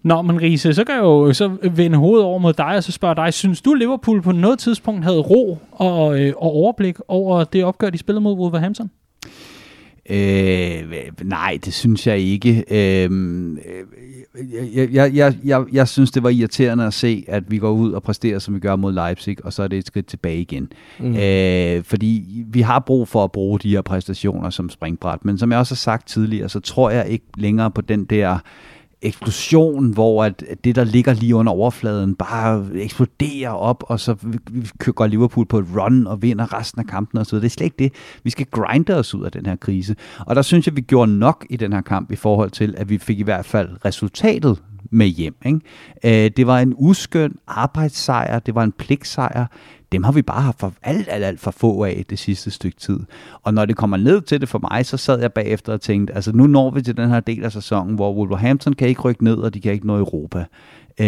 Nå, 0.02 0.22
men 0.22 0.42
Riese, 0.42 0.74
så 0.74 0.84
kan 0.84 0.94
jeg 0.94 1.02
jo 1.02 1.32
så 1.32 1.56
vende 1.72 1.98
hovedet 1.98 2.24
over 2.24 2.38
mod 2.38 2.52
dig, 2.52 2.76
og 2.76 2.84
så 2.84 2.92
spørge 2.92 3.14
dig, 3.14 3.34
synes 3.34 3.62
du, 3.62 3.74
Liverpool 3.74 4.22
på 4.22 4.32
noget 4.32 4.58
tidspunkt 4.58 5.04
havde 5.04 5.18
ro 5.18 5.58
og, 5.72 6.20
øh, 6.20 6.32
og 6.36 6.52
overblik 6.52 6.96
over 7.08 7.44
det 7.44 7.64
opgør, 7.64 7.90
de 7.90 7.98
spillede 7.98 8.20
mod 8.20 8.34
Wolverhampton? 8.36 8.90
Øh, 10.10 10.94
nej, 11.22 11.58
det 11.64 11.74
synes 11.74 12.06
jeg 12.06 12.18
ikke. 12.18 12.64
Øh, 12.70 13.10
jeg, 14.74 14.88
jeg, 14.92 15.14
jeg, 15.14 15.34
jeg, 15.44 15.64
jeg 15.72 15.88
synes, 15.88 16.10
det 16.10 16.22
var 16.22 16.28
irriterende 16.28 16.86
at 16.86 16.94
se, 16.94 17.24
at 17.28 17.50
vi 17.50 17.58
går 17.58 17.70
ud 17.70 17.92
og 17.92 18.02
præsterer, 18.02 18.38
som 18.38 18.54
vi 18.54 18.60
gør 18.60 18.76
mod 18.76 18.92
Leipzig, 18.92 19.44
og 19.44 19.52
så 19.52 19.62
er 19.62 19.68
det 19.68 19.78
et 19.78 19.86
skridt 19.86 20.06
tilbage 20.06 20.40
igen. 20.40 20.72
Mm. 20.98 21.16
Øh, 21.16 21.84
fordi 21.84 22.44
vi 22.46 22.60
har 22.60 22.78
brug 22.78 23.08
for 23.08 23.24
at 23.24 23.32
bruge 23.32 23.58
de 23.58 23.70
her 23.70 23.82
præstationer 23.82 24.50
som 24.50 24.70
springbræt, 24.70 25.24
men 25.24 25.38
som 25.38 25.50
jeg 25.50 25.58
også 25.58 25.74
har 25.74 25.76
sagt 25.76 26.08
tidligere, 26.08 26.48
så 26.48 26.60
tror 26.60 26.90
jeg 26.90 27.08
ikke 27.08 27.24
længere 27.36 27.70
på 27.70 27.80
den 27.80 28.04
der 28.04 28.38
eksplosion, 29.02 29.92
hvor 29.92 30.24
at 30.24 30.44
det, 30.64 30.76
der 30.76 30.84
ligger 30.84 31.14
lige 31.14 31.34
under 31.34 31.52
overfladen, 31.52 32.14
bare 32.14 32.66
eksploderer 32.74 33.50
op, 33.50 33.84
og 33.86 34.00
så 34.00 34.16
går 34.94 35.06
Liverpool 35.06 35.46
på 35.46 35.58
et 35.58 35.66
run 35.76 36.06
og 36.06 36.22
vinder 36.22 36.58
resten 36.58 36.80
af 36.80 36.86
kampen 36.86 37.18
og 37.18 37.26
så 37.26 37.30
videre. 37.30 37.42
Det 37.42 37.48
er 37.48 37.54
slet 37.54 37.64
ikke 37.64 37.76
det. 37.78 37.92
Vi 38.24 38.30
skal 38.30 38.46
grinde 38.46 38.94
os 38.94 39.14
ud 39.14 39.24
af 39.24 39.32
den 39.32 39.46
her 39.46 39.56
krise. 39.56 39.96
Og 40.18 40.36
der 40.36 40.42
synes 40.42 40.66
jeg, 40.66 40.76
vi 40.76 40.80
gjorde 40.80 41.18
nok 41.18 41.46
i 41.50 41.56
den 41.56 41.72
her 41.72 41.80
kamp 41.80 42.12
i 42.12 42.16
forhold 42.16 42.50
til, 42.50 42.74
at 42.76 42.88
vi 42.88 42.98
fik 42.98 43.20
i 43.20 43.22
hvert 43.22 43.44
fald 43.44 43.68
resultatet 43.84 44.62
med 44.90 45.06
hjem. 45.06 45.34
Ikke? 45.44 46.24
Øh, 46.24 46.30
det 46.36 46.46
var 46.46 46.58
en 46.58 46.74
uskøn 46.76 47.36
arbejdssejr, 47.46 48.38
det 48.38 48.54
var 48.54 48.64
en 48.64 48.72
pligtsejr 48.72 49.46
dem 49.92 50.02
har 50.04 50.12
vi 50.12 50.22
bare 50.22 50.42
haft 50.42 50.60
for 50.60 50.72
alt, 50.82 51.08
alt, 51.10 51.24
alt 51.24 51.40
for 51.40 51.50
få 51.50 51.84
af 51.84 52.04
det 52.10 52.18
sidste 52.18 52.50
stykke 52.50 52.78
tid. 52.78 53.00
Og 53.42 53.54
når 53.54 53.64
det 53.64 53.76
kommer 53.76 53.96
ned 53.96 54.20
til 54.20 54.40
det 54.40 54.48
for 54.48 54.58
mig, 54.70 54.86
så 54.86 54.96
sad 54.96 55.20
jeg 55.20 55.32
bagefter 55.32 55.72
og 55.72 55.80
tænkte, 55.80 56.14
altså 56.14 56.32
nu 56.32 56.46
når 56.46 56.70
vi 56.70 56.82
til 56.82 56.96
den 56.96 57.10
her 57.10 57.20
del 57.20 57.44
af 57.44 57.52
sæsonen, 57.52 57.94
hvor 57.94 58.14
Wolverhampton 58.14 58.72
kan 58.72 58.88
ikke 58.88 59.00
rykke 59.00 59.24
ned, 59.24 59.36
og 59.36 59.54
de 59.54 59.60
kan 59.60 59.72
ikke 59.72 59.86
nå 59.86 59.98
Europa. 59.98 60.44
Øh, 61.00 61.06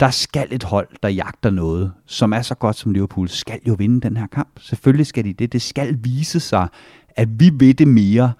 der 0.00 0.10
skal 0.10 0.48
et 0.50 0.62
hold, 0.62 0.88
der 1.02 1.08
jagter 1.08 1.50
noget, 1.50 1.92
som 2.06 2.32
er 2.32 2.42
så 2.42 2.54
godt 2.54 2.76
som 2.76 2.92
Liverpool, 2.92 3.28
skal 3.28 3.60
jo 3.68 3.74
vinde 3.78 4.00
den 4.00 4.16
her 4.16 4.26
kamp. 4.26 4.48
Selvfølgelig 4.60 5.06
skal 5.06 5.24
de 5.24 5.32
det. 5.32 5.52
Det 5.52 5.62
skal 5.62 5.98
vise 6.02 6.40
sig, 6.40 6.68
at 7.16 7.28
vi 7.40 7.50
ved 7.54 7.74
det 7.74 7.88
mere, 7.88 8.32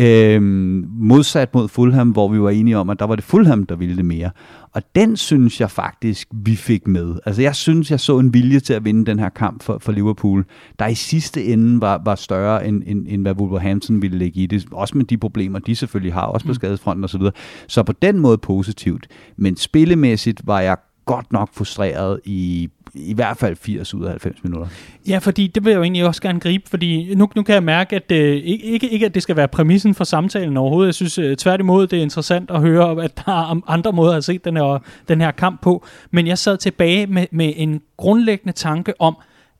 Øhm, 0.00 0.84
modsat 0.98 1.54
mod 1.54 1.68
Fulham, 1.68 2.10
hvor 2.10 2.28
vi 2.28 2.40
var 2.40 2.50
enige 2.50 2.78
om, 2.78 2.90
at 2.90 2.98
der 2.98 3.04
var 3.04 3.14
det 3.14 3.24
Fulham, 3.24 3.66
der 3.66 3.76
ville 3.76 3.96
det 3.96 4.04
mere. 4.04 4.30
Og 4.72 4.82
den 4.94 5.16
synes 5.16 5.60
jeg 5.60 5.70
faktisk, 5.70 6.28
vi 6.32 6.56
fik 6.56 6.86
med. 6.86 7.16
Altså 7.26 7.42
jeg 7.42 7.54
synes, 7.54 7.90
jeg 7.90 8.00
så 8.00 8.18
en 8.18 8.34
vilje 8.34 8.60
til 8.60 8.72
at 8.72 8.84
vinde 8.84 9.06
den 9.06 9.18
her 9.18 9.28
kamp 9.28 9.62
for, 9.62 9.78
for 9.80 9.92
Liverpool, 9.92 10.44
der 10.78 10.86
i 10.86 10.94
sidste 10.94 11.44
ende 11.44 11.80
var, 11.80 12.02
var 12.04 12.14
større, 12.14 12.66
end, 12.66 12.82
end, 12.86 13.06
end 13.08 13.22
hvad 13.22 13.34
Wolverhampton 13.34 14.02
ville 14.02 14.18
lægge 14.18 14.40
i 14.40 14.46
det. 14.46 14.66
Også 14.72 14.96
med 14.96 15.04
de 15.04 15.18
problemer, 15.18 15.58
de 15.58 15.76
selvfølgelig 15.76 16.14
har, 16.14 16.26
også 16.26 16.46
på 16.46 16.50
mm. 16.50 16.54
skadesfronten 16.54 17.04
osv. 17.04 17.20
Så, 17.20 17.30
så 17.68 17.82
på 17.82 17.92
den 17.92 18.18
måde 18.18 18.38
positivt. 18.38 19.08
Men 19.36 19.56
spillemæssigt 19.56 20.46
var 20.46 20.60
jeg 20.60 20.76
godt 21.06 21.32
nok 21.32 21.54
frustreret 21.54 22.20
i 22.24 22.68
i 22.94 23.14
hvert 23.14 23.36
fald 23.36 23.56
80 23.56 23.94
ud 23.94 24.04
af 24.04 24.10
90 24.10 24.44
minutter. 24.44 24.68
Ja, 25.08 25.18
fordi 25.18 25.46
det 25.46 25.64
vil 25.64 25.70
jeg 25.70 25.76
jo 25.76 25.82
egentlig 25.82 26.06
også 26.06 26.22
gerne 26.22 26.40
gribe, 26.40 26.70
fordi 26.70 27.14
nu, 27.14 27.28
nu 27.36 27.42
kan 27.42 27.54
jeg 27.54 27.62
mærke, 27.62 27.96
at 27.96 28.12
øh, 28.12 28.36
ikke, 28.36 28.88
ikke 28.88 29.06
at 29.06 29.14
det 29.14 29.22
skal 29.22 29.36
være 29.36 29.48
præmissen 29.48 29.94
for 29.94 30.04
samtalen 30.04 30.56
overhovedet. 30.56 30.86
Jeg 30.86 30.94
synes 30.94 31.18
øh, 31.18 31.36
tværtimod, 31.36 31.86
det 31.86 31.98
er 31.98 32.02
interessant 32.02 32.50
at 32.50 32.60
høre, 32.60 33.04
at 33.04 33.16
der 33.16 33.32
er 33.32 33.70
andre 33.70 33.92
måder 33.92 34.16
at 34.16 34.24
se 34.24 34.38
den 34.38 34.56
her, 34.56 34.82
den 35.08 35.20
her 35.20 35.30
kamp 35.30 35.62
på. 35.62 35.84
Men 36.10 36.26
jeg 36.26 36.38
sad 36.38 36.56
tilbage 36.56 37.06
med, 37.06 37.26
med 37.30 37.52
en 37.56 37.80
grundlæggende 37.96 38.52
tanke 38.52 39.00
om, 39.00 39.16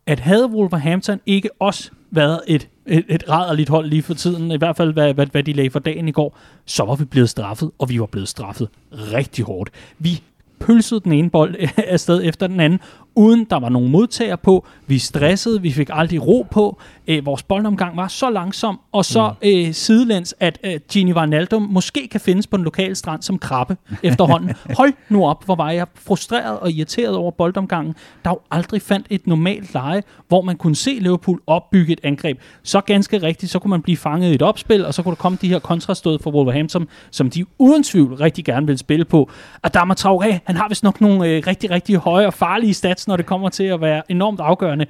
at 0.06 0.20
havde 0.20 0.46
Wolverhampton 0.46 1.20
ikke 1.26 1.48
også 1.58 1.90
været 2.10 2.40
et, 2.48 2.68
et, 2.86 3.04
et 3.08 3.30
rædderligt 3.30 3.68
hold 3.68 3.88
lige 3.88 4.02
for 4.02 4.14
tiden, 4.14 4.50
i 4.50 4.56
hvert 4.56 4.76
fald 4.76 4.92
hvad, 4.92 5.14
hvad, 5.14 5.26
hvad 5.26 5.42
de 5.42 5.52
lagde 5.52 5.70
for 5.70 5.78
dagen 5.78 6.08
i 6.08 6.12
går, 6.12 6.38
så 6.64 6.84
var 6.84 6.94
vi 6.94 7.04
blevet 7.04 7.30
straffet, 7.30 7.70
og 7.78 7.88
vi 7.88 8.00
var 8.00 8.06
blevet 8.06 8.28
straffet 8.28 8.68
rigtig 8.92 9.44
hårdt. 9.44 9.70
Vi 9.98 10.22
pølsede 10.60 11.00
den 11.00 11.12
ene 11.12 11.30
bold 11.30 11.54
afsted 11.76 12.20
efter 12.24 12.46
den 12.46 12.60
anden, 12.60 12.80
uden 13.14 13.44
der 13.44 13.60
var 13.60 13.68
nogen 13.68 13.90
modtager 13.90 14.36
på. 14.36 14.66
Vi 14.86 14.98
stressede, 14.98 15.62
vi 15.62 15.72
fik 15.72 15.90
aldrig 15.92 16.26
ro 16.26 16.46
på. 16.50 16.80
Æ, 17.08 17.20
vores 17.20 17.42
boldomgang 17.42 17.96
var 17.96 18.08
så 18.08 18.30
langsom, 18.30 18.80
og 18.92 19.04
så 19.04 19.28
mm. 19.42 19.48
øh, 19.48 19.74
sidelæns, 19.74 20.34
at 20.40 20.58
øh, 20.64 20.80
Gini 20.92 21.12
Wijnaldum 21.12 21.62
måske 21.62 22.08
kan 22.08 22.20
findes 22.20 22.46
på 22.46 22.56
den 22.56 22.64
lokale 22.64 22.94
strand 22.94 23.22
som 23.22 23.38
krabbe 23.38 23.76
efterhånden. 24.02 24.54
Hold 24.78 24.92
nu 25.08 25.26
op, 25.26 25.44
hvor 25.44 25.54
var 25.54 25.70
jeg 25.70 25.86
frustreret 25.94 26.58
og 26.58 26.70
irriteret 26.70 27.16
over 27.16 27.30
boldomgangen. 27.30 27.94
Der 28.24 28.30
jo 28.30 28.38
aldrig 28.50 28.82
fandt 28.82 29.06
et 29.11 29.26
normalt 29.26 29.74
leje, 29.74 30.02
hvor 30.28 30.42
man 30.42 30.56
kunne 30.56 30.76
se 30.76 30.90
Liverpool 31.00 31.40
opbygge 31.46 31.92
et 31.92 32.00
angreb. 32.02 32.38
Så 32.62 32.80
ganske 32.80 33.22
rigtigt, 33.22 33.52
så 33.52 33.58
kunne 33.58 33.70
man 33.70 33.82
blive 33.82 33.96
fanget 33.96 34.32
i 34.32 34.34
et 34.34 34.42
opspil, 34.42 34.86
og 34.86 34.94
så 34.94 35.02
kunne 35.02 35.11
der 35.11 35.16
komme 35.16 35.38
de 35.42 35.48
her 35.48 35.58
kontrastød 35.58 36.18
fra 36.18 36.30
Wolverhampton, 36.30 36.88
som 37.11 37.30
de 37.30 37.44
uden 37.58 37.82
tvivl 37.82 38.14
rigtig 38.14 38.44
gerne 38.44 38.66
vil 38.66 38.78
spille 38.78 39.04
på. 39.04 39.30
Adama 39.62 39.94
Traoré, 40.00 40.38
han 40.44 40.56
har 40.56 40.68
vist 40.68 40.82
nok 40.82 41.00
nogle 41.00 41.28
øh, 41.28 41.42
rigtig, 41.46 41.70
rigtig 41.70 41.96
høje 41.96 42.26
og 42.26 42.34
farlige 42.34 42.74
stats, 42.74 42.99
når 43.09 43.16
det 43.16 43.26
kommer 43.26 43.48
til 43.48 43.64
at 43.64 43.80
være 43.80 44.03
enormt 44.09 44.40
afgørende. 44.40 44.86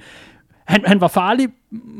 Han, 0.65 0.83
han 0.85 1.01
var 1.01 1.07
farlig, 1.07 1.47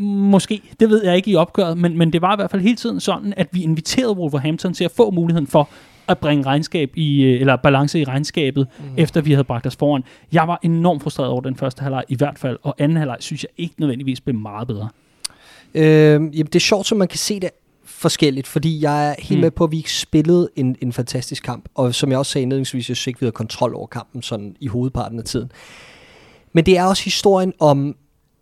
måske, 0.08 0.62
det 0.80 0.90
ved 0.90 1.06
jeg 1.06 1.16
ikke 1.16 1.32
i 1.32 1.36
opgøret, 1.36 1.78
men, 1.78 1.98
men 1.98 2.14
det 2.14 2.22
var 2.22 2.34
i 2.34 2.36
hvert 2.36 2.52
fald 2.52 2.62
hele 2.62 2.76
tiden 2.76 3.00
sådan, 3.00 3.34
at 3.38 3.48
vi 3.52 3.64
inviterede 3.64 4.18
Wolverhampton 4.18 4.74
til 4.74 4.84
at 4.84 4.92
få 4.92 5.12
muligheden 5.12 5.48
for 5.48 5.70
at 6.08 6.18
bringe 6.18 6.46
regnskab 6.46 6.92
i, 6.96 7.24
øh, 7.24 7.42
eller 7.42 7.56
balance 7.56 8.00
i 8.00 8.04
regnskabet, 8.04 8.68
mm. 8.80 8.86
efter 8.98 9.22
vi 9.22 9.32
havde 9.32 9.44
bragt 9.44 9.68
os 9.68 9.76
foran. 9.76 10.04
Jeg 10.32 10.48
var 10.48 10.60
enormt 10.64 11.04
frustreret 11.04 11.30
over 11.30 11.42
den 11.42 11.56
første 11.56 11.82
halvleg 11.82 12.04
i 12.10 12.16
hvert 12.16 12.40
fald, 12.40 12.58
og 12.64 12.76
anden 12.78 12.98
halvleg 12.98 13.18
synes 13.20 13.44
jeg 13.44 13.50
ikke 13.58 13.76
nødvendigvis 13.78 14.22
blev 14.22 14.36
meget 14.36 14.68
bedre. 14.68 14.90
Øh, 15.74 15.84
jamen, 16.14 16.32
det 16.32 16.56
er 16.56 16.60
sjovt, 16.60 16.88
så 16.88 16.96
man 16.96 17.08
kan 17.08 17.18
se 17.18 17.40
det 17.40 17.50
forskelligt, 17.86 18.48
fordi 18.48 18.82
jeg 18.82 19.10
er 19.10 19.16
helt 19.20 19.38
mm. 19.38 19.42
med 19.42 19.52
på, 19.52 19.64
at 19.64 19.72
vi 19.72 19.78
ikke 19.78 19.94
spillede 19.94 20.50
en, 20.56 20.76
en 20.82 20.94
fantastisk 20.94 21.44
kamp, 21.44 21.70
og 21.76 21.96
som 21.96 22.12
jeg 22.12 22.20
også 22.20 22.32
sagde 22.32 22.44
indledningsvis, 22.44 22.90
jeg 22.90 22.98
synes 22.98 23.08
ikke, 23.08 23.20
vi 23.20 23.24
havde 23.24 23.32
kontrol 23.32 23.76
over 23.76 23.88
kampen 23.88 24.22
sådan 24.22 24.56
i 24.60 24.68
hovedparten 24.68 25.20
af 25.20 25.26
tiden. 25.26 25.52
Men 26.54 26.66
det 26.66 26.78
er 26.78 26.84
også 26.84 27.04
historien 27.04 27.54
om 27.60 27.96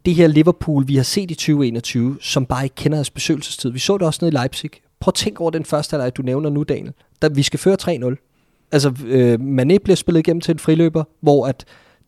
det 0.05 0.16
her 0.16 0.28
Liverpool, 0.28 0.88
vi 0.88 0.95
har 0.95 1.03
set 1.03 1.32
i 1.32 1.36
2021, 1.36 2.18
som 2.22 2.45
bare 2.45 2.64
ikke 2.64 2.76
kender 2.76 2.97
deres 2.97 3.10
besøgelsestid. 3.10 3.72
Vi 3.72 3.80
så 3.80 3.97
det 3.97 4.07
også 4.07 4.20
nede 4.22 4.36
i 4.36 4.38
Leipzig. 4.38 4.70
Prøv 4.99 5.10
at 5.10 5.16
tænke 5.16 5.41
over 5.41 5.51
den 5.51 5.66
første 5.66 5.93
halvleg, 5.93 6.18
du 6.18 6.22
nævner 6.22 6.49
nu, 6.49 6.64
Daniel. 6.64 6.93
Da 7.22 7.28
vi 7.28 7.43
skal 7.43 7.60
føre 7.60 7.78
3-0. 7.82 8.70
Altså, 8.72 8.93
øh, 9.05 9.34
Mané 9.34 9.78
bliver 9.78 9.95
spillet 9.95 10.20
igennem 10.20 10.41
til 10.41 10.51
en 10.51 10.60
friløber, 10.60 11.03
hvor 11.22 11.47
at 11.47 11.66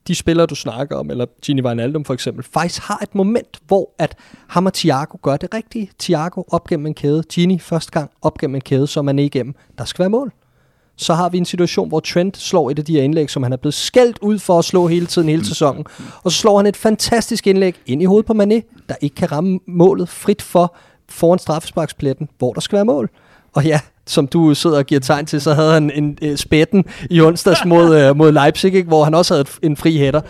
de 0.08 0.16
spillere, 0.16 0.46
du 0.46 0.56
snakker 0.56 0.96
om, 0.96 1.12
eller 1.12 1.26
Gini 1.42 1.62
Wijnaldum 1.62 2.06
for 2.06 2.14
eksempel, 2.14 2.44
faktisk 2.44 2.82
har 2.82 3.00
et 3.04 3.16
moment, 3.16 3.60
hvor 3.68 3.96
at 3.98 4.16
ham 4.48 4.66
og 4.66 4.74
Thiago 4.74 5.18
gør 5.22 5.38
det 5.38 5.54
rigtige. 5.54 5.92
Thiago 6.00 6.44
op 6.48 6.68
gennem 6.68 6.86
en 6.86 6.94
kæde, 6.94 7.24
Gini 7.24 7.60
første 7.60 7.92
gang 7.92 8.12
op 8.22 8.38
gennem 8.38 8.56
en 8.56 8.62
kæde, 8.62 8.88
så 8.88 9.02
man 9.02 9.20
er 9.20 9.24
igennem. 9.24 9.56
Der 9.78 9.86
skal 9.86 10.04
være 10.04 10.10
mål. 10.10 10.34
Så 10.98 11.14
har 11.14 11.30
vi 11.30 11.38
en 11.38 11.46
situation, 11.46 11.88
hvor 11.88 12.00
Trent 12.00 12.38
slår 12.38 12.72
et 12.72 12.80
af 12.80 12.86
de 12.86 12.94
her 12.94 13.04
indlæg, 13.04 13.30
som 13.30 13.44
han 13.44 13.54
er 13.54 13.58
blevet 13.58 13.74
skældt 13.74 14.20
ud 14.22 14.40
for 14.40 14.60
at 14.60 14.66
slå 14.66 14.88
hele 14.88 15.06
tiden, 15.06 15.30
hele 15.30 15.46
sæsonen. 15.46 15.86
Og 16.24 16.32
så 16.32 16.38
slår 16.38 16.58
han 16.58 16.66
et 16.66 16.78
fantastisk 16.78 17.48
indlæg 17.48 17.76
ind 17.86 18.02
i 18.02 18.06
hovedet 18.06 18.26
på 18.26 18.34
Mané, 18.34 18.86
der 18.90 18.96
ikke 19.02 19.16
kan 19.16 19.32
ramme 19.32 19.60
målet 19.68 20.10
frit 20.10 20.42
for 20.42 20.76
foran 21.10 21.40
straffesparkspletten, 21.40 22.30
hvor 22.38 22.54
der 22.54 22.62
skal 22.62 22.76
være 22.76 22.86
mål. 22.86 23.10
Og 23.54 23.66
ja, 23.66 23.80
som 24.08 24.28
du 24.28 24.54
sidder 24.54 24.78
og 24.78 24.86
giver 24.86 25.02
tegn 25.02 25.26
til, 25.26 25.42
så 25.42 25.54
havde 25.54 25.74
han 25.74 25.92
en 25.92 26.18
uh, 26.22 26.36
spætten 26.36 26.86
i 27.10 27.22
onsdags 27.22 27.66
mod, 27.66 28.10
uh, 28.10 28.18
mod 28.18 28.32
Leipzig, 28.32 28.74
ikke? 28.74 28.88
hvor 28.88 29.04
han 29.04 29.14
også 29.14 29.34
havde 29.34 29.46
en 29.62 29.78
fri 29.78 29.98
hætter 29.98 30.22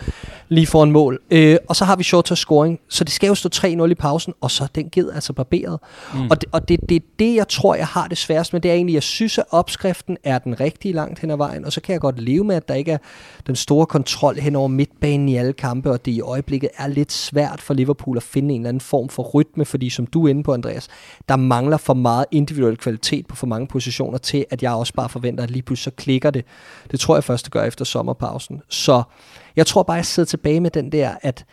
lige 0.48 0.66
foran 0.66 0.90
mål. 0.90 1.18
Uh, 1.34 1.54
og 1.68 1.76
så 1.76 1.84
har 1.84 1.96
vi 1.96 2.02
Shorter 2.02 2.34
scoring, 2.34 2.80
så 2.88 3.04
det 3.04 3.12
skal 3.12 3.28
jo 3.28 3.34
stå 3.34 3.48
3-0 3.54 3.84
i 3.84 3.94
pausen, 3.94 4.34
og 4.40 4.50
så 4.50 4.64
er 4.64 4.68
den 4.74 4.88
ged 4.92 5.10
altså 5.14 5.32
barberet. 5.32 5.78
Mm. 6.14 6.30
Og, 6.30 6.40
det, 6.40 6.48
og 6.52 6.68
det, 6.68 6.80
det 6.88 6.96
er 6.96 7.00
det, 7.18 7.34
jeg 7.34 7.48
tror, 7.48 7.74
jeg 7.74 7.86
har 7.86 8.08
det 8.08 8.18
sværest 8.18 8.52
med, 8.52 8.60
det 8.60 8.70
er 8.70 8.74
egentlig, 8.74 8.94
jeg 8.94 9.02
synes, 9.02 9.38
at 9.38 9.44
opskriften 9.50 10.16
er 10.24 10.38
den 10.38 10.60
rigtige 10.60 10.94
langt 10.94 11.18
hen 11.18 11.30
ad 11.30 11.36
vejen, 11.36 11.64
og 11.64 11.72
så 11.72 11.80
kan 11.80 11.92
jeg 11.92 12.00
godt 12.00 12.20
leve 12.20 12.44
med, 12.44 12.56
at 12.56 12.68
der 12.68 12.74
ikke 12.74 12.92
er 12.92 12.98
den 13.46 13.56
store 13.56 13.86
kontrol 13.86 14.36
hen 14.36 14.56
over 14.56 14.68
midtbanen 14.68 15.28
i 15.28 15.36
alle 15.36 15.52
kampe, 15.52 15.90
og 15.90 16.04
det 16.04 16.12
i 16.12 16.20
øjeblikket 16.20 16.70
er 16.78 16.86
lidt 16.86 17.12
svært 17.12 17.60
for 17.60 17.74
Liverpool 17.74 18.16
at 18.16 18.22
finde 18.22 18.54
en 18.54 18.60
eller 18.60 18.68
anden 18.68 18.80
form 18.80 19.08
for 19.08 19.22
rytme, 19.22 19.64
fordi 19.64 19.90
som 19.90 20.06
du 20.06 20.26
er 20.26 20.30
inde 20.30 20.42
på, 20.42 20.54
Andreas, 20.54 20.88
der 21.28 21.36
mangler 21.36 21.76
for 21.76 21.94
meget 21.94 22.24
individuel 22.30 22.76
kvalitet 22.76 23.26
på 23.26 23.36
for 23.36 23.46
mange 23.46 23.61
positioner 23.66 24.18
til, 24.18 24.44
at 24.50 24.62
jeg 24.62 24.72
også 24.72 24.94
bare 24.94 25.08
forventer, 25.08 25.44
at 25.44 25.50
lige 25.50 25.62
pludselig 25.62 25.84
så 25.84 25.90
klikker 26.02 26.30
det. 26.30 26.44
Det 26.90 27.00
tror 27.00 27.16
jeg 27.16 27.24
først, 27.24 27.44
det 27.44 27.52
gør 27.52 27.64
efter 27.64 27.84
sommerpausen. 27.84 28.62
Så 28.68 29.02
jeg 29.56 29.66
tror 29.66 29.82
bare, 29.82 29.96
jeg 29.96 30.06
sidder 30.06 30.26
tilbage 30.26 30.60
med 30.60 30.70
den 30.70 30.92
der, 30.92 31.14
at 31.22 31.44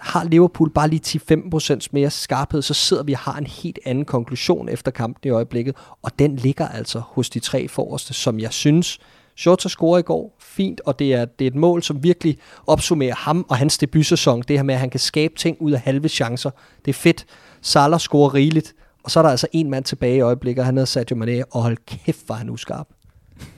har 0.00 0.24
Liverpool 0.24 0.70
bare 0.70 0.88
lige 0.88 1.20
10-15% 1.32 1.86
mere 1.92 2.10
skarphed, 2.10 2.62
så 2.62 2.74
sidder 2.74 3.02
vi 3.02 3.12
og 3.12 3.18
har 3.18 3.38
en 3.38 3.46
helt 3.46 3.78
anden 3.84 4.04
konklusion 4.04 4.68
efter 4.68 4.90
kampen 4.90 5.28
i 5.28 5.30
øjeblikket, 5.30 5.74
og 6.02 6.18
den 6.18 6.36
ligger 6.36 6.68
altså 6.68 7.02
hos 7.08 7.30
de 7.30 7.40
tre 7.40 7.68
forreste, 7.68 8.14
som 8.14 8.40
jeg 8.40 8.52
synes, 8.52 8.98
Shota 9.36 9.68
scorer 9.68 9.98
i 9.98 10.02
går, 10.02 10.36
fint, 10.40 10.80
og 10.86 10.98
det 10.98 11.14
er, 11.14 11.24
det 11.24 11.44
er 11.44 11.50
et 11.50 11.54
mål, 11.54 11.82
som 11.82 12.02
virkelig 12.02 12.38
opsummerer 12.66 13.14
ham 13.14 13.46
og 13.48 13.56
hans 13.56 13.78
debutsæson. 13.78 14.42
Det 14.48 14.58
her 14.58 14.62
med, 14.62 14.74
at 14.74 14.80
han 14.80 14.90
kan 14.90 15.00
skabe 15.00 15.34
ting 15.34 15.56
ud 15.60 15.72
af 15.72 15.80
halve 15.80 16.08
chancer. 16.08 16.50
Det 16.84 16.90
er 16.90 16.94
fedt. 16.94 17.26
Salah 17.62 18.00
scorer 18.00 18.34
rigeligt, 18.34 18.74
og 19.06 19.10
så 19.10 19.20
er 19.20 19.22
der 19.22 19.30
altså 19.30 19.46
en 19.52 19.70
mand 19.70 19.84
tilbage 19.84 20.16
i 20.16 20.20
øjeblikket, 20.20 20.60
og 20.60 20.66
han 20.66 20.74
hedder 20.74 20.86
Sadio 20.86 21.16
Mane, 21.16 21.44
og 21.50 21.62
hold 21.62 21.76
kæft, 21.86 22.28
var 22.28 22.34
han 22.34 22.50
uskarp. 22.50 22.86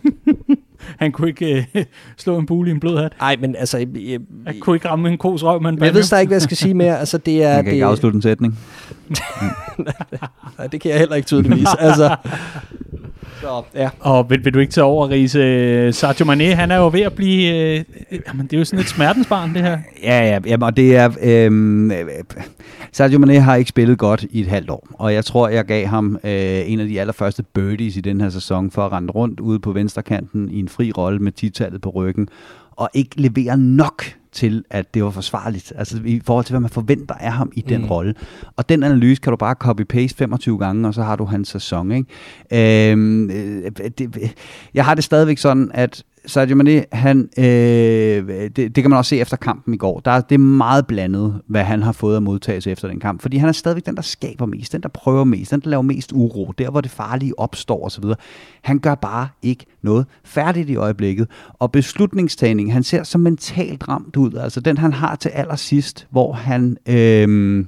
Han 0.99 1.13
kunne 1.13 1.29
ikke 1.29 1.67
øh, 1.75 1.85
slå 2.17 2.39
en 2.39 2.47
bule 2.47 2.71
i 2.71 2.73
en 2.73 2.81
blød 2.81 2.99
hat. 2.99 3.13
Nej, 3.21 3.37
men 3.41 3.57
altså... 3.57 3.79
Jeg, 3.79 4.21
Han 4.47 4.61
kunne 4.61 4.77
ikke 4.77 4.89
ramme 4.89 5.09
en 5.09 5.19
kos 5.19 5.45
røv, 5.45 5.63
man 5.63 5.79
jeg 5.79 5.95
ved 5.95 6.03
slet 6.03 6.21
ikke, 6.21 6.29
hvad 6.29 6.37
jeg 6.37 6.43
skal 6.43 6.57
sige 6.57 6.75
mere. 6.75 6.99
Altså, 6.99 7.19
det 7.19 7.45
er... 7.45 7.49
Man 7.49 7.57
kan 7.57 7.65
det, 7.65 7.73
ikke 7.73 7.85
afslutte 7.85 8.17
en 8.17 8.23
sætning. 8.23 8.59
Nej, 10.59 10.67
det 10.67 10.81
kan 10.81 10.91
jeg 10.91 10.99
heller 10.99 11.17
ikke 11.17 11.27
tydeligvis. 11.27 11.69
altså, 11.79 12.17
så, 13.41 13.63
ja. 13.75 13.91
Og 14.01 14.31
vil, 14.31 14.45
vil 14.45 14.55
du 14.55 14.59
ikke 14.59 14.73
tage 14.73 14.85
over, 14.85 15.11
Riese? 15.11 15.93
Sadio 15.93 16.25
Mane, 16.25 16.55
han 16.55 16.71
er 16.71 16.77
jo 16.77 16.89
ved 16.93 17.01
at 17.01 17.13
blive... 17.13 17.57
Øh, 17.57 17.85
jamen, 18.29 18.47
det 18.47 18.53
er 18.53 18.59
jo 18.59 18.65
sådan 18.65 18.81
et 18.81 18.89
smertensbarn, 18.89 19.55
det 19.55 19.63
her. 19.63 19.79
Ja, 20.03 20.21
ja, 20.27 20.39
jamen, 20.47 20.63
og 20.63 20.77
det 20.77 20.97
er... 20.97 21.11
Øh, 21.23 22.51
Sadio 22.93 23.19
Mane 23.19 23.41
har 23.41 23.55
ikke 23.55 23.69
spillet 23.69 23.99
godt 23.99 24.25
i 24.31 24.41
et 24.41 24.47
halvt 24.47 24.71
år, 24.71 24.89
og 24.93 25.15
jeg 25.15 25.25
tror, 25.25 25.49
jeg 25.49 25.65
gav 25.65 25.87
ham 25.87 26.19
øh, 26.25 26.71
en 26.71 26.81
af 26.81 26.87
de 26.87 27.01
allerførste 27.01 27.43
birdies 27.43 27.97
i 27.97 28.01
den 28.01 28.21
her 28.21 28.29
sæson 28.29 28.71
for 28.71 28.87
at 28.87 28.93
rende 28.93 29.11
rundt 29.11 29.41
ude 29.41 29.59
på 29.59 29.73
venstrekanten 29.73 30.51
i 30.51 30.59
en 30.59 30.69
fri 30.69 30.93
rolle 30.93 31.19
med 31.19 31.33
titallet 31.33 31.81
på 31.81 31.91
ryggen, 31.91 32.29
og 32.71 32.91
ikke 32.95 33.21
levere 33.21 33.57
nok 33.57 34.05
til, 34.33 34.65
at 34.71 34.95
det 34.95 35.05
var 35.05 35.11
forsvarligt, 35.11 35.73
altså 35.77 36.01
i 36.05 36.21
forhold 36.25 36.45
til, 36.45 36.53
hvad 36.53 36.61
man 36.61 36.71
forventer 36.71 37.15
af 37.15 37.33
ham 37.33 37.53
i 37.55 37.61
den 37.61 37.81
Mm. 37.83 37.87
rolle. 37.89 38.15
Og 38.57 38.69
den 38.69 38.83
analyse 38.83 39.21
kan 39.23 39.31
du 39.31 39.37
bare 39.37 39.55
copy-paste 39.65 40.15
25 40.19 40.59
gange, 40.59 40.89
og 40.89 40.95
så 40.95 41.03
har 41.03 41.17
du 41.17 41.25
hans 41.25 41.49
sæson. 41.49 41.93
Ikke? 41.93 42.91
Øhm, 42.93 43.31
øh, 43.31 43.71
det, 43.99 44.35
jeg 44.75 44.85
har 44.85 44.95
det 44.95 45.05
stadigvæk 45.05 45.39
sådan, 45.39 45.71
at 45.75 46.03
Sadio 46.29 46.57
Mane, 46.57 46.85
han, 46.93 47.29
øh, 47.39 47.45
det, 47.45 48.57
det 48.57 48.75
kan 48.75 48.91
man 48.91 48.97
også 48.97 49.09
se 49.09 49.19
efter 49.19 49.37
kampen 49.37 49.75
i 49.75 49.77
går. 49.77 50.01
Der, 50.01 50.21
det 50.21 50.35
er 50.35 50.39
meget 50.39 50.87
blandet, 50.87 51.41
hvad 51.47 51.65
han 51.65 51.83
har 51.83 51.93
fået 51.93 52.17
at 52.17 52.23
modtage 52.23 52.61
sig 52.61 52.73
efter 52.73 52.89
den 52.89 53.01
kamp. 53.01 53.23
Fordi 53.23 53.37
han 53.37 53.49
er 53.49 53.53
stadigvæk 53.53 53.87
den, 53.87 53.97
der 53.97 54.03
skaber 54.03 54.47
mest, 54.47 54.73
den, 54.73 54.81
der 54.81 54.89
prøver 54.89 55.25
mest, 55.25 55.51
den, 55.51 55.61
der 55.61 55.71
laver 55.71 55.83
mest 55.83 56.13
uro, 56.13 56.53
der 56.59 56.71
hvor 56.71 56.81
det 56.81 56.91
farlige 56.91 57.39
opstår 57.39 57.87
osv. 57.87 58.05
Han 58.63 58.79
gør 58.79 58.95
bare 58.95 59.29
ikke 59.43 59.67
noget 59.83 60.07
færdigt 60.25 60.71
i 60.71 60.77
øjeblikket. 60.77 61.29
Og 61.59 61.73
beslutningstagning, 61.73 62.73
han 62.73 62.83
ser 62.83 63.03
så 63.03 63.19
mentalt 63.19 63.89
ramt 63.89 64.17
ud. 64.17 64.35
Altså 64.35 64.61
den, 64.61 64.79
han 64.79 64.93
har 64.93 65.17
til 65.17 65.29
allersidst, 65.29 66.07
hvor 66.11 66.33
han... 66.33 66.77
Øh, 66.89 67.65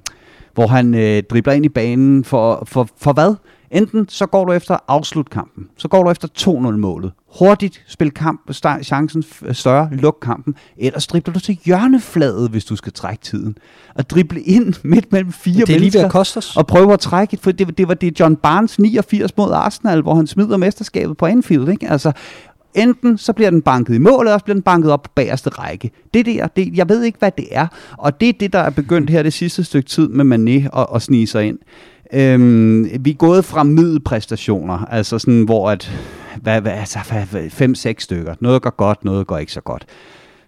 hvor 0.54 0.66
han 0.66 0.94
øh, 0.94 1.22
dribler 1.22 1.52
ind 1.52 1.64
i 1.64 1.68
banen 1.68 2.24
for, 2.24 2.62
for, 2.66 2.88
for 2.96 3.12
hvad? 3.12 3.34
Enten 3.70 4.08
så 4.08 4.26
går 4.26 4.44
du 4.44 4.52
efter 4.52 4.76
afslut 4.88 5.30
kampen, 5.30 5.68
så 5.76 5.88
går 5.88 6.04
du 6.04 6.10
efter 6.10 6.28
2-0-målet. 6.38 7.12
Hurtigt 7.38 7.82
spil 7.86 8.10
kamp, 8.10 8.52
chancen 8.82 9.24
større, 9.52 9.88
luk 9.92 10.18
kampen. 10.22 10.54
Ellers 10.76 11.06
dribler 11.06 11.34
du 11.34 11.40
til 11.40 11.58
hjørnefladet, 11.64 12.50
hvis 12.50 12.64
du 12.64 12.76
skal 12.76 12.92
trække 12.92 13.22
tiden. 13.22 13.58
Og 13.94 14.10
drible 14.10 14.40
ind 14.40 14.74
midt 14.84 15.12
mellem 15.12 15.32
fire 15.32 15.66
Det 15.66 15.74
er 15.74 15.78
lige 15.78 15.94
ved 15.94 16.04
at 16.14 16.56
og 16.56 16.66
prøve 16.66 16.92
at 16.92 17.00
trække, 17.00 17.38
for 17.42 17.52
det, 17.52 17.78
det 17.78 17.88
var 17.88 17.94
det 17.94 18.20
John 18.20 18.36
Barnes 18.36 18.78
89 18.78 19.36
mod 19.36 19.52
Arsenal, 19.52 20.02
hvor 20.02 20.14
han 20.14 20.26
smider 20.26 20.56
mesterskabet 20.56 21.16
på 21.16 21.26
Anfield. 21.26 21.68
Ikke? 21.68 21.88
Altså, 21.88 22.12
enten 22.74 23.18
så 23.18 23.32
bliver 23.32 23.50
den 23.50 23.62
banket 23.62 23.94
i 23.94 23.98
mål, 23.98 24.24
eller 24.24 24.34
også 24.34 24.44
bliver 24.44 24.54
den 24.54 24.62
banket 24.62 24.90
op 24.90 25.02
på 25.02 25.10
bagerste 25.14 25.50
række. 25.50 25.90
Det 26.14 26.26
der, 26.26 26.46
det, 26.46 26.76
jeg 26.76 26.88
ved 26.88 27.02
ikke, 27.02 27.18
hvad 27.18 27.30
det 27.36 27.46
er. 27.50 27.66
Og 27.98 28.20
det 28.20 28.28
er 28.28 28.32
det, 28.40 28.52
der 28.52 28.58
er 28.58 28.70
begyndt 28.70 29.10
her 29.10 29.22
det 29.22 29.32
sidste 29.32 29.64
stykke 29.64 29.88
tid 29.88 30.08
med 30.08 30.38
Mané 30.38 30.80
at, 30.80 30.86
at 30.94 31.02
snige 31.02 31.26
sig 31.26 31.48
ind. 31.48 31.58
Øhm, 32.12 32.88
vi 33.00 33.11
er 33.11 33.14
gået 33.14 33.44
fra 33.44 33.62
middelpræstationer, 33.62 34.78
altså 34.78 35.18
sådan, 35.18 35.42
hvor 35.42 35.70
at, 35.70 35.92
hvad, 36.42 36.61
hvad, 36.61 36.72
altså, 36.72 36.98
hvad, 37.30 37.50
fem, 37.50 37.74
seks 37.74 38.04
stykker. 38.04 38.34
Noget 38.40 38.62
går 38.62 38.76
godt, 38.76 39.04
noget 39.04 39.26
går 39.26 39.38
ikke 39.38 39.52
så 39.52 39.61
godt. 39.61 39.86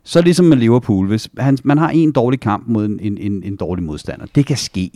Så 0.05 0.23
ligesom 0.23 0.47
med 0.47 0.57
Liverpool, 0.57 1.07
hvis 1.07 1.29
han, 1.39 1.59
man 1.65 1.79
har 1.79 1.89
en 1.89 2.13
dårlig 2.13 2.41
kamp 2.41 2.65
mod 2.67 2.85
en, 2.87 2.99
en, 3.01 3.19
en, 3.19 3.43
en 3.45 3.57
dårlig 3.57 3.85
modstander, 3.85 4.27
det 4.35 4.47
kan 4.47 4.57
ske. 4.57 4.91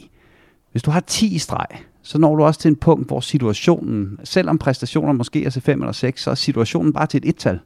Hvis 0.72 0.82
du 0.82 0.90
har 0.90 1.00
10 1.00 1.34
i 1.34 1.38
streg, 1.38 1.66
så 2.02 2.18
når 2.18 2.36
du 2.36 2.44
også 2.44 2.60
til 2.60 2.68
en 2.68 2.76
punkt, 2.76 3.06
hvor 3.06 3.20
situationen, 3.20 4.18
selvom 4.24 4.58
præstationer 4.58 5.12
måske 5.12 5.44
er 5.44 5.50
til 5.50 5.62
5 5.62 5.80
eller 5.80 5.92
6, 5.92 6.22
så 6.22 6.30
er 6.30 6.34
situationen 6.34 6.92
bare 6.92 7.06
til 7.06 7.18
et 7.18 7.28
et-tal. 7.28 7.58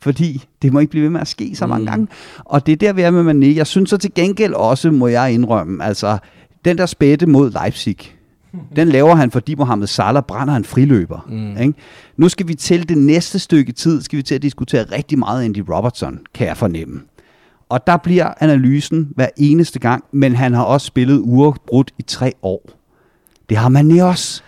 Fordi 0.00 0.44
det 0.62 0.72
må 0.72 0.78
ikke 0.78 0.90
blive 0.90 1.02
ved 1.02 1.10
med 1.10 1.20
at 1.20 1.28
ske 1.28 1.54
så 1.54 1.66
mange 1.66 1.82
Mm. 1.84 1.86
gange. 1.90 2.06
Og 2.38 2.66
det 2.66 2.72
er 2.72 2.76
der, 2.76 2.92
vi 2.92 3.02
er 3.02 3.10
med 3.10 3.34
Mané. 3.52 3.56
Jeg 3.56 3.66
synes 3.66 3.90
så 3.90 3.96
til 3.96 4.14
gengæld 4.14 4.52
også, 4.54 4.90
må 4.90 5.06
jeg 5.06 5.32
indrømme, 5.32 5.84
altså 5.84 6.18
den 6.64 6.78
der 6.78 6.86
spætte 6.86 7.26
mod 7.26 7.50
Leipzig, 7.50 7.96
den 8.76 8.88
laver 8.88 9.14
han, 9.14 9.30
fordi 9.30 9.54
Mohamed 9.54 9.86
Salah 9.86 10.22
brænder 10.22 10.54
en 10.54 10.64
friløber. 10.64 11.26
Mm. 11.28 11.56
Ikke? 11.62 11.74
Nu 12.16 12.28
skal 12.28 12.48
vi 12.48 12.54
til 12.54 12.88
det 12.88 12.98
næste 12.98 13.38
stykke 13.38 13.72
tid, 13.72 14.02
skal 14.02 14.16
vi 14.16 14.22
til 14.22 14.34
at 14.34 14.42
diskutere 14.42 14.82
rigtig 14.82 15.18
meget 15.18 15.44
Andy 15.44 15.62
Robertson, 15.68 16.18
kan 16.34 16.46
jeg 16.46 16.56
fornemme. 16.56 17.00
Og 17.68 17.86
der 17.86 17.96
bliver 17.96 18.32
analysen 18.40 19.08
hver 19.14 19.28
eneste 19.36 19.78
gang, 19.78 20.04
men 20.12 20.34
han 20.34 20.54
har 20.54 20.62
også 20.62 20.86
spillet 20.86 21.20
uafbrudt 21.24 21.90
i 21.98 22.02
tre 22.02 22.32
år. 22.42 22.70
Det 23.48 23.56
har 23.56 23.68
man 23.68 24.00
også. 24.00 24.42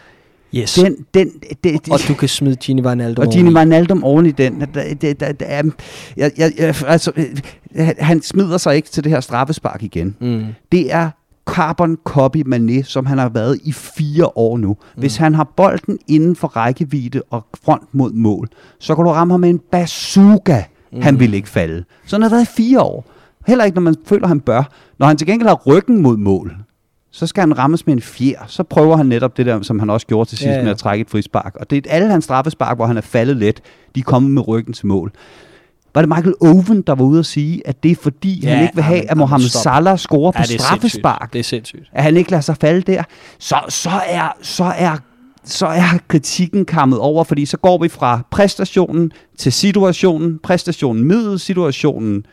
Yes. 0.54 0.74
Den, 0.74 0.96
den, 1.14 1.30
det, 1.64 1.64
det, 1.64 1.92
og 1.92 1.98
du 2.08 2.14
kan 2.14 2.28
smide 2.28 2.56
Gini 2.56 2.82
Wijnaldum 2.82 3.26
og 3.26 3.32
Gini. 3.32 3.50
Wijnaldum 3.54 4.04
oven 4.04 4.26
i 4.26 4.30
den. 4.30 4.60
Der, 4.60 4.94
der, 4.94 5.32
der, 5.32 5.46
er- 5.46 5.62
jeg, 6.16 6.30
jeg, 6.38 6.52
jeg, 6.58 6.74
altså, 6.86 7.12
øh, 7.16 7.88
han 7.98 8.22
smider 8.22 8.58
sig 8.58 8.76
ikke 8.76 8.88
til 8.88 9.04
det 9.04 9.12
her 9.12 9.20
straffespark 9.20 9.82
igen. 9.82 10.16
Mm. 10.20 10.44
Det 10.72 10.92
er 10.94 11.10
carbon 11.46 11.98
copy 12.04 12.42
Mané, 12.54 12.82
som 12.82 13.06
han 13.06 13.18
har 13.18 13.28
været 13.28 13.60
i 13.64 13.72
fire 13.72 14.38
år 14.38 14.58
nu. 14.58 14.76
Hvis 14.96 15.16
han 15.16 15.34
har 15.34 15.44
bolden 15.44 15.98
inden 16.08 16.36
for 16.36 16.48
rækkevidde 16.48 17.22
og 17.30 17.46
front 17.64 17.82
mod 17.92 18.12
mål, 18.12 18.48
så 18.78 18.94
kan 18.94 19.04
du 19.04 19.10
ramme 19.10 19.32
ham 19.32 19.40
med 19.40 19.50
en 19.50 19.60
bazooka. 19.72 20.62
Mm. 20.92 21.02
Han 21.02 21.20
vil 21.20 21.34
ikke 21.34 21.48
falde. 21.48 21.84
Så 22.06 22.16
han 22.16 22.22
har 22.22 22.30
været 22.30 22.42
i 22.42 22.52
fire 22.56 22.80
år. 22.80 23.04
Heller 23.46 23.64
ikke, 23.64 23.74
når 23.74 23.82
man 23.82 23.96
føler, 24.06 24.26
han 24.26 24.40
bør. 24.40 24.62
Når 24.98 25.06
han 25.06 25.16
til 25.16 25.26
gengæld 25.26 25.48
har 25.48 25.62
ryggen 25.66 26.02
mod 26.02 26.16
mål, 26.16 26.56
så 27.10 27.26
skal 27.26 27.40
han 27.40 27.58
rammes 27.58 27.86
med 27.86 27.94
en 27.94 28.00
fjer. 28.00 28.44
Så 28.46 28.62
prøver 28.62 28.96
han 28.96 29.06
netop 29.06 29.36
det 29.36 29.46
der, 29.46 29.62
som 29.62 29.78
han 29.78 29.90
også 29.90 30.06
gjorde 30.06 30.28
til 30.28 30.38
sidst 30.38 30.48
ja. 30.48 30.56
ja. 30.56 30.62
med 30.62 30.70
at 30.70 30.78
trække 30.78 31.02
et 31.02 31.10
frispark. 31.10 31.56
Og 31.60 31.70
det 31.70 31.86
er 31.86 31.90
alle 31.90 32.10
hans 32.10 32.24
straffespark, 32.24 32.76
hvor 32.76 32.86
han 32.86 32.96
er 32.96 33.00
faldet 33.00 33.36
let, 33.36 33.60
de 33.94 34.00
er 34.00 34.04
kommet 34.04 34.30
med 34.30 34.48
ryggen 34.48 34.72
til 34.72 34.86
mål. 34.86 35.12
Var 35.96 36.02
det 36.02 36.08
Michael 36.08 36.34
Owen, 36.40 36.82
der 36.82 36.94
var 36.94 37.04
ude 37.04 37.18
at 37.18 37.26
sige, 37.26 37.62
at 37.68 37.82
det 37.82 37.90
er 37.90 37.96
fordi, 37.96 38.40
Ja, 38.42 38.54
han 38.54 38.62
ikke 38.62 38.74
vil 38.74 38.84
have, 38.84 39.10
at 39.10 39.16
Mohamed 39.16 39.48
stop. 39.48 39.62
Salah 39.62 39.98
scorer 39.98 40.32
Ja, 40.34 40.40
på 40.42 40.46
det 40.48 40.60
straffespark? 40.60 41.18
sindssygt. 41.20 41.32
Det 41.32 41.38
er 41.38 41.42
sindssygt. 41.44 41.90
at 41.92 42.02
han 42.02 42.16
ikke 42.16 42.30
lader 42.30 42.40
sig 42.40 42.56
falde 42.60 42.80
der, 42.92 43.02
så, 43.38 43.56
så, 43.68 43.90
er, 44.08 44.36
så, 44.42 44.64
er, 44.64 44.96
så 45.44 45.66
er 45.66 45.98
kritikken 46.08 46.64
kammet 46.64 46.98
over, 46.98 47.24
fordi 47.24 47.46
så 47.46 47.56
går 47.56 47.78
vi 47.82 47.88
fra 47.88 48.20
præstationen 48.30 49.12
til 49.38 49.52
situationen, 49.52 50.38
præstationen 50.42 51.04
middel, 51.04 51.38
situationen 51.38 52.26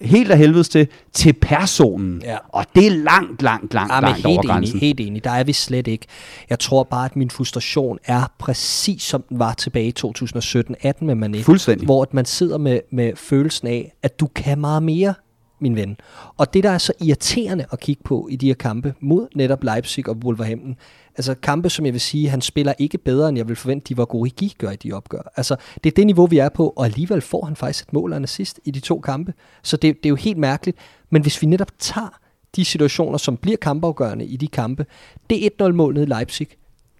helt 0.00 0.30
af 0.30 0.38
helvedes 0.38 0.68
til, 0.68 0.88
til 1.12 1.32
personen. 1.32 2.22
Ja. 2.24 2.36
Og 2.48 2.64
det 2.74 2.86
er 2.86 2.90
langt, 2.90 3.42
langt, 3.42 3.74
langt, 3.74 3.92
Ja, 3.92 4.00
langt 4.00 4.26
over 4.26 4.34
helt 4.36 4.46
grænsen. 4.50 4.76
enig, 4.76 4.88
helt 4.88 5.00
enig. 5.00 5.24
Der 5.24 5.30
er 5.30 5.44
vi 5.44 5.52
slet 5.52 5.86
ikke. 5.86 6.06
Jeg 6.50 6.58
tror 6.58 6.82
bare, 6.82 7.04
at 7.04 7.16
min 7.16 7.30
frustration 7.30 7.98
er 8.04 8.32
præcis 8.38 9.02
som 9.02 9.24
den 9.28 9.38
var 9.38 9.52
tilbage 9.54 9.86
i 9.88 9.94
2017-18 10.06 11.04
med 11.04 11.28
Mané. 11.28 11.42
Fuldstændig. 11.42 11.84
Hvor 11.84 12.02
at 12.02 12.14
man 12.14 12.24
sidder 12.24 12.58
med, 12.58 12.80
med 12.92 13.16
følelsen 13.16 13.68
af, 13.68 13.92
at 14.02 14.20
du 14.20 14.26
kan 14.34 14.60
meget 14.60 14.82
mere, 14.82 15.14
min 15.60 15.76
ven. 15.76 15.96
Og 16.36 16.54
det, 16.54 16.64
der 16.64 16.70
er 16.70 16.78
så 16.78 16.92
irriterende 17.00 17.66
at 17.72 17.80
kigge 17.80 18.02
på 18.04 18.28
i 18.30 18.36
de 18.36 18.46
her 18.46 18.54
kampe 18.54 18.94
mod 19.00 19.26
netop 19.34 19.64
Leipzig 19.64 20.08
og 20.08 20.16
Wolverhampton, 20.24 20.76
altså 21.16 21.34
kampe, 21.34 21.70
som 21.70 21.84
jeg 21.84 21.92
vil 21.92 22.00
sige, 22.00 22.28
han 22.28 22.40
spiller 22.40 22.72
ikke 22.78 22.98
bedre, 22.98 23.28
end 23.28 23.38
jeg 23.38 23.48
vil 23.48 23.56
forvente, 23.56 23.88
de 23.88 23.96
var 23.96 24.04
gode 24.04 24.30
i 24.40 24.54
gør 24.58 24.70
i 24.70 24.76
de 24.76 24.92
opgør. 24.92 25.32
Altså, 25.36 25.56
det 25.84 25.90
er 25.90 25.94
det 25.94 26.06
niveau, 26.06 26.26
vi 26.26 26.38
er 26.38 26.48
på, 26.48 26.72
og 26.76 26.84
alligevel 26.84 27.20
får 27.20 27.44
han 27.44 27.56
faktisk 27.56 27.84
et 27.84 27.92
mål 27.92 28.12
og 28.12 28.16
en 28.16 28.24
assist 28.24 28.60
i 28.64 28.70
de 28.70 28.80
to 28.80 29.00
kampe. 29.00 29.34
Så 29.62 29.76
det, 29.76 29.96
det 29.96 30.06
er 30.06 30.10
jo 30.10 30.16
helt 30.16 30.38
mærkeligt. 30.38 30.78
Men 31.10 31.22
hvis 31.22 31.42
vi 31.42 31.46
netop 31.46 31.70
tager 31.78 32.18
de 32.56 32.64
situationer, 32.64 33.18
som 33.18 33.36
bliver 33.36 33.56
kampafgørende 33.56 34.24
i 34.24 34.36
de 34.36 34.48
kampe, 34.48 34.86
det 35.30 35.50
1-0-mål 35.62 35.94
nede 35.94 36.06
i 36.06 36.08
Leipzig, 36.08 36.48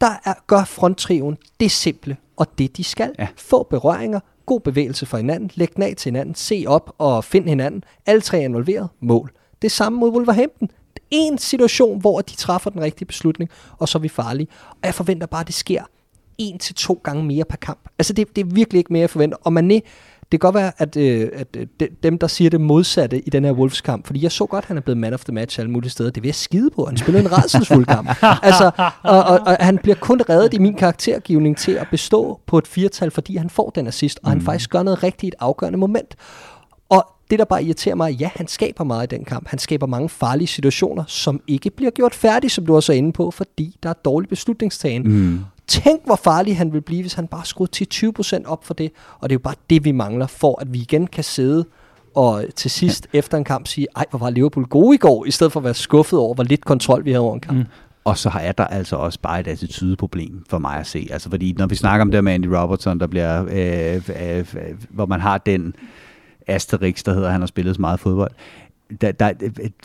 der 0.01 0.21
er, 0.25 0.35
gør 0.47 0.65
fronttriven 0.65 1.37
det 1.61 1.71
simple, 1.71 2.17
og 2.37 2.59
det 2.59 2.77
de 2.77 2.85
skal. 2.85 3.15
Ja. 3.19 3.29
Få 3.37 3.63
berøringer, 3.71 4.21
god 4.47 4.61
bevægelse 4.61 5.07
for 5.07 5.17
hinanden, 5.17 5.51
læg 5.55 5.75
den 5.75 5.83
af 5.83 5.95
til 5.97 6.11
hinanden, 6.11 6.35
se 6.35 6.65
op 6.67 6.95
og 6.99 7.25
find 7.25 7.49
hinanden. 7.49 7.85
Alle 8.07 8.21
tre 8.21 8.39
er 8.39 8.45
involveret, 8.45 8.89
mål. 9.01 9.33
Det 9.63 9.73
samme 9.73 9.99
mod 9.99 10.11
Wolverhampton. 10.11 10.71
En 11.11 11.39
situation, 11.39 12.01
hvor 12.01 12.21
de 12.21 12.37
træffer 12.37 12.71
den 12.71 12.81
rigtige 12.81 13.07
beslutning, 13.07 13.51
og 13.79 13.89
så 13.89 13.99
er 13.99 14.03
vi 14.03 14.09
farlige. 14.09 14.49
Og 14.71 14.79
jeg 14.85 14.95
forventer 14.95 15.27
bare, 15.27 15.41
at 15.41 15.47
det 15.47 15.55
sker 15.55 15.83
en 16.39 16.59
til 16.59 16.75
to 16.75 17.01
gange 17.05 17.25
mere 17.25 17.45
per 17.45 17.57
kamp. 17.57 17.89
Altså 17.99 18.13
det, 18.13 18.37
det 18.37 18.47
er 18.47 18.55
virkelig 18.55 18.79
ikke 18.79 18.93
mere, 18.93 19.01
jeg 19.01 19.11
forventer. 19.11 19.37
Og 19.45 19.53
Mané, 19.59 19.81
det 20.23 20.31
kan 20.31 20.39
godt 20.39 20.55
være, 20.55 20.73
at, 20.79 20.97
øh, 20.97 21.29
at 21.33 21.47
øh, 21.57 21.67
de- 21.81 21.89
dem, 22.03 22.19
der 22.19 22.27
siger 22.27 22.51
det 22.51 22.61
modsatte 22.61 23.19
i 23.21 23.31
den 23.31 23.45
her 23.45 23.53
Wolves-kamp, 23.53 24.07
fordi 24.07 24.23
jeg 24.23 24.33
så 24.33 24.47
godt, 24.47 24.65
at 24.65 24.69
han 24.69 24.77
er 24.77 24.81
blevet 24.81 24.99
man 24.99 25.15
of 25.15 25.25
the 25.25 25.33
match 25.35 25.61
alle 25.61 25.71
mulige 25.71 25.91
steder. 25.91 26.11
Det 26.11 26.23
vil 26.23 26.29
jeg 26.29 26.35
skide 26.35 26.71
på. 26.71 26.85
Han 26.87 26.97
spiller 26.97 27.21
en 27.21 27.33
redselsfuld 27.33 27.87
kamp. 27.87 28.09
altså, 28.49 28.71
og, 29.03 29.23
og, 29.25 29.41
og, 29.47 29.57
han 29.61 29.79
bliver 29.79 29.97
kun 29.97 30.21
reddet 30.29 30.55
i 30.55 30.59
min 30.59 30.75
karaktergivning 30.75 31.57
til 31.57 31.73
at 31.73 31.87
bestå 31.91 32.41
på 32.47 32.59
et 32.59 32.67
firtal, 32.67 33.11
fordi 33.11 33.37
han 33.37 33.51
får 33.51 33.71
den 33.71 33.87
assist, 33.87 34.21
og 34.23 34.31
han 34.31 34.41
faktisk 34.41 34.71
gør 34.71 34.83
noget 34.83 35.03
rigtigt 35.03 35.23
i 35.23 35.29
et 35.29 35.35
afgørende 35.39 35.79
moment. 35.79 36.15
Det, 37.31 37.39
der 37.39 37.45
bare 37.45 37.65
irriterer 37.65 37.95
mig, 37.95 38.13
ja, 38.13 38.31
han 38.35 38.49
skaber 38.49 38.85
meget 38.85 39.13
i 39.13 39.17
den 39.17 39.25
kamp. 39.25 39.49
Han 39.49 39.59
skaber 39.59 39.87
mange 39.87 40.09
farlige 40.09 40.49
situationer, 40.49 41.05
som 41.07 41.41
ikke 41.47 41.71
bliver 41.71 41.91
gjort 41.91 42.15
færdige, 42.15 42.51
som 42.51 42.67
du 42.67 42.75
også 42.75 42.93
er 42.93 42.97
inde 42.97 43.13
på, 43.13 43.31
fordi 43.31 43.77
der 43.83 43.89
er 43.89 43.95
dårlig 44.05 44.29
beslutningstagen. 44.29 45.03
Mm. 45.03 45.41
Tænk, 45.67 46.01
hvor 46.05 46.17
farlig 46.17 46.57
han 46.57 46.73
vil 46.73 46.81
blive, 46.81 47.03
hvis 47.03 47.15
han 47.15 47.27
bare 47.27 47.45
skruede 47.45 47.71
til 47.71 48.13
20% 48.21 48.47
op 48.47 48.65
for 48.65 48.75
det. 48.75 48.93
Og 49.21 49.29
det 49.29 49.35
er 49.35 49.39
jo 49.39 49.43
bare 49.43 49.55
det, 49.71 49.85
vi 49.85 49.93
mangler, 49.93 50.27
for 50.27 50.61
at 50.61 50.73
vi 50.73 50.79
igen 50.79 51.07
kan 51.07 51.25
sidde 51.25 51.65
og 52.15 52.45
til 52.57 52.71
sidst 52.71 53.09
ja. 53.13 53.19
efter 53.19 53.39
en 53.39 53.45
kamp 53.45 53.67
sige, 53.67 53.87
ej, 53.97 54.05
hvor 54.11 54.19
var 54.19 54.31
Liverpool 54.31 54.67
gode 54.67 54.95
i 54.95 54.99
går, 54.99 55.25
i 55.25 55.31
stedet 55.31 55.53
for 55.53 55.61
at 55.61 55.65
være 55.65 55.75
skuffet 55.75 56.19
over, 56.19 56.35
hvor 56.35 56.45
lidt 56.45 56.65
kontrol 56.65 57.05
vi 57.05 57.11
havde 57.11 57.23
over 57.23 57.35
en 57.35 57.41
kamp. 57.41 57.59
Mm. 57.59 57.65
Og 58.05 58.19
så 58.19 58.31
er 58.41 58.53
der 58.53 58.65
altså 58.65 58.97
også 58.97 59.19
bare 59.23 59.41
et 59.41 59.47
attitudeproblem 59.47 60.45
for 60.49 60.59
mig 60.59 60.77
at 60.77 60.87
se. 60.87 61.09
Altså 61.11 61.31
fordi 61.31 61.55
når 61.59 61.67
vi 61.67 61.75
snakker 61.75 62.03
om 62.03 62.11
det 62.11 62.25
med 62.25 62.33
Andy 62.33 62.47
Robertson, 62.47 63.01
der 63.01 63.07
bliver, 63.07 63.45
øh, 63.51 63.95
øh, 64.23 64.39
øh, 64.39 64.45
hvor 64.91 65.07
man 65.07 65.21
har 65.21 65.39
den 65.39 65.75
Asterix, 66.47 67.03
der 67.03 67.15
hedder, 67.15 67.31
han 67.31 67.41
har 67.41 67.47
spillet 67.47 67.75
så 67.75 67.81
meget 67.81 68.01
fodbold. 68.01 68.31
Der, 69.01 69.13
der, 69.13 69.33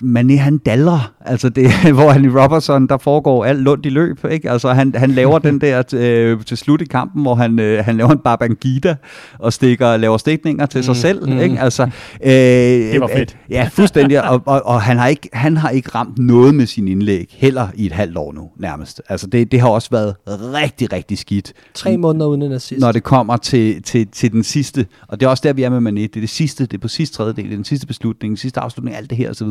Mané, 0.04 0.38
han 0.38 0.58
dalrer. 0.58 1.14
Altså 1.26 1.50
det, 1.50 1.72
hvor 1.98 2.10
han 2.12 2.26
i 2.26 2.30
Robertson, 2.30 2.88
der 2.88 2.98
foregår 2.98 3.46
alt 3.46 3.60
lundt 3.60 3.86
i 3.86 3.90
løb. 3.90 4.26
Ikke? 4.32 4.52
Altså 4.52 4.74
han, 4.74 4.96
han 4.96 5.12
laver 5.12 5.40
den 5.40 5.62
der 5.62 5.84
øh, 5.94 6.44
til 6.44 6.58
slut 6.58 6.82
i 6.82 6.86
kampen, 6.86 7.22
hvor 7.22 7.36
han, 7.36 7.60
øh, 7.60 7.86
han 7.86 7.98
laver 7.98 8.10
en 8.10 8.20
Babangida 8.20 8.96
og 9.40 9.54
stikker, 9.54 9.98
laver 9.98 10.18
stikninger 10.18 10.66
til 10.66 10.84
sig 10.84 10.96
selv. 10.96 11.30
mm. 11.30 11.40
Ikke? 11.40 11.60
Altså, 11.60 11.84
øh, 12.24 12.32
det 12.32 13.02
var 13.02 13.10
fedt. 13.16 13.38
Ja, 13.50 13.70
fuldstændig. 13.72 14.30
Og, 14.30 14.42
og, 14.46 14.66
og 14.66 14.82
han, 14.82 14.98
har 14.98 15.08
ikke, 15.08 15.30
han 15.34 15.58
har 15.58 15.70
ikke 15.70 15.90
ramt 15.96 16.18
noget 16.18 16.56
med 16.56 16.66
sin 16.66 16.88
indlæg, 16.88 17.36
heller 17.38 17.68
i 17.76 17.86
et 17.86 17.92
halvt 17.92 18.18
år 18.18 18.34
nu, 18.34 18.50
nærmest. 18.60 19.02
Altså 19.10 19.28
det, 19.28 19.52
det 19.52 19.60
har 19.60 19.70
også 19.70 19.90
været 19.92 20.16
rigtig, 20.28 20.94
rigtig 20.94 21.18
skidt. 21.18 21.54
Tre 21.74 21.98
måneder 21.98 22.26
uden 22.26 22.42
en 22.42 22.52
assist. 22.52 22.82
Når 22.82 22.92
det 22.92 23.04
kommer 23.04 23.38
til, 23.38 23.84
til, 23.84 24.08
til 24.08 24.32
den 24.32 24.44
sidste, 24.44 24.86
og 25.08 25.20
det 25.20 25.26
er 25.26 25.30
også 25.30 25.42
der, 25.46 25.54
vi 25.54 25.64
er 25.64 25.70
med 25.80 25.92
Mané, 25.92 26.02
det 26.02 26.16
er 26.16 26.20
det 26.20 26.30
sidste, 26.30 26.66
det 26.66 26.74
er 26.74 26.82
på 26.82 26.88
sidste 26.88 27.18
tredjedel, 27.18 27.46
det 27.46 27.52
er 27.52 27.56
den 27.56 27.66
sidste 27.66 27.88
beslutning, 27.88 28.32
den 28.32 28.38
sidste 28.38 28.60
afslutning, 28.60 28.91
alt 28.96 29.10
det 29.10 29.18
her 29.18 29.30
osv. 29.30 29.48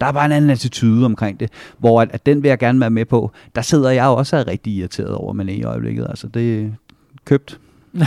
Der 0.00 0.06
er 0.06 0.12
bare 0.12 0.26
en 0.26 0.32
anden 0.32 0.50
attitude 0.50 1.04
omkring 1.04 1.40
det, 1.40 1.50
hvor 1.78 2.02
at, 2.02 2.08
at 2.12 2.26
den 2.26 2.42
vil 2.42 2.48
jeg 2.48 2.58
gerne 2.58 2.80
være 2.80 2.90
med 2.90 3.04
på. 3.04 3.30
Der 3.54 3.62
sidder 3.62 3.90
jeg 3.90 4.04
jo 4.04 4.14
også 4.14 4.36
og 4.36 4.42
er 4.42 4.46
rigtig 4.46 4.72
irriteret 4.72 5.14
over 5.14 5.34
Mané 5.34 5.50
i 5.50 5.62
øjeblikket, 5.62 6.06
altså 6.08 6.28
det 6.28 6.62
er 6.62 6.68
købt. 7.24 7.58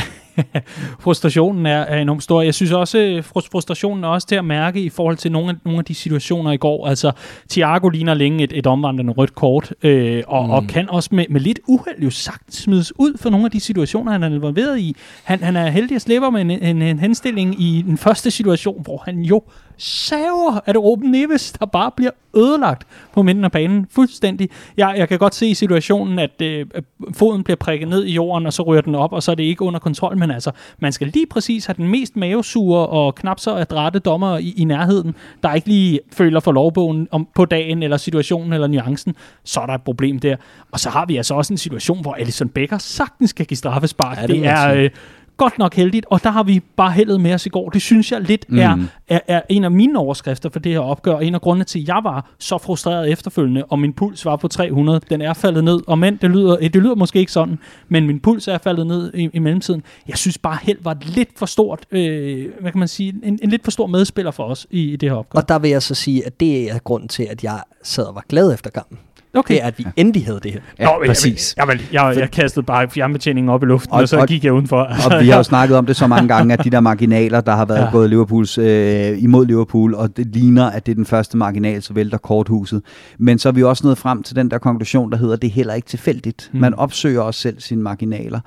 frustrationen 0.99 1.65
er, 1.65 1.77
er 1.77 2.01
enormt 2.01 2.23
stor. 2.23 2.41
Jeg 2.41 2.53
synes 2.53 2.71
også, 2.71 2.99
øh, 2.99 3.23
frus- 3.23 3.49
frustrationen 3.51 4.03
er 4.03 4.07
også 4.07 4.27
til 4.27 4.35
at 4.35 4.45
mærke 4.45 4.81
i 4.81 4.89
forhold 4.89 5.17
til 5.17 5.31
nogle 5.31 5.49
af, 5.49 5.55
nogle 5.65 5.79
af 5.79 5.85
de 5.85 5.95
situationer 5.95 6.51
i 6.51 6.57
går. 6.57 6.87
Altså, 6.87 7.11
Thiago 7.49 7.89
ligner 7.89 8.13
længe 8.13 8.43
et, 8.43 8.53
et 8.55 8.67
omvandrende 8.67 9.13
rødt 9.13 9.35
kort, 9.35 9.73
øh, 9.83 10.23
og, 10.27 10.45
mm. 10.45 10.51
og 10.51 10.63
kan 10.63 10.89
også 10.89 11.09
med, 11.11 11.25
med 11.29 11.41
lidt 11.41 11.59
uheld 11.67 12.03
jo 12.03 12.09
sagt 12.09 12.55
smides 12.55 12.99
ud 12.99 13.17
for 13.17 13.29
nogle 13.29 13.45
af 13.45 13.51
de 13.51 13.59
situationer, 13.59 14.11
han 14.11 14.23
er 14.23 14.27
involveret 14.27 14.79
i. 14.79 14.95
Han, 15.23 15.43
han 15.43 15.55
er 15.55 15.69
heldig 15.69 15.95
at 15.95 16.01
slippe 16.01 16.31
med 16.31 16.41
en, 16.41 16.51
en, 16.51 16.81
en 16.81 16.99
henstilling 16.99 17.61
i 17.61 17.83
den 17.87 17.97
første 17.97 18.31
situation, 18.31 18.81
hvor 18.81 19.01
han 19.05 19.19
jo 19.19 19.43
saver, 19.77 20.59
at 20.65 20.77
Ruben 20.77 21.11
Neves, 21.11 21.51
der 21.51 21.65
bare 21.65 21.91
bliver 21.95 22.11
ødelagt 22.35 22.87
på 23.13 23.23
midten 23.23 23.43
af 23.43 23.51
banen 23.51 23.87
fuldstændig. 23.91 24.49
Jeg, 24.77 24.93
jeg 24.97 25.09
kan 25.09 25.19
godt 25.19 25.35
se 25.35 25.47
i 25.47 25.53
situationen, 25.53 26.19
at 26.19 26.41
øh, 26.41 26.65
foden 27.13 27.43
bliver 27.43 27.57
prikket 27.57 27.87
ned 27.87 28.05
i 28.05 28.13
jorden, 28.13 28.45
og 28.45 28.53
så 28.53 28.63
ryger 28.63 28.81
den 28.81 28.95
op, 28.95 29.13
og 29.13 29.23
så 29.23 29.31
er 29.31 29.35
det 29.35 29.43
ikke 29.43 29.61
under 29.61 29.79
kontrol, 29.79 30.17
men 30.17 30.31
altså, 30.31 30.51
man 30.79 30.91
skal 30.91 31.07
lige 31.07 31.25
præcis 31.25 31.65
have 31.65 31.75
den 31.77 31.87
mest 31.87 32.15
mavesure 32.15 32.87
og 32.87 33.15
knap 33.15 33.39
så 33.39 33.55
adrette 33.55 33.99
dommer 33.99 34.37
i, 34.37 34.53
i 34.57 34.63
nærheden, 34.63 35.15
der 35.43 35.53
ikke 35.53 35.67
lige 35.67 35.99
føler 36.13 36.39
for 36.39 36.51
lovbogen 36.51 37.07
om, 37.11 37.27
på 37.35 37.45
dagen, 37.45 37.83
eller 37.83 37.97
situationen, 37.97 38.53
eller 38.53 38.67
nuancen, 38.67 39.15
så 39.43 39.59
er 39.59 39.65
der 39.65 39.73
et 39.73 39.81
problem 39.81 40.19
der. 40.19 40.35
Og 40.71 40.79
så 40.79 40.89
har 40.89 41.05
vi 41.05 41.17
altså 41.17 41.33
også 41.33 41.53
en 41.53 41.57
situation, 41.57 42.01
hvor 42.01 42.13
Alison 42.13 42.49
Becker 42.49 42.77
sagtens 42.77 43.33
kan 43.33 43.45
give 43.45 43.57
straffespark. 43.57 44.17
Ja, 44.17 44.21
det 44.21 44.29
det, 44.29 44.37
det 44.37 44.47
er... 44.49 44.73
Øh, 44.73 44.89
godt 45.37 45.57
nok 45.57 45.75
heldigt, 45.75 46.05
og 46.09 46.23
der 46.23 46.29
har 46.29 46.43
vi 46.43 46.61
bare 46.75 46.91
heldet 46.91 47.21
med 47.21 47.33
os 47.33 47.45
i 47.45 47.49
går. 47.49 47.69
Det 47.69 47.81
synes 47.81 48.11
jeg 48.11 48.21
lidt 48.21 48.45
mm. 48.49 48.59
er, 48.59 48.77
er, 49.07 49.19
er 49.27 49.41
en 49.49 49.63
af 49.63 49.71
mine 49.71 49.99
overskrifter 49.99 50.49
for 50.49 50.59
det 50.59 50.71
her 50.71 50.79
opgør, 50.79 51.13
og 51.13 51.25
en 51.25 51.35
af 51.35 51.41
grundene 51.41 51.65
til, 51.65 51.79
at 51.79 51.87
jeg 51.87 51.99
var 52.03 52.31
så 52.39 52.57
frustreret 52.57 53.11
efterfølgende, 53.11 53.63
og 53.63 53.79
min 53.79 53.93
puls 53.93 54.25
var 54.25 54.35
på 54.35 54.47
300. 54.47 55.01
Den 55.09 55.21
er 55.21 55.33
faldet 55.33 55.63
ned, 55.63 55.79
og 55.87 55.99
men 55.99 56.17
det 56.21 56.29
lyder, 56.29 56.57
det 56.57 56.75
lyder 56.75 56.95
måske 56.95 57.19
ikke 57.19 57.31
sådan, 57.31 57.59
men 57.89 58.07
min 58.07 58.19
puls 58.19 58.47
er 58.47 58.57
faldet 58.57 58.87
ned 58.87 59.13
i, 59.13 59.29
i 59.33 59.39
mellemtiden. 59.39 59.83
Jeg 60.07 60.17
synes 60.17 60.37
bare, 60.37 60.57
held 60.61 60.77
var 60.81 60.97
lidt 61.01 61.29
for 61.35 61.45
stort, 61.45 61.85
øh, 61.91 62.45
hvad 62.59 62.71
kan 62.71 62.79
man 62.79 62.87
sige, 62.87 63.13
en, 63.23 63.39
en 63.43 63.49
lidt 63.49 63.63
for 63.63 63.71
stor 63.71 63.87
medspiller 63.87 64.31
for 64.31 64.43
os 64.43 64.67
i, 64.69 64.93
i 64.93 64.95
det 64.95 65.09
her 65.09 65.17
opgør. 65.17 65.39
Og 65.39 65.49
der 65.49 65.59
vil 65.59 65.69
jeg 65.69 65.83
så 65.83 65.95
sige, 65.95 66.25
at 66.25 66.39
det 66.39 66.71
er 66.71 66.79
grunden 66.79 67.09
til, 67.09 67.23
at 67.23 67.43
jeg 67.43 67.61
sad 67.83 68.03
og 68.03 68.15
var 68.15 68.25
glad 68.29 68.53
efter 68.53 68.69
kampen. 68.69 68.97
Okay. 69.37 69.53
Det 69.53 69.63
er, 69.63 69.67
at 69.67 69.79
vi 69.79 69.85
endelig 69.95 70.25
havde 70.25 70.39
det 70.43 70.51
her. 70.51 70.59
Ja, 70.79 70.85
Nå, 70.85 70.91
jeg- 71.01 71.07
præcis. 71.09 71.53
Jeg, 71.57 71.67
jeg, 71.67 71.79
jeg, 71.93 72.05
jeg, 72.13 72.17
jeg 72.19 72.31
kastede 72.31 72.65
bare 72.65 72.89
fjernbetjeningen 72.89 73.49
op 73.49 73.63
i 73.63 73.65
luften, 73.65 73.93
og, 73.93 73.99
Og- 73.99 74.09
så 74.09 74.17
og- 74.19 74.27
gik 74.27 74.43
jeg 74.43 74.53
udenfor. 74.53 74.77
Og 75.11 75.21
vi 75.23 75.27
har 75.29 75.37
jo 75.37 75.43
snakket 75.43 75.77
om 75.77 75.85
det 75.85 75.95
så 75.95 76.07
mange 76.07 76.27
gange, 76.27 76.53
at 76.53 76.63
de 76.63 76.69
der 76.69 76.79
marginaler, 76.79 77.41
der 77.41 77.55
har 77.55 77.65
været 77.65 77.79
ja. 77.79 77.85
Ja. 77.85 77.91
gået 77.91 78.09
Liverpools, 78.09 78.57
øh, 78.57 79.23
imod 79.23 79.45
Liverpool, 79.45 79.93
og 79.95 80.17
det 80.17 80.27
ligner, 80.27 80.65
at 80.69 80.85
det 80.85 80.91
er 80.91 80.95
den 80.95 81.05
første 81.05 81.37
marginal, 81.37 81.81
så 81.81 81.93
vælter 81.93 82.17
korthuset. 82.17 82.81
Men 83.17 83.39
så 83.39 83.49
er 83.49 83.53
vi 83.53 83.63
også 83.63 83.87
nået 83.87 83.97
frem 83.97 84.23
til 84.23 84.35
den 84.35 84.51
der 84.51 84.57
konklusion, 84.57 85.11
der 85.11 85.17
hedder, 85.17 85.35
det 85.35 85.47
er 85.47 85.51
heller 85.51 85.73
ikke 85.73 85.87
tilfældigt. 85.87 86.49
Mm. 86.53 86.59
Man 86.59 86.73
opsøger 86.73 87.21
også 87.21 87.39
selv 87.41 87.59
sine 87.59 87.81
marginaler. 87.81 88.39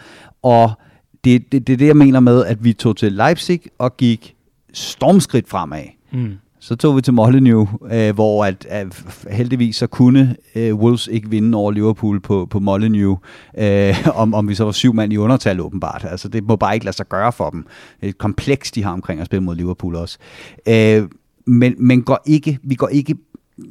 Og 0.43 0.70
det, 1.24 1.53
det, 1.53 1.66
det 1.66 1.72
er 1.72 1.76
det, 1.76 1.86
jeg 1.86 1.97
mener 1.97 2.20
med, 2.20 2.45
at 2.45 2.64
vi 2.64 2.72
tog 2.72 2.97
til 2.97 3.12
Leipzig 3.12 3.61
og 3.78 3.97
gik 3.97 4.34
stormskridt 4.72 5.49
fremad. 5.49 5.82
Mm. 6.12 6.32
Så 6.63 6.77
tog 6.77 6.97
vi 6.97 7.03
til 7.03 7.15
Molineux, 7.15 7.69
øh, 7.93 8.15
hvor 8.15 8.45
at, 8.45 8.67
at 8.69 9.05
heldigvis 9.31 9.77
så 9.77 9.87
kunne 9.87 10.37
øh, 10.55 10.75
Wolves 10.75 11.07
ikke 11.07 11.31
vinde 11.31 11.59
over 11.59 11.73
Liverpool 11.73 12.21
på, 12.21 12.47
på 12.51 12.59
Molineux, 12.59 13.19
øh, 13.59 14.09
om, 14.15 14.35
om 14.35 14.49
vi 14.49 14.55
så 14.55 14.65
var 14.65 14.73
syv 14.73 14.95
mand 14.95 15.13
i 15.13 15.17
undertal 15.17 15.61
åbenbart. 15.61 16.07
Altså 16.11 16.29
det 16.29 16.45
må 16.45 16.57
bare 16.57 16.75
ikke 16.75 16.87
lade 16.87 16.97
sig 16.97 17.09
gøre 17.09 17.33
for 17.33 17.51
dem. 17.51 17.67
Det 18.01 18.07
er 18.07 18.09
et 18.09 18.19
kompleks, 18.19 18.71
de 18.71 18.85
har 18.85 18.93
omkring 18.93 19.21
at 19.21 19.27
spille 19.27 19.43
mod 19.43 19.57
Liverpool 19.57 19.97
også. 19.97 20.19
Øh, 20.69 21.03
men 21.47 21.75
men 21.79 22.03
går 22.03 22.23
ikke, 22.27 22.59
vi 22.63 22.75
går 22.75 22.89
ikke 22.89 23.17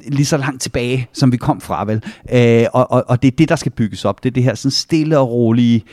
lige 0.06 0.26
så 0.26 0.36
langt 0.36 0.62
tilbage, 0.62 1.08
som 1.12 1.32
vi 1.32 1.36
kom 1.36 1.60
fra, 1.60 1.84
vel? 1.84 2.02
Øh, 2.32 2.66
og, 2.72 2.92
og, 2.92 3.04
og 3.08 3.22
det 3.22 3.28
er 3.28 3.36
det, 3.36 3.48
der 3.48 3.56
skal 3.56 3.72
bygges 3.72 4.04
op. 4.04 4.22
Det 4.22 4.30
er 4.30 4.34
det 4.34 4.42
her 4.42 4.54
sådan 4.54 4.70
stille 4.70 5.18
og 5.18 5.30
rolige 5.30 5.84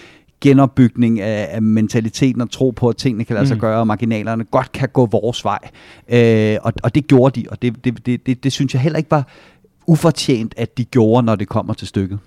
genopbygning 0.41 1.21
af, 1.21 1.47
af 1.51 1.61
mentaliteten 1.61 2.41
og 2.41 2.51
tro 2.51 2.71
på, 2.71 2.89
at 2.89 2.97
tingene 2.97 3.23
kan 3.25 3.33
lade 3.33 3.47
sig 3.47 3.57
Mm. 3.57 3.61
gøre, 3.61 3.79
og 3.79 3.87
marginalerne 3.87 4.43
godt 4.43 4.71
kan 4.71 4.89
gå 4.89 5.05
vores 5.05 5.43
vej. 5.45 5.59
Øh, 6.09 6.57
og, 6.63 6.73
og 6.83 6.95
det 6.95 7.07
gjorde 7.07 7.41
de, 7.41 7.45
og 7.49 7.61
det, 7.61 7.85
det, 7.85 8.05
det, 8.05 8.25
det, 8.25 8.43
det 8.43 8.51
synes 8.53 8.73
jeg 8.73 8.81
heller 8.81 8.97
ikke 8.97 9.11
var 9.11 9.27
ufortjent, 9.89 10.53
at 10.57 10.77
de 10.77 10.85
gjorde, 10.85 11.25
når 11.25 11.35
det 11.35 11.47
kommer 11.47 11.73
til 11.73 11.87
stykket. 11.87 12.19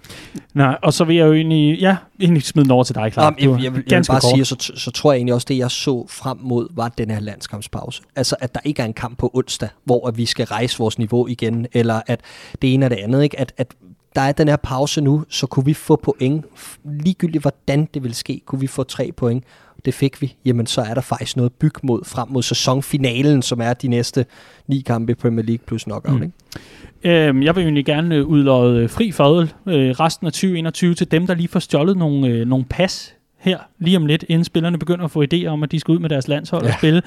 Nej, 0.54 0.76
og 0.82 0.92
så 0.92 1.04
vil 1.04 1.16
jeg 1.16 1.26
jo 1.26 1.32
egentlig, 1.32 1.78
ja, 1.80 1.96
egentlig 2.20 2.42
smide 2.42 2.64
den 2.64 2.70
over 2.72 2.84
til 2.84 2.94
dig, 2.94 3.12
Clark. 3.12 3.40
Jamen, 3.40 3.56
jeg, 3.56 3.64
jeg, 3.64 3.74
vil, 3.74 3.84
jeg 3.90 3.98
vil 3.98 4.04
bare 4.08 4.20
kort. 4.20 4.30
sige, 4.34 4.44
så, 4.44 4.72
så 4.76 4.90
tror 4.90 5.12
jeg 5.12 5.16
egentlig 5.18 5.34
også, 5.34 5.46
det 5.50 5.58
jeg 5.58 5.70
så 5.70 6.06
frem 6.08 6.38
mod, 6.40 6.68
var 6.74 6.88
den 6.88 7.10
her 7.10 7.20
landskampspause. 7.20 8.02
Altså, 8.16 8.36
at 8.40 8.54
der 8.54 8.60
ikke 8.64 8.82
er 8.82 8.86
en 8.86 8.92
kamp 8.92 9.18
på 9.18 9.30
onsdag, 9.34 9.68
hvor 9.84 10.08
at 10.08 10.16
vi 10.18 10.26
skal 10.26 10.46
rejse 10.46 10.78
vores 10.78 10.98
niveau 10.98 11.26
igen, 11.26 11.66
eller 11.72 12.00
at 12.06 12.20
det 12.62 12.74
ene 12.74 12.84
er 12.84 12.88
det 12.88 12.96
andet, 12.96 13.22
ikke? 13.22 13.40
At, 13.40 13.52
at 13.56 13.74
der 14.14 14.20
er 14.20 14.32
den 14.32 14.48
her 14.48 14.56
pause 14.56 15.00
nu, 15.00 15.24
så 15.28 15.46
kunne 15.46 15.64
vi 15.64 15.74
få 15.74 15.96
point, 15.96 16.44
ligegyldigt 16.84 17.42
hvordan 17.42 17.88
det 17.94 18.02
vil 18.02 18.14
ske, 18.14 18.40
kunne 18.46 18.60
vi 18.60 18.66
få 18.66 18.82
tre 18.82 19.12
point. 19.16 19.44
Det 19.84 19.94
fik 19.94 20.22
vi. 20.22 20.36
Jamen, 20.44 20.66
så 20.66 20.80
er 20.80 20.94
der 20.94 21.00
faktisk 21.00 21.36
noget 21.36 21.52
byg 21.52 21.72
mod 21.82 22.04
frem 22.04 22.28
mod 22.30 22.42
sæsonfinalen, 22.42 23.42
som 23.42 23.60
er 23.60 23.72
de 23.72 23.88
næste 23.88 24.26
ni 24.66 24.80
kampe 24.80 25.12
i 25.12 25.14
Premier 25.14 25.44
League 25.44 25.64
plus 25.66 25.84
knockout. 25.84 26.16
Mm. 26.16 26.22
Ikke? 26.22 27.28
Øhm, 27.28 27.42
jeg 27.42 27.56
vil 27.56 27.62
egentlig 27.62 27.84
gerne 27.84 28.14
øh, 28.14 28.26
udlåde 28.26 28.88
fri 28.88 29.12
fadel 29.12 29.52
øh, 29.66 29.90
resten 29.90 30.26
af 30.26 30.32
2021 30.32 30.94
til 30.94 31.10
dem, 31.10 31.26
der 31.26 31.34
lige 31.34 31.48
får 31.48 31.60
stjålet 31.60 31.96
nogle, 31.96 32.28
øh, 32.28 32.46
nogle 32.46 32.64
pas 32.64 33.14
her 33.40 33.58
lige 33.78 33.96
om 33.96 34.06
lidt, 34.06 34.24
inden 34.28 34.44
spillerne 34.44 34.78
begynder 34.78 35.04
at 35.04 35.10
få 35.10 35.24
idéer 35.34 35.46
om, 35.46 35.62
at 35.62 35.72
de 35.72 35.80
skal 35.80 35.92
ud 35.92 35.98
med 35.98 36.08
deres 36.08 36.28
landshold 36.28 36.62
ja. 36.62 36.68
og 36.68 36.74
spille. 36.78 37.02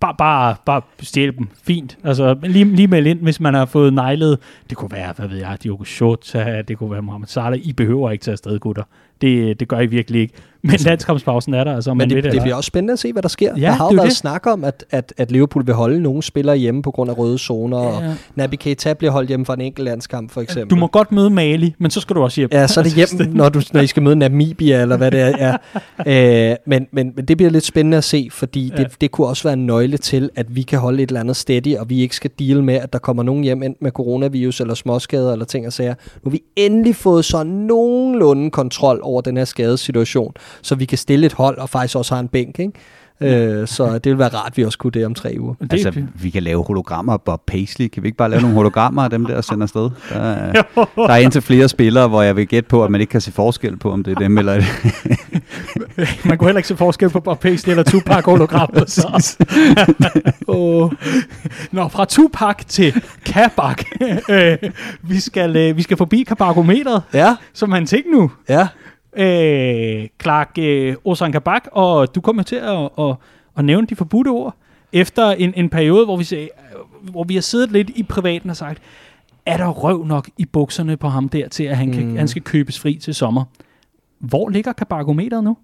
Bare, 0.00 0.14
bare, 0.18 0.56
bare 0.64 0.82
stjæle 1.00 1.32
dem. 1.32 1.48
Fint. 1.62 1.98
Altså, 2.04 2.36
lige, 2.42 2.64
lige 2.64 2.88
med 2.88 3.06
ind, 3.06 3.20
hvis 3.20 3.40
man 3.40 3.54
har 3.54 3.66
fået 3.66 3.92
nejlet. 3.92 4.38
Det 4.70 4.76
kunne 4.76 4.90
være, 4.92 5.12
hvad 5.16 5.28
ved 5.28 5.38
jeg, 5.38 5.58
Diogo 5.62 5.84
Jota, 6.00 6.62
det 6.62 6.78
kunne 6.78 6.90
være 6.90 7.02
Mohamed 7.02 7.26
Salah. 7.26 7.58
I 7.58 7.72
behøver 7.72 8.10
ikke 8.10 8.22
tage 8.22 8.32
afsted, 8.32 8.58
gutter. 8.58 8.82
Det, 9.20 9.60
det 9.60 9.68
gør 9.68 9.80
I 9.80 9.86
virkelig 9.86 10.20
ikke. 10.20 10.34
Men 10.66 10.72
altså, 10.72 10.88
landskampspausen 10.88 11.54
er 11.54 11.64
der, 11.64 11.74
altså. 11.74 11.94
Men 11.94 12.10
det, 12.10 12.24
det, 12.24 12.32
det 12.32 12.42
bliver 12.42 12.54
også 12.54 12.68
spændende 12.68 12.92
at 12.92 12.98
se, 12.98 13.12
hvad 13.12 13.22
der 13.22 13.28
sker. 13.28 13.52
Ja, 13.56 13.66
der 13.66 13.70
har 13.70 13.84
jo 13.84 13.94
været 13.94 14.08
det. 14.08 14.16
snak 14.16 14.46
om, 14.46 14.64
at, 14.64 14.84
at, 14.90 15.14
at 15.16 15.30
Liverpool 15.30 15.66
vil 15.66 15.74
holde 15.74 16.00
nogle 16.00 16.22
spillere 16.22 16.56
hjemme 16.56 16.82
på 16.82 16.90
grund 16.90 17.10
af 17.10 17.18
røde 17.18 17.38
zoner, 17.38 17.82
ja. 17.82 17.88
og 17.88 18.14
Naby 18.34 18.54
Keita 18.54 18.92
bliver 18.92 19.10
holdt 19.10 19.28
hjemme 19.28 19.46
fra 19.46 19.54
en 19.54 19.60
enkelt 19.60 19.84
landskamp, 19.84 20.30
for 20.30 20.40
eksempel. 20.40 20.70
Du 20.70 20.80
må 20.80 20.86
godt 20.86 21.12
møde 21.12 21.30
Mali, 21.30 21.74
men 21.78 21.90
så 21.90 22.00
skal 22.00 22.16
du 22.16 22.22
også 22.22 22.40
hjem. 22.40 22.48
Ja, 22.52 22.66
så 22.66 22.80
er 22.80 22.84
det 22.84 22.94
hjem, 23.18 23.32
når, 23.32 23.48
du, 23.48 23.62
når 23.72 23.80
I 23.80 23.86
skal 23.86 24.02
møde 24.02 24.16
Namibia, 24.16 24.82
eller 24.82 24.96
hvad 24.96 25.10
det 25.10 25.20
er. 25.20 25.28
Ja. 25.38 25.56
Øh, 26.06 26.56
men, 26.66 26.86
men, 26.92 27.12
men 27.16 27.24
det 27.24 27.36
bliver 27.36 27.50
lidt 27.50 27.64
spændende 27.64 27.96
at 27.96 28.04
se, 28.04 28.28
fordi 28.30 28.72
ja. 28.76 28.82
det, 28.82 29.00
det 29.00 29.10
kunne 29.10 29.26
også 29.26 29.42
være 29.42 29.52
en 29.52 29.66
nøgle 29.66 29.98
til, 29.98 30.30
at 30.36 30.56
vi 30.56 30.62
kan 30.62 30.78
holde 30.78 31.02
et 31.02 31.08
eller 31.08 31.20
andet 31.20 31.36
steady, 31.36 31.76
og 31.76 31.90
vi 31.90 32.00
ikke 32.00 32.16
skal 32.16 32.30
deal 32.38 32.64
med, 32.64 32.74
at 32.74 32.92
der 32.92 32.98
kommer 32.98 33.22
nogen 33.22 33.44
hjem 33.44 33.62
enten 33.62 33.84
med 33.84 33.90
coronavirus, 33.90 34.60
eller 34.60 34.74
småskader, 34.74 35.32
eller 35.32 35.44
ting 35.44 35.66
og 35.66 35.72
sager. 35.72 35.94
Nu 35.94 36.20
har 36.24 36.30
vi 36.30 36.42
endelig 36.56 36.96
fået 36.96 37.24
så 37.24 37.42
nogenlunde 37.42 38.50
kontrol 38.50 39.00
over 39.06 39.20
den 39.20 39.36
her 39.36 39.44
skadesituation, 39.44 40.32
så 40.62 40.74
vi 40.74 40.84
kan 40.84 40.98
stille 40.98 41.26
et 41.26 41.32
hold, 41.32 41.58
og 41.58 41.68
faktisk 41.68 41.96
også 41.96 42.14
har 42.14 42.20
en 42.20 42.28
bænk, 42.28 42.58
ikke? 42.58 42.72
Øh, 43.20 43.68
så 43.68 43.98
det 43.98 44.10
vil 44.12 44.18
være 44.18 44.28
rart, 44.28 44.46
at 44.46 44.56
vi 44.56 44.64
også 44.64 44.78
kunne 44.78 44.90
det 44.90 45.06
om 45.06 45.14
tre 45.14 45.36
uger. 45.40 45.54
Det 45.60 45.72
altså, 45.72 46.02
vi 46.14 46.30
kan 46.30 46.42
lave 46.42 46.64
hologrammer 46.64 47.12
af 47.12 47.22
Bob 47.22 47.42
Paisley. 47.46 47.88
Kan 47.88 48.02
vi 48.02 48.08
ikke 48.08 48.18
bare 48.18 48.30
lave 48.30 48.42
nogle 48.42 48.56
hologrammer 48.56 49.02
af 49.02 49.10
dem 49.10 49.24
der 49.24 49.36
og 49.36 49.44
sende 49.44 49.62
afsted? 49.62 49.90
Der, 50.10 50.20
er, 50.20 50.52
der 50.96 51.08
er 51.08 51.16
indtil 51.16 51.42
flere 51.42 51.68
spillere, 51.68 52.08
hvor 52.08 52.22
jeg 52.22 52.36
vil 52.36 52.46
gætte 52.46 52.68
på, 52.68 52.84
at 52.84 52.90
man 52.90 53.00
ikke 53.00 53.10
kan 53.10 53.20
se 53.20 53.32
forskel 53.32 53.76
på, 53.76 53.92
om 53.92 54.04
det 54.04 54.10
er 54.10 54.18
dem 54.18 54.38
eller 54.38 54.54
det. 54.54 54.64
man 56.24 56.38
kunne 56.38 56.48
heller 56.48 56.58
ikke 56.58 56.68
se 56.68 56.76
forskel 56.76 57.10
på 57.10 57.20
Bob 57.20 57.40
Paisley 57.40 57.70
eller 57.70 57.84
Tupac 57.84 58.24
hologrammer. 58.24 58.84
Så. 58.86 59.36
oh. 60.46 60.92
Nå, 61.72 61.88
fra 61.88 62.04
Tupac 62.04 62.56
til 62.66 63.02
Kabak. 63.24 63.82
øh, 64.30 64.56
vi, 65.02 65.20
skal, 65.20 65.56
øh, 65.56 65.76
vi 65.76 65.82
skal 65.82 65.96
forbi 65.96 66.22
Kabakometeret, 66.22 67.02
ja. 67.14 67.36
som 67.52 67.68
man 67.68 67.86
ting 67.86 68.10
nu. 68.10 68.30
Ja 68.48 68.68
øh, 69.16 70.08
Clark 70.22 70.50
øh, 70.58 70.96
Osan 71.04 71.32
Kabak, 71.32 71.68
og 71.72 72.14
du 72.14 72.20
kommer 72.20 72.42
til 72.42 72.56
at, 72.56 72.90
at, 72.98 73.14
at 73.56 73.64
nævne 73.64 73.86
de 73.86 73.96
forbudte 73.96 74.28
ord, 74.28 74.54
efter 74.92 75.30
en, 75.30 75.52
en 75.56 75.68
periode, 75.68 76.04
hvor 76.04 76.16
vi, 76.16 76.24
se, 76.24 76.48
hvor 77.02 77.24
vi 77.24 77.34
har 77.34 77.40
siddet 77.40 77.72
lidt 77.72 77.90
i 77.90 78.02
privaten 78.02 78.50
og 78.50 78.56
sagt, 78.56 78.82
er 79.46 79.56
der 79.56 79.68
røv 79.68 80.04
nok 80.04 80.28
i 80.38 80.44
bukserne 80.44 80.96
på 80.96 81.08
ham 81.08 81.28
der, 81.28 81.48
til 81.48 81.64
at 81.64 81.76
han, 81.76 81.92
kan, 81.92 82.06
mm. 82.06 82.16
han 82.16 82.28
skal 82.28 82.42
købes 82.42 82.80
fri 82.80 82.94
til 82.94 83.14
sommer? 83.14 83.44
Hvor 84.18 84.48
ligger 84.48 84.72
kabakometeret 84.72 85.44
nu? 85.44 85.56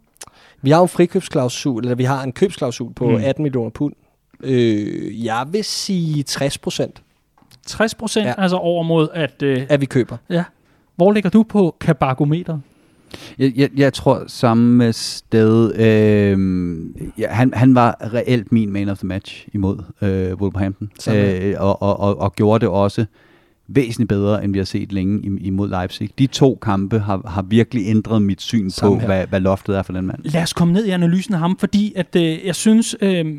Vi 0.62 0.70
har 0.70 0.82
en 0.82 0.88
frikøbsklausul, 0.88 1.82
eller 1.82 1.94
vi 1.94 2.04
har 2.04 2.22
en 2.22 2.32
købsklausul 2.32 2.92
på 2.92 3.08
mm. 3.08 3.14
18 3.14 3.42
millioner 3.42 3.70
pund. 3.70 3.94
Øh, 4.40 5.24
jeg 5.24 5.46
vil 5.50 5.64
sige 5.64 6.22
60 6.22 6.58
procent. 6.58 7.02
60 7.66 7.94
procent, 7.94 8.26
ja. 8.26 8.34
altså 8.38 8.56
over 8.56 8.82
mod, 8.82 9.08
at... 9.14 9.42
Øh, 9.42 9.66
at 9.68 9.80
vi 9.80 9.86
køber. 9.86 10.16
Ja. 10.30 10.44
Hvor 10.96 11.12
ligger 11.12 11.30
du 11.30 11.42
på 11.42 11.76
kabakometeret? 11.80 12.62
Jeg, 13.38 13.52
jeg, 13.56 13.70
jeg 13.76 13.92
tror 13.92 14.24
samme 14.26 14.92
sted. 14.92 15.74
Øh, 15.74 16.38
ja, 17.18 17.28
han, 17.28 17.54
han 17.54 17.74
var 17.74 17.96
reelt 18.14 18.52
min 18.52 18.72
man 18.72 18.88
of 18.88 18.98
the 18.98 19.06
match 19.06 19.48
imod 19.52 19.78
øh, 20.02 20.34
Wolverhampton. 20.34 20.90
Øh, 21.10 21.54
og, 21.58 21.82
og, 21.82 22.00
og, 22.00 22.20
og 22.20 22.34
gjorde 22.34 22.60
det 22.60 22.68
også 22.68 23.06
væsentligt 23.74 24.08
bedre, 24.08 24.44
end 24.44 24.52
vi 24.52 24.58
har 24.58 24.64
set 24.64 24.92
længe 24.92 25.40
imod 25.40 25.68
Leipzig. 25.68 26.10
De 26.18 26.26
to 26.26 26.58
kampe 26.62 26.98
har, 26.98 27.22
har 27.28 27.42
virkelig 27.42 27.86
ændret 27.86 28.22
mit 28.22 28.42
syn 28.42 28.70
Samme 28.70 29.00
på, 29.00 29.06
hvad, 29.06 29.26
hvad 29.26 29.40
loftet 29.40 29.76
er 29.76 29.82
for 29.82 29.92
den 29.92 30.06
mand. 30.06 30.18
Lad 30.24 30.42
os 30.42 30.52
komme 30.52 30.74
ned 30.74 30.84
i 30.84 30.90
analysen 30.90 31.34
af 31.34 31.40
ham, 31.40 31.56
fordi 31.58 31.92
at, 31.96 32.16
øh, 32.16 32.46
jeg 32.46 32.54
synes, 32.54 32.96
øh, 33.00 33.38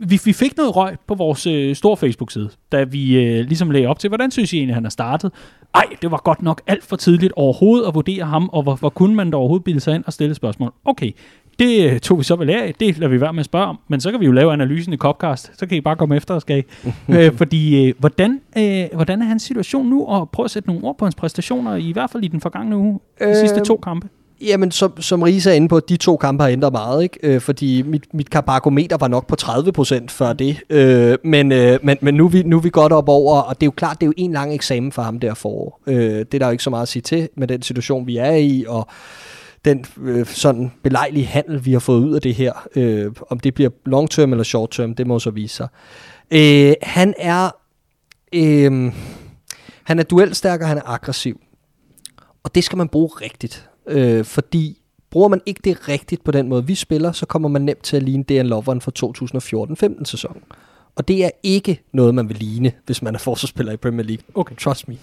vi, 0.00 0.20
vi 0.24 0.32
fik 0.32 0.56
noget 0.56 0.76
røg 0.76 0.96
på 1.06 1.14
vores 1.14 1.46
øh, 1.46 1.76
store 1.76 1.96
Facebook-side, 1.96 2.50
da 2.72 2.84
vi 2.84 3.16
øh, 3.16 3.44
ligesom 3.44 3.70
lagde 3.70 3.86
op 3.86 3.98
til, 3.98 4.08
hvordan 4.08 4.30
synes 4.30 4.52
I 4.52 4.56
egentlig, 4.56 4.74
han 4.74 4.84
har 4.84 4.90
startet? 4.90 5.32
Ej, 5.74 5.84
det 6.02 6.10
var 6.10 6.20
godt 6.24 6.42
nok 6.42 6.62
alt 6.66 6.84
for 6.84 6.96
tidligt 6.96 7.32
overhovedet 7.36 7.88
at 7.88 7.94
vurdere 7.94 8.24
ham, 8.24 8.48
og 8.52 8.62
hvor, 8.62 8.74
hvor 8.74 8.88
kunne 8.88 9.14
man 9.14 9.30
da 9.30 9.36
overhovedet 9.36 9.64
bilde 9.64 9.80
sig 9.80 9.94
ind 9.94 10.04
og 10.06 10.12
stille 10.12 10.34
spørgsmål? 10.34 10.72
Okay, 10.84 11.12
det 11.58 11.90
øh, 11.90 12.00
tog 12.00 12.18
vi 12.18 12.24
så 12.24 12.36
vel 12.36 12.50
af, 12.50 12.74
det 12.80 12.98
lader 12.98 13.10
vi 13.10 13.20
være 13.20 13.32
med 13.32 13.40
at 13.40 13.46
spørge 13.46 13.66
om, 13.66 13.78
men 13.88 14.00
så 14.00 14.10
kan 14.10 14.20
vi 14.20 14.26
jo 14.26 14.32
lave 14.32 14.52
analysen 14.52 14.92
i 14.92 14.96
Copcast, 14.96 15.50
så 15.58 15.66
kan 15.66 15.78
I 15.78 15.80
bare 15.80 15.96
komme 15.96 16.16
efter 16.16 16.34
os, 16.34 16.42
skal 16.42 16.58
I? 16.84 16.92
øh, 17.08 17.36
fordi, 17.36 17.86
øh, 17.86 17.94
hvordan, 17.98 18.40
øh, 18.58 18.84
hvordan 18.94 19.22
er 19.22 19.26
hans 19.26 19.42
situation 19.42 19.86
nu, 19.86 20.06
og 20.06 20.30
prøv 20.30 20.44
at 20.44 20.50
sætte 20.50 20.68
nogle 20.68 20.84
ord 20.84 20.98
på 20.98 21.04
hans 21.04 21.14
præstationer, 21.14 21.76
i 21.76 21.92
hvert 21.92 22.10
fald 22.10 22.24
i 22.24 22.28
den 22.28 22.40
forgangne 22.40 22.76
uge, 22.76 23.00
de 23.18 23.24
øh, 23.24 23.36
sidste 23.36 23.60
to 23.60 23.76
kampe? 23.76 24.08
Jamen, 24.40 24.70
som, 24.70 25.00
som 25.00 25.22
Risa 25.22 25.50
er 25.50 25.54
inde 25.54 25.68
på, 25.68 25.80
de 25.80 25.96
to 25.96 26.16
kampe 26.16 26.42
har 26.42 26.50
ændret 26.50 26.72
meget, 26.72 27.02
ikke? 27.02 27.18
Øh, 27.22 27.40
fordi 27.40 27.82
mit, 27.82 28.14
mit 28.14 28.30
karbakometer 28.30 28.96
var 28.96 29.08
nok 29.08 29.26
på 29.26 29.36
30% 29.42 30.08
før 30.08 30.32
det. 30.32 30.56
Øh, 30.70 31.18
men, 31.24 31.52
øh, 31.52 31.78
men, 31.82 31.96
men 32.00 32.14
nu, 32.14 32.24
er 32.24 32.28
vi, 32.28 32.42
nu 32.42 32.56
er 32.56 32.60
vi 32.60 32.70
godt 32.70 32.92
op 32.92 33.08
over, 33.08 33.40
og 33.40 33.60
det 33.60 33.62
er 33.62 33.66
jo 33.66 33.70
klart, 33.76 34.00
det 34.00 34.06
er 34.06 34.08
jo 34.08 34.12
en 34.16 34.32
lang 34.32 34.54
eksamen 34.54 34.92
for 34.92 35.02
ham 35.02 35.20
der 35.20 35.34
forår. 35.34 35.80
Øh, 35.86 35.96
det 35.96 36.34
er 36.34 36.38
der 36.38 36.46
jo 36.46 36.52
ikke 36.52 36.64
så 36.64 36.70
meget 36.70 36.82
at 36.82 36.88
sige 36.88 37.02
til 37.02 37.28
med 37.36 37.48
den 37.48 37.62
situation, 37.62 38.06
vi 38.06 38.16
er 38.16 38.34
i, 38.34 38.64
og 38.68 38.88
den 39.66 39.84
øh, 40.02 40.26
sådan 40.26 40.72
belejlige 40.82 41.26
handel, 41.26 41.64
vi 41.64 41.72
har 41.72 41.78
fået 41.78 42.04
ud 42.04 42.14
af 42.14 42.20
det 42.20 42.34
her. 42.34 42.52
Øh, 42.76 43.12
om 43.30 43.40
det 43.40 43.54
bliver 43.54 43.70
long 43.86 44.10
term 44.10 44.32
eller 44.32 44.44
short 44.44 44.70
term, 44.70 44.94
det 44.94 45.06
må 45.06 45.18
så 45.18 45.30
vise 45.30 45.56
sig. 45.56 45.68
Øh, 46.30 46.74
han 46.82 47.14
er... 47.18 47.50
Øh, 48.32 48.92
han 49.84 49.98
er 49.98 50.02
duelstærk, 50.02 50.60
og 50.60 50.68
han 50.68 50.78
er 50.78 50.88
aggressiv. 50.88 51.40
Og 52.44 52.54
det 52.54 52.64
skal 52.64 52.78
man 52.78 52.88
bruge 52.88 53.08
rigtigt. 53.08 53.68
Øh, 53.88 54.24
fordi 54.24 54.78
bruger 55.10 55.28
man 55.28 55.40
ikke 55.46 55.60
det 55.64 55.88
rigtigt 55.88 56.24
på 56.24 56.30
den 56.30 56.48
måde, 56.48 56.66
vi 56.66 56.74
spiller, 56.74 57.12
så 57.12 57.26
kommer 57.26 57.48
man 57.48 57.62
nemt 57.62 57.82
til 57.82 57.96
at 57.96 58.02
ligne 58.02 58.24
DN 58.24 58.46
Loveren 58.46 58.80
fra 58.80 58.92
2014-15 60.00 60.04
sæson. 60.04 60.42
Og 60.96 61.08
det 61.08 61.24
er 61.24 61.30
ikke 61.42 61.82
noget, 61.92 62.14
man 62.14 62.28
vil 62.28 62.36
ligne, 62.36 62.72
hvis 62.86 63.02
man 63.02 63.14
er 63.14 63.18
forsvarsspiller 63.18 63.72
i 63.72 63.76
Premier 63.76 64.06
League. 64.06 64.24
Okay. 64.34 64.56
Trust 64.56 64.88
me. 64.88 64.96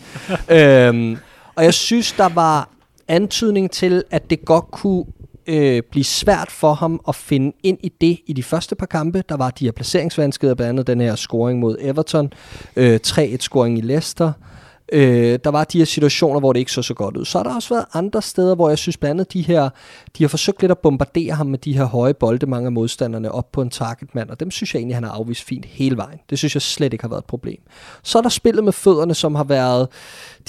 øhm, 0.57 1.17
og 1.55 1.63
jeg 1.63 1.73
synes, 1.73 2.11
der 2.11 2.29
var 2.29 2.69
antydning 3.07 3.71
til, 3.71 4.03
at 4.11 4.29
det 4.29 4.45
godt 4.45 4.71
kunne 4.71 5.05
øh, 5.47 5.81
blive 5.91 6.03
svært 6.03 6.51
for 6.51 6.73
ham 6.73 7.01
at 7.07 7.15
finde 7.15 7.55
ind 7.63 7.77
i 7.83 7.91
det 8.01 8.19
i 8.25 8.33
de 8.33 8.43
første 8.43 8.75
par 8.75 8.85
kampe. 8.85 9.23
Der 9.29 9.37
var 9.37 9.49
de 9.49 9.65
her 9.65 9.71
placeringsvanskeligheder, 9.71 10.55
blandt 10.55 10.69
andet 10.69 10.87
den 10.87 11.01
her 11.01 11.15
scoring 11.15 11.59
mod 11.59 11.77
Everton, 11.79 12.33
øh, 12.75 12.99
3-1-scoring 13.07 13.77
i 13.77 13.81
Leicester, 13.81 14.27
Øh, 14.27 14.52
der 14.91 15.49
var 15.49 15.63
de 15.63 15.77
her 15.77 15.85
situationer, 15.85 16.39
hvor 16.39 16.53
det 16.53 16.59
ikke 16.59 16.71
så 16.71 16.81
så 16.81 16.93
godt 16.93 17.17
ud. 17.17 17.25
Så 17.25 17.37
har 17.37 17.43
der 17.43 17.55
også 17.55 17.73
været 17.73 17.85
andre 17.93 18.21
steder, 18.21 18.55
hvor 18.55 18.69
jeg 18.69 18.77
synes 18.77 18.97
blandt 18.97 19.11
andet 19.11 19.33
de 19.33 19.41
her, 19.41 19.69
de 20.17 20.23
har 20.23 20.27
forsøgt 20.27 20.61
lidt 20.61 20.71
at 20.71 20.77
bombardere 20.77 21.33
ham 21.33 21.47
med 21.47 21.59
de 21.59 21.77
her 21.77 21.85
høje 21.85 22.13
bolde, 22.13 22.45
mange 22.45 22.65
af 22.65 22.71
modstanderne, 22.71 23.31
op 23.31 23.51
på 23.51 23.61
en 23.61 23.69
targetmand, 23.69 24.29
og 24.29 24.39
dem 24.39 24.51
synes 24.51 24.73
jeg 24.73 24.79
egentlig, 24.79 24.95
han 24.95 25.03
har 25.03 25.11
afvist 25.11 25.43
fint 25.43 25.65
hele 25.65 25.97
vejen. 25.97 26.19
Det 26.29 26.37
synes 26.37 26.55
jeg 26.55 26.61
slet 26.61 26.93
ikke 26.93 27.03
har 27.03 27.09
været 27.09 27.21
et 27.21 27.25
problem. 27.25 27.59
Så 28.03 28.17
er 28.17 28.21
der 28.21 28.29
spillet 28.29 28.63
med 28.63 28.73
fødderne, 28.73 29.13
som 29.13 29.35
har 29.35 29.43
været 29.43 29.87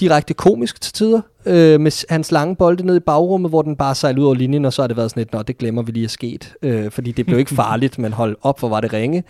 direkte 0.00 0.34
komisk 0.34 0.80
til 0.80 0.92
tider, 0.92 1.20
øh, 1.46 1.80
med 1.80 2.06
hans 2.08 2.32
lange 2.32 2.56
bolde 2.56 2.86
ned 2.86 2.96
i 2.96 3.00
bagrummet, 3.00 3.50
hvor 3.50 3.62
den 3.62 3.76
bare 3.76 3.94
sejlede 3.94 4.20
ud 4.20 4.26
over 4.26 4.34
linjen, 4.34 4.64
og 4.64 4.72
så 4.72 4.82
har 4.82 4.86
det 4.86 4.96
været 4.96 5.10
sådan 5.10 5.20
lidt, 5.20 5.32
nå, 5.32 5.42
det 5.42 5.58
glemmer 5.58 5.82
vi 5.82 5.92
lige 5.92 6.04
at 6.04 6.10
sket, 6.10 6.54
øh, 6.62 6.90
fordi 6.90 7.12
det 7.12 7.26
blev 7.26 7.38
ikke 7.38 7.54
farligt, 7.64 7.98
men 7.98 8.12
hold 8.12 8.36
op, 8.42 8.58
hvor 8.58 8.68
var 8.68 8.80
det 8.80 8.92
ringe. 8.92 9.24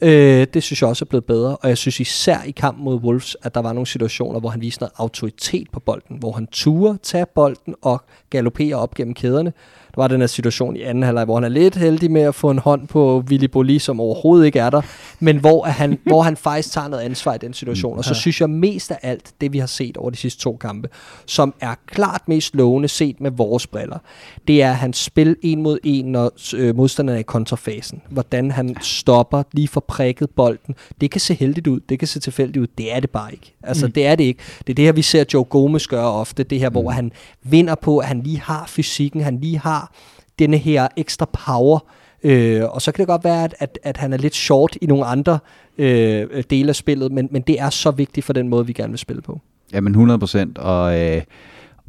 Øh, 0.00 0.46
det 0.54 0.62
synes 0.62 0.82
jeg 0.82 0.88
også 0.88 1.04
er 1.04 1.06
blevet 1.06 1.24
bedre, 1.24 1.56
og 1.56 1.68
jeg 1.68 1.78
synes 1.78 2.00
især 2.00 2.42
i 2.42 2.50
kampen 2.50 2.84
mod 2.84 2.96
Wolves, 2.96 3.36
at 3.42 3.54
der 3.54 3.60
var 3.60 3.72
nogle 3.72 3.86
situationer, 3.86 4.40
hvor 4.40 4.48
han 4.48 4.60
viste 4.60 4.82
noget 4.82 4.92
autoritet 4.96 5.70
på 5.72 5.80
bolden, 5.80 6.16
hvor 6.18 6.32
han 6.32 6.46
turde 6.46 6.98
tage 7.02 7.26
bolden 7.34 7.74
og 7.82 8.02
galopere 8.30 8.74
op 8.74 8.94
gennem 8.94 9.14
kæderne. 9.14 9.52
Der 9.94 10.02
var 10.02 10.08
den 10.08 10.20
her 10.20 10.26
situation 10.26 10.76
i 10.76 10.82
anden 10.82 11.04
halvleg, 11.04 11.24
hvor 11.24 11.34
han 11.34 11.44
er 11.44 11.48
lidt 11.48 11.76
heldig 11.76 12.10
med 12.10 12.22
at 12.22 12.34
få 12.34 12.50
en 12.50 12.58
hånd 12.58 12.88
på 12.88 13.24
Willy 13.28 13.44
Boli, 13.44 13.78
som 13.78 14.00
overhovedet 14.00 14.46
ikke 14.46 14.58
er 14.58 14.70
der, 14.70 14.82
men 15.20 15.36
hvor, 15.36 15.64
han, 15.64 15.98
hvor 16.06 16.22
han 16.22 16.36
faktisk 16.36 16.72
tager 16.72 16.88
noget 16.88 17.02
ansvar 17.02 17.34
i 17.34 17.38
den 17.38 17.52
situation. 17.52 17.98
Og 17.98 18.04
så 18.04 18.14
synes 18.14 18.40
jeg 18.40 18.50
mest 18.50 18.90
af 18.90 18.98
alt, 19.02 19.32
det 19.40 19.52
vi 19.52 19.58
har 19.58 19.66
set 19.66 19.96
over 19.96 20.10
de 20.10 20.16
sidste 20.16 20.42
to 20.42 20.56
kampe, 20.56 20.88
som 21.26 21.54
er 21.60 21.74
klart 21.86 22.28
mest 22.28 22.54
lovende 22.54 22.88
set 22.88 23.20
med 23.20 23.30
vores 23.30 23.66
briller, 23.66 23.98
det 24.48 24.62
er 24.62 24.72
hans 24.72 24.96
spil 24.96 25.36
en 25.42 25.62
mod 25.62 25.78
en, 25.84 26.04
når 26.04 26.30
øh, 26.56 26.76
modstanderne 26.76 27.16
er 27.16 27.20
i 27.20 27.22
kontrafasen. 27.22 28.02
Hvordan 28.10 28.50
han 28.50 28.76
stopper 28.80 29.42
lige 29.52 29.68
for 29.68 29.80
prikket 29.88 30.30
bolden. 30.30 30.74
Det 31.00 31.10
kan 31.10 31.20
se 31.20 31.34
heldigt 31.34 31.66
ud, 31.66 31.80
det 31.88 31.98
kan 31.98 32.08
se 32.08 32.20
tilfældigt 32.20 32.56
ud. 32.62 32.66
Det 32.78 32.94
er 32.94 33.00
det 33.00 33.10
bare 33.10 33.32
ikke. 33.32 33.54
Altså, 33.62 33.86
Mm. 33.86 33.92
det 33.92 34.06
er 34.06 34.14
det 34.14 34.24
ikke. 34.24 34.40
Det 34.58 34.70
er 34.70 34.74
det 34.74 34.84
her, 34.84 34.92
vi 34.92 35.02
ser 35.02 35.24
Joe 35.34 35.44
Gomez 35.44 35.86
gøre 35.86 36.12
ofte. 36.12 36.42
Det 36.42 36.58
her, 36.60 36.68
Mm. 36.68 36.72
hvor 36.72 36.90
han 36.90 37.12
vinder 37.42 37.74
på, 37.74 37.98
at 37.98 38.06
han 38.06 38.20
lige 38.22 38.40
har 38.40 38.64
fysikken, 38.68 39.20
han 39.20 39.38
lige 39.40 39.58
har 39.58 39.92
denne 40.38 40.56
her 40.58 40.88
ekstra 40.96 41.26
power. 41.46 41.78
Øh, 42.22 42.62
og 42.64 42.82
så 42.82 42.92
kan 42.92 43.02
det 43.02 43.08
godt 43.08 43.24
være, 43.24 43.44
at, 43.44 43.54
at, 43.58 43.78
at 43.82 43.96
han 43.96 44.12
er 44.12 44.16
lidt 44.16 44.34
short 44.34 44.76
i 44.82 44.86
nogle 44.86 45.04
andre 45.04 45.38
øh, 45.78 46.42
dele 46.50 46.68
af 46.68 46.76
spillet, 46.76 47.12
men, 47.12 47.28
men 47.30 47.42
det 47.42 47.60
er 47.60 47.70
så 47.70 47.90
vigtigt 47.90 48.26
for 48.26 48.32
den 48.32 48.48
måde, 48.48 48.66
vi 48.66 48.72
gerne 48.72 48.90
vil 48.90 48.98
spille 48.98 49.22
på. 49.22 49.40
Jamen 49.72 49.92
100 49.92 50.18
procent, 50.18 50.58
og, 50.58 51.00
øh, 51.00 51.22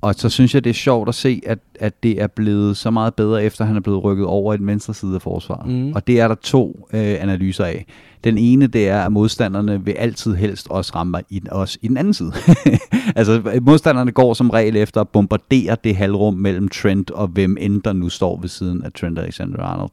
og 0.08 0.16
så 0.16 0.30
synes 0.30 0.54
jeg, 0.54 0.64
det 0.64 0.70
er 0.70 0.74
sjovt 0.74 1.10
at 1.10 1.16
se, 1.16 1.42
at, 1.46 1.60
at 1.80 2.04
det 2.04 2.22
er 2.22 2.28
blevet 2.28 2.78
så 2.78 2.92
meget 2.92 3.14
bedre, 3.14 3.44
efter 3.44 3.66
han 3.66 3.76
er 3.76 3.80
blevet 3.80 4.04
rykket 4.04 4.26
over 4.26 4.54
i 4.54 4.58
den 4.58 4.68
venstre 4.68 4.94
side 4.94 5.16
af 5.16 5.22
forsvaret. 5.22 5.72
Mm. 5.72 5.92
Og 5.94 6.08
det 6.08 6.20
er 6.20 6.28
der 6.28 6.36
to 6.36 6.88
øh, 6.94 7.16
analyser 7.22 7.66
af. 7.66 7.86
Den 8.24 8.38
ene, 8.38 8.68
det 8.68 8.90
er, 8.90 9.02
at 9.02 9.12
modstanderne 9.12 9.86
vil 9.86 9.92
altid 9.92 10.36
helst 10.36 10.68
også 10.70 10.92
ramme 10.96 11.22
i, 11.30 11.42
os 11.52 11.78
i 11.82 11.88
den 11.88 11.98
anden 11.98 12.14
side. 12.14 12.32
altså, 13.16 13.60
modstanderne 13.62 14.12
går 14.12 14.34
som 14.34 14.50
regel 14.50 14.76
efter 14.76 15.02
at 15.02 15.10
bombardere 15.10 15.78
det 15.84 15.96
halvrum 15.96 16.34
mellem 16.34 16.68
Trent 16.68 17.12
og 17.12 17.28
hvem 17.28 17.58
end 17.60 17.82
der 17.82 17.94
nu 17.94 18.10
står 18.10 18.40
ved 18.42 18.50
siden 18.50 18.84
af 18.84 18.92
Trent 18.94 19.20
Alexander-Arnold. 19.20 19.92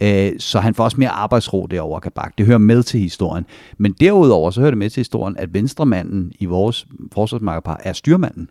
Øh, 0.00 0.32
så 0.38 0.60
han 0.60 0.74
får 0.74 0.84
også 0.84 0.96
mere 1.00 1.10
arbejdsro 1.10 1.66
derovre, 1.66 2.00
Kabak. 2.00 2.38
Det 2.38 2.46
hører 2.46 2.58
med 2.58 2.82
til 2.82 3.00
historien. 3.00 3.44
Men 3.78 3.92
derudover, 4.00 4.50
så 4.50 4.60
hører 4.60 4.70
det 4.70 4.78
med 4.78 4.90
til 4.90 5.00
historien, 5.00 5.36
at 5.38 5.54
venstremanden 5.54 6.32
i 6.38 6.44
vores 6.44 6.86
forsvarsmarkerpar 7.12 7.80
er 7.84 7.92
styrmanden. 7.92 8.48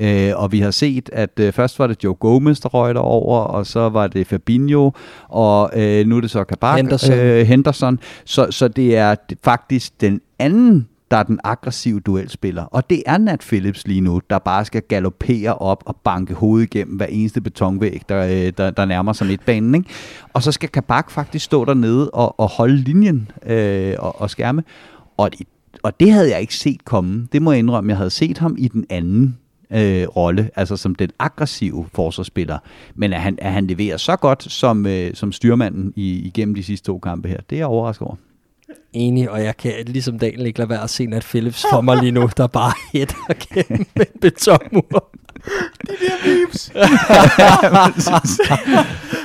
Øh, 0.00 0.32
og 0.36 0.52
vi 0.52 0.60
har 0.60 0.70
set, 0.70 1.10
at 1.12 1.30
øh, 1.40 1.52
først 1.52 1.78
var 1.78 1.86
det 1.86 2.04
Joe 2.04 2.14
Gomez, 2.14 2.60
der 2.60 2.68
røg 2.68 2.96
over, 2.96 3.38
og 3.38 3.66
så 3.66 3.88
var 3.88 4.06
det 4.06 4.26
Fabinho, 4.26 4.90
og 5.28 5.70
øh, 5.76 6.06
nu 6.06 6.16
er 6.16 6.20
det 6.20 6.30
så 6.30 6.44
Kabak, 6.44 6.76
Henderson. 6.76 7.18
Øh, 7.18 7.46
Henderson. 7.46 7.98
Så, 8.24 8.46
så 8.50 8.68
det 8.68 8.96
er 8.96 9.14
faktisk 9.42 10.00
den 10.00 10.20
anden 10.38 10.88
der 11.10 11.16
er 11.16 11.22
den 11.22 11.40
aggressive 11.44 12.00
duelspiller. 12.00 12.62
Og 12.62 12.90
det 12.90 13.02
er 13.06 13.18
Nat 13.18 13.40
Phillips 13.40 13.86
lige 13.86 14.00
nu, 14.00 14.20
der 14.30 14.38
bare 14.38 14.64
skal 14.64 14.82
galopere 14.82 15.54
op 15.54 15.82
og 15.86 15.96
banke 15.96 16.34
hovedet 16.34 16.74
igennem 16.74 16.96
hver 16.96 17.06
eneste 17.06 17.40
betonvæg, 17.40 18.02
der, 18.08 18.24
øh, 18.24 18.52
der, 18.58 18.70
der 18.70 18.84
nærmer 18.84 19.12
sig 19.12 19.26
midtbanen. 19.26 19.74
Ikke? 19.74 19.88
Og 20.32 20.42
så 20.42 20.52
skal 20.52 20.68
Kabak 20.68 21.10
faktisk 21.10 21.44
stå 21.44 21.64
dernede 21.64 22.10
og, 22.10 22.40
og 22.40 22.48
holde 22.48 22.76
linjen 22.76 23.30
øh, 23.46 23.94
og, 23.98 24.20
og 24.20 24.30
skærme. 24.30 24.64
Og 25.16 25.30
det, 25.38 25.46
og 25.82 26.00
det 26.00 26.12
havde 26.12 26.30
jeg 26.30 26.40
ikke 26.40 26.54
set 26.54 26.84
komme. 26.84 27.28
Det 27.32 27.42
må 27.42 27.52
jeg 27.52 27.58
indrømme. 27.58 27.90
Jeg 27.90 27.96
havde 27.96 28.10
set 28.10 28.38
ham 28.38 28.54
i 28.58 28.68
den 28.68 28.86
anden 28.90 29.38
øh, 29.72 30.08
rolle, 30.08 30.50
altså 30.56 30.76
som 30.76 30.94
den 30.94 31.10
aggressive 31.18 31.86
forsvarsspiller. 31.94 32.58
Men 32.94 33.12
at 33.12 33.20
han, 33.20 33.38
at 33.40 33.52
han 33.52 33.66
leverer 33.66 33.96
så 33.96 34.16
godt 34.16 34.52
som, 34.52 34.86
øh, 34.86 35.14
som 35.14 35.32
styrmanden 35.32 35.92
i, 35.96 36.26
igennem 36.26 36.54
de 36.54 36.62
sidste 36.62 36.86
to 36.86 36.98
kampe 36.98 37.28
her, 37.28 37.38
det 37.50 37.56
er 37.56 37.60
jeg 37.60 37.66
overrasket 37.66 38.06
over. 38.06 38.16
Enig, 38.92 39.30
og 39.30 39.44
jeg 39.44 39.56
kan 39.56 39.72
ligesom 39.86 40.18
Daniel 40.18 40.46
ikke 40.46 40.58
lade 40.58 40.70
være 40.70 40.82
at 40.82 40.90
se 40.90 41.06
Nat 41.06 41.22
Phillips 41.22 41.64
for 41.72 41.80
mig 41.80 41.96
lige 42.02 42.12
nu, 42.12 42.30
der 42.36 42.46
bare 42.46 42.72
hætter 42.92 43.54
gennem 43.54 43.86
en 43.96 44.20
betonmur. 44.20 45.10
De 45.86 45.92
der 46.00 46.16
memes. 46.26 46.72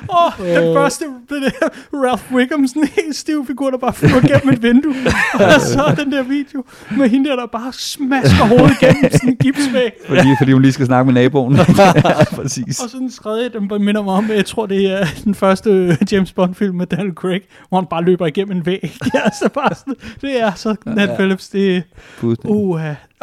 Åh, 0.09 0.39
oh, 0.39 0.47
den 0.47 0.76
første, 0.76 1.05
det 1.30 1.41
der 1.41 1.68
Ralph 1.93 2.34
Wiggum, 2.34 2.68
sådan 2.68 2.82
en 2.84 2.89
helt 2.95 3.16
stiv 3.16 3.47
figur, 3.47 3.70
der 3.70 3.78
bare 3.78 3.93
flyver 3.93 4.22
gennem 4.22 4.53
et 4.53 4.63
vindue. 4.63 4.95
Og 5.34 5.61
så 5.61 5.95
den 5.97 6.11
der 6.11 6.24
video 6.24 6.63
med 6.97 7.09
hende 7.09 7.30
der, 7.30 7.36
der 7.36 7.45
bare 7.45 7.74
smasker 7.74 8.45
hovedet 8.45 8.80
gennem 8.80 9.11
sådan 9.11 9.30
en 9.30 9.36
gipsvæg. 9.36 9.91
Fordi, 10.07 10.28
fordi 10.39 10.51
hun 10.51 10.61
lige 10.61 10.72
skal 10.72 10.86
snakke 10.86 11.11
med 11.11 11.22
naboen. 11.22 11.57
Præcis. 12.36 12.80
Og 12.80 12.89
så 12.89 12.97
den 12.97 13.11
tredje, 13.11 13.49
den 13.49 13.86
minder 13.86 14.01
mig 14.01 14.13
om, 14.13 14.30
jeg 14.30 14.45
tror 14.45 14.66
det 14.66 14.91
er 15.01 15.05
den 15.24 15.36
første 15.36 15.70
øh, 15.70 15.97
James 16.11 16.32
Bond 16.32 16.55
film 16.55 16.76
med 16.76 16.86
Daniel 16.88 17.13
Craig, 17.13 17.41
hvor 17.70 17.78
han 17.80 17.88
bare 17.89 18.03
løber 18.03 18.26
igennem 18.26 18.57
en 18.57 18.66
væg. 18.66 18.93
Det 19.03 19.11
er 19.13 19.30
så 19.41 19.49
bare 19.53 19.76
sådan, 19.76 19.95
det 20.22 20.41
er 20.41 20.51
så 20.55 20.76
Nat 20.86 21.09
Ja. 21.09 21.16
Phillips, 21.16 21.49
det 21.49 21.76
er, 21.78 21.82
Fuldstændig. 22.18 22.55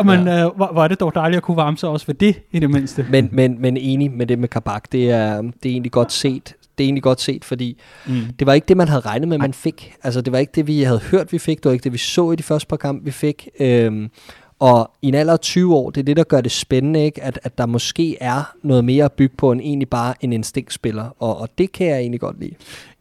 Uh, 0.01 0.07
men 0.07 0.27
ja. 0.27 0.47
uh, 0.47 0.57
hvor, 0.57 0.67
hvor 0.73 0.85
er 0.85 0.89
det 0.89 1.01
dog 1.01 1.15
dejligt 1.15 1.37
at 1.37 1.43
kunne 1.43 1.57
varme 1.57 1.77
sig 1.77 1.89
også 1.89 2.07
ved 2.07 2.15
det, 2.15 2.43
i 2.53 2.59
det 2.59 2.71
mindste. 2.71 3.07
Men, 3.11 3.29
men, 3.33 3.61
men 3.61 3.77
enig 3.77 4.11
med 4.11 4.27
det 4.27 4.39
med 4.39 4.49
Kabak, 4.49 4.93
det 4.93 5.11
er, 5.11 5.43
det 5.43 5.67
er 5.67 5.71
egentlig 5.71 5.93
godt 5.93 6.13
set. 6.13 6.55
Det 6.79 6.85
er 6.85 6.87
egentlig 6.87 7.03
godt 7.03 7.21
set, 7.21 7.45
fordi 7.45 7.79
Mm. 8.07 8.15
det 8.39 8.47
var 8.47 8.53
ikke 8.53 8.65
det, 8.69 8.77
man 8.77 8.89
havde 8.89 9.01
regnet 9.01 9.29
med, 9.29 9.39
man 9.39 9.53
fik. 9.55 9.95
Altså, 10.03 10.21
det 10.21 10.33
var 10.33 10.39
ikke 10.39 10.53
det, 10.55 10.67
vi 10.67 10.83
havde 10.83 11.01
hørt, 11.11 11.33
vi 11.33 11.39
fik. 11.39 11.57
Det 11.59 11.65
var 11.65 11.73
ikke 11.73 11.85
det, 11.85 11.93
vi 11.93 11.99
så 11.99 12.31
i 12.33 12.37
de 12.37 12.43
første 12.43 12.67
par 12.69 12.77
kampe, 12.77 13.05
vi 13.05 13.11
fik. 13.11 13.49
Øhm, 13.61 14.11
og 14.59 14.91
i 15.03 15.09
en 15.09 15.15
alder 15.15 15.33
af 15.33 15.41
20 15.41 15.75
år, 15.77 15.91
det 15.91 16.01
er 16.01 16.05
det, 16.05 16.17
der 16.17 16.25
gør 16.25 16.41
det 16.41 16.53
spændende, 16.53 17.05
ikke? 17.05 17.23
At, 17.23 17.39
at 17.43 17.59
der 17.59 17.67
måske 17.67 18.17
er 18.21 18.53
noget 18.63 18.85
mere 18.85 19.05
at 19.05 19.13
bygge 19.13 19.37
på, 19.37 19.53
end 19.53 19.61
egentlig 19.61 19.89
bare 19.89 20.15
en 20.21 20.33
instinktspiller. 20.33 21.17
Og, 21.19 21.39
og 21.41 21.49
det 21.59 21.73
kan 21.73 21.87
jeg 21.87 21.99
egentlig 21.99 22.21
godt 22.21 22.41
lide. 22.41 22.55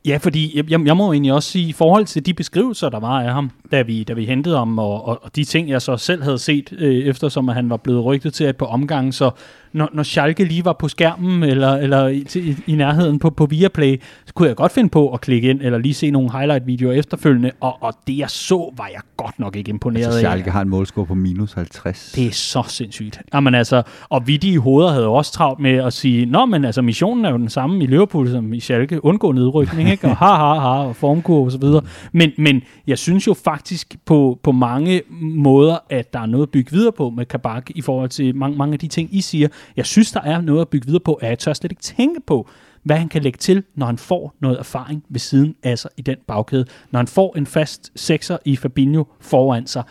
Ja, 0.05 0.17
fordi 0.17 0.57
jeg, 0.57 0.71
jeg, 0.71 0.85
jeg 0.85 0.97
må 0.97 1.11
egentlig 1.13 1.33
også 1.33 1.49
sige, 1.49 1.69
i 1.69 1.73
forhold 1.73 2.05
til 2.05 2.25
de 2.25 2.33
beskrivelser, 2.33 2.89
der 2.89 2.99
var 2.99 3.21
af 3.21 3.33
ham, 3.33 3.51
da 3.71 3.81
vi, 3.81 4.03
da 4.03 4.13
vi 4.13 4.25
hentede 4.25 4.57
ham, 4.57 4.79
og, 4.79 5.07
og, 5.07 5.19
og 5.23 5.35
de 5.35 5.43
ting, 5.43 5.69
jeg 5.69 5.81
så 5.81 5.97
selv 5.97 6.23
havde 6.23 6.37
set, 6.37 6.73
øh, 6.77 6.95
eftersom 6.95 7.49
at 7.49 7.55
han 7.55 7.69
var 7.69 7.77
blevet 7.77 8.05
rygtet 8.05 8.33
til 8.33 8.43
at 8.43 8.57
på 8.57 8.65
omgang, 8.65 9.13
så 9.13 9.31
når, 9.73 9.89
når 9.93 10.03
Schalke 10.03 10.43
lige 10.43 10.65
var 10.65 10.73
på 10.73 10.87
skærmen, 10.87 11.43
eller, 11.43 11.73
eller 11.73 12.07
i, 12.07 12.25
i, 12.35 12.55
i 12.67 12.75
nærheden 12.75 13.19
på, 13.19 13.29
på 13.29 13.45
Viaplay, 13.45 14.01
så 14.25 14.33
kunne 14.33 14.47
jeg 14.47 14.55
godt 14.55 14.71
finde 14.71 14.89
på 14.89 15.13
at 15.13 15.21
klikke 15.21 15.49
ind, 15.49 15.61
eller 15.61 15.77
lige 15.77 15.93
se 15.93 16.11
nogle 16.11 16.31
highlight-videoer 16.31 16.93
efterfølgende, 16.93 17.51
og, 17.59 17.83
og 17.83 17.93
det 18.07 18.17
jeg 18.17 18.29
så, 18.29 18.73
var 18.77 18.89
jeg 18.93 19.01
godt 19.17 19.39
nok 19.39 19.55
ikke 19.55 19.69
imponeret 19.69 20.05
Altså, 20.05 20.19
af. 20.19 20.31
Schalke 20.31 20.51
har 20.51 20.61
en 20.61 20.69
målscore 20.69 21.05
på 21.05 21.15
minus 21.15 21.53
50. 21.53 22.11
Det 22.15 22.27
er 22.27 22.31
så 22.31 22.63
sindssygt. 22.67 23.21
Jamen 23.33 23.55
altså, 23.55 23.83
og 24.09 24.27
vi 24.27 24.39
i 24.43 24.55
hoveder 24.55 24.91
havde 24.91 25.07
også 25.07 25.31
travlt 25.31 25.59
med 25.59 25.71
at 25.71 25.93
sige, 25.93 26.25
nå, 26.25 26.45
men 26.45 26.65
altså, 26.65 26.81
missionen 26.81 27.25
er 27.25 27.31
jo 27.31 27.37
den 27.37 27.49
samme 27.49 27.83
i 27.83 27.87
Liverpool 27.87 28.29
som 28.29 28.53
i 28.53 28.59
Schalke. 28.59 29.05
Undgå 29.05 29.31
nedrykning, 29.31 29.89
ikke? 29.89 30.07
Og 30.07 30.17
ha, 30.17 30.25
ha, 30.25 30.59
ha, 30.59 30.87
og 30.87 30.95
formkurve 30.95 31.45
og 31.45 31.51
så 31.51 31.57
videre. 31.57 31.81
Men, 32.11 32.31
men 32.37 32.61
jeg 32.87 32.97
synes 32.97 33.27
jo 33.27 33.33
faktisk 33.33 33.95
på, 34.05 34.39
på 34.43 34.51
mange 34.51 35.01
måder, 35.21 35.77
at 35.89 36.13
der 36.13 36.19
er 36.19 36.25
noget 36.25 36.45
at 36.45 36.49
bygge 36.49 36.71
videre 36.71 36.91
på 36.91 37.09
med 37.09 37.25
Kabak 37.25 37.69
i 37.75 37.81
forhold 37.81 38.09
til 38.09 38.35
mange, 38.35 38.57
mange 38.57 38.73
af 38.73 38.79
de 38.79 38.87
ting, 38.87 39.09
I 39.15 39.21
siger. 39.21 39.47
Jeg 39.75 39.85
synes, 39.85 40.11
der 40.11 40.21
er 40.21 40.41
noget 40.41 40.61
at 40.61 40.69
bygge 40.69 40.85
videre 40.87 41.01
på, 41.05 41.13
at 41.13 41.29
jeg 41.29 41.39
tør 41.39 41.53
slet 41.53 41.71
ikke 41.71 41.83
tænke 41.83 42.21
på, 42.27 42.49
hvad 42.83 42.97
han 42.97 43.09
kan 43.09 43.21
lægge 43.21 43.37
til, 43.37 43.63
når 43.75 43.85
han 43.85 43.97
får 43.97 44.35
noget 44.39 44.59
erfaring 44.59 45.03
ved 45.09 45.19
siden 45.19 45.55
af 45.63 45.79
sig 45.79 45.91
i 45.97 46.01
den 46.01 46.17
bagkæde. 46.27 46.65
Når 46.91 46.99
han 46.99 47.07
får 47.07 47.37
en 47.37 47.45
fast 47.45 47.91
sekser 47.95 48.37
i 48.45 48.55
Fabinho 48.55 49.03
foran 49.19 49.67
sig 49.67 49.83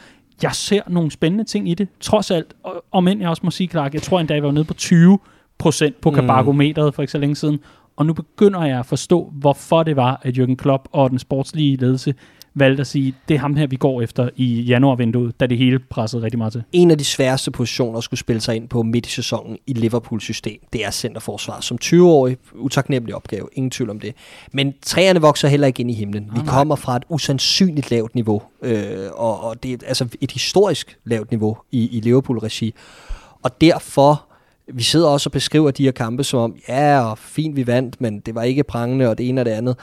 jeg 0.42 0.54
ser 0.54 0.82
nogle 0.88 1.10
spændende 1.10 1.44
ting 1.44 1.68
i 1.68 1.74
det, 1.74 1.88
trods 2.00 2.30
alt. 2.30 2.54
Og, 2.62 2.84
om 2.92 3.08
end 3.08 3.20
jeg 3.20 3.30
også 3.30 3.40
må 3.44 3.50
sige, 3.50 3.68
Clark, 3.68 3.94
jeg 3.94 4.02
tror 4.02 4.20
endda, 4.20 4.34
jeg 4.34 4.42
var 4.42 4.50
nede 4.50 4.64
på 4.64 4.74
20 4.74 5.18
procent 5.58 6.00
på 6.00 6.10
Mm. 6.10 6.16
kabagometeret 6.16 6.94
for 6.94 7.02
ikke 7.02 7.12
så 7.12 7.18
længe 7.18 7.36
siden. 7.36 7.58
Og 7.96 8.06
nu 8.06 8.12
begynder 8.12 8.64
jeg 8.64 8.78
at 8.78 8.86
forstå, 8.86 9.32
hvorfor 9.32 9.82
det 9.82 9.96
var, 9.96 10.20
at 10.22 10.38
Jürgen 10.38 10.54
Klopp 10.54 10.88
og 10.92 11.10
den 11.10 11.18
sportslige 11.18 11.76
ledelse 11.76 12.14
valgte 12.54 12.80
at 12.80 12.86
sige, 12.86 13.14
det 13.28 13.34
er 13.34 13.38
ham 13.38 13.56
her, 13.56 13.66
vi 13.66 13.76
går 13.76 14.02
efter 14.02 14.28
i 14.36 14.60
januarvinduet, 14.60 15.40
da 15.40 15.46
det 15.46 15.58
hele 15.58 15.78
pressede 15.78 16.22
rigtig 16.22 16.38
meget 16.38 16.52
til. 16.52 16.62
En 16.72 16.90
af 16.90 16.98
de 16.98 17.04
sværeste 17.04 17.50
positioner 17.50 17.98
at 17.98 18.04
skulle 18.04 18.20
spille 18.20 18.40
sig 18.40 18.56
ind 18.56 18.68
på 18.68 18.82
midt 18.82 19.06
i 19.06 19.10
sæsonen 19.10 19.58
i 19.66 19.72
Liverpools 19.72 20.24
system, 20.24 20.58
det 20.72 20.84
er 20.84 20.90
centerforsvar. 20.90 21.60
Som 21.60 21.78
20-årig, 21.84 22.36
utaknemmelig 22.54 23.14
opgave, 23.14 23.48
ingen 23.52 23.70
tvivl 23.70 23.90
om 23.90 24.00
det. 24.00 24.14
Men 24.52 24.74
træerne 24.82 25.20
vokser 25.20 25.48
heller 25.48 25.66
ikke 25.66 25.80
ind 25.80 25.90
i 25.90 25.94
himlen. 25.94 26.30
Vi 26.34 26.38
nej. 26.38 26.46
kommer 26.46 26.76
fra 26.76 26.96
et 26.96 27.02
usandsynligt 27.08 27.90
lavt 27.90 28.14
niveau, 28.14 28.42
øh, 28.62 29.08
og, 29.14 29.44
og 29.44 29.62
det 29.62 29.72
er 29.72 29.86
altså 29.86 30.08
et 30.20 30.32
historisk 30.32 30.98
lavt 31.04 31.30
niveau 31.30 31.56
i, 31.72 31.96
i 31.96 32.00
Liverpool-regi. 32.00 32.74
Og 33.42 33.60
derfor, 33.60 34.24
vi 34.68 34.82
sidder 34.82 35.08
også 35.08 35.28
og 35.28 35.32
beskriver 35.32 35.70
de 35.70 35.84
her 35.84 35.90
kampe 35.90 36.24
som 36.24 36.40
om, 36.40 36.54
ja, 36.68 37.10
og 37.10 37.18
fint 37.18 37.56
vi 37.56 37.66
vandt, 37.66 38.00
men 38.00 38.20
det 38.20 38.34
var 38.34 38.42
ikke 38.42 38.64
prangende, 38.64 39.08
og 39.08 39.18
det 39.18 39.28
ene 39.28 39.40
og 39.40 39.44
det 39.44 39.50
andet 39.50 39.76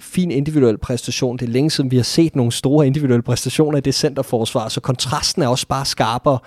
fin 0.00 0.30
individuel 0.30 0.78
præstation. 0.78 1.36
Det 1.36 1.48
er 1.48 1.52
længe 1.52 1.70
siden, 1.70 1.90
vi 1.90 1.96
har 1.96 2.02
set 2.02 2.36
nogle 2.36 2.52
store 2.52 2.86
individuelle 2.86 3.22
præstationer 3.22 3.78
i 3.78 3.80
det 3.80 3.94
centerforsvar, 3.94 4.68
så 4.68 4.80
kontrasten 4.80 5.42
er 5.42 5.48
også 5.48 5.66
bare 5.66 5.84
skarpere. 5.84 6.38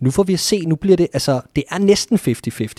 Nu 0.00 0.10
får 0.10 0.22
vi 0.22 0.32
at 0.32 0.40
se, 0.40 0.66
nu 0.66 0.76
bliver 0.76 0.96
det, 0.96 1.08
altså, 1.12 1.40
det 1.56 1.64
er 1.70 1.78
næsten 1.78 2.18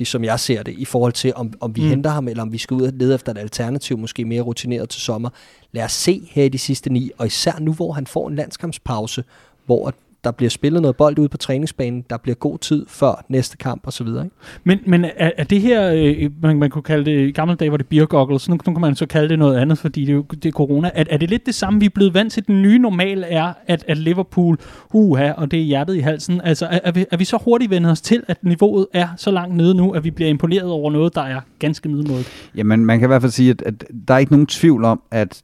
50-50, 0.02 0.04
som 0.06 0.24
jeg 0.24 0.40
ser 0.40 0.64
det, 0.64 0.76
i 0.78 0.86
forhold 0.86 1.14
til, 1.14 1.34
om, 1.36 1.54
om 1.62 1.76
vi 1.76 1.82
Mm. 1.82 1.88
henter 1.88 2.10
ham, 2.10 2.28
eller 2.28 2.44
om 2.44 2.52
vi 2.52 2.58
skal 2.58 2.76
ud 2.76 2.82
og 2.82 2.94
lede 2.96 3.16
efter 3.16 3.32
et 3.32 3.38
alternativ, 3.38 3.98
måske 3.98 4.26
mere 4.26 4.42
rutineret 4.42 4.90
til 4.90 5.02
sommer. 5.02 5.30
Lad 5.72 5.84
os 5.84 5.92
se 5.92 6.30
her 6.32 6.44
i 6.44 6.50
de 6.50 6.58
sidste 6.58 6.90
ni, 6.90 7.12
og 7.18 7.28
især 7.28 7.60
nu, 7.60 7.74
hvor 7.74 7.92
han 7.92 8.08
får 8.08 8.28
en 8.28 8.36
landskampspause, 8.36 9.24
hvor 9.66 9.94
der 10.28 10.32
bliver 10.32 10.50
spillet 10.50 10.82
noget 10.82 10.96
bold 10.96 11.20
ud 11.20 11.28
på 11.28 11.38
træningsbanen, 11.38 12.06
der 12.10 12.18
bliver 12.18 12.36
god 12.36 12.58
tid 12.58 12.86
før 12.90 13.26
næste 13.30 13.58
kamp 13.58 13.88
osv. 13.88 14.08
Ikke? 14.08 14.30
Men, 14.64 14.80
men 14.86 15.06
er, 15.06 15.32
er 15.38 15.44
det 15.44 15.62
her, 15.62 15.92
øh, 15.94 16.30
man, 16.42 16.60
man 16.60 16.70
kunne 16.70 16.82
kalde 16.82 17.06
det, 17.06 17.28
i 17.28 17.32
gamle 17.32 17.56
dage 17.56 17.72
var 17.72 17.78
det 17.78 17.88
beer 17.88 18.06
goggles, 18.06 18.50
nu, 18.50 18.58
nu 18.68 18.74
kan 18.74 18.82
man 18.82 18.96
så 18.96 19.06
kalde 19.06 19.30
det 19.30 19.40
noget 19.40 19.58
andet, 19.58 19.78
fordi 19.78 20.06
det 20.06 20.16
er, 20.16 20.22
det 20.22 20.46
er 20.46 20.52
corona. 20.52 20.92
Er, 20.94 21.04
er 21.10 21.18
det 21.18 21.30
lidt 21.30 21.46
det 21.46 21.56
samme, 21.56 21.80
vi 21.80 21.86
er 21.86 21.90
blevet 21.90 22.14
vant 22.14 22.34
til? 22.34 22.48
Den 22.48 22.62
nye 22.62 22.80
normal 22.80 23.26
er, 23.28 23.54
at, 23.68 23.86
at 23.88 23.98
Liverpool, 23.98 24.58
uha, 24.94 25.32
og 25.32 25.52
det 25.52 25.60
er 25.60 25.64
hjertet 25.64 25.96
i 25.96 26.00
halsen. 26.00 26.42
Altså, 26.44 26.66
er, 26.66 26.80
er, 26.84 26.92
vi, 26.92 27.06
er 27.12 27.18
vi 27.18 27.26
så 27.26 27.38
hurtigt 27.46 27.72
vendt 27.72 27.88
os 27.88 28.02
til, 28.02 28.24
at 28.28 28.44
niveauet 28.44 28.88
er 28.94 29.08
så 29.18 29.32
langt 29.32 29.56
nede 29.56 29.76
nu, 29.76 29.92
at 29.92 30.04
vi 30.04 30.12
bliver 30.12 30.30
imponeret 30.30 30.70
over 30.70 30.92
noget, 30.92 31.16
der 31.16 31.22
er 31.22 31.42
ganske 31.60 31.90
middelmådigt? 31.90 32.30
Jamen, 32.56 32.86
man 32.86 33.00
kan 33.00 33.06
i 33.06 33.10
hvert 33.10 33.22
fald 33.22 33.32
sige, 33.32 33.50
at, 33.50 33.62
at 33.62 33.86
der 34.08 34.14
er 34.14 34.18
ikke 34.18 34.32
nogen 34.32 34.48
tvivl 34.48 34.84
om, 34.84 35.02
at 35.12 35.44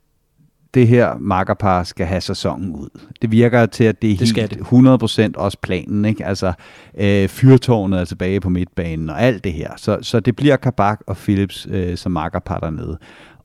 det 0.73 0.87
her 0.87 1.17
makkerpar 1.19 1.83
skal 1.83 2.05
have 2.05 2.21
sæsonen 2.21 2.75
ud. 2.75 2.89
Det 3.21 3.31
virker 3.31 3.65
til, 3.65 3.83
at 3.83 4.01
det 4.01 4.11
er 4.11 4.17
Det 4.17 4.35
helt 4.35 5.33
100% 5.33 5.41
også 5.41 5.57
planen. 5.61 6.05
Ikke? 6.05 6.25
Altså, 6.25 6.53
øh, 6.97 7.29
fyrtårnet 7.29 7.99
er 7.99 8.05
tilbage 8.05 8.39
på 8.39 8.49
midtbanen 8.49 9.09
og 9.09 9.21
alt 9.21 9.43
det 9.43 9.53
her. 9.53 9.71
Så, 9.77 9.97
så 10.01 10.19
det 10.19 10.35
bliver 10.35 10.55
Kabak 10.55 10.99
og 11.07 11.17
Philips 11.17 11.67
øh, 11.69 11.97
som 11.97 12.11
makkerpar 12.11 12.59
dernede. 12.59 12.97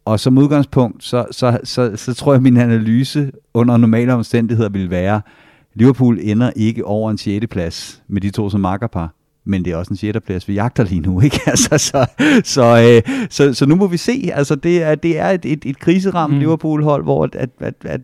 og 0.05 0.21
som 0.21 0.39
udgangspunkt, 0.39 1.05
så, 1.05 1.27
så, 1.31 1.59
så, 1.65 1.97
så 1.97 2.15
tror 2.15 2.33
jeg, 2.33 2.37
at 2.37 2.43
min 2.43 2.57
analyse 2.57 3.33
under 3.55 3.77
normale 3.77 4.15
omstændigheder 4.15 4.69
vil 4.69 4.91
være, 4.91 5.21
Liverpool 5.75 6.19
ender 6.23 6.51
ikke 6.57 6.85
over 6.85 7.11
en 7.11 7.19
6. 7.19 7.47
plads 7.51 8.03
med 8.09 8.21
de 8.21 8.31
to 8.31 8.51
som 8.51 8.61
makkerpar 8.61 9.18
men 9.45 9.65
det 9.65 9.73
er 9.73 9.77
også 9.77 9.91
en 9.91 9.97
6. 9.97 10.19
plads, 10.27 10.49
vi 10.49 10.55
jagter 10.55 10.85
lige 10.85 11.01
nu, 11.01 11.21
ikke? 11.25 11.41
Altså, 11.47 11.79
så, 11.79 12.07
så, 12.45 13.03
øh, 13.07 13.27
så, 13.31 13.55
så 13.55 13.67
nu 13.67 13.77
må 13.77 13.87
vi 13.87 13.97
se. 13.97 14.31
Altså, 14.35 14.55
det 14.55 14.83
er, 14.83 14.95
det 14.95 15.19
er 15.19 15.29
et, 15.29 15.45
et, 15.45 15.65
et 15.65 15.79
kriseramt 15.79 16.35
mm. 16.35 16.41
Liverpool-hold, 16.41 17.03
hvor 17.03 17.25
at, 17.25 17.35
at, 17.35 17.51
at, 17.61 17.75
at, 17.85 18.01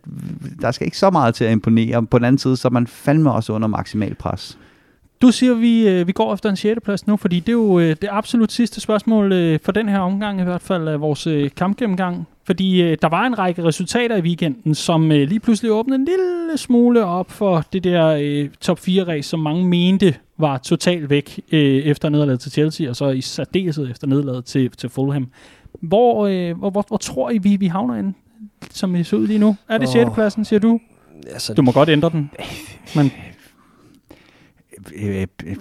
der 0.60 0.70
skal 0.70 0.86
ikke 0.86 0.98
så 0.98 1.10
meget 1.10 1.34
til 1.34 1.44
at 1.44 1.52
imponere. 1.52 2.06
På 2.06 2.18
den 2.18 2.24
anden 2.24 2.38
side, 2.38 2.56
så 2.56 2.68
er 2.68 2.72
man 2.72 2.86
fandme 2.86 3.32
også 3.32 3.52
under 3.52 3.68
maksimal 3.68 4.14
pres. 4.14 4.58
Du 5.22 5.30
siger, 5.30 5.54
vi, 5.54 5.88
øh, 5.88 6.06
vi 6.06 6.12
går 6.12 6.34
efter 6.34 6.50
en 6.50 6.56
6. 6.56 6.80
plads 6.84 7.06
nu, 7.06 7.16
fordi 7.16 7.40
det 7.40 7.48
er 7.48 7.52
jo 7.52 7.78
øh, 7.78 7.88
det 7.88 8.08
absolut 8.10 8.52
sidste 8.52 8.80
spørgsmål 8.80 9.32
øh, 9.32 9.58
for 9.64 9.72
den 9.72 9.88
her 9.88 9.98
omgang, 9.98 10.40
i 10.40 10.44
hvert 10.44 10.62
fald 10.62 10.88
af 10.88 11.00
vores 11.00 11.28
kampgennemgang. 11.56 12.26
Fordi 12.46 12.82
øh, 12.82 12.98
der 13.02 13.08
var 13.08 13.26
en 13.26 13.38
række 13.38 13.64
resultater 13.64 14.16
i 14.16 14.20
weekenden, 14.20 14.74
som 14.74 15.12
øh, 15.12 15.28
lige 15.28 15.40
pludselig 15.40 15.72
åbnede 15.72 15.98
en 15.98 16.04
lille 16.04 16.58
smule 16.58 17.04
op 17.04 17.30
for 17.30 17.64
det 17.72 17.84
der 17.84 18.18
øh, 18.20 18.48
top 18.60 18.78
4-race, 18.78 19.28
som 19.28 19.40
mange 19.40 19.64
mente 19.64 20.14
var 20.38 20.58
totalt 20.58 21.10
væk 21.10 21.40
øh, 21.52 21.60
efter 21.60 22.08
nederlaget 22.08 22.40
til 22.40 22.52
Chelsea, 22.52 22.88
og 22.88 22.96
så 22.96 23.08
i 23.08 23.20
særdeleshed 23.20 23.90
efter 23.90 24.06
nederlaget 24.06 24.44
til, 24.44 24.70
til 24.70 24.88
Fulham. 24.88 25.28
Hvor, 25.80 26.26
øh, 26.26 26.58
hvor, 26.58 26.70
hvor, 26.70 26.84
hvor 26.88 26.96
tror 26.96 27.30
I, 27.30 27.38
vi, 27.38 27.56
vi 27.56 27.66
havner 27.66 27.96
inde, 27.96 28.12
som 28.70 28.94
vi 28.94 29.04
ser 29.04 29.16
ud 29.16 29.26
lige 29.26 29.38
nu? 29.38 29.56
Er 29.68 29.78
det 29.78 29.88
6. 29.88 30.10
pladsen, 30.14 30.44
siger 30.44 30.60
du? 30.60 30.80
Altså, 31.32 31.54
Du 31.54 31.62
må 31.62 31.72
godt 31.72 31.88
ændre 31.88 32.10
den. 32.10 32.30
Men 32.96 33.12
Øh, 34.94 35.26
øh, 35.46 35.56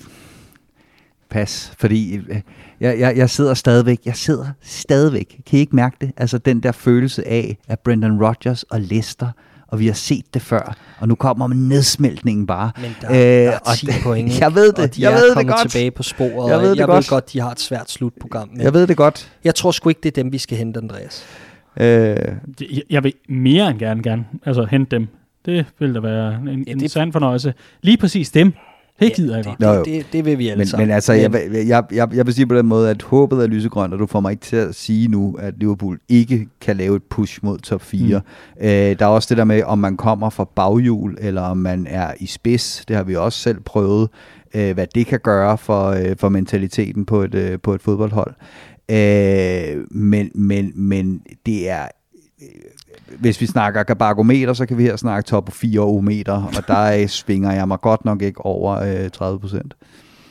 pas, 1.29 1.73
fordi 1.77 2.15
øh, 2.15 2.41
jeg, 2.79 2.99
jeg, 2.99 3.17
jeg 3.17 3.29
sidder 3.29 3.53
stadigvæk, 3.53 3.99
jeg 4.05 4.15
sidder 4.15 4.45
stadigvæk, 4.61 5.41
kan 5.45 5.57
I 5.57 5.61
ikke 5.61 5.75
mærke 5.75 5.97
det? 6.01 6.11
Altså 6.17 6.37
den 6.37 6.59
der 6.63 6.71
følelse 6.71 7.27
af, 7.27 7.57
at 7.67 7.79
Brendan 7.79 8.23
Rodgers 8.23 8.63
og 8.63 8.81
Leicester, 8.81 9.29
og 9.73 9.79
vi 9.79 9.87
har 9.87 9.93
set 9.93 10.33
det 10.33 10.41
før, 10.41 10.75
og 10.99 11.07
nu 11.07 11.15
kommer 11.15 11.47
med 11.47 11.55
nedsmeltningen 11.57 12.47
bare. 12.47 12.71
Men 12.81 12.95
der, 13.01 13.09
øh, 13.11 13.15
der 13.17 13.51
er 13.51 13.59
og 13.65 13.77
10 13.77 13.85
det- 13.85 13.95
point, 14.03 14.27
ikke? 14.27 14.39
Jeg 14.45 14.55
ved 14.55 14.67
det, 14.73 14.79
og 14.79 14.95
de 14.95 15.01
jeg 15.01 15.11
er 15.11 15.15
ved 15.15 15.35
det 15.35 15.47
godt. 15.47 15.69
tilbage 15.71 15.91
på 15.91 16.03
sporet. 16.03 16.51
Jeg 16.51 16.59
ved 16.59 16.69
og 16.69 16.75
det 16.75 16.79
jeg 16.79 16.87
godt. 16.87 16.97
ved 17.05 17.09
godt, 17.09 17.33
de 17.33 17.39
har 17.41 17.51
et 17.51 17.59
svært 17.59 17.91
slutprogram. 17.91 18.49
Men 18.51 18.61
Jeg 18.61 18.73
ved 18.73 18.87
det 18.87 18.97
godt. 18.97 19.31
jeg 19.43 19.55
tror 19.55 19.71
sgu 19.71 19.89
ikke, 19.89 19.99
det 20.03 20.17
er 20.17 20.23
dem, 20.23 20.31
vi 20.31 20.37
skal 20.37 20.57
hente, 20.57 20.79
Andreas. 20.79 21.25
Øh, 21.79 21.85
jeg, 22.61 22.81
jeg 22.89 23.03
vil 23.03 23.13
mere 23.29 23.69
end 23.69 23.79
gerne, 23.79 24.03
gerne 24.03 24.25
altså, 24.45 24.67
hente 24.71 24.95
dem. 24.95 25.07
Det 25.45 25.65
vil 25.79 25.95
da 25.95 25.99
være 25.99 26.33
en, 26.35 26.47
Ja, 26.47 26.51
ja, 26.51 26.71
en 26.71 26.79
det- 26.79 26.91
sand 26.91 27.11
fornøjelse. 27.13 27.53
Lige 27.81 27.97
præcis 27.97 28.29
dem. 28.31 28.53
Det 28.99 29.13
gider 29.15 29.35
jeg 29.35 29.45
det, 29.45 29.57
godt. 29.57 29.77
Jo. 29.77 29.83
det, 29.83 29.85
det, 29.85 30.13
det 30.13 30.25
vil 30.25 30.37
vi 30.37 30.47
alle 30.47 30.57
men, 30.57 30.67
sammen. 30.67 30.87
men 30.87 30.95
altså, 30.95 31.13
jeg, 31.13 31.33
jeg, 31.53 31.83
jeg, 31.91 32.15
jeg 32.15 32.25
vil 32.25 32.33
sige 32.33 32.47
på 32.47 32.55
den 32.55 32.65
måde, 32.65 32.89
at 32.89 33.01
håbet 33.01 33.43
er 33.43 33.47
lysegrønt, 33.47 33.93
og 33.93 33.99
du 33.99 34.05
får 34.05 34.19
mig 34.19 34.31
ikke 34.31 34.43
til 34.43 34.55
at 34.55 34.75
sige 34.75 35.07
nu, 35.07 35.35
at 35.39 35.53
Liverpool 35.57 35.99
ikke 36.09 36.47
kan 36.61 36.77
lave 36.77 36.95
et 36.95 37.03
push 37.03 37.39
mod 37.43 37.57
top 37.57 37.81
4. 37.81 38.19
Mm. 38.19 38.65
Øh, 38.65 38.69
der 38.69 39.05
er 39.05 39.05
også 39.05 39.27
det 39.29 39.37
der 39.37 39.43
med, 39.43 39.63
om 39.63 39.79
man 39.79 39.97
kommer 39.97 40.29
fra 40.29 40.49
baghjul, 40.55 41.17
eller 41.19 41.41
om 41.41 41.57
man 41.57 41.87
er 41.89 42.13
i 42.19 42.25
spids. 42.25 42.83
Det 42.87 42.95
har 42.95 43.03
vi 43.03 43.15
også 43.15 43.39
selv 43.39 43.59
prøvet, 43.59 44.09
øh, 44.53 44.73
hvad 44.73 44.87
det 44.95 45.07
kan 45.07 45.19
gøre 45.19 45.57
for, 45.57 45.87
øh, 45.89 46.15
for 46.17 46.29
mentaliteten 46.29 47.05
på 47.05 47.21
et, 47.21 47.35
øh, 47.35 47.59
på 47.59 47.73
et 47.73 47.81
fodboldhold. 47.81 48.33
Øh, 48.91 49.83
men, 49.91 50.31
men, 50.35 50.71
men 50.75 51.21
det 51.45 51.69
er 51.69 51.87
øh, 52.41 52.47
hvis 53.19 53.41
vi 53.41 53.45
snakker 53.45 53.93
barometer, 53.93 54.53
så 54.53 54.65
kan 54.65 54.77
vi 54.77 54.83
her 54.83 54.95
snakke 54.95 55.27
top 55.27 55.53
4 55.53 55.79
ometer, 55.79 56.43
og 56.57 56.67
der 56.67 57.01
øh, 57.01 57.07
svinger 57.07 57.51
jeg 57.51 57.67
mig 57.67 57.81
godt 57.81 58.05
nok 58.05 58.21
ikke 58.21 58.45
over 58.45 58.79
øh, 58.79 59.09
30 59.09 59.39
procent. 59.39 59.73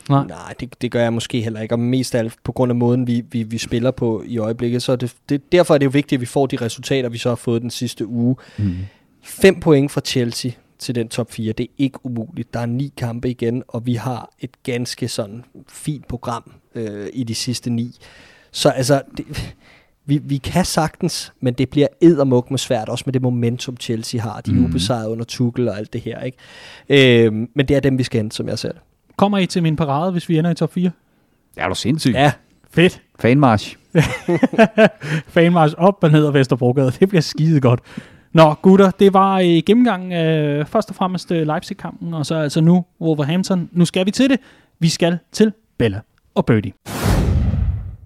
Nej. 0.08 0.26
Nej, 0.26 0.54
det, 0.60 0.82
det 0.82 0.90
gør 0.90 1.02
jeg 1.02 1.12
måske 1.12 1.40
heller 1.40 1.60
ikke, 1.60 1.74
og 1.74 1.78
mest 1.78 2.14
af 2.14 2.18
alt 2.18 2.34
på 2.44 2.52
grund 2.52 2.70
af 2.70 2.76
måden, 2.76 3.06
vi, 3.06 3.24
vi, 3.30 3.42
vi 3.42 3.58
spiller 3.58 3.90
på 3.90 4.22
i 4.26 4.38
øjeblikket. 4.38 4.82
Så 4.82 4.96
det, 4.96 5.14
det, 5.28 5.52
derfor 5.52 5.74
er 5.74 5.78
det 5.78 5.84
jo 5.84 5.90
vigtigt, 5.90 6.18
at 6.18 6.20
vi 6.20 6.26
får 6.26 6.46
de 6.46 6.56
resultater, 6.56 7.08
vi 7.08 7.18
så 7.18 7.28
har 7.28 7.36
fået 7.36 7.62
den 7.62 7.70
sidste 7.70 8.06
uge. 8.06 8.36
Mm. 8.58 8.76
Fem 9.22 9.60
point 9.60 9.90
fra 9.90 10.00
Chelsea 10.00 10.50
til 10.78 10.94
den 10.94 11.08
top 11.08 11.32
4, 11.32 11.52
det 11.52 11.64
er 11.64 11.74
ikke 11.78 12.06
umuligt. 12.06 12.54
Der 12.54 12.60
er 12.60 12.66
ni 12.66 12.92
kampe 12.96 13.30
igen, 13.30 13.62
og 13.68 13.86
vi 13.86 13.94
har 13.94 14.30
et 14.40 14.50
ganske 14.62 15.08
sådan 15.08 15.44
fint 15.68 16.08
program 16.08 16.52
øh, 16.74 17.08
i 17.12 17.24
de 17.24 17.34
sidste 17.34 17.70
ni. 17.70 17.96
Så 18.52 18.68
altså, 18.68 19.02
det, 19.16 19.54
vi, 20.06 20.20
vi 20.24 20.36
kan 20.36 20.64
sagtens, 20.64 21.32
men 21.40 21.54
det 21.54 21.68
bliver 21.70 21.86
eddermuk 22.00 22.50
med 22.50 22.58
svært, 22.58 22.88
også 22.88 23.02
med 23.06 23.12
det 23.12 23.22
momentum 23.22 23.76
Chelsea 23.80 24.20
har. 24.20 24.40
De 24.40 24.50
er 24.50 24.54
Mhm. 24.54 24.64
ubesejret 24.64 25.06
under 25.08 25.24
Tuchel 25.24 25.68
og 25.68 25.76
alt 25.78 25.92
det 25.92 26.00
her, 26.00 26.20
ikke? 26.20 27.24
Øh, 27.26 27.32
men 27.32 27.68
det 27.68 27.70
er 27.70 27.80
dem, 27.80 27.98
vi 27.98 28.02
skal 28.02 28.18
hente, 28.20 28.36
som 28.36 28.48
jeg 28.48 28.58
ser 28.58 28.72
det. 28.72 28.80
Kommer 29.16 29.38
I 29.38 29.46
til 29.46 29.62
min 29.62 29.76
parade, 29.76 30.12
hvis 30.12 30.28
vi 30.28 30.38
ender 30.38 30.50
i 30.50 30.54
top 30.54 30.72
4? 30.72 30.90
Er 31.56 31.68
du 31.68 31.74
sindssyg? 31.74 32.12
Ja, 32.12 32.32
Fedt. 32.70 33.00
Fanmarsch. 33.20 33.76
Fanmarsch 35.34 35.74
op 35.78 35.98
og 36.04 36.10
ned 36.10 36.26
ad 36.26 36.32
Vesterbrogade. 36.32 36.90
Det 37.00 37.08
bliver 37.08 37.22
skide 37.22 37.60
godt. 37.60 37.80
Nå, 38.32 38.54
gutter, 38.54 38.90
det 38.90 39.12
var 39.12 39.38
i 39.38 39.56
øh, 39.56 39.62
gennemgang 39.66 40.12
øh, 40.12 40.66
først 40.66 40.90
og 40.90 40.96
fremmest 40.96 41.32
øh, 41.32 41.46
Leipzig-kampen, 41.46 42.14
og 42.14 42.26
så 42.26 42.34
altså 42.34 42.60
nu 42.60 42.84
Wolverhampton. 43.00 43.68
Nu 43.72 43.84
skal 43.84 44.06
vi 44.06 44.10
til 44.10 44.30
det. 44.30 44.38
Vi 44.78 44.88
skal 44.88 45.18
til 45.32 45.52
Bella 45.78 46.00
og 46.34 46.46
Birdie. 46.46 46.72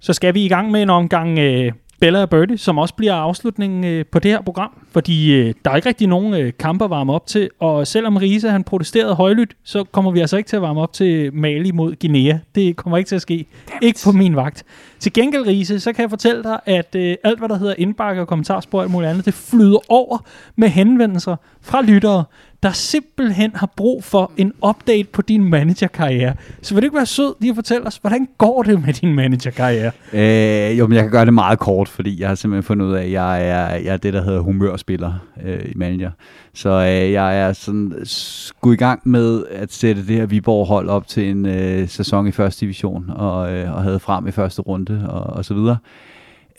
Så 0.00 0.12
skal 0.12 0.34
vi 0.34 0.44
i 0.44 0.48
gang 0.48 0.70
med 0.70 0.82
en 0.82 0.90
omgang 0.90 1.38
øh, 1.38 1.72
Bella 2.00 2.22
og 2.22 2.30
Birdie, 2.30 2.58
som 2.58 2.78
også 2.78 2.94
bliver 2.94 3.14
afslutningen 3.14 3.84
øh, 3.84 4.04
på 4.12 4.18
det 4.18 4.30
her 4.30 4.42
program, 4.42 4.70
fordi 4.92 5.34
øh, 5.34 5.54
der 5.64 5.70
er 5.70 5.76
ikke 5.76 5.88
rigtig 5.88 6.06
nogen 6.06 6.34
øh, 6.34 6.52
kampe 6.58 6.84
at 6.84 6.90
varme 6.90 7.12
op 7.12 7.26
til, 7.26 7.50
og 7.60 7.86
selvom 7.86 8.16
Riese 8.16 8.50
han 8.50 8.64
protesterede 8.64 9.14
højlydt, 9.14 9.56
så 9.64 9.84
kommer 9.84 10.10
vi 10.10 10.20
altså 10.20 10.36
ikke 10.36 10.48
til 10.48 10.56
at 10.56 10.62
varme 10.62 10.80
op 10.80 10.92
til 10.92 11.34
Mali 11.34 11.70
mod 11.70 11.94
Guinea. 12.00 12.38
Det 12.54 12.76
kommer 12.76 12.98
ikke 12.98 13.08
til 13.08 13.16
at 13.16 13.22
ske. 13.22 13.46
Ikke 13.82 14.00
på 14.04 14.12
min 14.12 14.36
vagt. 14.36 14.64
Til 14.98 15.12
gengæld, 15.12 15.46
Riese, 15.46 15.80
så 15.80 15.92
kan 15.92 16.02
jeg 16.02 16.10
fortælle 16.10 16.42
dig, 16.42 16.60
at 16.66 16.94
øh, 16.94 17.16
alt, 17.24 17.38
hvad 17.38 17.48
der 17.48 17.58
hedder 17.58 17.74
indbakke 17.78 18.20
og 18.20 18.28
kommentarspor 18.28 18.78
og 18.78 18.84
alt 18.84 18.92
muligt 18.92 19.10
andet, 19.10 19.24
det 19.24 19.34
flyder 19.34 19.78
over 19.88 20.18
med 20.56 20.68
henvendelser 20.68 21.36
fra 21.62 21.82
lyttere, 21.82 22.24
der 22.62 22.72
simpelthen 22.72 23.50
har 23.54 23.72
brug 23.76 24.04
for 24.04 24.32
en 24.36 24.52
update 24.68 25.08
på 25.12 25.22
din 25.22 25.44
managerkarriere. 25.44 26.34
Så 26.62 26.74
vil 26.74 26.82
du 26.82 26.86
ikke 26.86 26.96
være 26.96 27.06
sød 27.06 27.34
lige 27.40 27.50
at 27.50 27.54
fortælle 27.54 27.86
os, 27.86 27.96
hvordan 27.96 28.28
går 28.38 28.62
det 28.62 28.86
med 28.86 28.92
din 28.92 29.14
managerkarriere? 29.14 29.90
Øh, 30.12 30.78
jo, 30.78 30.86
men 30.86 30.94
jeg 30.94 31.02
kan 31.02 31.10
gøre 31.10 31.24
det 31.24 31.34
meget 31.34 31.58
kort, 31.58 31.88
fordi 31.88 32.20
jeg 32.20 32.28
har 32.28 32.34
simpelthen 32.34 32.62
fundet 32.62 32.86
ud 32.86 32.92
af, 32.92 33.02
at 33.02 33.12
jeg 33.12 33.48
er, 33.48 33.74
jeg 33.76 33.92
er 33.92 33.96
det, 33.96 34.12
der 34.12 34.22
hedder 34.22 34.40
humørspiller 34.40 35.12
øh, 35.44 35.60
i 35.64 35.72
manager. 35.76 36.10
Så 36.54 36.70
øh, 36.70 37.12
jeg 37.12 37.40
er 37.40 37.52
sådan 37.52 37.92
skulle 38.04 38.74
i 38.74 38.78
gang 38.78 39.00
med 39.04 39.44
at 39.50 39.72
sætte 39.72 40.06
det 40.06 40.16
her 40.16 40.26
Viborg-hold 40.26 40.88
op 40.88 41.06
til 41.06 41.30
en 41.30 41.46
øh, 41.46 41.88
sæson 41.88 42.26
i 42.26 42.32
første 42.32 42.60
division, 42.60 43.10
og, 43.10 43.52
øh, 43.52 43.74
og 43.74 43.82
havde 43.82 44.00
frem 44.00 44.26
i 44.26 44.30
første 44.30 44.62
runde, 44.62 45.06
og, 45.08 45.36
og 45.36 45.44
så 45.44 45.54
videre. 45.54 45.76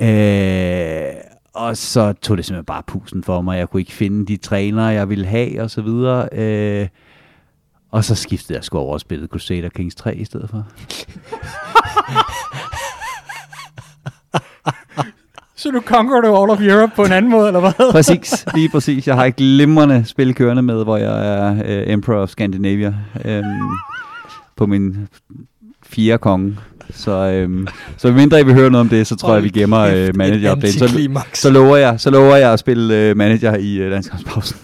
Øh, 0.02 1.37
og 1.58 1.78
så 1.78 2.14
tog 2.14 2.38
det 2.38 2.46
simpelthen 2.46 2.66
bare 2.66 2.84
pusen 2.88 3.24
for 3.24 3.42
mig. 3.42 3.58
Jeg 3.58 3.70
kunne 3.70 3.82
ikke 3.82 3.92
finde 3.94 4.26
de 4.26 4.38
trænere, 4.38 4.86
jeg 4.86 5.10
ville 5.10 5.26
have, 5.26 5.62
og 5.62 5.72
så 5.72 5.82
videre. 5.82 6.30
Øh, 6.32 6.88
og 7.92 8.04
så 8.04 8.16
skiftede 8.16 8.58
jeg 8.58 8.64
sgu 8.64 8.78
over 8.78 8.94
og 8.94 9.00
spillede 9.00 9.28
Crusader 9.28 9.70
Kings 9.70 9.96
3 9.96 10.16
i 10.16 10.26
stedet 10.26 10.50
for. 10.50 10.66
Så 15.56 15.72
du 15.72 15.82
conquered 15.82 16.26
all 16.26 16.50
of 16.50 16.62
Europe 16.62 16.92
på 16.96 17.04
en 17.04 17.12
anden 17.12 17.32
måde, 17.32 17.48
eller 17.48 17.60
hvad? 17.60 17.92
Præcis, 17.92 18.46
lige 18.56 18.70
præcis. 18.70 19.08
Jeg 19.08 19.16
har 19.16 19.26
et 19.26 19.36
glimrende 19.36 20.06
spil 20.06 20.36
kørende 20.36 20.62
med, 20.62 20.84
hvor 20.84 20.98
jeg 20.98 21.36
er 21.38 21.52
uh, 21.52 21.94
Emperor 21.94 22.22
of 22.22 22.30
Scandinavia 22.30 22.96
um, 23.26 23.80
på 24.56 24.66
min 24.66 25.08
fjerde 25.84 26.18
konge. 26.18 26.58
Så, 26.92 27.44
um, 27.48 27.68
så 27.98 28.12
mindre 28.12 28.40
I 28.40 28.44
vil 28.44 28.54
høre 28.54 28.70
noget 28.70 28.82
om 28.82 28.90
det, 28.90 29.08
så 29.08 29.16
tror 29.16 29.34
jeg, 29.34 29.44
vi 29.44 29.50
gemmer 29.50 29.86
uh, 30.10 30.16
manager 30.18 30.52
update. 30.56 30.74
Så, 30.74 31.10
så, 31.34 31.50
lover 31.50 31.76
jeg, 31.78 31.96
så 32.00 32.10
lover 32.10 32.36
jeg 32.36 32.54
at 32.54 32.60
spille 32.60 33.12
uh, 33.12 33.18
manager 33.18 33.56
i 33.56 33.84
uh, 33.86 33.92
landskampspausen. 33.92 34.58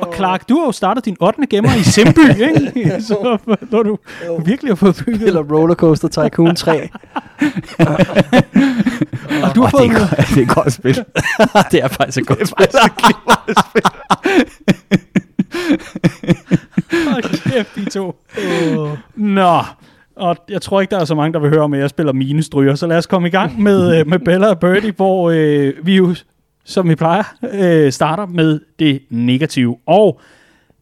Og 0.00 0.14
Clark, 0.16 0.48
du 0.48 0.58
har 0.58 0.66
jo 0.66 0.72
startet 0.72 1.04
din 1.04 1.16
8. 1.20 1.38
gemmer 1.50 1.74
i 1.74 1.82
Simby, 1.82 2.18
ikke? 2.48 3.02
Så 3.02 3.38
når 3.70 3.82
du 3.82 3.98
virkelig 4.44 4.70
har 4.70 4.74
fået 4.74 5.02
bygget. 5.06 5.22
Eller 5.26 5.42
Rollercoaster 5.42 6.08
Tycoon 6.08 6.56
3. 6.56 6.88
Og 9.42 9.54
du 9.54 9.62
har 9.62 9.70
fået... 9.70 9.82
det, 9.82 9.94
er, 9.94 9.98
godt- 9.98 10.28
det 10.28 10.38
er 10.38 10.42
et 10.42 10.48
godt 10.48 10.72
spil. 10.72 10.94
det 11.72 11.82
er 11.84 11.88
faktisk 11.88 12.18
et 12.18 12.26
godt 12.26 12.48
spil. 12.48 12.66
Hold 17.12 17.50
kæft, 17.50 17.74
de 17.76 17.90
to. 17.90 18.16
Nå, 19.16 19.58
og 20.16 20.36
jeg 20.48 20.62
tror 20.62 20.80
ikke, 20.80 20.90
der 20.90 21.00
er 21.00 21.04
så 21.04 21.14
mange, 21.14 21.32
der 21.32 21.38
vil 21.38 21.50
høre 21.50 21.60
om, 21.60 21.74
at 21.74 21.80
jeg 21.80 21.90
spiller 21.90 22.12
mine 22.12 22.42
stryger. 22.42 22.74
Så 22.74 22.86
lad 22.86 22.98
os 22.98 23.06
komme 23.06 23.28
i 23.28 23.30
gang 23.30 23.62
med, 23.62 23.90
øh, 23.98 24.06
med 24.06 24.18
Bella 24.18 24.48
og 24.48 24.60
Birdie, 24.60 24.92
hvor 24.92 25.30
øh, 25.30 25.86
vi 25.86 25.96
jo, 25.96 26.14
som 26.64 26.88
vi 26.88 26.94
plejer, 26.94 27.34
øh, 27.52 27.92
starter 27.92 28.26
med 28.26 28.60
det 28.78 29.02
negative. 29.10 29.76
Og 29.86 30.20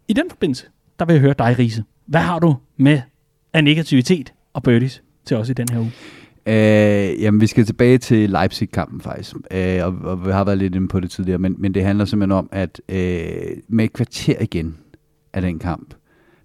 i 0.08 0.12
den 0.12 0.30
forbindelse, 0.30 0.66
der 0.98 1.04
vil 1.04 1.12
jeg 1.12 1.20
høre 1.20 1.34
dig, 1.38 1.58
Riese. 1.58 1.84
Hvad 2.06 2.20
har 2.20 2.38
du 2.38 2.56
med 2.76 3.00
af 3.52 3.64
negativitet 3.64 4.32
og 4.54 4.62
birdies 4.62 5.02
til 5.24 5.36
os 5.36 5.48
i 5.48 5.52
den 5.52 5.66
her 5.72 5.78
uge? 5.78 5.92
Øh, 6.46 7.22
jamen, 7.22 7.40
vi 7.40 7.46
skal 7.46 7.66
tilbage 7.66 7.98
til 7.98 8.30
Leipzig-kampen 8.30 9.00
faktisk, 9.00 9.36
øh, 9.50 9.84
og, 9.84 9.94
og 10.02 10.26
vi 10.26 10.32
har 10.32 10.44
været 10.44 10.58
lidt 10.58 10.74
inde 10.74 10.88
på 10.88 11.00
det 11.00 11.10
tidligere, 11.10 11.38
men, 11.38 11.54
men 11.58 11.74
det 11.74 11.84
handler 11.84 12.04
simpelthen 12.04 12.38
om, 12.38 12.48
at 12.52 12.80
øh, 12.88 13.56
med 13.68 13.84
et 13.84 13.92
kvarter 13.92 14.40
igen 14.40 14.76
af 15.32 15.42
den 15.42 15.58
kamp, 15.58 15.94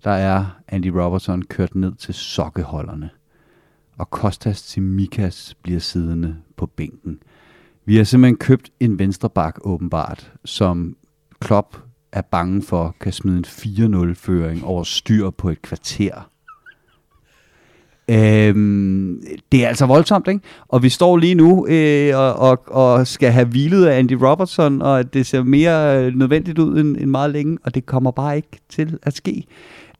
der 0.03 0.11
er 0.11 0.45
Andy 0.67 0.87
Robertson 0.87 1.41
kørt 1.41 1.75
ned 1.75 1.95
til 1.95 2.13
sokkeholderne. 2.13 3.09
og 3.97 4.09
Kostas 4.09 4.61
Tsimikas 4.61 5.55
bliver 5.63 5.79
siddende 5.79 6.35
på 6.57 6.65
bænken. 6.65 7.19
Vi 7.85 7.97
har 7.97 8.03
simpelthen 8.03 8.37
købt 8.37 8.69
en 8.79 8.99
venstreback 8.99 9.59
åbenbart, 9.61 10.33
som 10.45 10.95
Klopp 11.39 11.77
er 12.11 12.21
bange 12.21 12.61
for 12.61 12.95
kan 12.99 13.13
smide 13.13 13.37
en 13.37 13.45
4-0-føring 13.45 14.65
over 14.65 14.83
styr 14.83 15.29
på 15.29 15.49
et 15.49 15.61
kvarter. 15.61 16.29
Øhm, 18.07 19.21
det 19.51 19.63
er 19.63 19.67
altså 19.67 19.85
voldsomt, 19.85 20.27
ikke? 20.27 20.39
Og 20.67 20.83
vi 20.83 20.89
står 20.89 21.17
lige 21.17 21.35
nu 21.35 21.67
øh, 21.67 22.17
og, 22.17 22.33
og, 22.35 22.61
og 22.67 23.07
skal 23.07 23.31
have 23.31 23.47
hvilet 23.47 23.85
af 23.85 23.99
Andy 23.99 24.13
Robertson, 24.21 24.81
og 24.81 25.13
det 25.13 25.25
ser 25.25 25.43
mere 25.43 26.05
øh, 26.05 26.15
nødvendigt 26.15 26.59
ud 26.59 26.79
end, 26.79 26.97
end 26.97 27.09
meget 27.09 27.31
længe, 27.31 27.57
og 27.63 27.75
det 27.75 27.85
kommer 27.85 28.11
bare 28.11 28.35
ikke 28.35 28.59
til 28.69 28.97
at 29.03 29.15
ske. 29.15 29.45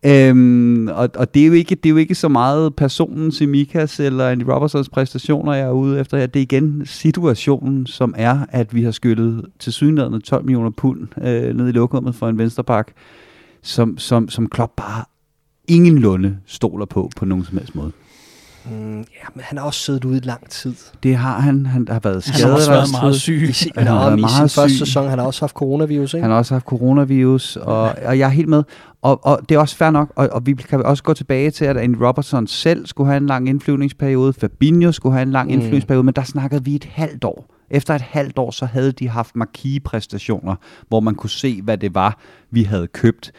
Øhm, 0.05 0.87
og, 0.87 1.09
og 1.15 1.33
det, 1.33 1.41
er 1.41 1.47
jo 1.47 1.53
ikke, 1.53 1.75
det 1.75 1.85
er 1.85 1.91
jo 1.91 1.97
ikke 1.97 2.15
så 2.15 2.27
meget 2.27 2.75
personen 2.75 3.31
Simikas 3.31 3.99
eller 3.99 4.29
Andy 4.29 4.43
Robertsons 4.43 4.89
præstationer, 4.89 5.53
jeg 5.53 5.65
er 5.65 5.71
ude 5.71 5.99
efter. 5.99 6.25
Det 6.27 6.39
er 6.39 6.43
igen 6.43 6.81
situationen, 6.85 7.85
som 7.85 8.13
er, 8.17 8.39
at 8.49 8.75
vi 8.75 8.83
har 8.83 8.91
skyllet 8.91 9.45
til 9.59 9.73
synligheden 9.73 10.21
12 10.21 10.45
millioner 10.45 10.69
pund 10.69 11.07
øh, 11.21 11.57
ned 11.57 11.67
i 11.67 11.71
lokummet 11.71 12.15
for 12.15 12.27
en 12.29 12.37
venstrepak, 12.37 12.91
som, 13.61 13.97
som, 13.97 14.29
som 14.29 14.49
Klopp 14.49 14.71
bare 14.77 15.03
ingenlunde 15.67 16.37
stoler 16.45 16.85
på 16.85 17.09
på 17.15 17.25
nogen 17.25 17.45
som 17.45 17.57
helst 17.57 17.75
måde. 17.75 17.91
Mm, 18.71 18.97
ja, 18.97 19.03
men 19.35 19.43
han 19.43 19.57
har 19.57 19.65
også 19.65 19.79
siddet 19.79 20.05
ude 20.05 20.17
i 20.17 20.19
lang 20.23 20.49
tid. 20.49 20.73
Det 21.03 21.15
har 21.15 21.39
han. 21.39 21.65
Han 21.65 21.87
har 21.89 21.99
været 21.99 22.23
skadet. 22.23 22.41
Han 22.41 22.49
har 22.49 22.55
også 22.55 22.71
været 22.71 22.87
meget 23.01 23.15
syg. 23.15 23.45
I, 23.49 23.51
sin, 23.51 23.71
Han 23.77 23.87
har 23.87 23.93
Nå, 23.93 23.99
været 23.99 24.17
i 24.17 24.21
meget 24.21 24.51
sin 24.51 24.61
første 24.61 24.77
syg. 24.77 24.85
sæson, 24.87 25.09
han 25.09 25.19
har 25.19 25.25
også 25.25 25.41
haft 25.41 25.53
coronavirus, 25.55 26.13
ikke? 26.13 26.21
Han 26.21 26.31
har 26.31 26.37
også 26.37 26.53
haft 26.53 26.65
coronavirus, 26.65 27.55
og, 27.55 27.81
og 28.05 28.19
jeg 28.19 28.25
er 28.25 28.29
helt 28.29 28.47
med. 28.49 28.63
Og, 29.01 29.25
og 29.25 29.39
det 29.49 29.55
er 29.55 29.59
også 29.59 29.75
fair 29.75 29.89
nok, 29.89 30.13
og, 30.15 30.29
og 30.31 30.45
vi 30.45 30.53
kan 30.53 30.83
også 30.85 31.03
gå 31.03 31.13
tilbage 31.13 31.51
til, 31.51 31.65
at 31.65 31.77
Andy 31.77 31.95
Robertson 32.01 32.47
selv 32.47 32.85
skulle 32.85 33.07
have 33.07 33.17
en 33.17 33.25
lang 33.27 33.49
indflyvningsperiode, 33.49 34.33
Fabinho 34.33 34.91
skulle 34.91 35.13
have 35.13 35.23
en 35.23 35.31
lang 35.31 35.47
Mm. 35.47 35.53
indflyvningsperiode, 35.53 36.03
men 36.03 36.13
der 36.13 36.23
snakkede 36.23 36.63
vi 36.65 36.75
et 36.75 36.87
halvt 36.91 37.23
år. 37.23 37.51
Efter 37.71 37.95
et 37.95 38.01
halvt 38.01 38.37
år, 38.39 38.51
så 38.51 38.65
havde 38.65 38.91
de 38.91 39.09
haft 39.09 39.35
marquee-præstationer, 39.35 40.55
hvor 40.87 40.99
man 40.99 41.15
kunne 41.15 41.29
se, 41.29 41.61
hvad 41.61 41.77
det 41.77 41.95
var, 41.95 42.19
vi 42.51 42.63
havde 42.63 42.87
købt. 42.87 43.31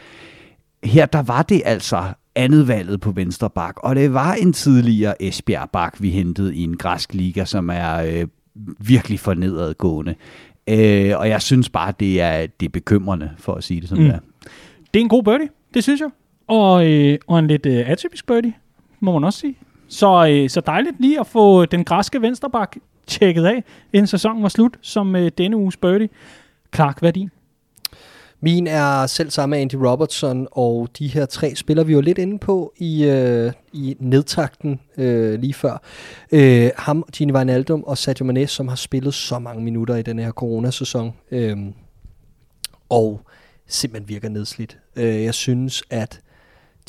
Her 0.87 1.05
der 1.05 1.21
var 1.21 1.41
det 1.41 1.61
altså 1.65 2.03
andet 2.35 2.67
valget 2.67 3.01
på 3.01 3.11
venstre 3.11 3.49
bak, 3.49 3.75
og 3.77 3.95
det 3.95 4.13
var 4.13 4.33
en 4.33 4.53
tidligere 4.53 5.21
Esbjerg 5.23 5.69
bak, 5.69 6.01
vi 6.01 6.09
hentede 6.09 6.55
i 6.55 6.63
en 6.63 6.77
græsk 6.77 7.13
liga, 7.13 7.45
som 7.45 7.69
er 7.69 7.95
øh, 7.95 8.27
virkelig 8.79 9.19
for 9.19 9.33
nedadgående. 9.33 10.15
Øh, 10.69 11.19
og 11.19 11.29
jeg 11.29 11.41
synes 11.41 11.69
bare, 11.69 11.93
det 11.99 12.21
er, 12.21 12.47
det 12.59 12.65
er 12.65 12.69
bekymrende, 12.69 13.31
for 13.37 13.53
at 13.53 13.63
sige 13.63 13.81
det 13.81 13.89
som 13.89 13.97
Mm. 13.97 14.03
mm. 14.03 14.09
det 14.09 14.15
er. 14.15 14.19
Det 14.93 14.99
er 14.99 15.03
en 15.03 15.09
god 15.09 15.23
birdie, 15.23 15.47
det 15.73 15.83
synes 15.83 16.01
jeg. 16.01 16.09
Og, 16.47 16.91
øh, 16.91 17.17
og 17.27 17.39
en 17.39 17.47
lidt 17.47 17.65
øh, 17.65 17.89
atypisk 17.89 18.27
birdie, 18.27 18.53
må 18.99 19.11
man 19.11 19.23
også 19.23 19.39
sige. 19.39 19.57
Så, 19.87 20.27
øh, 20.29 20.49
så 20.49 20.61
dejligt 20.61 20.95
lige 20.99 21.19
at 21.19 21.27
få 21.27 21.65
den 21.65 21.83
græske 21.83 22.21
vensterbak 22.21 22.75
tjekket 23.07 23.45
af, 23.45 23.63
inden 23.93 24.07
sæsonen 24.07 24.43
var 24.43 24.49
slut, 24.49 24.77
som 24.81 25.15
øh, 25.15 25.31
denne 25.37 25.57
uges 25.57 25.77
birdie. 25.77 26.09
Clark, 26.75 26.99
hvad 26.99 27.09
er 27.09 27.13
din? 27.13 27.29
Min 28.39 28.67
er 28.67 29.05
selv 29.05 29.29
samme 29.29 29.55
med 29.55 29.61
Andy 29.61 29.75
Robertson, 29.75 30.47
og 30.51 30.89
de 30.99 31.07
her 31.07 31.25
tre 31.25 31.55
spiller 31.55 31.83
vi 31.83 31.93
jo 31.93 32.01
lidt 32.01 32.17
inde 32.17 32.39
på 32.39 32.73
i, 32.77 33.05
øh, 33.05 33.51
i 33.73 33.97
nedtakten 33.99 34.79
øh, 34.97 35.39
lige 35.39 35.53
før. 35.53 35.81
Øh, 36.31 36.69
ham, 36.77 37.05
Gini 37.13 37.33
Wijnaldum 37.33 37.83
og 37.83 37.97
Sadio 37.97 38.25
Mane, 38.25 38.47
som 38.47 38.67
har 38.67 38.75
spillet 38.75 39.13
så 39.13 39.39
mange 39.39 39.63
minutter 39.63 39.95
i 39.95 40.01
den 40.01 40.19
her 40.19 40.31
coronasæson, 40.31 41.13
øh, 41.31 41.57
og 42.89 43.21
simpelthen 43.67 44.09
virker 44.09 44.29
nedslidt. 44.29 44.77
Øh, 44.95 45.23
jeg 45.23 45.33
synes, 45.33 45.83
at 45.89 46.21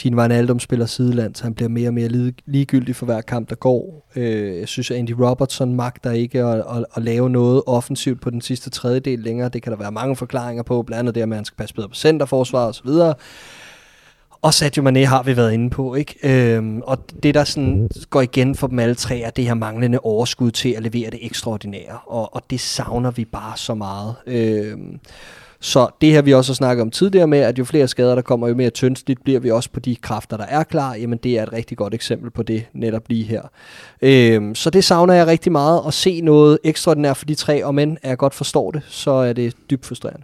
Gini 0.01 0.16
Wijnaldum 0.16 0.61
spiller 0.61 0.86
sideland, 0.86 1.34
så 1.34 1.44
han 1.44 1.55
bliver 1.55 1.68
mere 1.68 1.88
og 1.88 1.94
mere 1.94 2.09
lig- 2.09 2.34
ligegyldig 2.46 2.96
for 2.96 3.07
hver 3.07 3.20
kamp, 3.20 3.51
der 3.51 3.57
går. 3.57 4.11
Øh, 4.16 4.59
jeg 4.59 4.68
synes, 4.68 4.90
at 4.90 4.96
Andy 4.96 5.11
Robertson 5.11 5.74
magter 5.74 6.11
ikke 6.11 6.44
at, 6.44 6.59
at, 6.59 6.84
at 6.96 7.03
lave 7.03 7.30
noget 7.30 7.62
offensivt 7.66 8.20
på 8.20 8.30
den 8.30 8.40
sidste 8.40 8.70
tredjedel 8.70 9.18
længere. 9.18 9.49
Det 9.49 9.62
kan 9.62 9.72
der 9.72 9.78
være 9.78 9.92
mange 9.92 10.16
forklaringer 10.16 10.62
på, 10.62 10.82
blandt 10.82 10.99
andet 10.99 11.14
det, 11.14 11.20
at 11.22 11.28
man 11.28 11.44
skal 11.44 11.57
passe 11.57 11.74
bedre 11.74 11.88
på 11.88 11.94
centerforsvar 11.94 12.66
osv. 12.66 12.88
Og 14.42 14.55
Sadio 14.55 14.82
Mane 14.82 15.07
har 15.07 15.22
vi 15.22 15.36
været 15.36 15.53
inde 15.53 15.70
på, 15.70 15.94
ikke? 15.94 16.14
Øhm, 16.22 16.80
og 16.80 16.99
det, 17.22 17.34
der 17.34 17.44
sådan 17.44 17.88
går 18.11 18.20
igen 18.20 18.55
for 18.55 18.66
dem 18.66 18.78
alle 18.78 18.94
tre, 18.94 19.20
er 19.20 19.30
det 19.30 19.44
her 19.44 19.55
manglende 19.55 19.99
overskud 20.03 20.51
til 20.51 20.68
at 20.68 20.82
levere 20.82 21.11
det 21.11 21.18
ekstraordinære. 21.26 21.99
Og, 22.07 22.34
og 22.34 22.42
det 22.51 22.61
savner 22.61 23.11
vi 23.11 23.24
bare 23.24 23.57
så 23.57 23.74
meget. 23.74 24.14
Øhm, 24.26 24.99
så 25.61 25.88
det 26.00 26.11
her, 26.11 26.22
vi 26.22 26.34
også 26.34 26.52
har 26.52 26.54
snakket 26.54 26.82
om 26.82 26.90
tidligere 26.90 27.26
med, 27.26 27.38
at 27.38 27.59
jo 27.59 27.64
flere 27.64 27.88
skader, 27.88 28.14
der 28.14 28.22
kommer, 28.22 28.48
jo 28.48 28.54
mere 28.54 28.70
tyndsligt 28.70 29.24
bliver 29.24 29.40
vi 29.40 29.50
også 29.50 29.70
på 29.70 29.80
de 29.80 29.96
kræfter, 29.96 30.36
der 30.36 30.44
er 30.44 30.62
klar. 30.62 30.94
Jamen, 30.94 31.18
det 31.18 31.38
er 31.38 31.42
et 31.42 31.52
rigtig 31.52 31.76
godt 31.76 31.94
eksempel 31.94 32.30
på 32.30 32.42
det, 32.42 32.64
netop 32.72 33.02
lige 33.09 33.24
her. 33.24 33.42
Øhm, 34.02 34.54
så 34.54 34.70
det 34.70 34.84
savner 34.84 35.14
jeg 35.14 35.26
rigtig 35.26 35.52
meget, 35.52 35.82
at 35.86 35.94
se 35.94 36.20
noget 36.20 36.59
ekstraordinært 36.64 37.16
for 37.16 37.24
de 37.24 37.34
tre, 37.34 37.64
og 37.64 37.74
men 37.74 37.98
jeg 38.04 38.18
godt 38.18 38.34
forstår 38.34 38.70
det, 38.70 38.82
så 38.88 39.11
er 39.11 39.32
det 39.32 39.54
dybt 39.70 39.86
frustrerende. 39.86 40.22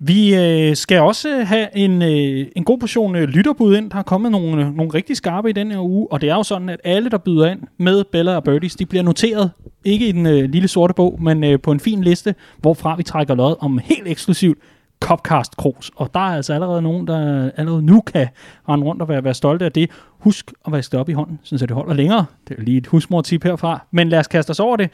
Vi 0.00 0.34
øh, 0.34 0.76
skal 0.76 1.00
også 1.00 1.44
have 1.44 1.76
en, 1.76 2.02
øh, 2.02 2.46
en 2.56 2.64
god 2.64 2.78
portion 2.78 3.16
øh, 3.16 3.28
lytterbud 3.28 3.76
ind. 3.76 3.90
Der 3.90 3.96
er 3.96 4.02
kommet 4.02 4.32
nogle, 4.32 4.66
øh, 4.66 4.74
nogle 4.74 4.94
rigtig 4.94 5.16
skarpe 5.16 5.50
i 5.50 5.52
den 5.52 5.70
her 5.70 5.80
uge, 5.80 6.12
og 6.12 6.20
det 6.20 6.28
er 6.30 6.34
jo 6.34 6.42
sådan, 6.42 6.68
at 6.68 6.80
alle, 6.84 7.10
der 7.10 7.18
byder 7.18 7.50
ind 7.50 7.60
med 7.78 8.04
Bella 8.04 8.36
og 8.36 8.44
Birdies, 8.44 8.76
de 8.76 8.86
bliver 8.86 9.02
noteret, 9.02 9.50
ikke 9.84 10.08
i 10.08 10.12
den 10.12 10.26
øh, 10.26 10.50
lille 10.50 10.68
sorte 10.68 10.94
bog, 10.94 11.22
men 11.22 11.44
øh, 11.44 11.60
på 11.60 11.72
en 11.72 11.80
fin 11.80 12.04
liste, 12.04 12.34
hvorfra 12.58 12.96
vi 12.96 13.02
trækker 13.02 13.34
lod 13.34 13.56
om 13.60 13.78
helt 13.84 14.08
eksklusivt 14.08 14.58
Copcast 15.00 15.56
Kros. 15.56 15.90
Og 15.96 16.10
der 16.14 16.20
er 16.20 16.36
altså 16.36 16.52
allerede 16.54 16.82
nogen, 16.82 17.06
der 17.06 17.50
allerede 17.56 17.82
nu 17.82 18.00
kan 18.00 18.28
rende 18.68 18.86
rundt 18.86 19.02
og 19.02 19.08
være, 19.08 19.24
være 19.24 19.34
stolte 19.34 19.64
af 19.64 19.72
det. 19.72 19.90
Husk 20.18 20.52
at 20.66 20.72
vaske 20.72 20.92
det 20.92 21.00
op 21.00 21.08
i 21.08 21.12
hånden, 21.12 21.38
så 21.42 21.66
det 21.66 21.70
holder 21.70 21.94
længere. 21.94 22.24
Det 22.48 22.58
er 22.58 22.62
lige 22.62 22.78
et 22.78 22.86
husmor-tip 22.86 23.44
herfra. 23.44 23.86
Men 23.90 24.08
lad 24.08 24.18
os 24.18 24.28
kaste 24.28 24.50
os 24.50 24.60
over 24.60 24.76
det. 24.76 24.90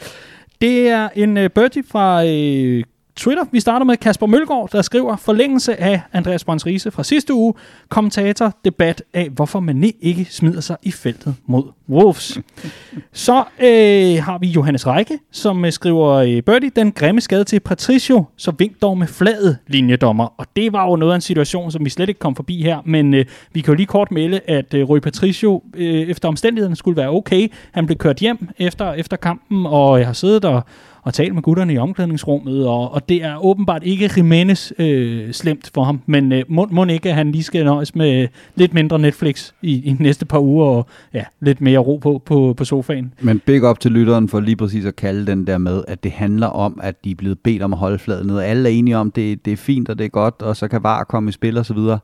Det 0.61 0.89
er 0.89 1.09
en 1.15 1.37
øh, 1.37 1.51
birdie 1.51 1.83
fra 1.91 2.25
øh, 2.27 2.85
Twitter. 3.17 3.45
Vi 3.53 3.61
starter 3.61 3.87
med 3.87 3.97
Kasper 3.97 4.27
Mølgaard, 4.27 4.71
der 4.73 4.83
skriver 4.83 5.17
forlængelse 5.17 5.81
af 5.81 6.01
Andreas 6.13 6.45
Brøns 6.45 6.67
Riese 6.67 6.91
fra 6.91 7.05
sidste 7.05 7.35
uge. 7.35 7.55
Kommentator, 7.89 8.53
debat 8.65 9.03
af, 9.15 9.29
hvorfor 9.29 9.61
man 9.61 9.93
ikke 10.01 10.25
smider 10.31 10.61
sig 10.61 10.77
i 10.83 10.91
feltet 10.91 11.35
mod 11.47 11.65
Wolves. 11.89 12.39
Så 13.13 13.45
øh, 13.61 14.23
har 14.25 14.39
vi 14.39 14.47
Johannes 14.47 14.87
Række, 14.87 15.19
som 15.33 15.65
øh, 15.65 15.73
skriver 15.73 16.11
øh, 16.13 16.43
Birdie, 16.43 16.71
den 16.77 16.93
grimme 16.93 17.21
skade 17.21 17.45
til 17.45 17.61
Patricio, 17.61 18.25
så 18.37 18.53
vink 18.59 18.83
dog 18.83 18.99
med 18.99 19.07
fladet 19.07 19.59
linjedommer. 19.67 20.35
Og 20.37 20.47
det 20.57 20.73
var 20.73 20.89
jo 20.89 20.97
noget 20.97 21.13
af 21.13 21.17
en 21.17 21.21
situation, 21.21 21.71
som 21.71 21.85
vi 21.85 21.91
slet 21.91 22.09
ikke 22.09 22.19
kom 22.19 22.37
forbi 22.37 22.63
her, 22.63 22.79
men 22.85 23.15
øh, 23.15 23.25
vi 23.53 23.61
kan 23.61 23.73
jo 23.73 23.77
lige 23.77 23.87
kort 23.87 24.11
melde, 24.11 24.41
at 24.47 24.75
øh, 24.75 24.89
Rui 24.89 25.01
Patricio 25.01 25.63
øh, 25.75 25.87
efter 25.87 26.29
omstændighederne 26.29 26.77
skulle 26.77 26.97
være 26.97 27.11
okay. 27.11 27.49
Han 27.73 27.87
blev 27.87 27.99
kørt 27.99 28.19
hjem 28.19 28.49
efter, 28.59 28.93
efter 28.93 29.17
kampen, 29.17 29.67
og 29.67 29.99
jeg 29.99 30.07
har 30.07 30.15
siddet 30.15 30.45
og 30.45 30.63
og 31.05 31.15
talt 31.15 31.35
med 31.35 31.43
gutterne 31.43 31.73
i 31.73 31.79
omklædningsrummet, 31.79 32.67
og, 32.67 32.93
og 32.93 33.09
det 33.09 33.25
er 33.25 33.45
åbenbart 33.45 33.83
ikke 33.85 34.11
Jimenez 34.17 34.73
øh, 34.79 35.33
slemt 35.33 35.71
for 35.75 35.85
ham, 35.85 36.01
men 36.07 36.33
øh, 36.33 36.45
må, 36.49 36.69
må 36.71 36.85
ikke, 36.85 37.09
at 37.09 37.15
han 37.15 37.33
lige 37.33 37.43
skal 37.43 37.65
nøjes 37.65 37.95
med 37.95 38.23
øh, 38.23 38.29
lidt 38.55 38.75
mindre 38.75 38.99
Netflix 38.99 39.53
i, 39.63 39.73
i 39.73 39.93
de 39.93 40.03
næste 40.03 40.27
par 40.27 40.39
uger, 40.39 40.67
og 40.67 40.87
ja, 41.15 41.25
lidt 41.41 41.61
mere 41.61 41.79
ro 41.79 41.97
på, 41.97 42.23
på, 42.27 42.55
på 42.57 42.65
sofaen. 42.65 43.15
Men 43.21 43.41
big 43.47 43.65
up 43.65 43.81
til 43.81 43.93
lytteren 43.93 44.29
for 44.29 44.41
lige 44.41 44.57
præcis 44.57 44.85
at 44.85 44.97
kalde 44.97 45.27
den 45.27 45.47
der 45.47 45.59
med, 45.59 45.85
at 45.89 46.05
det 46.05 46.13
handler 46.13 46.47
om, 46.47 46.81
at 46.83 47.05
de 47.05 47.11
er 47.11 47.15
blevet 47.15 47.39
bedt 47.39 47.63
om 47.63 47.73
at 47.73 47.79
holde 47.79 47.99
fladen 47.99 48.27
ned. 48.27 48.39
Alle 48.39 48.69
er 48.69 48.73
enige 48.73 48.97
om, 48.97 49.11
det, 49.11 49.45
det 49.45 49.53
er 49.53 49.57
fint 49.57 49.89
og 49.89 49.99
det 49.99 50.05
er 50.05 50.09
godt, 50.09 50.43
og 50.43 50.57
så 50.57 50.69
kan 50.69 50.83
VAR 50.83 51.05
komme 51.05 51.29
i 51.29 51.33
spil 51.33 51.59
og 51.59 51.67
så 51.67 51.75
videre. 51.75 51.99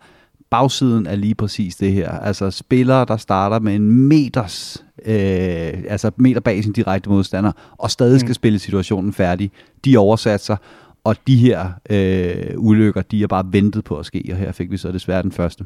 Bagsiden 0.50 1.06
er 1.06 1.16
lige 1.16 1.34
præcis 1.34 1.76
det 1.76 1.92
her. 1.92 2.10
Altså 2.10 2.50
spillere, 2.50 3.04
der 3.04 3.16
starter 3.16 3.58
med 3.58 3.74
en 3.74 3.90
meters, 4.08 4.84
øh, 5.06 5.14
altså 5.88 6.10
meter 6.16 6.40
bag 6.40 6.62
sin 6.64 6.72
direkte 6.72 7.10
modstander, 7.10 7.52
og 7.78 7.90
stadig 7.90 8.20
skal 8.20 8.30
Mm. 8.30 8.34
spille 8.34 8.58
situationen 8.58 9.12
færdig. 9.12 9.50
De 9.84 9.96
oversat 9.96 10.40
sig, 10.44 10.56
og 11.04 11.16
de 11.26 11.36
her 11.36 11.68
øh, 11.90 12.34
ulykker, 12.56 13.02
de 13.02 13.22
er 13.22 13.26
bare 13.26 13.44
ventet 13.50 13.84
på 13.84 13.96
at 13.96 14.06
ske, 14.06 14.24
og 14.30 14.36
her 14.36 14.52
fik 14.52 14.70
vi 14.70 14.76
så 14.76 14.92
desværre 14.92 15.22
den 15.22 15.32
første. 15.32 15.64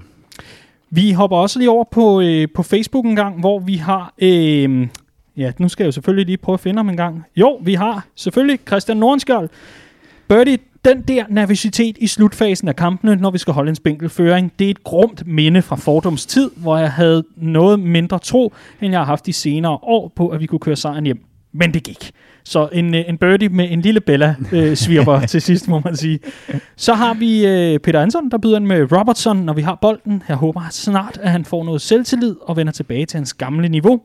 Vi 0.91 1.13
hopper 1.13 1.37
også 1.37 1.59
lige 1.59 1.71
over 1.71 1.85
på, 1.91 2.21
øh, 2.21 2.49
på 2.55 2.63
Facebook 2.63 3.05
en 3.05 3.17
gang, 3.17 3.41
hvor 3.41 3.59
vi 3.59 3.75
har... 3.77 4.15
Øh, 4.19 4.89
ja, 5.37 5.53
nu 5.59 5.69
skal 5.69 5.85
jeg 5.85 5.87
jo 5.87 5.93
selvfølgelig 5.93 6.27
lige 6.27 6.37
prøve 6.37 6.55
at 6.55 6.61
finde 6.61 6.79
ham 6.79 6.89
en 6.89 6.97
gang. 6.97 7.23
Jo, 7.37 7.61
vi 7.63 7.75
har 7.75 8.07
selvfølgelig 8.15 8.59
Christian 8.67 8.97
Nordenskjold. 8.97 9.49
Birdie, 10.29 10.59
den 10.85 11.03
der 11.03 11.25
nervøsitet 11.31 11.97
i 12.01 12.07
slutfasen 12.07 12.69
af 12.69 12.77
kampene, 12.77 13.17
når 13.17 13.31
vi 13.31 13.39
skal 13.39 13.53
holde 13.53 13.69
en 13.69 13.75
spinkelføring, 13.75 14.53
det 14.59 14.67
er 14.67 14.71
et 14.71 14.85
grumt 14.85 15.27
minde 15.27 15.63
fra 15.63 15.77
Fordums 15.77 16.27
tid, 16.27 16.51
hvor 16.57 16.77
jeg 16.77 16.93
havde 16.93 17.25
noget 17.37 17.81
mindre 17.81 18.19
tro, 18.19 18.53
end 18.81 18.91
jeg 18.91 19.01
har 19.01 19.07
haft 19.07 19.27
de 19.27 19.33
senere 19.33 19.79
år 19.83 20.13
på, 20.17 20.29
at 20.29 20.41
vi 20.41 20.47
kunne 20.47 20.59
køre 20.59 20.77
sejren 20.77 21.05
hjem. 21.05 21.34
Men 21.55 21.75
det 21.75 21.83
gik. 21.83 22.11
Så 22.45 22.69
en, 22.73 22.95
øh, 22.95 23.05
en 23.09 23.19
birdie 23.19 23.49
med 23.49 23.71
en 23.71 23.81
lille 23.81 24.01
Bella 24.01 24.35
øh, 24.53 24.77
svirper 24.77 25.21
til 25.27 25.43
sidst, 25.43 25.69
må 25.69 25.81
man 25.85 25.97
sige. 25.97 26.19
Så 26.77 26.95
har 26.95 27.15
vi 27.15 27.47
øh, 27.47 27.79
Peter 27.79 28.01
Anson, 28.01 28.31
der 28.31 28.39
byder 28.39 28.57
ind 28.57 28.67
med 28.67 28.93
Robertson, 28.93 29.37
når 29.37 29.53
vi 29.53 29.63
har 29.63 29.79
bolden. 29.83 30.23
Jeg 30.29 30.37
håber 30.37 30.61
snart, 30.71 31.19
at 31.23 31.31
han 31.31 31.45
får 31.45 31.65
noget 31.65 31.81
selvtillid 31.81 32.37
og 32.43 32.57
vender 32.57 32.73
tilbage 32.73 33.07
til 33.07 33.17
hans 33.17 33.35
gamle 33.35 33.69
niveau. 33.69 34.01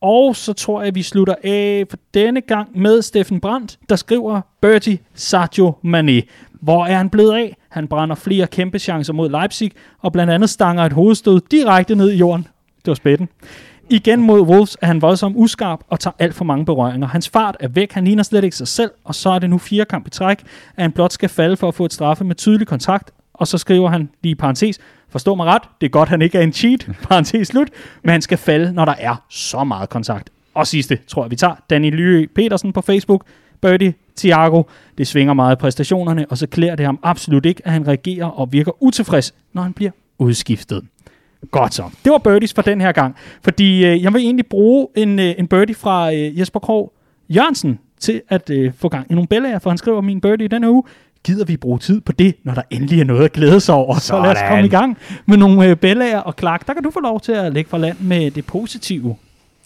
Og 0.00 0.36
så 0.36 0.52
tror 0.52 0.80
jeg, 0.80 0.88
at 0.88 0.94
vi 0.94 1.02
slutter 1.02 1.34
af 1.44 1.84
for 1.90 1.96
denne 2.14 2.40
gang 2.40 2.80
med 2.80 3.02
Steffen 3.02 3.40
Brandt, 3.40 3.78
der 3.88 3.96
skriver 3.96 4.40
Bertie 4.62 4.98
Sadio 5.14 5.74
Mane. 5.82 6.22
Hvor 6.52 6.86
er 6.86 6.96
han 6.96 7.10
blevet 7.10 7.32
af? 7.32 7.56
Han 7.70 7.88
brænder 7.88 8.14
flere 8.14 8.46
kæmpe 8.46 8.78
chancer 8.78 9.12
mod 9.12 9.30
Leipzig, 9.30 9.72
og 10.00 10.12
blandt 10.12 10.32
andet 10.32 10.50
stanger 10.50 10.82
et 10.82 10.92
hovedstød 10.92 11.40
direkte 11.50 11.94
ned 11.94 12.10
i 12.10 12.16
jorden. 12.16 12.46
Det 12.76 12.86
var 12.86 12.94
spætten. 12.94 13.28
Igen 13.92 14.22
mod 14.22 14.40
Wolves 14.40 14.76
er 14.80 14.86
han 14.86 15.02
voldsomt 15.02 15.36
uskarp 15.38 15.80
og 15.88 16.00
tager 16.00 16.14
alt 16.18 16.34
for 16.34 16.44
mange 16.44 16.64
berøringer. 16.64 17.08
Hans 17.08 17.28
fart 17.28 17.56
er 17.60 17.68
væk, 17.68 17.92
han 17.92 18.04
ligner 18.04 18.22
slet 18.22 18.44
ikke 18.44 18.56
sig 18.56 18.68
selv, 18.68 18.90
og 19.04 19.14
så 19.14 19.30
er 19.30 19.38
det 19.38 19.50
nu 19.50 19.58
fire 19.58 19.84
kamp 19.84 20.06
i 20.06 20.10
træk, 20.10 20.38
at 20.76 20.82
han 20.82 20.92
blot 20.92 21.12
skal 21.12 21.28
falde 21.28 21.56
for 21.56 21.68
at 21.68 21.74
få 21.74 21.84
et 21.84 21.92
straffe 21.92 22.24
med 22.24 22.34
tydelig 22.34 22.66
kontakt, 22.66 23.10
og 23.34 23.46
så 23.46 23.58
skriver 23.58 23.88
han 23.88 24.10
lige 24.22 24.32
i 24.32 24.34
parentes, 24.34 24.78
forstå 25.08 25.34
mig 25.34 25.46
ret, 25.46 25.62
det 25.80 25.86
er 25.86 25.90
godt, 25.90 26.08
han 26.08 26.22
ikke 26.22 26.38
er 26.38 26.42
en 26.42 26.52
cheat, 26.52 26.88
parentes 27.08 27.48
slut, 27.48 27.68
men 28.02 28.10
han 28.10 28.22
skal 28.22 28.38
falde, 28.38 28.72
når 28.72 28.84
der 28.84 28.94
er 28.98 29.16
så 29.28 29.64
meget 29.64 29.88
kontakt. 29.88 30.30
Og 30.54 30.66
sidste, 30.66 30.98
tror 31.06 31.24
jeg, 31.24 31.30
vi 31.30 31.36
tager, 31.36 31.54
Danny 31.70 31.90
Lyø 31.90 32.26
Petersen 32.34 32.72
på 32.72 32.80
Facebook, 32.80 33.24
Birdie, 33.62 33.94
Thiago, 34.16 34.62
det 34.98 35.06
svinger 35.06 35.34
meget 35.34 35.56
i 35.56 35.58
præstationerne, 35.58 36.26
og 36.30 36.38
så 36.38 36.46
klæder 36.46 36.76
det 36.76 36.86
ham 36.86 36.98
absolut 37.02 37.46
ikke, 37.46 37.62
at 37.64 37.72
han 37.72 37.86
reagerer 37.86 38.26
og 38.26 38.52
virker 38.52 38.82
utilfreds, 38.82 39.34
når 39.52 39.62
han 39.62 39.72
bliver 39.72 39.90
udskiftet. 40.18 40.84
Godt 41.50 41.74
så. 41.74 41.82
Det 42.04 42.12
var 42.12 42.18
birdies 42.18 42.54
for 42.54 42.62
den 42.62 42.80
her 42.80 42.92
gang. 42.92 43.16
Fordi 43.42 43.86
øh, 43.86 44.02
jeg 44.02 44.12
vil 44.14 44.22
egentlig 44.22 44.46
bruge 44.46 44.88
en, 44.96 45.18
øh, 45.18 45.34
en 45.38 45.48
birdie 45.48 45.74
fra 45.74 46.12
øh, 46.14 46.38
Jesper 46.38 46.60
Krog 46.60 46.92
Jørgensen 47.28 47.78
til 48.00 48.22
at 48.28 48.50
øh, 48.50 48.72
få 48.78 48.88
gang 48.88 49.06
i 49.10 49.14
nogle 49.14 49.28
bællager, 49.28 49.58
for 49.58 49.70
han 49.70 49.78
skriver 49.78 50.00
min 50.00 50.20
birdie 50.20 50.44
i 50.44 50.48
denne 50.48 50.70
uge. 50.70 50.82
Gider 51.24 51.44
vi 51.44 51.56
bruge 51.56 51.78
tid 51.78 52.00
på 52.00 52.12
det, 52.12 52.34
når 52.44 52.54
der 52.54 52.62
endelig 52.70 53.00
er 53.00 53.04
noget 53.04 53.24
at 53.24 53.32
glæde 53.32 53.60
sig 53.60 53.74
over? 53.74 53.94
Så 53.98 54.22
lad 54.22 54.30
os 54.30 54.38
komme 54.48 54.64
i 54.64 54.68
gang 54.68 54.98
med 55.26 55.36
nogle 55.36 55.66
øh, 55.66 55.76
bællager. 55.76 56.18
Og 56.18 56.34
Clark, 56.38 56.66
der 56.66 56.74
kan 56.74 56.82
du 56.82 56.90
få 56.90 57.00
lov 57.00 57.20
til 57.20 57.32
at 57.32 57.52
lægge 57.52 57.70
fra 57.70 57.78
land 57.78 57.96
med 58.00 58.30
det 58.30 58.46
positive. 58.46 59.16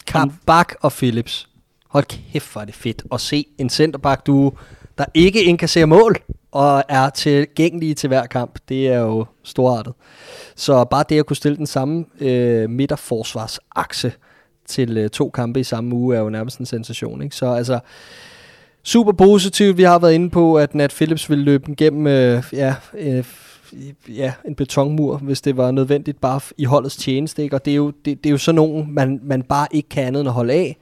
Kabak 0.07 0.75
og 0.81 0.93
Phillips. 0.93 1.49
Hold 1.95 2.05
kæft, 2.32 2.53
hvor 2.53 2.61
er 2.61 2.64
det 2.64 2.74
fedt 2.74 3.03
at 3.12 3.20
se 3.20 3.47
en 3.59 3.70
centerback, 3.70 4.26
du, 4.26 4.53
der 4.99 5.05
ikke 5.14 5.45
indkasserer 5.45 5.86
mål 5.86 6.16
og 6.53 6.84
er 6.88 7.11
tilgængelig 7.11 7.97
til 7.97 8.09
hver 8.09 8.26
kamp. 8.26 8.59
Det 8.68 8.88
er 8.88 8.99
jo 8.99 9.24
storartet. 9.42 9.92
Så 10.57 10.84
bare 10.84 11.05
det 11.09 11.18
at 11.18 11.26
kunne 11.26 11.36
stille 11.36 11.57
den 11.57 11.66
samme 11.66 12.05
øh, 12.20 12.70
midterforsvarsakse 12.70 14.12
til 14.66 14.99
øh, 14.99 15.11
to 15.11 15.30
kampe 15.30 15.61
i 15.61 15.64
samme 15.64 15.95
uge 15.95 16.16
er 16.16 16.20
jo 16.20 16.30
nærmest 16.30 16.59
en 16.59 16.66
sensation. 16.66 17.22
Ikke? 17.22 17.36
Så 17.36 17.47
altså, 17.47 17.78
super 18.82 19.12
positivt. 19.12 19.76
Vi 19.76 19.82
har 19.82 19.99
været 19.99 20.14
inde 20.14 20.30
på, 20.30 20.57
at 20.57 20.74
Nat 20.74 20.90
Phillips 20.90 21.30
ville 21.30 21.45
løbe 21.45 21.70
igennem 21.70 22.07
øh, 22.07 22.45
ja, 22.53 22.74
øh, 22.99 23.24
ja, 24.09 24.32
en 24.49 24.55
betonmur, 24.55 25.16
hvis 25.16 25.40
det 25.40 25.57
var 25.57 25.70
nødvendigt 25.70 26.20
bare 26.20 26.40
i 26.59 26.64
holdets 26.64 26.97
tjeneste. 26.97 27.42
Ikke? 27.42 27.57
Og 27.57 27.64
det 27.64 27.70
er, 27.70 27.76
jo, 27.76 27.90
det, 27.90 28.24
det 28.24 28.26
er 28.26 28.32
jo 28.32 28.38
sådan 28.38 28.57
nogen, 28.57 28.95
man, 28.95 29.20
man 29.22 29.42
bare 29.42 29.66
ikke 29.70 29.88
kan 29.88 30.05
andet 30.05 30.20
end 30.20 30.28
at 30.28 30.34
holde 30.34 30.53
af. 30.53 30.76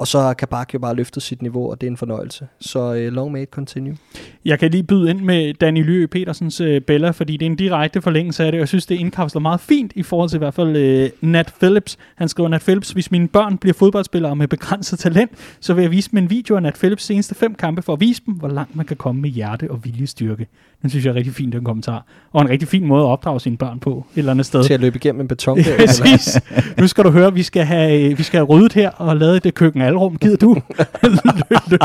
Og 0.00 0.06
så 0.06 0.34
kan 0.34 0.48
Bak 0.48 0.74
jo 0.74 0.78
bare 0.78 0.94
løfte 0.94 1.20
sit 1.20 1.42
niveau, 1.42 1.70
og 1.70 1.80
det 1.80 1.86
er 1.86 1.90
en 1.90 1.96
fornøjelse. 1.96 2.46
Så 2.60 2.90
uh, 2.90 3.14
long 3.14 3.32
may 3.32 3.42
it 3.42 3.48
continue. 3.48 3.96
Jeg 4.44 4.58
kan 4.58 4.70
lige 4.70 4.82
byde 4.82 5.10
ind 5.10 5.20
med 5.20 5.54
Danny 5.54 5.82
Lyø 5.82 6.06
Petersens 6.06 6.60
uh, 6.60 6.78
Bella, 6.86 7.10
fordi 7.10 7.36
det 7.36 7.46
er 7.46 7.50
en 7.50 7.56
direkte 7.56 8.02
forlængelse 8.02 8.44
af 8.44 8.52
det, 8.52 8.58
og 8.58 8.60
jeg 8.60 8.68
synes, 8.68 8.86
det 8.86 8.94
indkapsler 8.94 9.40
meget 9.40 9.60
fint 9.60 9.92
i 9.96 10.02
forhold 10.02 10.28
til 10.28 10.36
i 10.36 10.38
hvert 10.38 10.54
fald 10.54 11.04
uh, 11.22 11.28
Nat 11.28 11.54
Phillips. 11.60 11.98
Han 12.14 12.28
skriver, 12.28 12.48
Nat 12.48 12.60
Phillips, 12.60 12.90
hvis 12.90 13.10
mine 13.10 13.28
børn 13.28 13.58
bliver 13.58 13.74
fodboldspillere 13.74 14.36
med 14.36 14.48
begrænset 14.48 14.98
talent, 14.98 15.30
så 15.60 15.74
vil 15.74 15.82
jeg 15.82 15.90
vise 15.90 16.10
dem 16.10 16.18
en 16.18 16.30
video 16.30 16.56
af 16.56 16.62
Nat 16.62 16.74
Phillips 16.74 17.04
seneste 17.04 17.34
fem 17.34 17.54
kampe 17.54 17.82
for 17.82 17.92
at 17.92 18.00
vise 18.00 18.22
dem, 18.26 18.34
hvor 18.34 18.48
langt 18.48 18.76
man 18.76 18.86
kan 18.86 18.96
komme 18.96 19.20
med 19.20 19.30
hjerte 19.30 19.70
og 19.70 19.84
viljestyrke. 19.84 20.46
Den 20.82 20.90
synes 20.90 21.04
jeg 21.04 21.10
er 21.10 21.14
rigtig 21.14 21.34
fint, 21.34 21.52
den 21.52 21.64
kommentar. 21.64 22.06
Og 22.32 22.42
en 22.42 22.48
rigtig 22.48 22.68
fin 22.68 22.86
måde 22.86 23.02
at 23.02 23.06
opdrage 23.06 23.40
sine 23.40 23.56
børn 23.56 23.78
på 23.80 24.06
et 24.14 24.18
eller 24.18 24.30
andet 24.32 24.46
sted. 24.46 24.64
Til 24.64 24.74
at 24.74 24.80
løbe 24.80 24.96
igennem 24.96 25.20
en 25.20 25.28
beton. 25.28 25.58
Ja, 25.58 25.76
præcis. 25.86 26.40
nu 26.78 26.86
skal 26.86 27.04
du 27.04 27.10
høre, 27.10 27.34
vi 27.34 27.42
skal 27.42 27.64
have, 27.64 28.16
vi 28.16 28.22
skal 28.22 28.38
have 28.38 28.46
ryddet 28.46 28.72
her 28.72 28.90
og 28.90 29.16
lavet 29.16 29.44
det 29.44 29.54
køkken 29.54 29.82
alrum. 29.82 30.16
Gider 30.16 30.36
du? 30.36 30.54
løb, 31.02 31.60
løb, 31.70 31.80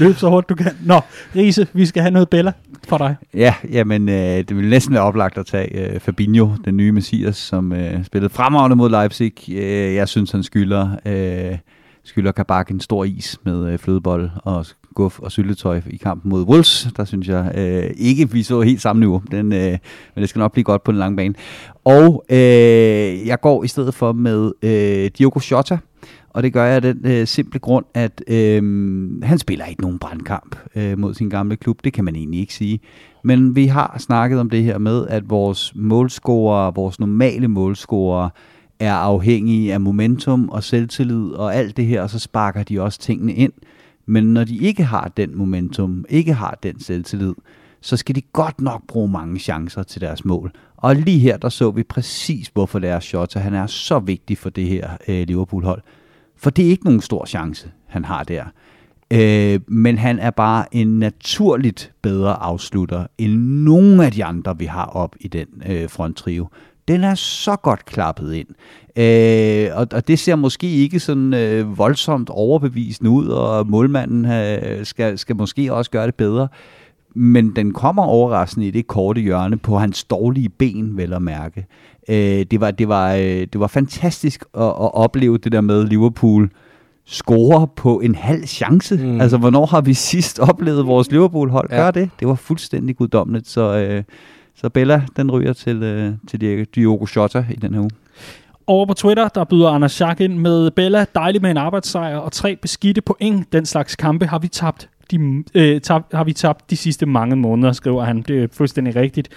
løb, 0.00 0.16
så 0.16 0.28
hårdt 0.28 0.48
du 0.48 0.54
kan. 0.54 0.70
Nå, 0.84 1.00
Riese, 1.36 1.66
vi 1.72 1.86
skal 1.86 2.02
have 2.02 2.10
noget 2.10 2.28
Bella 2.28 2.52
for 2.88 2.98
dig. 2.98 3.16
Ja, 3.34 3.54
jamen, 3.72 4.08
øh, 4.08 4.14
det 4.14 4.56
vil 4.56 4.68
næsten 4.68 4.94
være 4.94 5.02
oplagt 5.02 5.38
at 5.38 5.46
tage 5.46 5.94
øh, 5.94 6.00
Fabinho, 6.00 6.50
den 6.64 6.76
nye 6.76 6.92
Messias, 6.92 7.36
som 7.36 7.72
øh, 7.72 8.04
spillede 8.04 8.32
fremragende 8.32 8.76
mod 8.76 8.90
Leipzig. 8.90 9.32
Øh, 9.48 9.94
jeg 9.94 10.08
synes, 10.08 10.30
han 10.30 10.42
skylder... 10.42 10.90
Øh, 11.06 11.58
skylder 12.04 12.32
Kabak 12.32 12.70
en 12.70 12.80
stor 12.80 13.04
is 13.04 13.38
med 13.44 13.72
øh, 13.72 13.78
flødebold 13.78 14.30
og 14.44 14.66
guf 14.94 15.18
og 15.18 15.32
syltetøj 15.32 15.80
i 15.86 15.96
kampen 15.96 16.30
mod 16.30 16.42
Wolves. 16.42 16.88
Der 16.96 17.04
synes 17.04 17.28
jeg 17.28 17.52
øh, 17.56 17.90
ikke, 17.96 18.30
vi 18.30 18.42
så 18.42 18.60
helt 18.60 18.82
samme 18.82 19.00
niveau. 19.00 19.22
Den, 19.30 19.52
øh, 19.52 19.78
men 20.14 20.22
det 20.22 20.28
skal 20.28 20.38
nok 20.38 20.52
blive 20.52 20.64
godt 20.64 20.82
på 20.82 20.92
den 20.92 20.98
lange 20.98 21.16
bane. 21.16 21.34
Og 21.84 22.24
øh, 22.30 23.26
jeg 23.26 23.40
går 23.40 23.64
i 23.64 23.68
stedet 23.68 23.94
for 23.94 24.12
med 24.12 24.52
øh, 24.62 25.10
Diogo 25.18 25.40
Jota. 25.50 25.78
Og 26.30 26.42
det 26.42 26.52
gør 26.52 26.64
jeg 26.64 26.74
af 26.74 26.82
den 26.82 27.00
øh, 27.04 27.26
simple 27.26 27.60
grund, 27.60 27.84
at 27.94 28.22
øh, 28.28 28.62
han 29.22 29.38
spiller 29.38 29.64
ikke 29.64 29.82
nogen 29.82 29.98
brandkamp 29.98 30.56
øh, 30.76 30.98
mod 30.98 31.14
sin 31.14 31.30
gamle 31.30 31.56
klub. 31.56 31.84
Det 31.84 31.92
kan 31.92 32.04
man 32.04 32.16
egentlig 32.16 32.40
ikke 32.40 32.54
sige. 32.54 32.80
Men 33.24 33.56
vi 33.56 33.66
har 33.66 33.96
snakket 33.98 34.40
om 34.40 34.50
det 34.50 34.62
her 34.62 34.78
med, 34.78 35.06
at 35.06 35.30
vores 35.30 35.72
målscorer, 35.74 36.70
vores 36.70 37.00
normale 37.00 37.48
målscorer, 37.48 38.28
er 38.84 38.94
afhængige 38.94 39.72
af 39.72 39.80
momentum 39.80 40.48
og 40.48 40.64
selvtillid 40.64 41.30
og 41.30 41.54
alt 41.54 41.76
det 41.76 41.86
her, 41.86 42.02
og 42.02 42.10
så 42.10 42.18
sparker 42.18 42.62
de 42.62 42.80
også 42.80 42.98
tingene 42.98 43.34
ind. 43.34 43.52
Men 44.06 44.24
når 44.24 44.44
de 44.44 44.56
ikke 44.56 44.84
har 44.84 45.12
den 45.16 45.36
momentum, 45.38 46.04
ikke 46.08 46.34
har 46.34 46.58
den 46.62 46.80
selvtillid, 46.80 47.34
så 47.80 47.96
skal 47.96 48.14
de 48.14 48.20
godt 48.20 48.60
nok 48.60 48.86
bruge 48.86 49.08
mange 49.08 49.38
chancer 49.38 49.82
til 49.82 50.00
deres 50.00 50.24
mål. 50.24 50.52
Og 50.76 50.96
lige 50.96 51.18
her, 51.18 51.36
der 51.36 51.48
så 51.48 51.70
vi 51.70 51.82
præcis, 51.82 52.50
hvorfor 52.54 52.78
deres 52.78 53.04
shot, 53.04 53.34
han 53.34 53.54
er 53.54 53.66
så 53.66 53.98
vigtig 53.98 54.38
for 54.38 54.50
det 54.50 54.64
her 54.64 54.90
øh, 55.08 55.26
Liverpool-hold. 55.26 55.82
For 56.36 56.50
det 56.50 56.64
er 56.64 56.70
ikke 56.70 56.84
nogen 56.84 57.00
stor 57.00 57.24
chance, 57.24 57.70
han 57.86 58.04
har 58.04 58.24
der. 58.24 58.44
Øh, 59.10 59.60
men 59.68 59.98
han 59.98 60.18
er 60.18 60.30
bare 60.30 60.74
en 60.74 60.98
naturligt 60.98 61.92
bedre 62.02 62.42
afslutter 62.42 63.06
end 63.18 63.32
nogen 63.40 64.00
af 64.00 64.12
de 64.12 64.24
andre, 64.24 64.58
vi 64.58 64.64
har 64.64 64.86
op 64.86 65.16
i 65.20 65.28
den 65.28 65.46
øh, 65.66 65.90
fronttrio 65.90 66.48
den 66.88 67.04
er 67.04 67.14
så 67.14 67.56
godt 67.56 67.84
klappet 67.84 68.34
ind. 68.34 68.48
Øh, 68.96 69.68
og, 69.74 69.86
og 69.92 70.08
det 70.08 70.18
ser 70.18 70.36
måske 70.36 70.70
ikke 70.70 71.00
sådan 71.00 71.34
øh, 71.34 71.78
voldsomt 71.78 72.30
overbevisende 72.30 73.10
ud, 73.10 73.26
og 73.26 73.66
målmanden 73.70 74.24
øh, 74.24 74.86
skal, 74.86 75.18
skal 75.18 75.36
måske 75.36 75.72
også 75.72 75.90
gøre 75.90 76.06
det 76.06 76.14
bedre. 76.14 76.48
Men 77.14 77.56
den 77.56 77.72
kommer 77.72 78.02
overraskende 78.02 78.66
i 78.66 78.70
det 78.70 78.86
korte 78.86 79.20
hjørne 79.20 79.56
på 79.56 79.78
hans 79.78 80.04
dårlige 80.04 80.48
ben, 80.48 80.96
vel 80.96 81.12
at 81.12 81.22
mærke. 81.22 81.66
Øh, 82.08 82.46
det, 82.50 82.60
var, 82.60 82.70
det, 82.70 82.88
var, 82.88 83.14
øh, 83.14 83.20
det 83.22 83.60
var 83.60 83.66
fantastisk 83.66 84.44
at, 84.54 84.62
at 84.62 84.94
opleve 84.94 85.38
det 85.38 85.52
der 85.52 85.60
med 85.60 85.86
Liverpool 85.86 86.50
score 87.06 87.68
på 87.76 88.00
en 88.00 88.14
halv 88.14 88.46
chance. 88.46 88.96
Mm. 88.96 89.20
Altså, 89.20 89.36
hvornår 89.36 89.66
har 89.66 89.80
vi 89.80 89.94
sidst 89.94 90.38
oplevet 90.38 90.86
vores 90.86 91.10
Liverpool-hold 91.10 91.68
ja. 91.70 91.76
gøre 91.76 91.90
det? 91.90 92.10
Det 92.20 92.28
var 92.28 92.34
fuldstændig 92.34 92.96
guddommeligt, 92.96 93.48
så... 93.48 93.76
Øh, 93.76 94.02
så 94.56 94.68
Bella, 94.68 95.02
den 95.16 95.30
ryger 95.30 95.52
til, 95.52 95.82
øh, 95.82 96.12
til 96.28 96.66
Diogo 96.74 97.06
Jota 97.16 97.46
i 97.50 97.56
den 97.56 97.74
her 97.74 97.80
uge. 97.80 97.90
Over 98.66 98.86
på 98.86 98.94
Twitter, 98.94 99.28
der 99.28 99.44
byder 99.44 99.68
Anders 99.68 99.92
Schack 99.92 100.20
ind 100.20 100.38
med 100.38 100.70
Bella, 100.70 101.04
dejligt 101.14 101.42
med 101.42 101.50
en 101.50 101.56
arbejdssejr 101.56 102.16
og 102.16 102.32
tre 102.32 102.56
beskidte 102.56 103.00
point. 103.00 103.52
Den 103.52 103.66
slags 103.66 103.96
kampe 103.96 104.26
har 104.26 104.38
vi 104.38 104.48
tabt 104.48 104.88
de, 105.10 105.44
øh, 105.54 105.80
tab, 105.80 106.02
har 106.12 106.24
vi 106.24 106.32
tabt 106.32 106.70
de 106.70 106.76
sidste 106.76 107.06
mange 107.06 107.36
måneder, 107.36 107.72
skriver 107.72 108.04
han. 108.04 108.22
Det 108.22 108.42
er 108.42 108.48
fuldstændig 108.52 108.96
rigtigt. 108.96 109.28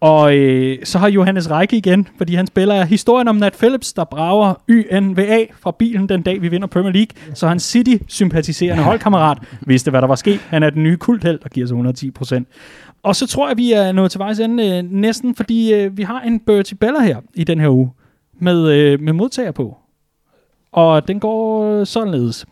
Og 0.00 0.36
øh, 0.36 0.78
så 0.84 0.98
har 0.98 1.08
Johannes 1.08 1.50
Række 1.50 1.76
igen, 1.76 2.08
fordi 2.18 2.34
han 2.34 2.46
spiller 2.46 2.84
historien 2.84 3.28
om 3.28 3.36
Nat 3.36 3.52
Phillips, 3.58 3.92
der 3.92 4.04
brager 4.04 4.54
YNVA 4.70 5.44
fra 5.60 5.70
bilen 5.78 6.08
den 6.08 6.22
dag, 6.22 6.42
vi 6.42 6.48
vinder 6.48 6.66
Premier 6.66 6.92
League. 6.92 7.34
Så 7.34 7.48
han 7.48 7.60
City-sympatiserende 7.60 8.82
holdkammerat 8.82 9.38
vidste, 9.60 9.90
hvad 9.90 10.00
der 10.00 10.08
var 10.08 10.14
sket. 10.14 10.40
Han 10.48 10.62
er 10.62 10.70
den 10.70 10.82
nye 10.82 10.96
kultheld, 10.96 11.38
der 11.42 11.48
giver 11.48 11.66
sig 11.66 11.74
110 11.74 12.10
procent. 12.10 12.48
Og 13.02 13.16
så 13.16 13.26
tror 13.26 13.48
jeg, 13.48 13.56
vi 13.56 13.72
er 13.72 13.92
nået 13.92 14.10
til 14.10 14.18
vejs 14.18 14.40
ende 14.40 14.78
øh, 14.78 14.92
næsten, 14.92 15.34
fordi 15.34 15.74
øh, 15.74 15.96
vi 15.96 16.02
har 16.02 16.20
en 16.20 16.40
Bertie 16.40 16.76
Bella 16.76 17.00
her 17.00 17.16
i 17.34 17.44
den 17.44 17.60
her 17.60 17.68
uge 17.68 17.90
med, 18.40 18.68
øh, 18.68 19.00
med 19.00 19.12
modtager 19.12 19.52
på. 19.52 19.76
Og 20.72 21.08
den 21.08 21.20
går 21.20 21.84
således. 21.84 22.46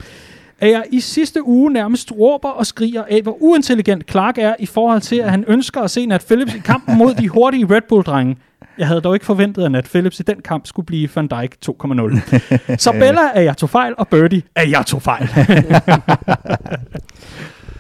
At 0.60 0.70
jeg 0.70 0.84
i 0.92 1.00
sidste 1.00 1.46
uge 1.46 1.72
nærmest 1.72 2.12
råber 2.12 2.48
og 2.48 2.66
skriger 2.66 3.04
af, 3.10 3.22
hvor 3.22 3.42
uintelligent 3.42 4.10
Clark 4.10 4.38
er 4.38 4.54
i 4.58 4.66
forhold 4.66 5.00
til, 5.00 5.16
at 5.16 5.30
han 5.30 5.44
ønsker 5.48 5.80
at 5.80 5.90
se 5.90 6.06
Nat 6.06 6.24
Phillips 6.26 6.54
i 6.54 6.58
kampen 6.58 6.98
mod 6.98 7.14
de 7.14 7.28
hurtige 7.28 7.66
Red 7.70 7.82
Bull-drenge. 7.88 8.36
Jeg 8.78 8.86
havde 8.86 9.00
dog 9.00 9.14
ikke 9.14 9.26
forventet, 9.26 9.64
at 9.64 9.72
Nat 9.72 9.84
Phillips 9.84 10.20
i 10.20 10.22
den 10.22 10.40
kamp 10.40 10.66
skulle 10.66 10.86
blive 10.86 11.08
Van 11.14 11.26
Dijk 11.26 11.56
2.0. 11.66 12.76
Så 12.76 12.92
Bella 13.00 13.20
er 13.34 13.40
jeg 13.40 13.56
tog 13.56 13.70
fejl, 13.70 13.94
og 13.98 14.08
Birdie 14.08 14.42
er 14.54 14.68
jeg 14.68 14.86
tog 14.86 15.02
fejl. 15.02 15.28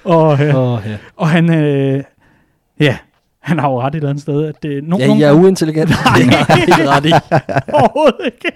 og, 0.04 0.46
øh, 0.46 0.54
oh, 0.54 0.80
ja. 0.86 0.96
og 1.16 1.28
han, 1.28 1.54
øh, 1.54 2.04
Ja, 2.80 2.96
han 3.42 3.58
har 3.58 3.68
jo 3.68 3.80
ret 3.80 3.94
et 3.94 3.94
eller 3.94 4.08
andet 4.08 4.22
sted. 4.22 4.44
At 4.44 4.62
det, 4.62 4.84
no, 4.84 4.98
ja, 4.98 5.14
jeg 5.14 5.28
er 5.28 5.32
uintelligent. 5.32 5.90
Nej, 5.90 6.20
ikke 6.60 6.88
ret 6.94 7.06
i. 7.06 7.12
Overhovedet 7.72 8.20
ikke. 8.24 8.52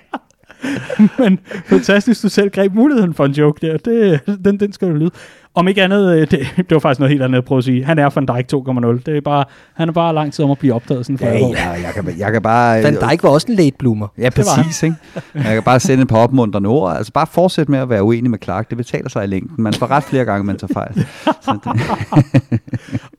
Men 1.19 1.39
fantastisk, 1.67 2.23
du 2.23 2.29
selv 2.29 2.51
greb 2.51 2.75
muligheden 2.75 3.15
for 3.15 3.25
en 3.25 3.33
joke 3.33 3.67
der. 3.67 3.77
Det, 3.77 4.21
den, 4.45 4.61
den 4.61 4.73
skal 4.73 4.89
du 4.89 4.95
lyde. 4.95 5.11
Om 5.55 5.69
ikke 5.69 5.83
andet, 5.83 6.15
øh, 6.15 6.21
det, 6.21 6.41
det 6.57 6.71
var 6.71 6.79
faktisk 6.79 7.01
noget 7.01 7.11
helt 7.11 7.23
andet 7.23 7.39
at 7.39 7.45
prøve 7.45 7.59
at 7.59 7.65
sige. 7.65 7.85
Han 7.85 7.99
er 7.99 8.11
Van 8.15 8.27
Dijk 8.27 8.53
2.0. 8.55 9.03
Det 9.07 9.17
er 9.17 9.21
bare, 9.21 9.45
han 9.75 9.89
er 9.89 9.93
bare 9.93 10.15
lang 10.15 10.33
tid 10.33 10.45
om 10.45 10.51
at 10.51 10.59
blive 10.59 10.75
opdaget 10.75 11.07
sådan 11.07 11.19
for 11.19 11.27
ja, 11.27 11.39
ja, 11.39 11.71
jeg 11.71 11.93
kan, 11.95 12.19
jeg 12.19 12.33
kan 12.33 12.43
bare... 12.43 12.83
Van 12.83 12.95
Dijk 12.95 13.23
var 13.23 13.29
også 13.29 13.47
en 13.51 13.57
late 13.57 13.77
bloomer. 13.79 14.09
Ja, 14.19 14.31
præcis. 14.31 14.83
Ikke? 14.83 14.97
Jeg 15.35 15.45
kan 15.45 15.63
bare 15.63 15.81
sende 15.81 16.03
et 16.03 16.09
par 16.09 16.19
opmuntrende 16.19 16.69
ord. 16.69 16.97
Altså 16.97 17.13
bare 17.13 17.27
fortsæt 17.27 17.69
med 17.69 17.79
at 17.79 17.89
være 17.89 18.03
uenig 18.03 18.31
med 18.31 18.39
Clark. 18.43 18.69
Det 18.71 18.77
betaler 18.77 19.09
sig 19.09 19.25
i 19.25 19.27
længden. 19.27 19.63
Man 19.63 19.75
får 19.75 19.91
ret 19.91 20.05
flere 20.05 20.25
gange, 20.25 20.45
man 20.45 20.57
tager 20.57 20.73
fejl. 20.73 21.07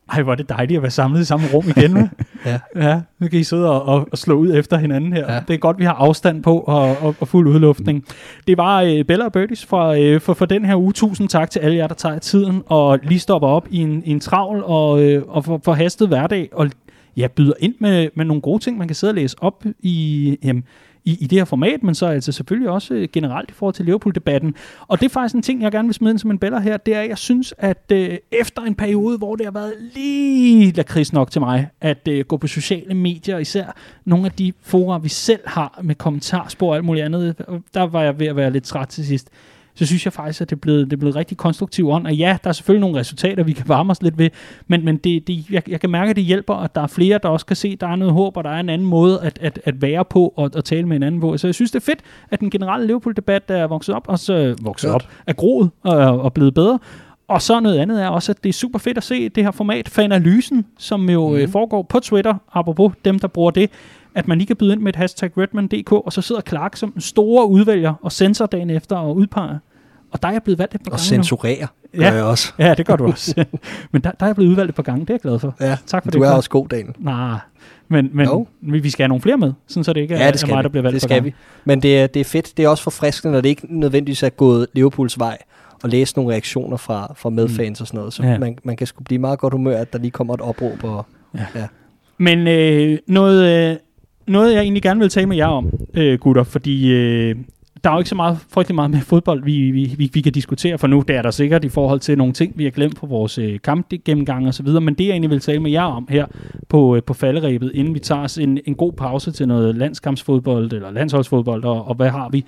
Ej, 0.12 0.22
hvor 0.22 0.32
er 0.32 0.36
det 0.36 0.48
dejligt 0.48 0.78
at 0.78 0.82
være 0.82 0.90
samlet 0.90 1.20
i 1.20 1.24
samme 1.24 1.46
rum 1.54 1.64
igen. 1.76 1.96
hva'? 1.96 2.24
Ja. 2.46 2.58
ja, 2.76 3.00
nu 3.18 3.28
kan 3.28 3.40
I 3.40 3.44
sidde 3.44 3.70
og, 3.70 3.82
og, 3.82 4.08
og 4.12 4.18
slå 4.18 4.34
ud 4.34 4.54
efter 4.54 4.76
hinanden 4.76 5.12
her. 5.12 5.24
Ja. 5.28 5.34
Ja. 5.34 5.40
Det 5.48 5.54
er 5.54 5.58
godt, 5.58 5.78
vi 5.78 5.84
har 5.84 5.92
afstand 5.92 6.42
på 6.42 6.58
og, 6.58 6.96
og, 7.00 7.14
og 7.20 7.28
fuld 7.28 7.48
udluftning. 7.48 8.04
Det 8.46 8.56
var 8.56 8.80
øh, 8.82 9.04
Bella 9.04 9.24
og 9.24 9.32
Birdies 9.32 9.64
for, 9.64 9.86
øh, 9.86 10.20
for, 10.20 10.34
for 10.34 10.46
den 10.46 10.64
her 10.64 10.76
uge. 10.76 10.92
Tusind 10.92 11.28
tak 11.28 11.50
til 11.50 11.60
alle 11.60 11.76
jer, 11.76 11.86
der 11.86 11.94
tager 11.94 12.14
tiden 12.24 12.62
og 12.66 12.98
lige 13.02 13.18
stopper 13.18 13.48
op 13.48 13.66
i 13.70 13.78
en, 13.78 14.02
i 14.06 14.10
en 14.10 14.20
travl 14.20 14.62
og, 14.64 15.02
øh, 15.02 15.22
og 15.28 15.44
for, 15.44 15.60
for 15.64 15.72
hastet 15.72 16.08
hverdag 16.08 16.48
og 16.52 16.70
ja, 17.16 17.26
byder 17.26 17.52
ind 17.58 17.74
med, 17.78 18.08
med 18.14 18.24
nogle 18.24 18.42
gode 18.42 18.62
ting, 18.62 18.78
man 18.78 18.88
kan 18.88 18.94
sidde 18.94 19.10
og 19.10 19.14
læse 19.14 19.36
op 19.40 19.64
i, 19.80 20.38
jamen, 20.44 20.64
i, 21.04 21.16
i 21.20 21.26
det 21.26 21.38
her 21.38 21.44
format, 21.44 21.82
men 21.82 21.94
så 21.94 22.06
altså 22.06 22.32
selvfølgelig 22.32 22.70
også 22.70 22.94
øh, 22.94 23.08
generelt 23.12 23.50
i 23.50 23.54
forhold 23.54 23.74
til 23.74 23.84
Liverpool-debatten. 23.84 24.54
Og 24.88 25.00
det 25.00 25.06
er 25.06 25.10
faktisk 25.10 25.34
en 25.34 25.42
ting, 25.42 25.62
jeg 25.62 25.72
gerne 25.72 25.88
vil 25.88 25.94
smide 25.94 26.10
ind 26.10 26.18
som 26.18 26.30
en 26.30 26.38
beller 26.38 26.60
her, 26.60 26.76
det 26.76 26.94
er, 26.94 27.00
at 27.00 27.08
jeg 27.08 27.18
synes, 27.18 27.54
at 27.58 27.92
øh, 27.92 28.18
efter 28.32 28.62
en 28.62 28.74
periode, 28.74 29.18
hvor 29.18 29.36
det 29.36 29.46
har 29.46 29.52
været 29.52 29.74
lige 29.94 30.72
lakrids 30.72 31.12
nok 31.12 31.30
til 31.30 31.40
mig, 31.40 31.68
at 31.80 32.08
øh, 32.08 32.24
gå 32.24 32.36
på 32.36 32.46
sociale 32.46 32.94
medier, 32.94 33.38
især 33.38 33.76
nogle 34.04 34.26
af 34.26 34.32
de 34.32 34.52
fora, 34.62 34.98
vi 34.98 35.08
selv 35.08 35.40
har 35.44 35.80
med 35.82 35.94
kommentarspor 35.94 36.68
og 36.68 36.76
alt 36.76 36.84
muligt 36.84 37.04
andet, 37.04 37.34
øh, 37.48 37.60
der 37.74 37.82
var 37.82 38.02
jeg 38.02 38.18
ved 38.18 38.26
at 38.26 38.36
være 38.36 38.50
lidt 38.50 38.64
træt 38.64 38.88
til 38.88 39.06
sidst 39.06 39.28
så 39.74 39.86
synes 39.86 40.04
jeg 40.04 40.12
faktisk, 40.12 40.40
at 40.40 40.50
det 40.50 40.56
er 40.56 40.60
blevet, 40.60 40.86
det 40.86 40.92
er 40.92 40.96
blevet 40.96 41.16
rigtig 41.16 41.36
konstruktiv 41.36 41.88
ånd. 41.90 42.06
Og 42.06 42.14
ja, 42.14 42.36
der 42.44 42.48
er 42.48 42.52
selvfølgelig 42.52 42.80
nogle 42.80 42.98
resultater, 43.00 43.42
vi 43.44 43.52
kan 43.52 43.68
varme 43.68 43.90
os 43.90 44.02
lidt 44.02 44.18
ved, 44.18 44.30
men, 44.66 44.84
men 44.84 44.96
det, 44.96 45.26
det, 45.26 45.50
jeg, 45.50 45.68
jeg 45.70 45.80
kan 45.80 45.90
mærke, 45.90 46.10
at 46.10 46.16
det 46.16 46.24
hjælper, 46.24 46.54
at 46.54 46.74
der 46.74 46.80
er 46.80 46.86
flere, 46.86 47.18
der 47.22 47.28
også 47.28 47.46
kan 47.46 47.56
se, 47.56 47.68
at 47.68 47.80
der 47.80 47.86
er 47.88 47.96
noget 47.96 48.14
håb, 48.14 48.36
og 48.36 48.44
der 48.44 48.50
er 48.50 48.60
en 48.60 48.68
anden 48.68 48.88
måde 48.88 49.20
at, 49.22 49.38
at, 49.42 49.60
at 49.64 49.82
være 49.82 50.04
på 50.04 50.34
og 50.36 50.50
at 50.56 50.64
tale 50.64 50.86
med 50.88 50.96
en 50.96 51.02
anden 51.02 51.20
på. 51.20 51.36
Så 51.36 51.46
jeg 51.46 51.54
synes, 51.54 51.70
det 51.70 51.80
er 51.80 51.84
fedt, 51.84 51.98
at 52.30 52.40
den 52.40 52.50
generelle 52.50 52.86
Liverpool-debat 52.86 53.42
er 53.48 53.66
vokset 53.66 53.94
op, 53.94 54.08
og 54.08 54.18
så 54.18 54.54
vokset 54.62 54.90
Godt. 54.90 55.02
op, 55.02 55.08
er 55.26 55.32
groet 55.32 55.70
og, 55.82 55.96
og 56.20 56.32
blevet 56.32 56.54
bedre. 56.54 56.78
Og 57.28 57.42
så 57.42 57.60
noget 57.60 57.78
andet 57.78 58.02
er 58.02 58.08
også, 58.08 58.32
at 58.32 58.42
det 58.42 58.48
er 58.48 58.52
super 58.52 58.78
fedt 58.78 58.96
at 58.98 59.04
se 59.04 59.28
det 59.28 59.44
her 59.44 59.50
format, 59.50 59.88
Fanalysen, 59.88 60.66
som 60.78 61.10
jo 61.10 61.28
Mhm. 61.30 61.40
mm. 61.40 61.48
foregår 61.52 61.82
på 61.82 62.00
Twitter, 62.00 62.34
apropos 62.52 62.92
dem, 63.04 63.18
der 63.18 63.28
bruger 63.28 63.50
det, 63.50 63.70
at 64.14 64.28
man 64.28 64.38
lige 64.38 64.46
kan 64.46 64.56
byde 64.56 64.72
ind 64.72 64.80
med 64.80 64.88
et 64.92 64.96
hashtag 64.96 65.30
Redman.dk, 65.38 65.92
og 65.92 66.12
så 66.12 66.20
sidder 66.22 66.40
Clark 66.48 66.76
som 66.76 66.92
en 66.96 67.00
store 67.00 67.46
udvælger 67.48 67.94
og 68.02 68.12
sensor 68.12 68.46
dagen 68.46 68.70
efter 68.70 68.96
og 68.96 69.16
udpeger. 69.16 69.58
Og 70.12 70.22
der 70.22 70.28
er 70.28 70.32
jeg 70.32 70.42
blevet 70.42 70.58
valgt 70.58 70.74
et 70.74 70.80
par 70.80 70.90
Og 70.90 70.90
gange 70.98 71.16
nu. 71.16 71.22
censurere 71.22 71.56
gør 71.96 72.00
Ja. 72.00 72.12
jeg 72.14 72.24
også. 72.24 72.52
Ja, 72.58 72.74
det 72.74 72.86
gør 72.86 72.96
du 72.96 73.06
også. 73.06 73.44
men 73.92 74.02
der, 74.02 74.10
der 74.10 74.24
er 74.24 74.26
jeg 74.28 74.34
blevet 74.36 74.50
udvalgt 74.50 74.68
et 74.68 74.74
par 74.74 74.82
gange, 74.82 75.00
det 75.00 75.10
er 75.10 75.14
jeg 75.14 75.20
glad 75.20 75.38
for. 75.38 75.54
Ja, 75.60 75.76
Tak 75.86 76.04
for 76.04 76.10
du 76.10 76.18
det. 76.18 76.24
er 76.24 76.28
Clark. 76.28 76.36
også 76.36 76.50
god, 76.50 76.68
Daniel. 76.68 76.94
Nej, 76.98 77.38
men, 77.88 78.10
men 78.12 78.26
Jo. 78.26 78.46
vi 78.60 78.90
skal 78.90 79.02
have 79.02 79.08
nogle 79.08 79.22
flere 79.22 79.36
med, 79.38 79.52
sådan 79.66 79.84
så 79.84 79.92
det 79.92 80.00
ikke 80.00 80.14
er, 80.14 80.24
Ja, 80.24 80.30
det 80.30 80.42
er 80.42 80.46
mig, 80.54 80.64
der 80.64 80.70
bliver 80.70 80.82
valgt 80.82 80.94
det 80.94 81.02
skal 81.02 81.24
vi. 81.24 81.34
Men 81.64 81.82
det 81.82 81.98
er, 81.98 82.06
det 82.06 82.20
er 82.20 82.24
fedt. 82.24 82.56
Det 82.56 82.64
er 82.64 82.68
også 82.68 82.82
forfriskende, 82.82 83.32
når 83.32 83.40
det 83.40 83.48
ikke 83.48 83.66
nødvendigvis 83.80 84.22
er 84.22 84.28
gået 84.28 84.66
Liverpools 84.72 85.18
vej 85.18 85.38
og 85.82 85.88
læse 85.88 86.16
nogle 86.16 86.32
reaktioner 86.32 86.76
fra, 86.76 87.12
fra 87.16 87.30
medfans 87.30 87.80
og 87.80 87.86
sådan 87.86 87.98
noget. 87.98 88.12
Så 88.12 88.22
Ja. 88.22 88.30
ja. 88.32 88.38
man, 88.38 88.58
man 88.64 88.76
kan 88.76 88.86
sgu 88.86 89.02
blive 89.04 89.18
meget 89.18 89.38
godt 89.38 89.54
humør, 89.54 89.76
at 89.80 89.92
der 89.92 89.98
lige 89.98 90.10
kommer 90.10 90.34
et 90.34 90.40
opråb. 90.40 90.84
Og, 90.84 91.06
Men 92.18 92.46
øh, 92.48 92.98
noget, 93.06 93.70
øh, 93.70 93.76
noget, 94.26 94.54
jeg 94.54 94.62
egentlig 94.62 94.82
gerne 94.82 95.00
vil 95.00 95.08
tale 95.08 95.26
med 95.26 95.36
jer 95.36 95.46
om, 95.46 95.72
øh, 95.94 96.18
gutter, 96.18 96.42
fordi 96.42 96.92
øh, 96.92 97.36
der 97.84 97.90
er 97.90 97.94
jo 97.94 98.00
ikke 98.00 98.08
så 98.08 98.14
meget, 98.14 98.38
frygtelig 98.50 98.74
meget 98.74 98.90
med 98.90 99.00
fodbold, 99.00 99.44
vi, 99.44 99.70
vi, 99.70 99.94
vi, 99.98 100.10
vi 100.12 100.20
kan 100.20 100.32
diskutere 100.32 100.78
for 100.78 100.86
nu. 100.86 101.04
Det 101.08 101.16
er 101.16 101.22
der 101.22 101.30
sikkert 101.30 101.64
i 101.64 101.68
forhold 101.68 102.00
til 102.00 102.18
nogle 102.18 102.32
ting, 102.32 102.58
vi 102.58 102.64
har 102.64 102.70
glemt 102.70 102.96
på 102.96 103.06
vores 103.06 103.38
øh, 103.38 103.60
kampgennemgang 103.64 104.46
og 104.46 104.54
så 104.54 104.62
videre. 104.62 104.80
Men 104.80 104.94
det, 104.94 105.04
jeg 105.04 105.10
egentlig 105.10 105.30
vil 105.30 105.40
tale 105.40 105.60
med 105.60 105.70
jer 105.70 105.82
om 105.82 106.06
her 106.10 106.26
på, 106.68 106.96
øh, 106.96 107.02
på 107.02 107.14
falderæbet, 107.14 107.70
inden 107.74 107.94
vi 107.94 107.98
tager 107.98 108.20
os 108.20 108.38
en, 108.38 108.58
en 108.64 108.74
god 108.74 108.92
pause 108.92 109.30
til 109.30 109.48
noget 109.48 109.74
landskampsfodbold 109.74 110.72
eller 110.72 110.90
landsholdsfodbold, 110.90 111.64
og, 111.64 111.88
og 111.88 111.94
hvad 111.94 112.08
har 112.08 112.28
vi? 112.28 112.44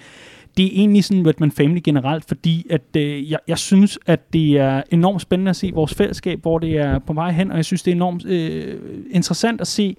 det 0.56 0.64
er 0.64 0.70
egentlig 0.72 1.04
sådan 1.04 1.26
Redman 1.26 1.50
Family 1.50 1.80
generelt, 1.84 2.24
fordi 2.28 2.66
at 2.70 2.96
øh, 2.96 3.30
jeg, 3.30 3.38
jeg 3.48 3.58
synes, 3.58 3.98
at 4.06 4.32
det 4.32 4.58
er 4.58 4.82
enormt 4.90 5.22
spændende 5.22 5.50
at 5.50 5.56
se 5.56 5.70
vores 5.74 5.94
fællesskab, 5.94 6.42
hvor 6.42 6.58
det 6.58 6.78
er 6.78 6.98
på 6.98 7.12
vej 7.12 7.30
hen, 7.30 7.50
og 7.50 7.56
jeg 7.56 7.64
synes, 7.64 7.82
det 7.82 7.90
er 7.90 7.94
enormt 7.94 8.26
øh, 8.26 8.78
interessant 9.10 9.60
at 9.60 9.66
se 9.66 9.96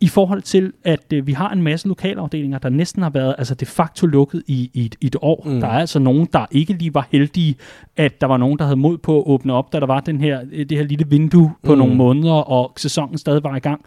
i 0.00 0.08
forhold 0.08 0.42
til, 0.42 0.72
at 0.84 1.12
øh, 1.12 1.26
vi 1.26 1.32
har 1.32 1.50
en 1.50 1.62
masse 1.62 1.88
lokalafdelinger, 1.88 2.58
der 2.58 2.68
næsten 2.68 3.02
har 3.02 3.10
været 3.10 3.34
altså 3.38 3.54
de 3.54 3.66
facto 3.66 4.06
lukket 4.06 4.42
i, 4.46 4.70
i, 4.74 4.84
et, 4.84 4.94
i 5.00 5.06
et 5.06 5.16
år. 5.22 5.42
Mm. 5.46 5.60
Der 5.60 5.66
er 5.66 5.78
altså 5.80 5.98
nogen, 5.98 6.28
der 6.32 6.46
ikke 6.50 6.72
lige 6.72 6.94
var 6.94 7.08
heldige, 7.10 7.54
at 7.96 8.20
der 8.20 8.26
var 8.26 8.36
nogen, 8.36 8.58
der 8.58 8.64
havde 8.64 8.76
mod 8.76 8.98
på 8.98 9.18
at 9.18 9.24
åbne 9.26 9.52
op, 9.52 9.72
da 9.72 9.80
der 9.80 9.86
var 9.86 10.00
den 10.00 10.20
her, 10.20 10.40
øh, 10.52 10.68
det 10.68 10.78
her 10.78 10.84
lille 10.84 11.04
vindue 11.08 11.52
på 11.62 11.72
Mm. 11.72 11.78
nogle 11.78 11.94
måneder, 11.94 12.32
og 12.32 12.72
sæsonen 12.76 13.18
stadig 13.18 13.42
var 13.44 13.56
i 13.56 13.60
gang. 13.60 13.84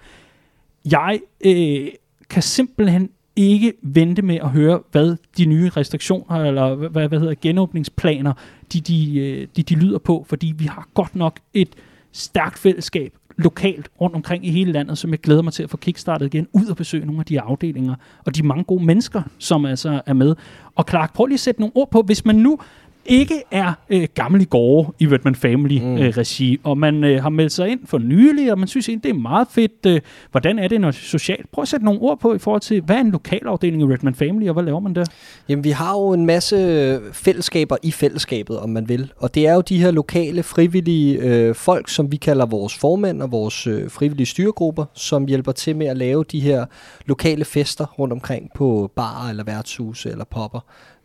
Jeg 0.92 1.20
øh, 1.46 1.88
kan 2.30 2.42
simpelthen 2.42 3.10
ikke 3.36 3.74
vente 3.82 4.22
med 4.22 4.36
at 4.36 4.50
høre, 4.50 4.80
hvad 4.92 5.16
de 5.38 5.46
nye 5.46 5.70
restriktioner, 5.70 6.36
eller 6.36 6.76
hvad, 6.76 6.90
hvad, 6.90 7.08
hvad 7.08 7.20
hedder 7.20 7.34
genåbningsplaner, 7.42 8.34
de, 8.74 8.80
de, 8.82 9.20
øh, 9.20 9.48
de, 9.56 9.64
de 9.64 9.76
lyder 9.76 9.98
på, 10.00 10.26
fordi 10.30 10.54
vi 10.58 10.66
har 10.66 10.88
godt 10.94 11.16
nok 11.16 11.40
et 11.54 11.70
stærkt 12.12 12.60
fællesskab 12.60 13.14
lokalt 13.42 13.90
rundt 14.02 14.16
omkring 14.16 14.46
i 14.46 14.52
hele 14.52 14.72
landet, 14.72 14.98
som 14.98 15.12
jeg 15.12 15.20
glæder 15.20 15.42
mig 15.42 15.54
til 15.54 15.64
at 15.64 15.70
få 15.70 15.78
kickstartet 15.78 16.34
igen, 16.34 16.48
ud 16.54 16.66
og 16.66 16.76
besøge 16.76 17.06
nogle 17.06 17.20
af 17.20 17.26
de 17.26 17.42
afdelinger, 17.42 17.96
og 18.26 18.36
de 18.36 18.44
mange 18.44 18.64
gode 18.64 18.86
mennesker, 18.86 19.22
som 19.38 19.66
altså 19.66 20.02
er 20.06 20.14
med. 20.14 20.36
Og 20.76 20.86
Clark, 20.90 21.14
prøv 21.14 21.26
lige 21.26 21.36
at 21.36 21.40
sætte 21.40 21.62
nogle 21.62 21.72
ord 21.76 21.92
på, 21.92 22.02
hvis 22.02 22.26
man 22.26 22.36
nu 22.36 22.60
ikke 23.06 23.44
er 23.52 23.74
øh, 23.90 24.08
gammel 24.16 24.42
i 24.42 24.46
gårde 24.46 24.94
i 25.00 25.08
Redman 25.08 25.36
Family 25.36 25.82
mm. 25.82 25.98
øh, 25.98 26.60
og 26.64 26.78
man 26.78 27.04
øh, 27.04 27.22
har 27.22 27.30
meldt 27.30 27.52
sig 27.52 27.70
ind 27.70 27.80
for 27.86 27.98
nylig, 27.98 28.52
og 28.52 28.60
man 28.60 28.68
synes 28.68 28.90
egentlig, 28.90 29.04
det 29.04 29.18
er 29.18 29.22
meget 29.22 29.48
fedt. 29.52 29.86
Øh, 29.88 30.02
hvordan 30.32 30.60
er 30.60 30.68
det 30.68 30.82
når 30.82 30.92
socialt? 30.92 31.52
Prøv 31.52 31.62
at 31.62 31.68
sætte 31.68 31.86
nogle 31.86 32.02
ord 32.02 32.20
på 32.20 32.34
i 32.34 32.40
forhold 32.40 32.62
til, 32.62 32.82
hvad 32.82 32.96
er 32.96 33.00
en 33.00 33.12
lokalafdeling 33.12 33.82
i 33.82 33.86
Redman 33.94 34.16
Family, 34.16 34.48
og 34.48 34.54
hvad 34.54 34.64
laver 34.64 34.80
man 34.80 34.96
der? 34.96 35.06
Jamen, 35.50 35.64
vi 35.64 35.70
har 35.70 35.94
jo 35.94 36.14
en 36.14 36.26
masse 36.26 37.00
fællesskaber 37.14 37.78
i 37.84 37.92
fællesskabet, 37.92 38.60
om 38.60 38.70
man 38.70 38.90
vil. 38.90 39.12
Og 39.18 39.36
det 39.36 39.48
er 39.48 39.54
jo 39.54 39.62
de 39.62 39.78
her 39.78 39.92
lokale, 39.92 40.44
frivillige 40.44 41.20
øh, 41.20 41.56
folk, 41.56 41.90
som 41.90 42.12
vi 42.12 42.18
kalder 42.18 42.46
vores 42.46 42.78
formænd 42.78 43.22
og 43.22 43.32
vores 43.32 43.68
øh, 43.68 43.90
frivillige 43.90 44.28
styregrupper, 44.28 44.86
som 44.94 45.26
hjælper 45.26 45.52
til 45.52 45.76
med 45.76 45.88
at 45.88 45.98
lave 45.98 46.24
de 46.32 46.40
her 46.40 46.66
lokale 47.06 47.46
fester 47.46 47.86
rundt 47.86 48.14
omkring 48.14 48.50
på 48.56 48.92
barer 48.96 49.30
eller 49.30 49.44
værtshuse 49.44 50.10
eller 50.10 50.26
popper 50.26 50.60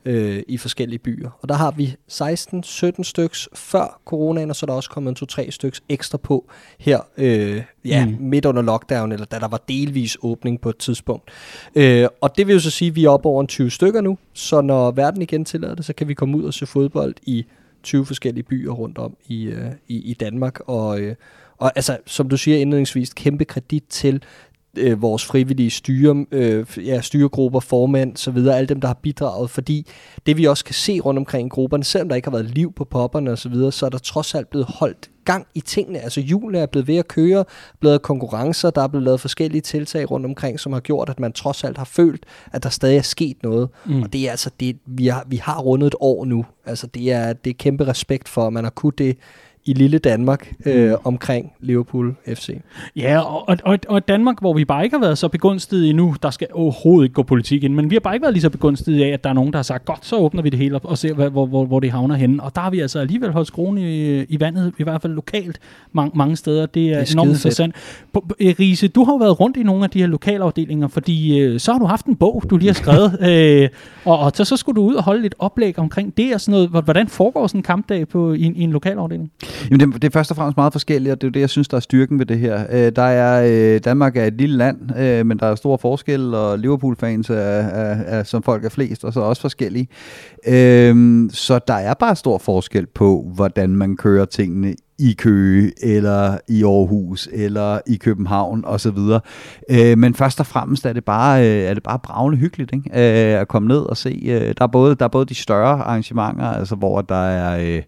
øh, 0.06 0.42
i 0.48 0.56
forskellige 0.58 0.98
byer. 0.98 1.30
Og 1.42 1.48
der 1.48 1.54
har 1.54 1.70
vi 1.70 1.94
16-17 3.00 3.02
styks 3.02 3.48
før 3.54 4.00
coronaen, 4.04 4.50
og 4.50 4.56
så 4.56 4.66
er 4.66 4.68
der 4.68 4.74
også 4.74 4.90
kommet 4.90 5.20
en 5.22 5.28
2-3 5.30 5.50
styks 5.50 5.82
ekstra 5.88 6.18
på 6.18 6.44
her 6.78 7.00
øh, 7.18 7.62
ja, 7.84 8.06
Mm. 8.06 8.16
midt 8.20 8.44
under 8.44 8.62
lockdown, 8.62 9.12
eller 9.12 9.26
da 9.26 9.38
der 9.38 9.48
var 9.48 9.60
delvis 9.68 10.16
åbning 10.22 10.60
på 10.60 10.68
et 10.68 10.76
tidspunkt. 10.76 11.30
Øh, 11.74 12.08
og 12.20 12.36
det 12.36 12.46
vil 12.46 12.52
jo 12.52 12.60
så 12.60 12.70
sige, 12.70 12.88
at 12.88 12.96
vi 12.96 13.04
er 13.04 13.08
oppe 13.10 13.28
over 13.28 13.40
en 13.40 13.46
20 13.46 13.70
stykker 13.70 14.00
nu, 14.00 14.18
så 14.32 14.60
når 14.60 14.90
verden 14.90 15.22
igen 15.22 15.44
tillader 15.44 15.74
det, 15.74 15.84
så 15.84 15.92
kan 15.92 16.08
vi 16.08 16.14
komme 16.14 16.36
ud 16.36 16.44
og 16.44 16.54
se 16.54 16.66
fodbold 16.66 17.14
i 17.22 17.46
20 17.82 18.06
forskellige 18.06 18.44
byer 18.44 18.70
rundt 18.72 18.98
om 18.98 19.16
i, 19.26 19.44
øh, 19.44 19.70
i, 19.88 19.96
i 20.10 20.14
Danmark. 20.14 20.60
Og, 20.66 21.00
øh, 21.00 21.14
og 21.58 21.72
altså, 21.76 21.96
som 22.06 22.28
du 22.28 22.36
siger 22.36 22.56
indledningsvis, 22.58 23.12
kæmpe 23.14 23.44
kredit 23.44 23.84
til 23.88 24.22
øh, 24.76 25.02
vores 25.02 25.24
frivillige 25.24 25.70
styre, 25.70 26.26
øh, 26.32 26.66
ja, 26.76 27.00
styregrupper, 27.00 27.60
formænd, 27.60 28.16
så 28.16 28.30
videre, 28.30 28.56
alle 28.56 28.68
dem, 28.68 28.80
der 28.80 28.88
har 28.88 28.98
bidraget, 29.02 29.50
fordi 29.50 29.86
det 30.26 30.36
vi 30.36 30.44
også 30.44 30.64
kan 30.64 30.74
se 30.74 31.00
rundt 31.00 31.18
omkring 31.18 31.46
i 31.46 31.48
grupperne, 31.48 31.84
selvom 31.84 32.08
der 32.08 32.16
ikke 32.16 32.26
har 32.26 32.36
været 32.36 32.50
liv 32.50 32.72
på 32.72 32.84
popperne 32.84 33.30
og 33.30 33.38
så 33.38 33.48
videre, 33.48 33.72
så 33.72 33.86
er 33.86 33.90
der 33.90 33.98
trods 33.98 34.34
alt 34.34 34.50
blevet 34.50 34.66
holdt 34.68 35.10
gang 35.26 35.46
i 35.54 35.60
tingene. 35.60 35.98
Altså 35.98 36.20
julen 36.20 36.54
er 36.54 36.66
blevet 36.66 36.88
ved 36.88 36.96
at 36.96 37.08
køre, 37.08 37.44
blevet 37.80 38.02
konkurrencer, 38.02 38.70
der 38.70 38.82
er 38.82 38.88
blevet 38.88 39.04
lavet 39.04 39.20
forskellige 39.20 39.60
tiltag 39.60 40.10
rundt 40.10 40.26
omkring, 40.26 40.60
som 40.60 40.72
har 40.72 40.80
gjort, 40.80 41.08
at 41.08 41.20
man 41.20 41.32
trods 41.32 41.64
alt 41.64 41.78
har 41.78 41.84
følt, 41.84 42.26
at 42.52 42.62
der 42.62 42.68
stadig 42.68 42.96
er 42.96 43.02
sket 43.02 43.36
noget. 43.42 43.68
Mm. 43.86 44.02
Og 44.02 44.12
det 44.12 44.26
er 44.26 44.30
altså, 44.30 44.50
det, 44.60 44.76
vi, 44.86 45.06
har, 45.06 45.24
vi 45.28 45.36
har 45.36 45.60
rundet 45.60 45.86
et 45.86 45.94
år 46.00 46.24
nu. 46.24 46.44
Altså 46.66 46.86
det 46.86 47.12
er, 47.12 47.32
det 47.32 47.50
er 47.50 47.54
kæmpe 47.54 47.86
respekt 47.86 48.28
for, 48.28 48.46
at 48.46 48.52
man 48.52 48.64
har 48.64 48.70
kunnet 48.70 48.98
det 48.98 49.18
i 49.66 49.72
lille 49.72 49.98
Danmark 49.98 50.52
øh, 50.66 50.92
omkring 51.04 51.52
Liverpool 51.60 52.14
FC. 52.34 52.50
Ja, 52.96 53.18
og, 53.20 53.56
og, 53.64 53.78
og, 53.88 54.08
Danmark, 54.08 54.40
hvor 54.40 54.52
vi 54.54 54.64
bare 54.64 54.84
ikke 54.84 54.96
har 54.96 55.00
været 55.00 55.18
så 55.18 55.28
begunstiget 55.28 55.90
endnu, 55.90 56.14
der 56.22 56.30
skal 56.30 56.46
overhovedet 56.52 57.04
ikke 57.04 57.14
gå 57.14 57.22
politik 57.22 57.64
ind, 57.64 57.74
men 57.74 57.90
vi 57.90 57.94
har 57.94 58.00
bare 58.00 58.14
ikke 58.14 58.22
været 58.22 58.34
lige 58.34 58.42
så 58.42 58.50
begunstiget 58.50 59.04
af, 59.04 59.08
at 59.08 59.24
der 59.24 59.30
er 59.30 59.34
nogen, 59.34 59.52
der 59.52 59.58
har 59.58 59.62
sagt, 59.62 59.84
godt, 59.84 60.06
så 60.06 60.16
åbner 60.16 60.42
vi 60.42 60.48
det 60.50 60.58
hele 60.58 60.76
op 60.76 60.84
og 60.84 60.98
ser, 60.98 61.14
hvad, 61.14 61.30
hvor, 61.30 61.46
hvor, 61.46 61.64
hvor 61.64 61.80
det 61.80 61.90
havner 61.90 62.14
henne. 62.14 62.42
Og 62.42 62.54
der 62.54 62.60
har 62.60 62.70
vi 62.70 62.80
altså 62.80 62.98
alligevel 62.98 63.30
holdt 63.30 63.48
skruen 63.48 63.78
i, 63.78 64.22
i 64.22 64.40
vandet, 64.40 64.72
i 64.78 64.82
hvert 64.82 65.02
fald 65.02 65.12
lokalt 65.12 65.58
mange, 65.92 66.12
mange 66.14 66.36
steder. 66.36 66.66
Det 66.66 66.82
er, 66.92 66.98
Det 67.00 67.08
er 67.08 67.12
enormt 67.14 67.30
interessant. 67.30 67.74
Riese, 68.40 68.88
du 68.88 69.04
har 69.04 69.12
jo 69.12 69.16
været 69.16 69.40
rundt 69.40 69.56
i 69.56 69.62
nogle 69.62 69.84
af 69.84 69.90
de 69.90 69.98
her 69.98 70.06
lokalafdelinger, 70.06 70.88
fordi 70.88 71.38
øh, 71.40 71.60
så 71.60 71.72
har 71.72 71.78
du 71.78 71.84
haft 71.86 72.06
en 72.06 72.16
bog, 72.16 72.42
du 72.50 72.56
lige 72.56 72.68
har 72.68 72.74
skrevet, 72.74 73.18
øh, 73.30 73.68
og, 74.04 74.18
og 74.18 74.32
så, 74.34 74.44
så 74.44 74.56
skulle 74.56 74.76
du 74.76 74.82
ud 74.86 74.94
og 74.94 75.02
holde 75.04 75.26
et 75.26 75.34
oplæg 75.38 75.78
omkring 75.78 76.16
det 76.16 76.34
og 76.34 76.40
sådan 76.40 76.52
noget. 76.70 76.84
Hvordan 76.84 77.08
foregår 77.08 77.46
sådan 77.46 77.58
en 77.58 77.62
kampdag 77.62 78.08
på, 78.08 78.32
i, 78.32 78.42
en- 78.44 78.56
i 78.56 78.62
en 78.62 78.70
lokalafdeling? 78.70 79.30
Jamen, 79.70 79.92
det, 79.92 80.02
det 80.02 80.08
er 80.08 80.12
først 80.12 80.30
og 80.30 80.36
fremmest 80.36 80.56
meget 80.56 80.72
forskelligt, 80.72 81.12
og 81.12 81.20
det 81.20 81.26
er 81.26 81.28
jo 81.28 81.32
det, 81.32 81.40
jeg 81.40 81.50
synes, 81.50 81.68
der 81.68 81.76
er 81.76 81.80
styrken 81.80 82.18
ved 82.18 82.26
det 82.26 82.38
her. 82.38 82.64
Øh, 82.70 82.92
der 82.96 83.02
er, 83.02 83.74
øh, 83.74 83.80
Danmark 83.84 84.16
er 84.16 84.24
et 84.24 84.34
lille 84.34 84.56
land, 84.56 84.98
øh, 84.98 85.26
men 85.26 85.38
der 85.38 85.46
er 85.46 85.54
stor 85.54 85.76
forskel, 85.76 86.34
og 86.34 86.58
Liverpool-fans 86.58 87.30
er, 87.30 87.34
er, 87.34 88.18
er, 88.18 88.22
som 88.22 88.42
folk 88.42 88.64
er 88.64 88.68
flest, 88.68 89.04
og 89.04 89.12
så 89.12 89.20
også 89.20 89.42
forskellige. 89.42 89.88
Øh, 90.46 91.30
så 91.30 91.60
der 91.68 91.74
er 91.74 91.94
bare 91.94 92.16
stor 92.16 92.38
forskel 92.38 92.86
på, 92.86 93.30
hvordan 93.34 93.70
man 93.70 93.96
kører 93.96 94.24
tingene 94.24 94.74
i 94.98 95.14
Køge, 95.18 95.72
eller 95.82 96.38
i 96.48 96.64
Aarhus, 96.64 97.28
eller 97.32 97.78
i 97.86 97.96
København 97.96 98.64
osv. 98.64 98.98
Øh, 99.70 99.98
men 99.98 100.14
først 100.14 100.40
og 100.40 100.46
fremmest 100.46 100.86
er 100.86 100.92
det 100.92 101.04
bare, 101.04 101.40
øh, 101.40 101.62
er 101.62 101.74
det 101.74 101.82
bare 101.82 101.98
bravende 101.98 102.38
hyggeligt 102.38 102.72
ikke? 102.72 102.90
Øh, 102.90 103.40
at 103.40 103.48
komme 103.48 103.68
ned 103.68 103.78
og 103.78 103.96
se. 103.96 104.22
Øh, 104.26 104.54
der, 104.58 104.64
er 104.64 104.66
både, 104.66 104.94
der 104.94 105.04
er 105.04 105.08
både 105.08 105.26
de 105.26 105.34
større 105.34 105.82
arrangementer, 105.82 106.46
altså 106.46 106.74
hvor 106.74 107.02
der 107.02 107.24
er... 107.24 107.76
Øh, 107.76 107.82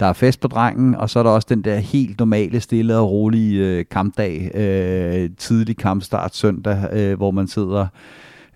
der 0.00 0.06
er 0.06 0.12
fest 0.12 0.40
på 0.40 0.48
drengen, 0.48 0.94
og 0.94 1.10
så 1.10 1.18
er 1.18 1.22
der 1.22 1.30
også 1.30 1.46
den 1.50 1.64
der 1.64 1.76
helt 1.76 2.18
normale, 2.18 2.60
stille 2.60 2.96
og 2.96 3.10
rolige 3.10 3.66
øh, 3.66 3.84
kampdag, 3.90 4.50
øh, 4.54 5.30
tidlig 5.38 5.76
kampstart 5.76 6.36
søndag, 6.36 6.88
øh, 6.92 7.16
hvor 7.16 7.30
man 7.30 7.48
sidder 7.48 7.86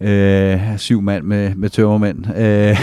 øh, 0.03 0.79
syv 0.79 1.03
mand 1.03 1.25
med, 1.25 1.55
med 1.55 1.69
tømmermænd 1.69 2.37
øh, 2.37 2.77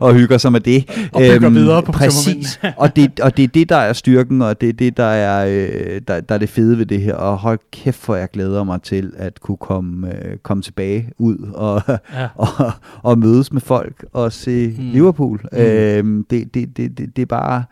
og 0.06 0.14
hygger 0.14 0.38
sig 0.38 0.52
med 0.52 0.60
det. 0.60 1.08
Og 1.12 1.20
bygger 1.20 1.48
videre 1.48 1.82
på 1.82 1.92
Præcis, 1.92 2.60
og 2.76 2.96
det, 2.96 3.20
og 3.20 3.36
det 3.36 3.42
er 3.42 3.48
det, 3.48 3.68
der 3.68 3.76
er 3.76 3.92
styrken, 3.92 4.42
og 4.42 4.60
det 4.60 4.68
er 4.68 4.72
det, 4.72 4.96
der 4.96 5.04
er, 5.04 5.46
øh, 5.46 6.00
der, 6.08 6.20
der 6.20 6.34
er 6.34 6.38
det 6.38 6.48
fede 6.48 6.78
ved 6.78 6.86
det 6.86 7.00
her. 7.00 7.14
Og 7.14 7.38
hold 7.38 7.58
kæft, 7.72 7.98
for 8.00 8.14
jeg 8.14 8.28
glæder 8.32 8.64
mig 8.64 8.82
til 8.82 9.12
at 9.16 9.40
kunne 9.40 9.56
komme, 9.56 10.08
øh, 10.08 10.36
komme 10.42 10.62
tilbage 10.62 11.10
ud 11.18 11.36
og, 11.54 11.82
Ja. 12.14 12.28
og, 12.58 12.72
og 13.02 13.18
mødes 13.18 13.52
med 13.52 13.60
folk 13.60 14.04
og 14.12 14.32
se 14.32 14.74
mm. 14.78 14.90
Liverpool. 14.92 15.40
Mm. 15.52 15.58
Øh, 15.58 16.24
det, 16.30 16.54
det, 16.54 16.76
det, 16.76 16.98
det, 16.98 17.16
det 17.16 17.22
er 17.22 17.26
bare 17.26 17.64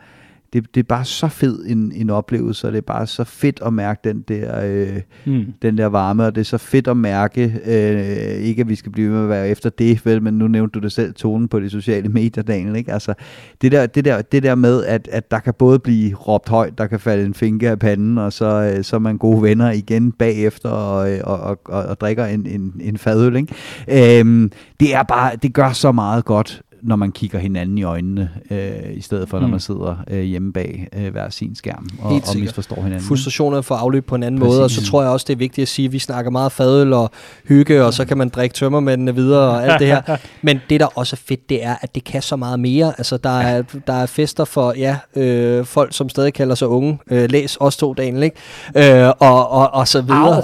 det, 0.53 0.75
det 0.75 0.79
er 0.79 0.83
bare 0.83 1.05
så 1.05 1.27
fed 1.27 1.65
en, 1.67 1.91
en 1.95 2.09
oplevelse, 2.09 2.67
og 2.67 2.71
det 2.71 2.77
er 2.77 2.81
bare 2.81 3.07
så 3.07 3.23
fedt 3.23 3.59
at 3.65 3.73
mærke 3.73 3.99
den 4.03 4.21
der, 4.27 4.61
øh, 4.65 5.01
Mm. 5.25 5.45
den 5.61 5.77
der 5.77 5.85
varme, 5.85 6.25
og 6.25 6.35
det 6.35 6.41
er 6.41 6.45
så 6.45 6.57
fedt 6.57 6.87
at 6.87 6.97
mærke, 6.97 7.53
øh, 7.65 8.43
ikke 8.43 8.61
at 8.61 8.69
vi 8.69 8.75
skal 8.75 8.91
blive 8.91 9.09
med 9.09 9.23
at 9.23 9.29
være 9.29 9.49
efter 9.49 9.69
det, 9.69 10.05
vel, 10.05 10.21
men 10.23 10.33
nu 10.33 10.47
nævnte 10.47 10.79
du 10.79 10.83
det 10.83 10.91
selv, 10.91 11.13
tonen 11.13 11.47
på 11.47 11.59
de 11.59 11.69
sociale 11.69 12.09
medier, 12.09 12.43
Daniel, 12.43 12.75
ikke? 12.75 12.91
Altså, 12.93 13.13
det 13.61 13.71
der, 13.71 13.85
det 13.85 14.05
der, 14.05 14.21
det 14.21 14.43
der 14.43 14.55
med, 14.55 14.85
at, 14.85 15.07
at 15.11 15.31
der 15.31 15.39
kan 15.39 15.53
både 15.53 15.79
blive 15.79 16.15
råbt 16.15 16.49
højt, 16.49 16.77
der 16.77 16.87
kan 16.87 16.99
falde 16.99 17.25
en 17.25 17.33
finger 17.33 17.71
af 17.71 17.79
panden, 17.79 18.17
og 18.17 18.33
så, 18.33 18.73
øh, 18.77 18.83
så 18.83 18.95
er 18.95 18.99
man 18.99 19.17
gode 19.17 19.41
venner 19.43 19.71
igen 19.71 20.11
bagefter, 20.11 20.69
og, 20.69 21.11
øh, 21.11 21.19
og, 21.23 21.39
og, 21.39 21.59
og, 21.65 21.83
og 21.83 21.99
drikker 22.01 22.25
en, 22.25 22.45
en, 22.45 22.73
en 22.81 22.97
fadøl, 22.97 23.35
ikke? 23.35 24.19
Øhm, 24.19 24.51
det 24.79 24.95
er 24.95 25.03
bare, 25.03 25.35
det 25.35 25.53
gør 25.53 25.71
så 25.71 25.91
meget 25.91 26.25
godt, 26.25 26.61
når 26.83 26.95
man 26.95 27.11
kigger 27.11 27.39
hinanden 27.39 27.77
i 27.77 27.83
øjnene, 27.83 28.29
øh, 28.51 28.71
i 28.93 29.01
stedet 29.01 29.29
for, 29.29 29.39
når 29.39 29.47
Mm. 29.47 29.51
man 29.51 29.59
sidder 29.59 29.95
øh, 30.09 30.21
hjemme 30.21 30.53
bag 30.53 30.87
øh, 30.97 31.11
hver 31.11 31.29
sin 31.29 31.55
skærm 31.55 31.87
og, 32.01 32.11
og 32.11 32.21
misforstår 32.39 32.75
hinanden. 32.75 33.07
frustrationerne 33.07 33.63
får 33.63 33.75
afløb 33.75 34.05
på 34.05 34.15
en 34.15 34.23
anden 34.23 34.41
Præcis. 34.41 34.53
måde, 34.53 34.63
og 34.63 34.71
så 34.71 34.85
tror 34.85 35.01
jeg 35.01 35.11
også, 35.11 35.25
det 35.27 35.33
er 35.33 35.37
vigtigt 35.37 35.61
at 35.63 35.67
sige, 35.69 35.85
at 35.85 35.91
vi 35.91 35.99
snakker 35.99 36.31
meget 36.31 36.51
fadøl 36.51 36.93
og 36.93 37.11
hygge, 37.47 37.85
og 37.85 37.93
så 37.93 38.05
kan 38.05 38.17
man 38.17 38.29
drikke 38.29 38.53
tømmermændene 38.53 39.15
videre 39.15 39.49
og 39.49 39.63
alt 39.65 39.79
det 39.79 39.87
her. 39.87 40.01
Men 40.41 40.59
det, 40.69 40.79
der 40.79 40.85
også 40.97 41.13
er 41.15 41.21
fedt, 41.27 41.49
det 41.49 41.65
er, 41.65 41.75
at 41.81 41.95
det 41.95 42.03
kan 42.03 42.21
så 42.21 42.35
meget 42.35 42.59
mere. 42.59 42.93
Altså, 42.97 43.17
der 43.17 43.39
er, 43.39 43.61
der 43.87 43.93
er 43.93 44.05
fester 44.05 44.45
for 44.45 44.73
ja, 44.77 44.97
øh, 45.15 45.65
folk, 45.65 45.93
som 45.93 46.09
stadig 46.09 46.33
kalder 46.33 46.55
sig 46.55 46.67
unge. 46.67 46.99
Øh, 47.11 47.29
læs 47.29 47.57
os 47.59 47.77
to, 47.77 47.93
Daniel, 47.93 48.23
ikke? 48.23 49.03
Øh, 49.05 49.13
og, 49.19 49.49
og, 49.51 49.73
og 49.73 49.87
så 49.87 50.01
videre. 50.01 50.43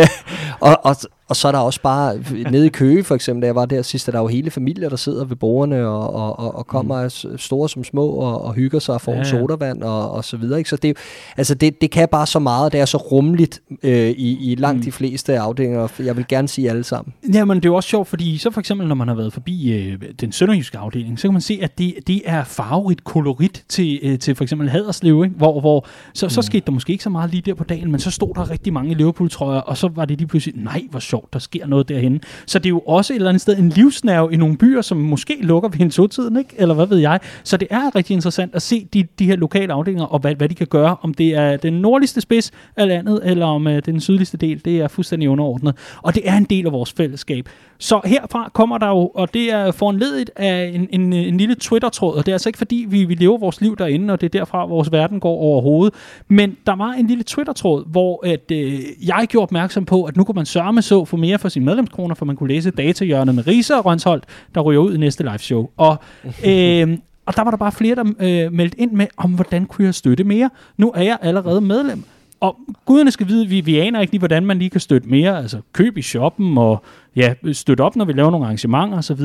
og, 0.60 0.80
og, 0.84 0.96
og 1.28 1.36
så 1.36 1.48
er 1.48 1.52
der 1.52 1.58
også 1.58 1.80
bare, 1.80 2.18
nede 2.50 2.66
i 2.66 2.68
Køge 2.68 3.04
for 3.04 3.14
eksempel, 3.14 3.42
da 3.42 3.46
jeg 3.46 3.54
var 3.54 3.66
der 3.66 3.82
sidst, 3.82 4.08
er 4.08 4.12
der 4.12 4.18
jo 4.18 4.26
hele 4.26 4.50
familier, 4.50 4.88
der 4.88 4.96
sidder 4.96 5.24
ved 5.24 5.36
bordene 5.36 5.86
og, 5.86 6.14
og, 6.14 6.38
og, 6.38 6.54
og 6.54 6.66
kommer 6.66 7.04
mm. 7.04 7.38
store 7.38 7.68
som 7.68 7.84
små 7.84 8.06
og, 8.06 8.44
og 8.44 8.54
hygger 8.54 8.78
sig 8.78 8.94
og 8.94 9.00
får 9.00 9.12
Ja, 9.12 9.18
ja, 9.18 9.24
en 9.24 9.30
sodavand 9.30 9.82
og, 9.82 10.10
og 10.10 10.24
så 10.24 10.36
videre. 10.36 10.58
Ikke? 10.58 10.70
Så 10.70 10.76
det, 10.76 10.90
er 10.90 10.94
altså 11.36 11.54
det, 11.54 11.80
det 11.80 11.90
kan 11.90 12.08
bare 12.08 12.26
så 12.26 12.38
meget, 12.38 12.72
det 12.72 12.80
er 12.80 12.84
så 12.84 12.96
rummeligt 12.98 13.62
øh, 13.82 14.10
i, 14.10 14.52
i 14.52 14.54
langt 14.54 14.78
Mm. 14.78 14.84
de 14.84 14.92
fleste 14.92 15.38
afdelinger, 15.38 15.80
og 15.80 15.90
jeg 15.98 16.16
vil 16.16 16.24
gerne 16.28 16.48
sige 16.48 16.70
alle 16.70 16.84
sammen. 16.84 17.14
Jamen, 17.34 17.56
det 17.56 17.64
er 17.64 17.68
jo 17.68 17.74
også 17.74 17.88
sjovt, 17.88 18.08
fordi 18.08 18.38
så 18.38 18.50
for 18.50 18.60
eksempel, 18.60 18.88
når 18.88 18.94
man 18.94 19.08
har 19.08 19.14
været 19.14 19.32
forbi 19.32 19.72
øh, 19.72 19.98
den 20.20 20.32
sønderjyske 20.32 20.78
afdeling, 20.78 21.18
så 21.18 21.28
kan 21.28 21.32
man 21.32 21.40
se, 21.42 21.58
at 21.62 21.78
det, 21.78 21.94
det 22.06 22.22
er 22.24 22.44
farverigt 22.44 23.04
kolorit 23.04 23.64
til, 23.68 24.00
øh, 24.02 24.18
til 24.18 24.34
for 24.34 24.44
eksempel 24.44 24.68
Haderslev, 24.70 25.24
ikke? 25.24 25.36
hvor, 25.36 25.60
hvor 25.60 25.86
så, 26.14 26.28
så 26.28 26.42
skete 26.42 26.66
der 26.66 26.72
måske 26.72 26.92
ikke 26.92 27.04
så 27.04 27.10
meget 27.10 27.30
lige 27.30 27.42
der 27.42 27.54
på 27.54 27.64
dagen, 27.64 27.90
men 27.90 28.00
så 28.00 28.10
stod 28.10 28.34
der 28.34 28.50
rigtig 28.50 28.72
mange 28.72 28.94
Liverpool-trøjer, 28.94 29.60
og 29.60 29.76
så 29.76 29.88
var 29.88 30.04
det 30.04 30.18
lige 30.18 30.28
pludselig, 30.28 30.54
nej, 30.64 30.82
hvor 30.90 31.00
sjovt, 31.00 31.21
der 31.32 31.38
sker 31.38 31.66
noget 31.66 31.88
derhen. 31.88 32.20
Så 32.46 32.58
det 32.58 32.66
er 32.66 32.70
jo 32.70 32.78
også 32.80 33.12
et 33.12 33.16
eller 33.16 33.28
andet 33.28 33.40
sted 33.40 33.58
en 33.58 33.68
livsnerve 33.68 34.32
i 34.32 34.36
nogle 34.36 34.56
byer, 34.56 34.80
som 34.80 34.96
måske 34.96 35.36
lukker 35.40 35.68
ved 35.68 35.80
en 35.80 35.90
togtiden, 35.90 36.36
ikke? 36.36 36.54
eller 36.58 36.74
hvad 36.74 36.86
ved 36.86 36.98
jeg. 36.98 37.20
Så 37.44 37.56
det 37.56 37.68
er 37.70 37.96
rigtig 37.96 38.14
interessant 38.14 38.54
at 38.54 38.62
se 38.62 38.88
de, 38.94 39.06
de 39.18 39.26
her 39.26 39.36
lokale 39.36 39.72
afdelinger, 39.72 40.04
og 40.04 40.18
hvad, 40.18 40.34
hvad 40.34 40.48
de 40.48 40.54
kan 40.54 40.66
gøre, 40.66 40.96
om 41.02 41.14
det 41.14 41.34
er 41.34 41.56
den 41.56 41.72
nordligste 41.72 42.20
spids 42.20 42.50
af 42.76 42.88
landet, 42.88 43.20
eller 43.24 43.46
om 43.46 43.66
øh, 43.66 43.72
det 43.72 43.88
er 43.88 43.92
den 43.92 44.00
sydligste 44.00 44.36
del, 44.36 44.64
det 44.64 44.80
er 44.80 44.88
fuldstændig 44.88 45.28
underordnet. 45.28 45.76
Og 46.02 46.14
det 46.14 46.28
er 46.28 46.36
en 46.36 46.44
del 46.44 46.66
af 46.66 46.72
vores 46.72 46.92
fællesskab. 46.92 47.48
Så 47.78 48.00
herfra 48.04 48.50
kommer 48.54 48.78
der 48.78 48.88
jo, 48.88 49.10
og 49.14 49.34
det 49.34 49.52
er 49.52 49.70
foranledet 49.70 50.30
af 50.36 50.70
en, 50.74 50.88
en, 50.90 51.12
en 51.12 51.36
lille 51.36 51.54
Twitter-tråd, 51.54 52.16
og 52.16 52.26
det 52.26 52.32
er 52.32 52.34
altså 52.34 52.48
ikke 52.48 52.58
fordi, 52.58 52.86
vi, 52.88 53.04
vi 53.04 53.14
lever 53.14 53.38
vores 53.38 53.60
liv 53.60 53.76
derinde, 53.76 54.12
og 54.12 54.20
det 54.20 54.34
er 54.34 54.38
derfra, 54.38 54.66
vores 54.66 54.92
verden 54.92 55.20
går 55.20 55.36
overhovedet. 55.36 55.94
Men 56.28 56.56
der 56.66 56.76
var 56.76 56.92
en 56.92 57.06
lille 57.06 57.24
Twitter-tråd, 57.24 57.84
hvor 57.86 58.26
at, 58.26 58.50
øh, 58.52 58.80
jeg 59.06 59.26
gjorde 59.28 59.42
opmærksom 59.42 59.84
på, 59.84 60.04
at 60.04 60.16
nu 60.16 60.24
kunne 60.24 60.34
man 60.34 60.46
sørge 60.46 60.82
så 60.82 61.01
få 61.08 61.16
mere 61.16 61.38
for 61.38 61.48
sine 61.48 61.64
medlemskroner, 61.64 62.14
for 62.14 62.24
man 62.24 62.36
kunne 62.36 62.48
læse 62.48 62.70
datahjørnet 62.70 63.34
med 63.34 63.46
Risa 63.46 63.74
og 63.74 63.86
Rønsholdt, 63.86 64.24
der 64.54 64.60
ryger 64.60 64.80
ud 64.80 64.94
i 64.94 64.98
næste 64.98 65.22
live 65.22 65.38
show. 65.38 65.68
Og, 65.76 65.96
øh, 66.46 66.98
og 67.26 67.36
der 67.36 67.42
var 67.42 67.50
der 67.50 67.56
bare 67.56 67.72
flere, 67.72 67.94
der 67.94 68.04
øh, 68.20 68.52
meldte 68.52 68.80
ind 68.80 68.92
med, 68.92 69.06
om 69.16 69.30
hvordan 69.30 69.66
kunne 69.66 69.84
jeg 69.84 69.94
støtte 69.94 70.24
mere. 70.24 70.50
Nu 70.76 70.92
er 70.94 71.02
jeg 71.02 71.18
allerede 71.22 71.60
medlem. 71.60 72.04
Og 72.42 72.56
guderne 72.84 73.10
skal 73.10 73.28
vide, 73.28 73.48
vi, 73.48 73.60
vi 73.60 73.78
aner 73.78 74.00
ikke 74.00 74.12
lige, 74.12 74.18
hvordan 74.18 74.46
man 74.46 74.58
lige 74.58 74.70
kan 74.70 74.80
støtte 74.80 75.08
mere. 75.08 75.38
Altså 75.38 75.60
køb 75.72 75.98
i 75.98 76.02
shoppen 76.02 76.58
og 76.58 76.84
ja, 77.16 77.34
støtte 77.52 77.80
op, 77.80 77.96
når 77.96 78.04
vi 78.04 78.12
laver 78.12 78.30
nogle 78.30 78.46
arrangementer 78.46 78.98
osv. 78.98 79.20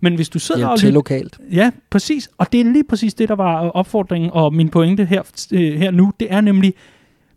Men 0.00 0.14
hvis 0.14 0.28
du 0.28 0.38
sidder 0.38 0.60
Hjælp 0.60 0.70
og 0.70 0.78
til 0.78 0.92
lokalt. 0.92 1.38
Ja, 1.52 1.70
præcis. 1.90 2.30
Og 2.38 2.52
det 2.52 2.60
er 2.60 2.64
lige 2.64 2.84
præcis 2.84 3.14
det, 3.14 3.28
der 3.28 3.34
var 3.34 3.64
øh, 3.64 3.70
opfordringen 3.74 4.30
og 4.32 4.54
min 4.54 4.68
pointe 4.68 5.04
her, 5.04 5.22
øh, 5.52 5.78
her 5.78 5.90
nu. 5.90 6.12
Det 6.20 6.32
er 6.32 6.40
nemlig, 6.40 6.74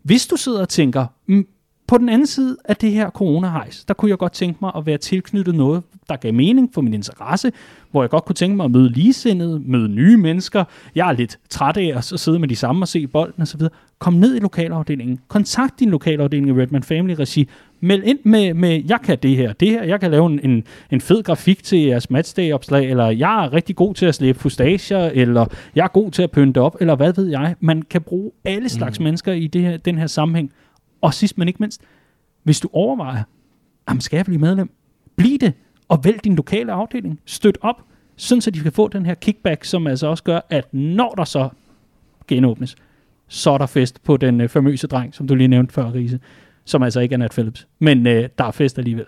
hvis 0.04 0.28
du 0.28 0.36
sidder 0.36 0.62
og 0.62 0.70
tænker, 0.70 1.06
mm, 1.28 1.48
på 1.94 1.98
den 1.98 2.10
anden 2.10 2.28
side 2.28 2.58
af 2.66 2.76
det 2.76 2.92
her 2.92 3.10
coronahejs, 3.10 3.86
der 3.86 3.94
kunne 3.94 4.10
jeg 4.10 4.18
godt 4.18 4.32
tænke 4.32 4.58
mig 4.62 4.72
at 4.78 4.86
være 4.86 4.98
tilknyttet 4.98 5.56
noget, 5.56 5.84
der 6.10 6.16
gav 6.16 6.34
mening 6.34 6.70
for 6.74 6.82
min 6.82 6.94
interesse, 6.94 7.52
hvor 7.92 8.04
jeg 8.04 8.10
godt 8.10 8.26
kunne 8.26 8.36
tænke 8.36 8.56
mig 8.56 8.64
at 8.64 8.72
møde 8.72 8.90
ligesindede, 8.90 9.62
møde 9.66 9.90
nye 9.90 10.18
mennesker. 10.18 10.64
Jeg 10.96 11.08
er 11.08 11.12
lidt 11.12 11.40
træt 11.50 11.78
af 11.78 11.94
at 11.96 12.04
så 12.04 12.18
sidde 12.18 12.40
med 12.40 12.48
de 12.48 12.56
samme 12.56 12.84
og 12.84 12.88
se 12.88 13.08
bolden 13.08 13.42
osv. 13.42 13.62
Kom 14.00 14.14
ned 14.14 14.36
i 14.36 14.40
lokalafdelingen. 14.40 15.20
Kontakt 15.28 15.80
din 15.80 15.90
lokalafdeling 15.90 16.48
i 16.48 16.62
Redman 16.62 16.84
Family 16.84 17.14
Regi. 17.14 17.50
Meld 17.80 18.04
ind 18.04 18.20
med, 18.24 18.54
med, 18.54 18.84
jeg 18.88 19.00
kan 19.04 19.18
det 19.24 19.36
her, 19.36 19.54
det 19.54 19.70
her. 19.70 19.84
Jeg 19.84 20.00
kan 20.00 20.12
lave 20.12 20.26
en, 20.26 20.40
en, 20.44 20.64
en 20.92 21.02
fed 21.02 21.24
grafik 21.24 21.64
til 21.64 21.80
jeres 21.80 22.10
matchday-opslag, 22.10 22.90
eller 22.90 23.10
jeg 23.10 23.46
er 23.46 23.54
rigtig 23.54 23.76
god 23.76 23.94
til 23.94 24.06
at 24.06 24.16
slæbe 24.16 24.40
fustager, 24.40 25.10
eller 25.14 25.46
jeg 25.76 25.84
er 25.84 25.88
god 25.88 26.12
til 26.12 26.24
at 26.24 26.32
pynte 26.32 26.62
op, 26.62 26.78
eller 26.80 26.96
hvad 26.96 27.14
ved 27.14 27.28
jeg. 27.28 27.56
Man 27.60 27.82
kan 27.82 28.02
bruge 28.02 28.32
alle 28.46 28.70
slags 28.70 29.00
mm. 29.00 29.04
mennesker 29.04 29.34
i 29.34 29.48
det 29.48 29.62
her, 29.62 29.78
den 29.78 29.98
her 29.98 30.08
sammenhæng. 30.08 30.52
Og 31.04 31.14
sidst 31.14 31.38
men 31.38 31.48
ikke 31.48 31.58
mindst, 31.60 31.82
hvis 32.44 32.60
du 32.60 32.70
overvejer, 32.74 33.24
jamen 33.90 34.02
skal 34.02 34.18
jeg 34.18 34.26
blive 34.26 34.40
medlem? 34.40 34.70
Bliv 35.16 35.38
det, 35.38 35.54
og 35.88 36.06
vælg 36.06 36.24
din 36.24 36.36
lokale 36.36 36.72
afdeling. 36.72 37.20
Støt 37.26 37.58
op, 37.62 37.82
sådan 38.16 38.42
så 38.42 38.52
de 38.52 38.60
kan 38.60 38.72
få 38.72 38.88
den 38.88 39.06
her 39.06 39.14
kickback, 39.14 39.64
som 39.64 39.88
altså 39.88 40.08
også 40.08 40.24
gør, 40.24 40.40
at 40.50 40.74
når 40.74 41.10
der 41.10 41.24
så 41.24 41.50
genåbnes, 42.28 42.76
så 43.28 43.52
er 43.52 43.58
der 43.58 43.66
fest 43.66 44.04
på 44.04 44.18
den 44.18 44.42
øh, 44.42 44.50
famøse 44.50 44.88
dreng, 44.88 45.16
som 45.16 45.28
du 45.28 45.36
lige 45.36 45.48
nævnte 45.48 45.74
før, 45.74 45.94
Riese, 45.94 46.20
som 46.66 46.84
altså 46.84 47.00
ikke 47.00 47.14
er 47.14 47.18
Nat 47.18 47.32
Phillips. 47.32 47.68
Men 47.80 48.08
øh, 48.08 48.30
der 48.38 48.44
er 48.44 48.52
fest 48.52 48.78
alligevel. 48.78 49.06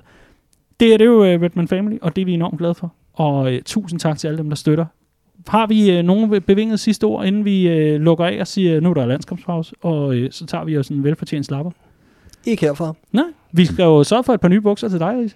Det 0.79 0.93
er 0.93 0.97
det 0.97 1.05
jo 1.05 1.23
øh, 1.23 1.41
Redman 1.41 1.67
Family, 1.67 1.97
og 2.01 2.15
det 2.15 2.21
er 2.21 2.25
vi 2.25 2.33
enormt 2.33 2.57
glade 2.57 2.75
for. 2.75 2.93
Og 3.13 3.53
øh, 3.53 3.61
tusind 3.61 3.99
tak 3.99 4.17
til 4.17 4.27
alle 4.27 4.37
dem, 4.37 4.49
der 4.49 4.55
støtter. 4.55 4.85
Har 5.47 5.67
vi 5.67 5.91
øh, 5.91 6.03
nogle 6.03 6.41
bevingede 6.41 6.77
sidste 6.77 7.03
ord, 7.03 7.25
inden 7.25 7.45
vi 7.45 7.67
øh, 7.67 8.01
lukker 8.01 8.25
af 8.25 8.37
og 8.39 8.47
siger, 8.47 8.79
nu 8.79 8.89
er 8.89 8.93
der 8.93 9.05
landskampspause, 9.05 9.75
og 9.81 10.15
øh, 10.15 10.31
så 10.31 10.45
tager 10.45 10.63
vi 10.63 10.77
os 10.77 10.89
en 10.89 11.03
velfortjent 11.03 11.45
slapper? 11.45 11.71
Ikke 12.45 12.65
herfra. 12.65 12.93
Nej, 13.11 13.23
vi 13.51 13.65
skal 13.65 13.83
jo 13.83 14.03
sørge 14.03 14.23
for 14.23 14.33
et 14.33 14.41
par 14.41 14.47
nye 14.47 14.61
bukser 14.61 14.89
til 14.89 14.99
dig, 14.99 15.07
Riese. 15.19 15.35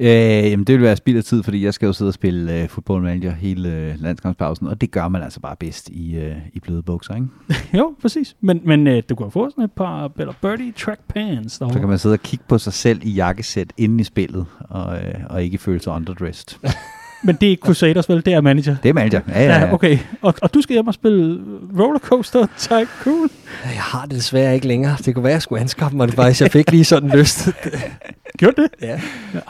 Øh, 0.00 0.08
jamen, 0.50 0.64
det 0.66 0.74
vil 0.74 0.82
være 0.82 0.96
spild 0.96 1.16
af 1.18 1.24
tid, 1.24 1.42
fordi 1.42 1.64
jeg 1.64 1.74
skal 1.74 1.86
jo 1.86 1.92
sidde 1.92 2.08
og 2.08 2.14
spille 2.14 2.62
øh, 2.62 2.68
football 2.68 3.02
manager 3.02 3.30
hele 3.32 3.68
øh, 3.72 3.94
landskampspausen, 4.00 4.66
og 4.66 4.80
det 4.80 4.90
gør 4.90 5.08
man 5.08 5.22
altså 5.22 5.40
bare 5.40 5.56
bedst 5.56 5.88
i, 5.88 6.16
øh, 6.16 6.36
i 6.54 6.60
bløde 6.60 6.82
bukser, 6.82 7.14
ikke? 7.14 7.26
Jo, 7.78 7.94
præcis. 8.02 8.36
Men, 8.40 8.60
men 8.64 8.86
øh, 8.86 9.02
du 9.08 9.14
kan 9.14 9.24
jo 9.26 9.30
få 9.30 9.50
sådan 9.50 9.64
et 9.64 9.72
par 9.72 10.08
Bella 10.08 10.32
Birdie 10.42 10.72
track 10.72 11.00
pants 11.08 11.52
Så 11.54 11.58
kan 11.64 11.68
derovre. 11.74 11.88
man 11.88 11.98
sidde 11.98 12.12
og 12.12 12.20
kigge 12.20 12.44
på 12.48 12.58
sig 12.58 12.72
selv 12.72 13.00
i 13.02 13.10
jakkesæt 13.10 13.72
inde 13.76 14.00
i 14.00 14.04
spillet, 14.04 14.46
og, 14.60 14.96
øh, 14.98 15.14
og 15.30 15.42
ikke 15.44 15.58
føle 15.58 15.80
sig 15.82 15.92
underdressed. 15.92 16.58
Men 17.26 17.36
det 17.36 17.46
er 17.46 17.50
ikke 17.50 17.60
Crusaders, 17.60 18.08
vel? 18.08 18.24
Det 18.24 18.32
er 18.34 18.40
manager. 18.40 18.76
Det 18.82 18.88
er 18.88 18.92
manager. 18.92 19.20
Ja, 19.28 19.42
ja, 19.42 19.46
ja. 19.46 19.66
Ja, 19.66 19.72
okay. 19.74 19.98
Og, 20.22 20.34
og 20.42 20.54
du 20.54 20.60
skal 20.60 20.74
hjem 20.74 20.86
og 20.86 20.94
spille 20.94 21.40
Rollercoaster 21.78 22.46
Tycoon. 22.58 23.30
Jeg 23.64 23.82
har 23.82 24.02
det 24.06 24.10
desværre 24.16 24.54
ikke 24.54 24.66
længere. 24.68 24.96
Det 25.04 25.14
kunne 25.14 25.24
være, 25.24 25.32
at 25.32 25.34
jeg 25.34 25.42
skulle 25.42 25.60
anskaffe 25.60 25.96
mig 25.96 26.06
det 26.08 26.14
faktisk. 26.14 26.40
Jeg 26.40 26.50
fik 26.50 26.70
lige 26.70 26.84
sådan 26.84 27.08
lyst. 27.08 27.48
Gjorde 28.38 28.62
det? 28.62 28.70
ja, 28.82 29.00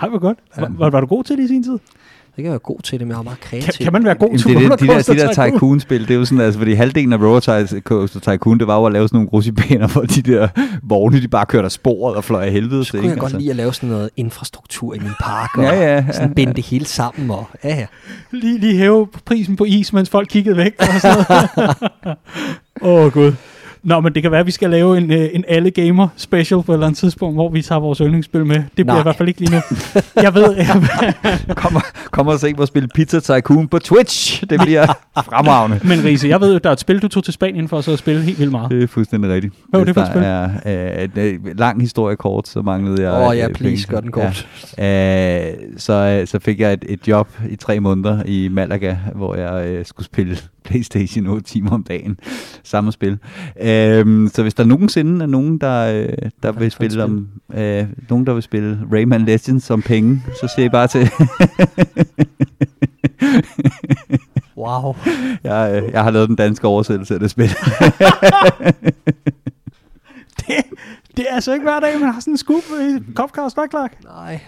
Ej, 0.02 0.08
hvor 0.08 0.18
godt. 0.18 0.38
Var, 0.56 0.72
var, 0.78 0.90
var 0.90 1.00
du 1.00 1.06
god 1.06 1.24
til 1.24 1.36
det 1.36 1.44
i 1.44 1.48
sin 1.48 1.62
tid? 1.62 1.78
Det 2.36 2.42
kan 2.42 2.44
jeg 2.44 2.50
være 2.50 2.58
god 2.58 2.80
til 2.82 2.98
det, 2.98 3.06
men 3.06 3.12
jeg 3.12 3.18
er 3.18 3.22
meget 3.22 3.40
kreativ. 3.40 3.72
Kan, 3.72 3.84
kan 3.84 3.92
man 3.92 4.04
være 4.04 4.14
god 4.14 4.28
Jamen, 4.28 4.38
til 4.38 4.48
det, 4.56 4.64
er 4.64 4.68
det, 4.68 4.80
de 4.80 4.86
der, 4.86 5.02
de 5.02 5.16
der 5.18 5.32
Tycoon? 5.32 5.52
Tycoon-spil, 5.52 6.00
det 6.08 6.10
er 6.10 6.14
jo 6.18 6.24
sådan, 6.24 6.40
altså, 6.44 6.58
fordi 6.60 6.72
halvdelen 6.72 7.12
af 7.12 7.16
Roller 7.18 7.80
Coaster 7.84 8.20
Tycoon, 8.20 8.58
det 8.58 8.66
var 8.66 8.76
jo 8.78 8.84
at 8.86 8.92
lave 8.92 9.08
sådan 9.08 9.16
nogle 9.16 9.30
russibaner, 9.32 9.88
hvor 9.92 10.02
de 10.02 10.22
der 10.22 10.48
vogne, 10.82 11.22
de 11.22 11.28
bare 11.28 11.46
kørte 11.46 11.64
af 11.64 11.72
sporet 11.72 12.16
og 12.16 12.24
fløj 12.24 12.44
af 12.44 12.52
helvede 12.52 12.84
Så 12.84 12.90
kunne 12.90 13.02
jeg 13.02 13.10
ikke? 13.10 13.20
godt 13.20 13.32
Altså. 13.32 13.38
lide 13.38 13.50
at 13.50 13.56
lave 13.56 13.74
sådan 13.74 13.88
noget 13.88 14.10
infrastruktur 14.16 14.94
i 14.94 14.98
min 14.98 15.12
park, 15.20 15.58
og 15.58 15.64
Ja, 15.64 15.74
ja, 15.74 15.94
ja. 15.94 16.04
sådan 16.12 16.34
binde 16.34 16.54
det 16.54 16.64
hele 16.66 16.84
sammen. 16.84 17.30
Og, 17.30 17.48
ja, 17.64 17.76
ja. 17.76 17.86
Lige, 18.30 18.58
lige 18.58 18.76
hæve 18.76 19.06
prisen 19.24 19.56
på 19.56 19.64
is, 19.64 19.92
mens 19.92 20.10
folk 20.10 20.28
kiggede 20.28 20.56
væk. 20.56 20.72
Åh, 22.82 23.04
oh, 23.04 23.12
gud. 23.12 23.32
Nå, 23.86 24.00
men 24.00 24.14
det 24.14 24.22
kan 24.22 24.30
være, 24.30 24.40
at 24.40 24.46
vi 24.46 24.50
skal 24.50 24.70
lave 24.70 24.98
en, 24.98 25.12
øh, 25.12 25.28
en 25.32 25.44
alle 25.48 25.70
gamer 25.70 26.08
special 26.16 26.62
på 26.62 26.72
et 26.72 26.76
eller 26.76 26.86
andet 26.86 26.98
tidspunkt, 26.98 27.36
hvor 27.36 27.48
vi 27.48 27.62
tager 27.62 27.80
vores 27.80 27.98
yndlingsspil 27.98 28.46
med. 28.46 28.56
Det 28.56 28.66
bliver 28.74 28.86
Nej. 28.92 28.98
i 28.98 29.02
hvert 29.02 29.16
fald 29.16 29.28
ikke 29.28 29.40
lige 29.40 29.54
nu. 29.54 29.60
Jeg 30.22 30.34
ved, 30.34 30.56
jeg, 30.56 31.56
Kom, 31.56 31.76
kom 32.10 32.26
og 32.26 32.40
se 32.40 32.54
mig 32.58 32.68
spille 32.68 32.88
Pizza 32.88 33.20
Tycoon 33.20 33.68
på 33.68 33.78
Twitch. 33.78 34.44
Det 34.50 34.60
bliver 34.60 34.86
fremragende. 35.28 35.80
men 35.84 36.04
Riese, 36.04 36.28
jeg 36.28 36.40
ved 36.40 36.52
jo, 36.52 36.58
der 36.58 36.68
er 36.68 36.72
et 36.72 36.80
spil, 36.80 37.02
du 37.02 37.08
tog 37.08 37.24
til 37.24 37.32
Spanien 37.32 37.68
for 37.68 37.80
så 37.80 37.92
at 37.92 37.98
spille 37.98 38.22
helt 38.22 38.38
vildt 38.38 38.52
meget. 38.52 38.70
Det 38.70 38.82
er 38.82 38.86
fuldstændig 38.86 39.30
rigtigt. 39.30 39.54
Hvad 39.68 39.80
var 39.80 39.84
det 39.84 39.94
for 39.94 40.02
et 40.02 40.14
der 40.14 40.20
er 40.66 40.98
øh, 40.98 41.08
en 41.16 41.44
øh, 41.46 41.58
lang 41.58 41.80
historie 41.80 42.16
kort, 42.16 42.48
så 42.48 42.62
manglede 42.62 43.02
jeg... 43.02 43.12
Åh 43.12 43.28
oh, 43.28 43.36
ja, 43.36 43.48
øh, 43.48 43.54
please, 43.54 43.86
gør 43.88 44.00
den 44.00 44.10
kort. 44.10 44.48
Ja. 44.78 45.50
Øh, 45.50 45.54
så, 45.76 46.22
så 46.26 46.38
fik 46.38 46.60
jeg 46.60 46.72
et, 46.72 46.84
et 46.88 47.08
job 47.08 47.28
i 47.50 47.56
tre 47.56 47.80
måneder 47.80 48.22
i 48.24 48.48
Malaga, 48.48 48.96
hvor 49.14 49.34
jeg 49.34 49.66
øh, 49.66 49.84
skulle 49.86 50.06
spille 50.06 50.36
Playstation 50.66 51.26
8 51.26 51.46
timer 51.46 51.70
om 51.70 51.82
dagen. 51.82 52.20
Samme 52.62 52.92
spil. 52.92 53.18
Øh, 53.60 54.28
så 54.30 54.42
hvis 54.42 54.54
der 54.54 54.64
nogensinde 54.64 55.22
er 55.22 55.26
nogen, 55.26 55.58
der, 55.58 55.92
øh, 55.92 56.08
der 56.42 56.52
vil 56.52 56.70
spille 56.70 57.04
om, 57.04 57.28
øh, 57.54 57.86
nogen, 58.08 58.26
der 58.26 58.34
vil 58.34 58.42
spille 58.42 58.80
Rayman 58.92 59.24
Legends 59.24 59.70
om 59.70 59.82
penge, 59.82 60.22
så 60.40 60.52
siger 60.54 60.64
jeg 60.64 60.72
bare 60.72 60.88
til. 60.88 61.10
Wow. 64.58 64.94
jeg, 65.44 65.82
øh, 65.84 65.92
jeg 65.92 66.02
har 66.02 66.10
lavet 66.10 66.28
den 66.28 66.36
danske 66.36 66.66
oversættelse 66.66 67.14
af 67.14 67.20
det 67.20 67.30
spil. 67.30 67.48
Det, 70.46 70.64
det 71.16 71.26
er 71.30 71.34
altså 71.34 71.52
ikke 71.52 71.62
hver 71.62 71.80
dag, 71.80 72.00
man 72.00 72.12
har 72.12 72.20
sådan 72.20 72.34
en 72.34 72.38
scoop 72.38 72.62
i 72.80 73.12
Copcast, 73.14 73.56
Clark? 73.70 74.04
Nej. 74.04 74.40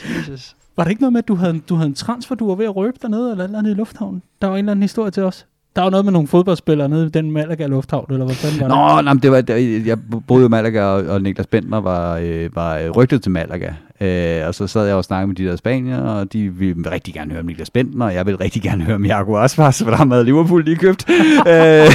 Jesus. 0.18 0.55
Var 0.76 0.84
det 0.84 0.90
ikke 0.90 1.02
noget 1.02 1.12
med, 1.12 1.18
at 1.18 1.28
du 1.28 1.34
havde, 1.34 1.60
du 1.60 1.74
havde 1.74 1.88
en 1.88 1.94
transfer, 1.94 2.34
du 2.34 2.48
var 2.48 2.54
ved 2.54 2.64
at 2.64 2.76
røbe 2.76 2.98
dernede, 3.02 3.30
eller 3.30 3.44
et 3.44 3.48
eller 3.48 3.58
andet 3.58 3.70
i 3.70 3.74
lufthavnen? 3.74 4.22
Der 4.42 4.48
var 4.48 4.54
en 4.54 4.58
eller 4.58 4.70
anden 4.70 4.82
historie 4.82 5.10
til 5.10 5.22
os. 5.22 5.46
Der 5.76 5.82
var 5.82 5.90
noget 5.90 6.04
med 6.04 6.12
nogle 6.12 6.28
fodboldspillere 6.28 6.88
nede 6.88 7.06
i 7.06 7.08
den 7.08 7.30
Malaga 7.30 7.66
lufthavn, 7.66 8.06
eller 8.10 8.26
hvad 8.26 8.34
fanden 8.34 8.60
var 8.60 8.68
det? 8.68 9.04
Nå, 9.04 9.12
nej, 9.12 9.20
det 9.22 9.30
var, 9.30 9.40
det, 9.40 9.86
jeg 9.86 9.98
boede 10.26 10.46
i 10.46 10.48
Malaga, 10.48 10.82
og, 10.82 11.04
og 11.06 11.22
Niklas 11.22 11.46
Bentner 11.46 11.80
var, 11.80 12.18
øh, 12.22 12.56
var 12.56 12.78
øh, 12.78 12.90
rygtet 12.90 13.22
til 13.22 13.30
Malaga. 13.30 13.72
Øh, 14.00 14.46
og 14.46 14.54
så 14.54 14.66
sad 14.66 14.86
jeg 14.86 14.94
og 14.94 15.04
snakkede 15.04 15.26
med 15.26 15.36
de 15.36 15.44
der 15.44 15.56
spanier, 15.56 16.00
og 16.00 16.32
de 16.32 16.54
ville 16.54 16.90
rigtig 16.90 17.14
gerne 17.14 17.30
høre 17.30 17.40
om 17.40 17.46
Niklas 17.46 17.70
Bentner, 17.70 18.06
og 18.06 18.14
jeg 18.14 18.26
ville 18.26 18.40
rigtig 18.40 18.62
gerne 18.62 18.84
høre 18.84 18.94
om 18.94 19.04
Jago 19.04 19.36
Aspas, 19.36 19.82
for 19.82 19.90
der 19.90 19.96
havde 19.96 20.24
Liverpool 20.24 20.64
lige 20.64 20.76
købt. 20.76 21.06
øh, 21.52 21.86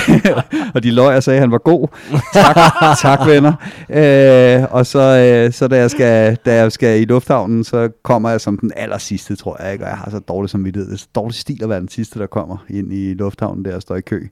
og 0.73 0.83
de 0.83 0.91
løg 0.91 1.15
og 1.15 1.23
sagde, 1.23 1.37
at 1.37 1.41
han 1.41 1.51
var 1.51 1.57
god. 1.57 1.87
Tak, 2.33 2.57
tak 3.01 3.27
venner. 3.27 3.53
Øh, 3.89 4.67
og 4.71 4.85
så, 4.85 4.99
øh, 4.99 5.53
så 5.53 5.67
da, 5.67 5.77
jeg 5.77 5.91
skal, 5.91 6.37
da 6.45 6.55
jeg 6.55 6.71
skal 6.71 7.01
i 7.01 7.05
lufthavnen, 7.05 7.63
så 7.63 7.89
kommer 8.03 8.29
jeg 8.29 8.41
som 8.41 8.57
den 8.57 8.71
aller 8.75 8.97
sidste, 8.97 9.35
tror 9.35 9.63
jeg 9.63 9.73
ikke, 9.73 9.85
og 9.85 9.89
jeg 9.89 9.97
har 9.97 10.11
så 10.11 10.19
dårligt 10.19 10.51
som 10.51 10.63
det 10.63 10.93
er 10.93 10.97
så 10.97 11.07
dårlig 11.15 11.35
stil 11.35 11.63
at 11.63 11.69
være 11.69 11.79
den 11.79 11.89
sidste, 11.89 12.19
der 12.19 12.27
kommer 12.27 12.57
ind 12.69 12.93
i 12.93 13.13
lufthavnen 13.13 13.65
der 13.65 13.70
og 13.75 13.81
står 13.81 13.95
i 13.95 14.01
kø. 14.01 14.27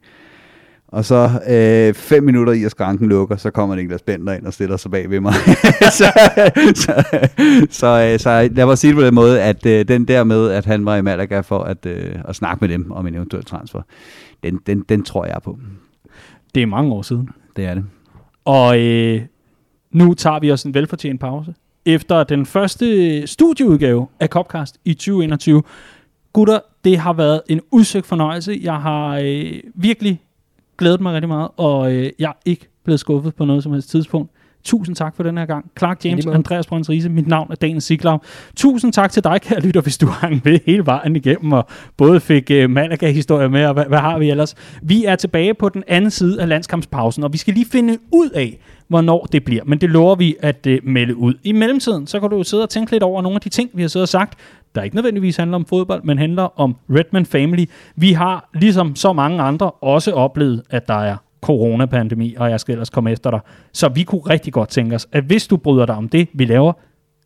Og 0.91 1.06
så 1.06 1.30
øh, 1.49 1.94
fem 1.94 2.24
minutter 2.24 2.53
i, 2.53 2.64
at 2.64 2.72
skranken 2.72 3.10
lukker, 3.10 3.36
så 3.36 3.52
kommer 3.52 3.76
Niklas 3.76 4.02
Bender 4.02 4.34
ind 4.34 4.45
og 4.45 4.53
stiller 4.53 4.78
sig 4.78 4.91
bag 4.91 5.10
ved 5.10 5.20
mig. 5.20 5.34
så, 5.99 6.11
så, 6.76 7.03
så, 7.70 8.10
øh, 8.14 8.20
så 8.20 8.49
lad 8.52 8.66
mig 8.66 8.78
sige 8.78 8.91
det 8.91 8.98
på 8.98 9.06
den 9.06 9.16
måde, 9.16 9.41
at 9.41 9.66
øh, 9.66 9.88
den 9.88 10.06
der 10.06 10.24
med, 10.24 10.52
at 10.52 10.66
han 10.66 10.86
var 10.86 10.95
i 10.95 11.02
Malaga 11.02 11.40
for 11.40 11.60
at, 11.60 11.86
øh, 11.86 12.16
at 12.28 12.36
snakke 12.36 12.61
med 12.61 12.70
dem 12.70 12.91
om 12.91 13.07
en 13.07 13.16
eventuel 13.16 13.45
transfer, 13.45 13.82
den, 14.44 14.60
den, 14.68 14.82
den 14.90 15.03
tror 15.03 15.26
jeg 15.26 15.38
på. 15.44 15.60
Det 16.56 16.64
er 16.64 16.68
mange 16.68 16.94
år 16.94 17.02
siden. 17.02 17.30
Det 17.56 17.66
er 17.66 17.74
det. 17.74 17.84
Og 18.45 18.80
øh, 18.80 19.22
nu 19.91 20.14
tager 20.14 20.40
vi 20.40 20.52
os 20.52 20.64
en 20.64 20.74
velfortjent 20.74 21.20
pause. 21.22 21.53
Efter 21.86 22.24
den 22.24 22.45
første 22.45 23.28
studieudgave 23.28 24.07
af 24.20 24.28
Copcast 24.28 24.78
i 24.86 24.94
2021. 24.94 25.64
Gutter, 26.34 26.60
det 26.84 26.97
har 26.97 27.14
været 27.14 27.41
en 27.49 27.61
udsøgt 27.72 28.06
fornøjelse. 28.06 28.60
Jeg 28.61 28.76
har 28.76 29.19
øh, 29.23 29.53
virkelig 29.76 30.22
glædet 30.77 31.01
mig 31.01 31.14
rigtig 31.14 31.27
meget, 31.27 31.49
og 31.57 31.93
øh, 31.93 32.10
jeg 32.19 32.30
er 32.30 32.39
ikke 32.45 32.68
blevet 32.84 32.99
skuffet 32.99 33.35
på 33.35 33.45
noget 33.45 33.64
som 33.64 33.72
helst 33.72 33.89
tidspunkt. 33.89 34.31
Tusind 34.64 34.95
tak 34.95 35.15
for 35.15 35.23
den 35.23 35.38
her 35.38 35.45
gang. 35.45 35.72
Clark 35.77 36.06
James. 36.06 36.26
Andreas 36.26 36.68
Brøns 36.68 36.89
Riese, 36.89 37.10
mit 37.10 37.27
navn 37.27 37.51
er 37.51 37.56
Daniel 37.56 37.81
Siglaug. 37.81 38.22
Tusind 38.56 38.93
tak 38.93 39.11
til 39.11 39.23
dig, 39.23 39.41
kære 39.41 39.60
lytter, 39.60 39.81
hvis 39.81 39.97
du 39.97 40.07
hang 40.07 40.41
med 40.45 40.60
hele 40.65 40.85
vejen 40.85 41.15
igennem, 41.15 41.51
og 41.51 41.68
både 41.97 42.19
fik 42.19 42.51
øh, 42.51 42.69
Malaga-historie 42.69 43.49
med, 43.49 43.65
og 43.65 43.73
hvad, 43.73 43.85
hvad 43.85 43.99
har 43.99 44.19
vi 44.19 44.30
ellers? 44.30 44.56
Vi 44.81 45.06
er 45.06 45.15
tilbage 45.15 45.53
på 45.53 45.69
den 45.69 45.84
anden 45.88 46.11
side 46.11 46.41
af 46.41 46.47
landskampspausen, 46.47 47.23
og 47.23 47.34
vi 47.34 47.38
skal 47.38 47.53
lige 47.53 47.65
finde 47.72 47.97
ud 48.11 48.30
af, 48.30 48.60
hvornår 48.88 49.27
det 49.31 49.43
bliver. 49.43 49.64
Men 49.65 49.81
det 49.81 49.89
lover 49.89 50.15
vi 50.15 50.35
at 50.39 50.68
øh, 50.68 50.80
melde 50.84 51.15
ud. 51.15 51.34
I 51.43 51.51
mellemtiden, 51.51 52.07
så 52.07 52.19
kan 52.19 52.30
du 52.30 52.38
jo 52.38 52.43
sidde 52.43 52.64
og 52.64 52.69
tænke 52.69 52.91
lidt 52.91 53.03
over 53.03 53.22
nogle 53.22 53.35
af 53.35 53.41
de 53.41 53.49
ting, 53.49 53.69
vi 53.73 53.81
har 53.81 53.89
siddet 53.89 54.03
og 54.03 54.10
sagt, 54.10 54.39
der 54.76 54.82
ikke 54.82 54.96
nødvendigvis 54.96 55.38
handler 55.38 55.56
om 55.56 55.66
fodbold, 55.66 56.04
men 56.04 56.18
handler 56.18 56.60
om 56.60 56.76
Redman 56.90 57.26
Family. 57.26 57.66
Vi 57.96 58.12
har, 58.14 58.50
ligesom 58.54 58.96
så 58.96 59.14
mange 59.14 59.41
andre, 59.41 59.72
også 59.72 60.12
oplevet, 60.12 60.64
at 60.70 60.88
der 60.88 60.94
er 60.94 61.18
coronapandemi, 61.41 62.36
og 62.38 62.50
jeg 62.50 62.60
skal 62.60 62.74
ellers 62.74 62.90
komme 62.90 63.12
efter 63.12 63.32
dig. 63.32 63.40
Så 63.74 63.90
vi 63.90 64.04
kunne 64.04 64.22
rigtig 64.22 64.54
godt 64.54 64.70
tænke 64.70 64.96
os, 64.96 65.08
at 65.12 65.24
hvis 65.24 65.48
du 65.48 65.58
bryder 65.58 65.86
dig 65.86 65.96
om 65.96 66.10
det, 66.10 66.28
vi 66.34 66.46
laver, 66.46 66.74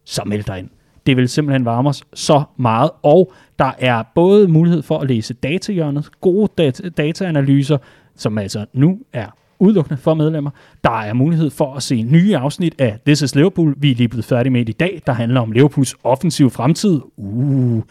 så 0.06 0.22
meld 0.26 0.44
dig 0.44 0.60
ind. 0.60 0.70
Det 1.06 1.18
vil 1.18 1.30
simpelthen 1.30 1.66
varme 1.66 1.90
os 1.90 2.04
så 2.14 2.44
meget, 2.58 2.90
og 3.04 3.34
der 3.60 3.72
er 3.80 4.04
både 4.16 4.48
mulighed 4.48 4.82
for 4.82 5.00
at 5.00 5.08
læse 5.08 5.34
datahjørnet, 5.34 6.10
gode 6.22 6.52
dat- 6.58 6.98
dataanalyser, 6.98 7.78
som 8.16 8.38
altså 8.38 8.66
nu 8.74 9.00
er 9.14 9.28
udelukkende 9.64 9.98
for 9.98 10.14
medlemmer. 10.14 10.52
Der 10.84 11.02
er 11.02 11.14
mulighed 11.14 11.50
for 11.50 11.74
at 11.74 11.84
se 11.84 12.02
nye 12.04 12.38
afsnit 12.38 12.76
af 12.82 13.00
This 13.06 13.22
is 13.22 13.36
Liverpool. 13.36 13.76
Vi 13.78 13.92
er 13.92 13.96
lige 13.96 14.08
blevet 14.08 14.26
færdige 14.26 14.54
med 14.54 14.70
i 14.70 14.72
dag, 14.72 15.02
der 15.08 15.14
handler 15.14 15.42
om 15.42 15.52
Liverpools 15.52 15.96
offensive 16.04 16.50
fremtid. 16.50 17.02
Uh. 17.18 17.84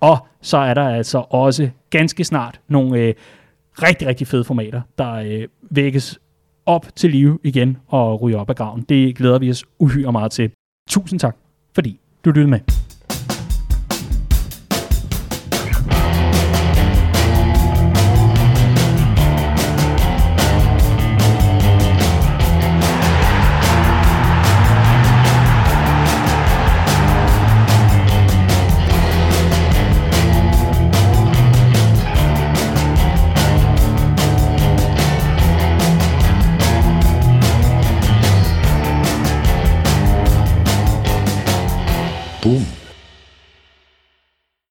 Og 0.00 0.26
så 0.42 0.56
er 0.56 0.74
der 0.74 0.88
altså 0.88 1.24
også 1.30 1.70
ganske 1.90 2.24
snart 2.24 2.60
nogle 2.68 3.00
øh, 3.00 3.14
rigtig, 3.82 4.08
rigtig 4.08 4.26
fede 4.26 4.44
formater, 4.44 4.80
der 4.98 5.12
øh, 5.12 5.48
vækkes 5.70 6.18
op 6.66 6.86
til 6.96 7.10
live 7.10 7.38
igen 7.44 7.76
og 7.86 8.22
ryger 8.22 8.38
op 8.38 8.50
af 8.50 8.56
graven. 8.56 8.84
Det 8.88 9.16
glæder 9.16 9.38
vi 9.38 9.50
os 9.50 9.64
uhyre 9.78 10.12
meget 10.12 10.32
til. 10.32 10.50
Tusind 10.88 11.20
tak, 11.20 11.36
fordi 11.74 12.00
du 12.24 12.30
lyttede 12.30 12.50
med. 12.50 12.87